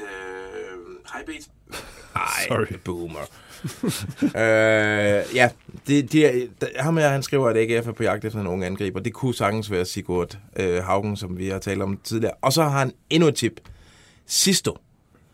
Hej 1.12 1.22
BT. 1.26 1.48
Ej, 2.16 2.22
Sorry. 2.48 2.78
boomer. 2.84 3.20
øh, 4.22 5.36
ja, 5.36 5.48
det, 5.86 6.12
det 6.12 6.26
er, 6.26 6.46
der- 6.60 6.82
ham 6.82 6.96
her, 6.96 7.08
han 7.08 7.22
skriver, 7.22 7.48
at 7.48 7.56
AGF 7.56 7.86
er 7.88 7.92
på 7.92 8.02
jagt 8.02 8.24
efter 8.24 8.40
en 8.40 8.46
ung 8.46 8.64
angriber. 8.64 9.00
Det 9.00 9.12
kunne 9.12 9.34
sagtens 9.34 9.70
være 9.70 9.84
Sigurd 9.84 10.38
øh, 10.56 10.82
Haugen, 10.84 11.16
som 11.16 11.38
vi 11.38 11.48
har 11.48 11.58
talt 11.58 11.82
om 11.82 11.98
tidligere. 12.04 12.34
Og 12.42 12.52
så 12.52 12.62
har 12.62 12.78
han 12.78 12.92
endnu 13.10 13.28
et 13.28 13.34
tip. 13.34 13.60
Sisto. 14.26 14.76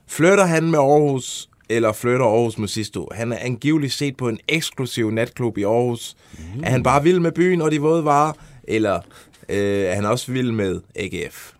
Flytter 0.07 0.45
han 0.45 0.71
med 0.71 0.79
Aarhus, 0.79 1.49
eller 1.69 1.93
flytter 1.93 2.27
Aarhus 2.27 2.59
med 2.59 2.69
Sisto? 2.69 3.09
Han 3.15 3.33
er 3.33 3.39
angiveligt 3.41 3.93
set 3.93 4.17
på 4.17 4.29
en 4.29 4.39
eksklusiv 4.49 5.11
natklub 5.11 5.59
i 5.59 5.63
Aarhus. 5.63 6.17
Mm. 6.33 6.63
Er 6.63 6.71
han 6.71 6.83
bare 6.83 7.03
vild 7.03 7.21
med 7.21 7.33
byen 7.33 7.63
og 7.63 7.71
de 7.71 7.81
våde 7.81 8.05
varer, 8.05 8.33
eller 8.65 9.01
øh, 9.49 9.85
er 9.85 9.95
han 9.95 10.05
også 10.05 10.33
vild 10.33 10.53
med 10.53 10.81
AGF? 10.95 11.53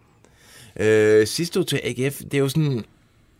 Øh, 0.77 1.27
Sisto 1.27 1.63
til 1.63 1.81
AGF, 1.85 2.19
det 2.19 2.35
er 2.35 2.39
jo 2.39 2.49
sådan... 2.49 2.85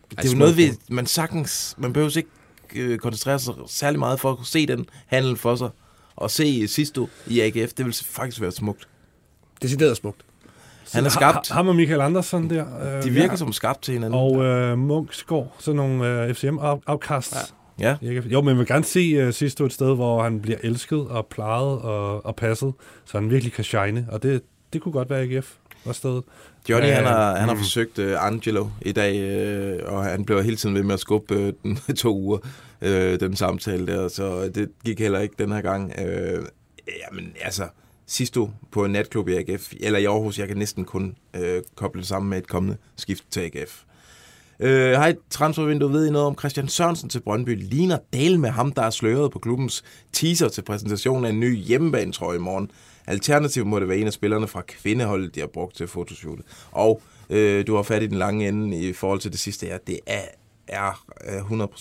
Det 0.09 0.25
er 0.25 0.31
jo 0.31 0.37
noget, 0.37 0.57
vi, 0.57 0.71
man 0.89 1.05
sagtens... 1.05 1.75
Man 1.77 1.93
behøver 1.93 2.17
ikke 2.17 2.29
øh, 2.75 2.99
koncentrere 2.99 3.39
sig 3.39 3.53
særlig 3.67 3.99
meget 3.99 4.19
for 4.19 4.31
at 4.31 4.37
kunne 4.37 4.45
se 4.45 4.65
den 4.65 4.85
handel 5.07 5.37
for 5.37 5.55
sig. 5.55 5.69
Og 6.15 6.31
se 6.31 6.67
Sisto 6.67 7.09
i 7.27 7.39
AGF, 7.39 7.73
det 7.73 7.85
vil 7.85 7.93
faktisk 7.93 8.41
være 8.41 8.51
smukt. 8.51 8.87
Decideret 9.61 9.97
smukt. 9.97 10.21
Han 10.93 11.05
er 11.05 11.09
skabt. 11.09 11.49
Ha- 11.49 11.53
Ham 11.55 11.67
og 11.67 11.75
Michael 11.75 12.01
Andersen 12.01 12.49
der. 12.49 12.65
Øh, 12.97 13.03
De 13.03 13.09
virker 13.09 13.35
som 13.35 13.53
skabt 13.53 13.81
til 13.81 13.93
hinanden. 13.93 14.19
Og 14.19 14.43
øh, 14.43 14.77
Munksgaard, 14.77 15.55
sådan 15.59 15.75
nogle 15.75 16.23
øh, 16.23 16.33
FCM-afkasts. 16.33 17.53
Ja. 17.79 17.95
Jo, 18.01 18.41
men 18.41 18.49
jeg 18.49 18.57
vil 18.57 18.67
gerne 18.67 18.83
se 18.83 19.27
uh, 19.27 19.33
sidst 19.33 19.61
et 19.61 19.73
sted, 19.73 19.95
hvor 19.95 20.23
han 20.23 20.41
bliver 20.41 20.57
elsket 20.63 20.99
og 21.07 21.25
plejet 21.25 21.79
og, 21.79 22.25
og 22.25 22.35
passet, 22.35 22.73
så 23.05 23.17
han 23.19 23.29
virkelig 23.29 23.53
kan 23.53 23.63
shine. 23.63 24.07
Og 24.11 24.23
det, 24.23 24.41
det 24.73 24.81
kunne 24.81 24.91
godt 24.91 25.09
være 25.09 25.21
AGF 25.21 25.51
var 25.85 25.93
stedet. 25.93 26.23
Johnny, 26.69 26.87
Øh, 26.89 26.93
han 26.95 27.03
har, 27.05 27.35
han 27.35 27.47
har 27.47 27.53
mm. 27.55 27.59
forsøgt 27.59 27.99
uh, 27.99 28.25
Angelo 28.25 28.67
i 28.81 28.91
dag, 28.91 29.13
uh, 29.87 29.93
og 29.93 30.03
han 30.03 30.25
blev 30.25 30.43
hele 30.43 30.55
tiden 30.55 30.75
ved 30.75 30.83
med 30.83 30.93
at 30.93 30.99
skubbe 30.99 31.35
uh, 31.47 31.51
den 31.63 31.95
to 31.95 32.15
uger, 32.17 32.37
uh, 32.81 32.89
den 33.19 33.35
samtale 33.35 33.87
der, 33.87 34.07
så 34.07 34.51
det 34.55 34.69
gik 34.85 34.99
heller 34.99 35.19
ikke 35.19 35.35
den 35.39 35.51
her 35.51 35.61
gang. 35.61 35.93
Uh, 35.97 36.43
jamen, 37.11 37.33
altså, 37.41 37.63
Sisto 38.09 38.49
på 38.71 38.85
en 38.85 38.91
natklub 38.91 39.27
i 39.27 39.35
AGF, 39.35 39.73
eller 39.79 39.99
i 39.99 40.05
Aarhus, 40.05 40.39
jeg 40.39 40.47
kan 40.47 40.57
næsten 40.57 40.85
kun 40.85 41.15
øh, 41.33 41.61
koble 41.75 41.99
det 41.99 42.07
sammen 42.07 42.29
med 42.29 42.37
et 42.37 42.47
kommende 42.47 42.77
skift 42.95 43.23
til 43.31 43.39
AGF. 43.39 43.83
Uh, 44.59 44.65
øh, 44.65 44.91
hej, 44.91 45.15
transfervindue, 45.29 45.91
ved 45.91 46.07
I 46.07 46.11
noget 46.11 46.27
om 46.27 46.37
Christian 46.39 46.67
Sørensen 46.67 47.09
til 47.09 47.19
Brøndby? 47.19 47.69
Ligner 47.69 47.97
del 48.13 48.39
med 48.39 48.49
ham, 48.49 48.71
der 48.71 48.81
er 48.81 48.89
sløret 48.89 49.31
på 49.31 49.39
klubbens 49.39 49.83
teaser 50.13 50.49
til 50.49 50.61
præsentationen 50.61 51.25
af 51.25 51.29
en 51.29 51.39
ny 51.39 51.55
hjemmebanetrøje 51.55 52.37
i 52.37 52.39
morgen. 52.39 52.71
Alternativt 53.07 53.67
må 53.67 53.79
det 53.79 53.87
være 53.87 53.97
en 53.97 54.07
af 54.07 54.13
spillerne 54.13 54.47
fra 54.47 54.61
kvindeholdet, 54.61 55.35
de 55.35 55.39
har 55.39 55.47
brugt 55.47 55.75
til 55.75 55.87
fotoshootet. 55.87 56.45
Og 56.71 57.01
øh, 57.29 57.67
du 57.67 57.75
har 57.75 57.83
fat 57.83 58.03
i 58.03 58.07
den 58.07 58.17
lange 58.17 58.47
ende 58.47 58.77
i 58.77 58.93
forhold 58.93 59.19
til 59.19 59.31
det 59.31 59.39
sidste 59.39 59.65
her. 59.65 59.77
Det 59.77 59.99
er, 60.05 60.21
er 60.67 60.91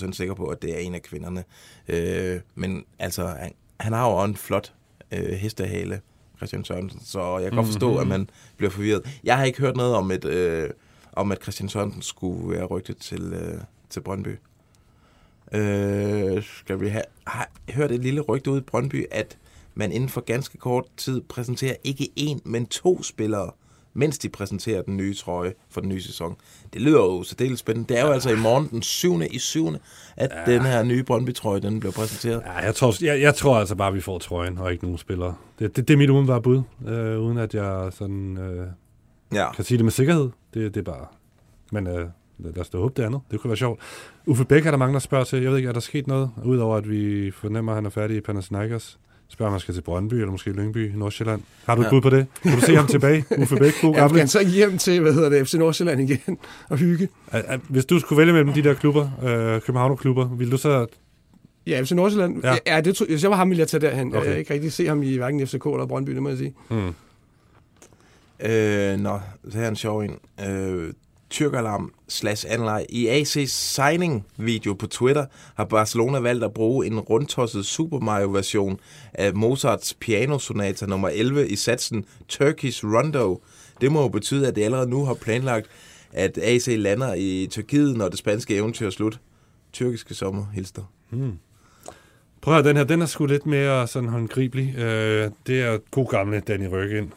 100% 0.08 0.12
sikker 0.12 0.34
på, 0.34 0.46
at 0.46 0.62
det 0.62 0.74
er 0.74 0.78
en 0.78 0.94
af 0.94 1.02
kvinderne. 1.02 1.44
Øh, 1.88 2.40
men 2.54 2.84
altså, 2.98 3.26
han, 3.26 3.52
han 3.80 3.92
har 3.92 4.10
jo 4.10 4.24
en 4.24 4.36
flot 4.36 4.72
øh, 5.12 5.32
hestehale, 5.32 6.00
Christian 6.38 6.64
Sørensen, 6.64 7.00
så 7.04 7.38
jeg 7.38 7.50
kan 7.50 7.56
godt 7.56 7.66
forstå, 7.66 7.90
Mhm. 7.90 8.00
at 8.00 8.06
man 8.06 8.30
bliver 8.56 8.70
forvirret. 8.70 9.18
Jeg 9.24 9.36
har 9.36 9.44
ikke 9.44 9.58
hørt 9.60 9.76
noget 9.76 9.94
om, 9.94 10.10
et, 10.10 10.24
øh, 10.24 10.70
om 11.12 11.32
at 11.32 11.42
Christian 11.42 11.68
Sørensen 11.68 12.02
skulle 12.02 12.50
være 12.56 12.64
rygtet 12.64 12.96
til, 12.96 13.22
øh, 13.22 13.60
til 13.90 14.00
Brøndby. 14.00 14.36
Øh, 15.52 16.42
skal 16.42 16.80
vi 16.80 16.88
have 16.88 17.02
har 17.26 17.50
hørt 17.70 17.90
et 17.92 18.00
lille 18.00 18.20
rygte 18.20 18.50
ud 18.50 18.58
i 18.58 18.64
Brøndby, 18.64 19.04
at 19.10 19.38
man 19.74 19.92
inden 19.92 20.08
for 20.08 20.20
ganske 20.20 20.58
kort 20.58 20.84
tid 20.96 21.20
præsenterer 21.20 21.74
ikke 21.84 22.08
én, 22.20 22.38
men 22.44 22.66
to 22.66 23.02
spillere, 23.02 23.50
mens 23.98 24.18
de 24.18 24.28
præsenterer 24.28 24.82
den 24.82 24.96
nye 24.96 25.14
trøje 25.14 25.54
for 25.70 25.80
den 25.80 25.88
nye 25.88 26.02
sæson. 26.02 26.36
Det 26.72 26.82
lyder 26.82 26.98
jo 26.98 27.22
særdeles 27.22 27.58
spændende. 27.58 27.88
Det 27.88 27.98
er 28.00 28.06
jo 28.06 28.12
altså 28.12 28.30
i 28.30 28.36
morgen 28.36 28.68
den 28.70 28.82
7. 28.82 29.20
i 29.30 29.38
7. 29.38 29.68
at 30.16 30.30
ja. 30.46 30.52
den 30.52 30.62
her 30.62 30.82
nye 30.82 31.02
Brøndby-trøje, 31.02 31.60
den 31.60 31.80
bliver 31.80 31.92
præsenteret. 31.92 32.42
Ja, 32.46 32.52
jeg, 32.52 32.74
tror, 32.74 33.04
jeg, 33.04 33.20
jeg 33.20 33.34
tror 33.34 33.58
altså 33.58 33.74
bare, 33.74 33.88
at 33.88 33.94
vi 33.94 34.00
får 34.00 34.18
trøjen, 34.18 34.58
og 34.58 34.72
ikke 34.72 34.84
nogen 34.84 34.98
spillere. 34.98 35.34
Det, 35.58 35.76
det, 35.76 35.88
det 35.88 35.94
er 35.94 35.98
mit 35.98 36.10
umiddelbare 36.10 36.42
bud, 36.42 36.62
øh, 36.86 37.20
uden 37.20 37.38
at 37.38 37.54
jeg 37.54 37.88
sådan, 37.92 38.38
øh, 38.38 38.66
Ja. 39.32 39.52
kan 39.52 39.64
sige 39.64 39.78
det 39.78 39.84
med 39.84 39.92
sikkerhed. 39.92 40.30
Det, 40.54 40.74
det 40.74 40.80
er 40.80 40.84
bare... 40.92 41.06
Men 41.72 41.86
øh, 41.86 42.06
lad 42.38 42.58
os 42.58 42.68
da 42.68 42.78
håbe 42.78 42.94
det 42.96 43.06
andet. 43.06 43.20
Det 43.30 43.40
kunne 43.40 43.48
være 43.48 43.56
sjovt. 43.56 43.80
Uffe 44.26 44.44
Bæk 44.44 44.66
er 44.66 44.70
der 44.70 44.78
mange, 44.78 44.92
der 44.92 44.98
spørger 45.00 45.24
til. 45.24 45.42
Jeg 45.42 45.50
ved 45.50 45.56
ikke, 45.56 45.68
er 45.68 45.72
der 45.72 45.80
sket 45.80 46.06
noget? 46.06 46.30
Udover 46.44 46.76
at 46.76 46.90
vi 46.90 47.30
fornemmer, 47.30 47.72
at 47.72 47.76
han 47.76 47.86
er 47.86 47.90
færdig 47.90 48.16
i 48.16 48.20
Panathinaikos. 48.20 48.98
Spørger, 49.28 49.48
om 49.48 49.52
han 49.52 49.60
skal 49.60 49.74
til 49.74 49.80
Brøndby, 49.82 50.14
eller 50.14 50.30
måske 50.30 50.50
Lyngby, 50.52 50.92
Nordsjælland. 50.94 51.40
Har 51.66 51.74
du 51.74 51.80
et 51.80 51.84
Ja. 51.84 51.90
bud 51.90 52.00
på 52.00 52.10
det? 52.10 52.26
Kan 52.42 52.52
du 52.52 52.60
se 52.60 52.76
ham 52.76 52.86
tilbage? 52.86 53.24
Uffe 53.38 53.56
Bæk, 53.56 53.72
god 53.82 53.94
Ja, 53.94 54.00
gamle. 54.00 54.18
kan 54.18 54.28
så 54.28 54.38
ikke 54.38 54.52
hjem 54.52 54.78
til, 54.78 55.00
hvad 55.00 55.12
hedder 55.14 55.28
det, 55.28 55.48
FC 55.48 55.54
Nordsjælland 55.54 56.00
igen 56.00 56.38
og 56.68 56.76
hygge? 56.78 57.08
Hvis 57.68 57.84
du 57.84 57.98
skulle 57.98 58.18
vælge 58.18 58.32
mellem 58.32 58.52
de 58.52 58.62
der 58.62 58.74
klubber, 58.74 59.10
øh, 59.22 59.60
København-klubber, 59.60 60.28
ville 60.28 60.50
du 60.50 60.56
så... 60.56 60.86
Ja, 61.66 61.80
FC 61.82 61.92
Nordsjælland. 61.92 62.42
Ja. 62.44 62.56
Ja, 62.66 62.80
det, 62.80 62.98
hvis 63.08 63.22
jeg 63.22 63.30
var 63.30 63.36
ham, 63.36 63.48
ville 63.50 63.60
jeg 63.60 63.68
tage 63.68 63.80
derhen. 63.80 64.08
Okay. 64.08 64.18
Jeg 64.18 64.26
kan 64.32 64.38
ikke 64.38 64.54
rigtig 64.54 64.72
se 64.72 64.86
ham 64.86 65.02
i 65.02 65.16
hverken 65.16 65.46
FCK 65.46 65.66
eller 65.66 65.86
Brøndby, 65.86 66.10
det 66.14 66.22
må 66.22 66.28
jeg 66.28 66.38
sige. 66.38 66.54
Hmm. 66.70 66.92
Øh, 68.40 68.98
nå, 69.00 69.20
så 69.50 69.58
her 69.58 69.64
er 69.64 69.68
en 69.68 69.76
sjov 69.76 70.00
en. 70.00 70.14
Øh, 70.48 70.92
Tyrkalarm 71.30 71.92
slash 72.08 72.46
anlej. 72.48 72.86
I 72.88 73.08
AC 73.08 73.36
signing 73.46 74.26
video 74.36 74.74
på 74.74 74.86
Twitter 74.86 75.26
har 75.54 75.64
Barcelona 75.64 76.18
valgt 76.18 76.44
at 76.44 76.54
bruge 76.54 76.86
en 76.86 77.00
rundtosset 77.00 77.66
Super 77.66 77.98
Mario 78.00 78.28
version 78.28 78.80
af 79.14 79.34
Mozarts 79.34 79.94
pianosonata 79.94 80.86
nummer 80.86 81.08
11 81.08 81.48
i 81.48 81.56
satsen 81.56 82.04
Turkish 82.28 82.84
Rondo. 82.84 83.42
Det 83.80 83.92
må 83.92 84.02
jo 84.02 84.08
betyde, 84.08 84.48
at 84.48 84.56
det 84.56 84.64
allerede 84.64 84.90
nu 84.90 85.04
har 85.04 85.14
planlagt, 85.14 85.66
at 86.12 86.38
AC 86.38 86.66
lander 86.68 87.14
i 87.14 87.48
Tyrkiet, 87.50 87.96
når 87.96 88.08
det 88.08 88.18
spanske 88.18 88.56
eventyr 88.56 88.86
er 88.86 88.90
slut. 88.90 89.20
Tyrkiske 89.72 90.14
sommer, 90.14 90.46
hilster. 90.54 90.82
Hmm. 91.10 91.38
Prøv 92.40 92.54
at 92.54 92.62
høre, 92.62 92.68
den 92.68 92.76
her, 92.76 92.84
den 92.84 93.02
er 93.02 93.06
sgu 93.06 93.26
lidt 93.26 93.46
mere 93.46 93.86
sådan 93.86 94.08
håndgribelig. 94.08 94.78
Øh, 94.78 95.30
det 95.46 95.62
er 95.62 95.78
god 95.90 96.06
gamle 96.06 96.40
Danny 96.40 96.66
Røggen. 96.66 97.12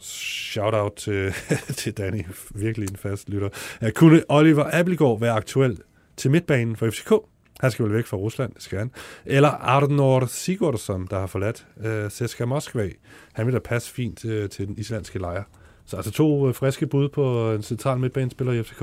Shout-out 0.00 0.92
til, 0.96 1.32
til 1.80 1.92
Danny, 1.92 2.22
virkelig 2.54 2.90
en 2.90 2.96
fast 2.96 3.28
lytter. 3.28 3.48
Kunne 3.94 4.22
Oliver 4.28 4.70
Abelgaard 4.72 5.20
være 5.20 5.32
aktuel 5.32 5.78
til 6.16 6.30
midtbanen 6.30 6.76
for 6.76 6.90
FCK? 6.90 7.12
Han 7.60 7.70
skal 7.70 7.84
vel 7.84 7.94
væk 7.94 8.06
fra 8.06 8.16
Rusland, 8.16 8.54
det 8.54 8.62
skal 8.62 8.78
han. 8.78 8.90
Eller 9.26 9.48
Arnor 9.48 10.26
Sigurdsson, 10.26 11.06
der 11.10 11.18
har 11.18 11.26
forladt 11.26 11.66
uh, 11.76 12.10
CSKA 12.10 12.44
Moskva. 12.44 12.88
Han 13.32 13.46
vil 13.46 13.54
da 13.54 13.58
passe 13.58 13.90
fint 13.90 14.24
uh, 14.24 14.46
til 14.48 14.66
den 14.66 14.74
islandske 14.78 15.18
lejr. 15.18 15.42
Så 15.86 15.96
altså 15.96 16.12
to 16.12 16.48
uh, 16.48 16.54
friske 16.54 16.86
bud 16.86 17.08
på 17.08 17.52
en 17.52 17.62
central 17.62 17.98
midtbanespiller 17.98 18.52
i 18.52 18.62
FCK. 18.62 18.82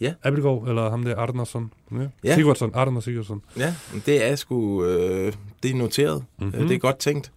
Ja. 0.00 0.14
Abelgaard, 0.22 0.68
eller 0.68 0.90
ham 0.90 1.04
der 1.04 1.16
Arnarsson. 1.16 1.72
Ja. 1.92 1.96
Ja. 2.24 2.34
Sigurdsson, 2.34 2.70
Arnar 2.74 3.00
Sigurdsson. 3.00 3.42
Ja, 3.56 3.74
det 4.06 4.24
er 4.24 4.36
sgu 4.36 4.84
øh, 4.84 5.32
det 5.62 5.70
er 5.70 5.74
noteret. 5.74 6.24
Mhm. 6.38 6.48
Mm-hmm. 6.48 6.68
Det 6.68 6.74
er 6.74 6.78
godt 6.78 6.98
tænkt. 6.98 7.32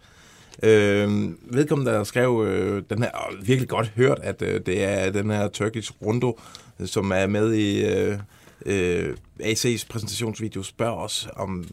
Øh, 0.63 1.29
vedkommende, 1.53 1.91
der 1.91 2.03
skrev 2.03 2.45
øh, 2.47 2.83
den 2.89 3.03
her, 3.03 3.11
og 3.11 3.33
virkelig 3.41 3.69
godt 3.69 3.87
hørt, 3.95 4.19
at 4.21 4.41
øh, 4.41 4.61
det 4.65 4.83
er 4.83 5.11
den 5.11 5.29
her 5.29 5.47
Turkish 5.47 5.91
Rondo, 6.05 6.39
som 6.85 7.11
er 7.11 7.27
med 7.27 7.53
i 7.53 7.85
øh, 7.85 8.19
øh, 8.65 9.15
AC's 9.41 9.85
præsentationsvideo, 9.89 10.63
spørger 10.63 10.95
os 10.95 11.27
om 11.35 11.65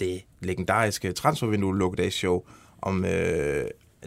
det 0.00 0.22
legendariske 0.40 1.12
transfervindue 1.12 1.78
lukkedagsshow, 1.78 2.42
om 2.82 3.04
øh, 3.04 3.64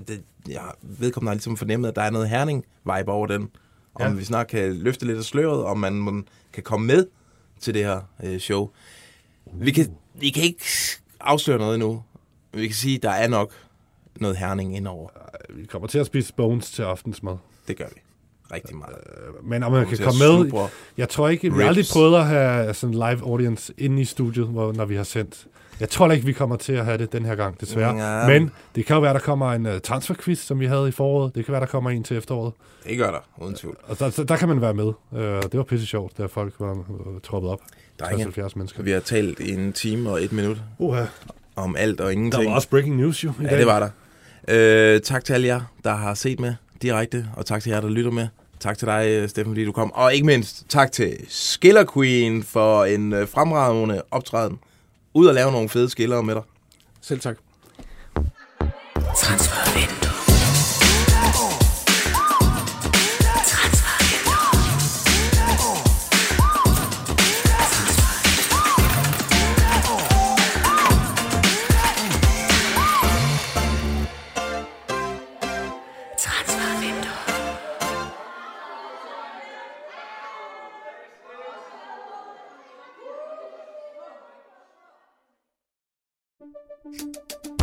det, 0.07 0.21
ja, 0.49 0.61
vedkommende 0.81 1.29
har 1.29 1.35
ligesom 1.35 1.57
fornemmet, 1.57 1.89
at 1.89 1.95
der 1.95 2.01
er 2.01 2.09
noget 2.09 2.29
herning-vibe 2.29 3.11
over 3.11 3.27
den. 3.27 3.49
Om 3.95 4.01
Ja. 4.01 4.09
vi 4.13 4.23
snart 4.23 4.47
kan 4.47 4.73
løfte 4.75 5.05
lidt 5.05 5.17
af 5.17 5.23
sløret, 5.23 5.63
om 5.63 5.77
man, 5.79 5.93
man 5.93 6.27
kan 6.53 6.63
komme 6.63 6.87
med 6.87 7.05
til 7.59 7.73
det 7.73 7.83
her 7.83 8.01
øh, 8.23 8.39
show. 8.39 8.69
Vi 9.53 9.71
kan, 9.71 9.91
vi 10.19 10.29
kan 10.29 10.43
ikke 10.43 10.65
afsløre 11.19 11.57
noget 11.57 11.73
endnu. 11.75 12.03
Vi 12.53 12.67
kan 12.67 12.75
sige, 12.75 12.95
at 12.95 13.03
der 13.03 13.09
er 13.09 13.27
nok 13.27 13.53
noget 14.19 14.37
herning 14.37 14.75
indover. 14.77 15.09
Vi 15.49 15.65
kommer 15.65 15.87
til 15.87 15.99
at 15.99 16.05
spise 16.05 16.33
bones 16.33 16.71
til 16.71 16.83
aftensmad. 16.83 17.37
Det 17.67 17.77
gør 17.77 17.85
vi. 17.95 18.01
Rigtig 18.53 18.75
meget. 18.75 18.95
Men 19.43 19.63
om 19.63 19.71
man 19.71 19.87
kan 19.87 19.97
komme 19.97 20.19
med, 20.19 20.67
jeg 20.97 21.09
tror 21.09 21.29
ikke, 21.29 21.53
vi 21.53 21.61
har 21.61 21.67
aldrig 21.67 21.85
prøvet 21.93 22.15
at 22.17 22.25
have 22.25 22.73
sådan 22.73 22.93
en 22.95 22.99
live 22.99 23.21
audience 23.23 23.73
inde 23.77 24.01
i 24.01 24.05
studiet, 24.05 24.47
hvor, 24.47 24.73
når 24.73 24.85
vi 24.85 24.95
har 24.95 25.03
sendt. 25.03 25.47
Jeg 25.79 25.89
tror 25.89 26.11
ikke, 26.11 26.25
vi 26.25 26.33
kommer 26.33 26.55
til 26.55 26.73
at 26.73 26.85
have 26.85 26.97
det 26.97 27.11
den 27.11 27.25
her 27.25 27.35
gang, 27.35 27.61
desværre. 27.61 28.19
Ja. 28.21 28.27
Men 28.27 28.51
det 28.75 28.85
kan 28.85 28.93
jo 28.95 29.01
være, 29.01 29.13
der 29.13 29.19
kommer 29.19 29.51
en 29.53 29.65
uh, 29.65 29.71
transferquiz, 29.83 30.39
som 30.39 30.59
vi 30.59 30.65
havde 30.65 30.87
i 30.87 30.91
foråret. 30.91 31.35
Det 31.35 31.45
kan 31.45 31.51
være, 31.51 31.61
der 31.61 31.67
kommer 31.67 31.89
en 31.89 32.03
til 32.03 32.17
efteråret. 32.17 32.53
Det 32.87 32.97
gør 32.97 33.11
der, 33.11 33.19
uden 33.37 33.55
tvivl. 33.55 33.77
Og 33.87 33.99
der, 33.99 34.09
der, 34.09 34.23
der 34.23 34.37
kan 34.37 34.47
man 34.47 34.61
være 34.61 34.73
med. 34.73 34.85
Uh, 35.11 35.19
det 35.21 35.53
var 35.57 35.63
pisse 35.63 35.85
sjovt, 35.85 36.17
da 36.17 36.25
folk 36.25 36.53
var 36.59 36.71
uh, 36.73 37.21
troppet 37.23 37.51
op. 37.51 37.59
Drenge, 37.99 38.23
70 38.23 38.55
mennesker. 38.55 38.83
Vi 38.83 38.91
har 38.91 38.99
talt 38.99 39.39
i 39.39 39.53
en 39.53 39.73
time 39.73 40.09
og 40.09 40.23
et 40.23 40.31
minut 40.31 40.57
Uha. 40.79 41.05
om 41.55 41.75
alt 41.75 42.01
og 42.01 42.13
ingenting. 42.13 42.43
Der 42.43 42.49
var 42.49 42.55
også 42.55 42.69
breaking 42.69 42.95
news 42.95 43.23
jo 43.23 43.29
i 43.29 43.43
Ja, 43.43 43.49
dag. 43.49 43.57
det 43.59 43.67
var 43.67 43.79
der. 43.79 43.89
Øh, 44.47 45.01
tak 45.01 45.25
til 45.25 45.33
alle 45.33 45.47
jer, 45.47 45.61
der 45.83 45.95
har 45.95 46.13
set 46.13 46.39
med 46.39 46.55
direkte, 46.81 47.27
og 47.33 47.45
tak 47.45 47.61
til 47.63 47.69
jer, 47.69 47.81
der 47.81 47.89
lytter 47.89 48.11
med. 48.11 48.27
Tak 48.59 48.77
til 48.77 48.87
dig, 48.87 49.05
øh, 49.07 49.29
Steffen, 49.29 49.53
fordi 49.53 49.65
du 49.65 49.71
kom. 49.71 49.93
Og 49.93 50.13
ikke 50.13 50.25
mindst, 50.25 50.65
tak 50.69 50.91
til 50.91 51.17
Skiller 51.29 51.85
Queen 51.93 52.43
for 52.43 52.85
en 52.85 53.13
øh, 53.13 53.27
fremragende 53.27 54.01
optræden. 54.11 54.59
Ud 55.13 55.25
og 55.25 55.33
lave 55.33 55.51
nogle 55.51 55.69
fede 55.69 55.89
skiller 55.89 56.21
med 56.21 56.35
dig. 56.35 56.43
Selv 57.01 57.19
tak. 57.19 57.37
Transfervindue. 59.15 59.54